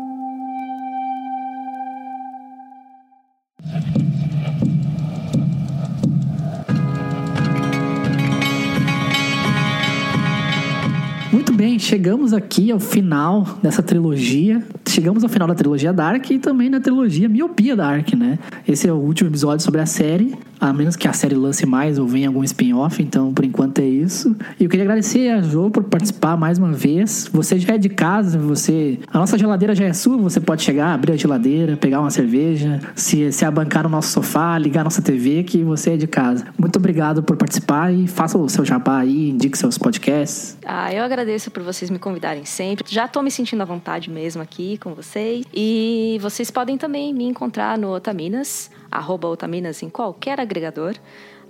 Bem, 11.59 11.77
chegamos 11.77 12.33
aqui 12.33 12.71
ao 12.71 12.79
final 12.79 13.59
dessa 13.61 13.83
trilogia. 13.83 14.63
chegamos 14.89 15.25
ao 15.25 15.29
final 15.29 15.49
da 15.49 15.57
trilogia 15.57 15.93
Dark 15.93 16.31
e 16.31 16.39
também 16.39 16.71
na 16.71 16.79
trilogia 16.79 17.29
Miopia 17.29 17.75
Dark, 17.75 18.15
né? 18.15 18.39
Esse 18.67 18.87
é 18.87 18.93
o 18.93 18.97
último 18.97 19.29
episódio 19.29 19.65
sobre 19.65 19.81
a 19.81 19.87
série, 19.87 20.37
a 20.61 20.73
menos 20.73 20.97
que 20.97 21.07
a 21.07 21.13
série 21.13 21.35
lance 21.35 21.65
mais 21.67 21.99
ou 21.99 22.07
venha 22.07 22.29
algum 22.29 22.43
spin-off, 22.45 23.03
então 23.03 23.33
por 23.33 23.45
enquanto 23.45 23.79
é 23.81 23.87
isso. 23.87 24.37
E 24.59 24.65
eu 24.65 24.71
queria 24.71 24.85
agradecer 24.85 25.31
a 25.31 25.43
Jo 25.43 25.71
por 25.71 25.85
participar 25.85 26.37
mais 26.37 26.59
uma 26.59 26.73
vez. 26.73 27.29
Você 27.33 27.59
já 27.59 27.75
é 27.75 27.79
de 27.79 27.89
casa, 27.89 28.39
você. 28.39 28.99
A 29.13 29.19
nossa 29.19 29.39
geladeira 29.39 29.75
já 29.75 29.85
é 29.85 29.93
sua, 29.93 30.17
você 30.17 30.41
pode 30.41 30.63
chegar, 30.63 30.95
abrir 30.95 31.13
a 31.13 31.17
geladeira, 31.17 31.77
pegar 31.77 32.01
uma 32.01 32.11
cerveja, 32.11 32.81
se, 32.95 33.33
se 33.33 33.45
abancar 33.45 33.85
no 33.85 33.89
nosso 33.89 34.11
sofá, 34.11 34.59
ligar 34.59 34.85
nossa 34.85 35.03
TV, 35.03 35.43
que 35.45 35.63
você 35.63 35.93
é 35.93 35.97
de 35.97 36.07
casa. 36.07 36.47
Muito 36.59 36.77
obrigado 36.77 37.23
por 37.23 37.37
participar 37.37 37.93
e 37.93 38.07
faça 38.07 38.39
o 38.39 38.49
seu 38.49 38.65
jabá 38.65 38.99
aí, 38.99 39.31
indique 39.31 39.57
seus 39.57 39.79
podcasts. 39.79 40.57
Ah, 40.65 40.93
eu 40.93 41.03
agradeço 41.03 41.51
por 41.51 41.63
vocês 41.63 41.91
me 41.91 41.99
convidarem 41.99 42.45
sempre. 42.45 42.85
Já 42.89 43.07
tô 43.07 43.23
me 43.23 43.31
sentindo 43.31 43.63
à 43.63 43.65
vontade 43.65 44.11
mesmo 44.11 44.43
aqui 44.43 44.79
com 44.79 44.95
vocês. 44.95 45.45
E 45.55 46.19
vocês 46.21 46.51
podem 46.51 46.77
também 46.77 47.13
me 47.13 47.25
encontrar 47.25 47.79
no 47.79 47.95
Otaminas, 47.95 48.71
arroba 48.91 49.29
Otaminas 49.29 49.83
em 49.83 49.89
qualquer 49.89 50.41
agregador. 50.41 50.95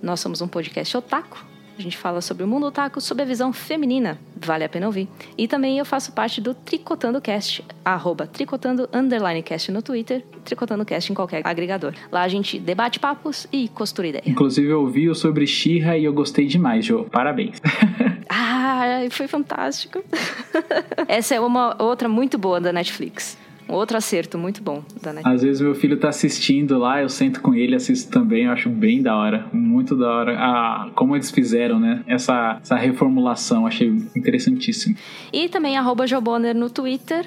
Nós 0.03 0.20
somos 0.20 0.41
um 0.41 0.49
podcast 0.49 0.97
otaku. 0.97 1.45
A 1.78 1.80
gente 1.80 1.97
fala 1.97 2.20
sobre 2.20 2.43
o 2.43 2.47
mundo 2.47 2.66
otaku 2.66 3.01
sob 3.01 3.22
a 3.22 3.24
visão 3.24 3.53
feminina. 3.53 4.18
Vale 4.36 4.64
a 4.64 4.68
pena 4.68 4.86
ouvir. 4.86 5.09
E 5.36 5.47
também 5.47 5.78
eu 5.78 5.84
faço 5.84 6.11
parte 6.11 6.41
do 6.41 6.53
Tricotando 6.53 7.20
Cast, 7.20 7.64
arroba 7.84 8.26
tricotando 8.26 8.89
underline 8.93 9.45
cast 9.45 9.70
no 9.70 9.80
Twitter, 9.80 10.24
tricotando 10.45 10.84
cast 10.84 11.12
em 11.12 11.14
qualquer 11.14 11.41
agregador. 11.45 11.95
Lá 12.11 12.22
a 12.22 12.28
gente 12.28 12.59
debate 12.59 12.99
papos 12.99 13.47
e 13.53 13.68
costura 13.68 14.09
ideia. 14.09 14.24
Inclusive, 14.26 14.68
eu 14.68 14.80
ouvi 14.80 15.09
o 15.09 15.14
sobre 15.14 15.47
Xirra 15.47 15.97
e 15.97 16.05
eu 16.05 16.12
gostei 16.12 16.47
demais, 16.47 16.84
Jô. 16.84 17.05
Parabéns. 17.05 17.61
Ah, 18.30 19.01
foi 19.11 19.26
fantástico. 19.26 20.05
Essa 21.09 21.34
é 21.34 21.41
uma 21.41 21.82
outra 21.82 22.09
muito 22.09 22.36
boa 22.36 22.61
da 22.61 22.70
Netflix. 22.72 23.39
Outro 23.68 23.98
acerto 23.98 24.38
muito 24.38 24.62
bom 24.62 24.82
da 25.02 25.12
Netflix. 25.12 25.36
Às 25.36 25.42
vezes 25.42 25.60
meu 25.60 25.74
filho 25.74 25.98
tá 25.98 26.08
assistindo 26.08 26.78
lá, 26.78 27.02
eu 27.02 27.08
sento 27.08 27.42
com 27.42 27.54
ele, 27.54 27.76
assisto 27.76 28.10
também, 28.10 28.44
eu 28.44 28.52
acho 28.52 28.70
bem 28.70 29.02
da 29.02 29.14
hora. 29.14 29.46
Muito 29.52 29.94
da 29.94 30.08
hora. 30.08 30.36
Ah, 30.38 30.90
como 30.94 31.14
eles 31.14 31.30
fizeram, 31.30 31.78
né? 31.78 32.02
Essa, 32.06 32.58
essa 32.62 32.76
reformulação, 32.76 33.66
achei 33.66 33.88
interessantíssimo. 34.16 34.96
E 35.32 35.48
também 35.48 35.76
arroba 35.76 36.06
Joboner 36.06 36.54
no 36.54 36.70
Twitter. 36.70 37.26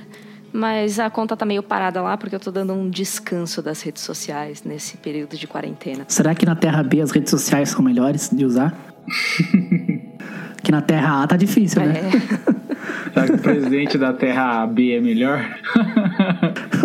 Mas 0.53 0.99
a 0.99 1.09
conta 1.09 1.37
tá 1.37 1.45
meio 1.45 1.63
parada 1.63 2.01
lá 2.01 2.17
porque 2.17 2.35
eu 2.35 2.39
tô 2.39 2.51
dando 2.51 2.73
um 2.73 2.89
descanso 2.89 3.61
das 3.61 3.81
redes 3.81 4.03
sociais 4.03 4.63
nesse 4.63 4.97
período 4.97 5.37
de 5.37 5.47
quarentena. 5.47 6.03
Será 6.09 6.35
que 6.35 6.45
na 6.45 6.55
Terra 6.55 6.83
B 6.83 6.99
as 6.99 7.11
redes 7.11 7.29
sociais 7.29 7.69
são 7.69 7.81
melhores 7.81 8.29
de 8.29 8.43
usar? 8.43 8.75
que 10.61 10.71
na 10.71 10.81
Terra 10.81 11.23
A 11.23 11.27
tá 11.27 11.37
difícil, 11.37 11.81
né? 11.81 11.93
É. 11.99 12.61
Será 13.13 13.25
que 13.27 13.33
o 13.33 13.39
presidente 13.39 13.97
da 13.97 14.13
Terra 14.13 14.65
B 14.67 14.93
é 14.93 15.01
melhor? 15.01 15.39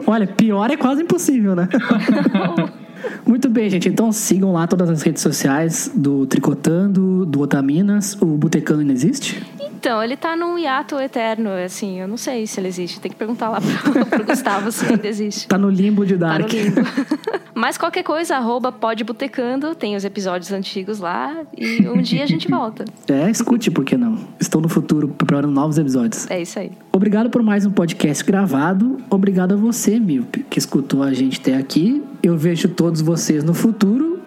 Olha, 0.06 0.26
pior 0.26 0.70
é 0.70 0.76
quase 0.76 1.02
impossível, 1.02 1.56
né? 1.56 1.68
Muito 3.26 3.48
bem, 3.48 3.68
gente. 3.68 3.88
Então 3.88 4.10
sigam 4.12 4.52
lá 4.52 4.66
todas 4.66 4.88
as 4.88 5.02
redes 5.02 5.22
sociais 5.22 5.90
do 5.94 6.26
Tricotando, 6.26 7.26
do 7.26 7.40
Otaminas. 7.40 8.16
O 8.20 8.26
Botecano 8.26 8.80
ainda 8.80 8.92
existe? 8.92 9.44
Então, 9.78 10.02
ele 10.02 10.16
tá 10.16 10.34
num 10.34 10.58
hiato 10.58 10.96
eterno, 10.96 11.50
assim, 11.50 12.00
eu 12.00 12.08
não 12.08 12.16
sei 12.16 12.46
se 12.46 12.58
ele 12.58 12.68
existe. 12.68 12.98
Tem 12.98 13.10
que 13.10 13.16
perguntar 13.16 13.50
lá 13.50 13.60
pro, 13.60 14.06
pro 14.06 14.24
Gustavo 14.24 14.72
se 14.72 14.86
ainda 14.86 15.06
existe. 15.06 15.46
Tá 15.46 15.58
no 15.58 15.68
limbo 15.68 16.04
de 16.06 16.16
Tá 16.16 16.38
Dark. 16.38 16.50
limbo. 16.50 16.80
Mas 17.54 17.78
qualquer 17.78 18.02
coisa, 18.02 18.36
arroba 18.36 18.70
podbotecando, 18.72 19.74
tem 19.74 19.96
os 19.96 20.04
episódios 20.04 20.52
antigos 20.52 20.98
lá 20.98 21.42
e 21.56 21.88
um 21.88 22.02
dia 22.02 22.22
a 22.22 22.26
gente 22.26 22.48
volta. 22.48 22.84
É, 23.08 23.30
escute, 23.30 23.70
por 23.70 23.84
que 23.84 23.96
não? 23.96 24.18
Estou 24.40 24.60
no 24.60 24.68
futuro 24.68 25.08
preparando 25.08 25.52
novos 25.52 25.78
episódios. 25.78 26.28
É 26.30 26.40
isso 26.42 26.58
aí. 26.58 26.72
Obrigado 26.92 27.30
por 27.30 27.42
mais 27.42 27.64
um 27.64 27.70
podcast 27.70 28.24
gravado. 28.24 28.98
Obrigado 29.08 29.52
a 29.52 29.56
você, 29.56 29.98
Milp, 30.00 30.36
que 30.50 30.58
escutou 30.58 31.02
a 31.02 31.12
gente 31.14 31.40
até 31.40 31.56
aqui. 31.56 32.02
Eu 32.22 32.36
vejo 32.36 32.68
todos 32.68 33.00
vocês 33.00 33.44
no 33.44 33.54
futuro 33.54 34.20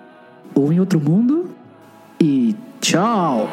ou 0.55 0.71
em 0.71 0.79
outro 0.79 0.99
mundo. 0.99 1.49
E 2.21 2.55
tchau! 2.79 3.49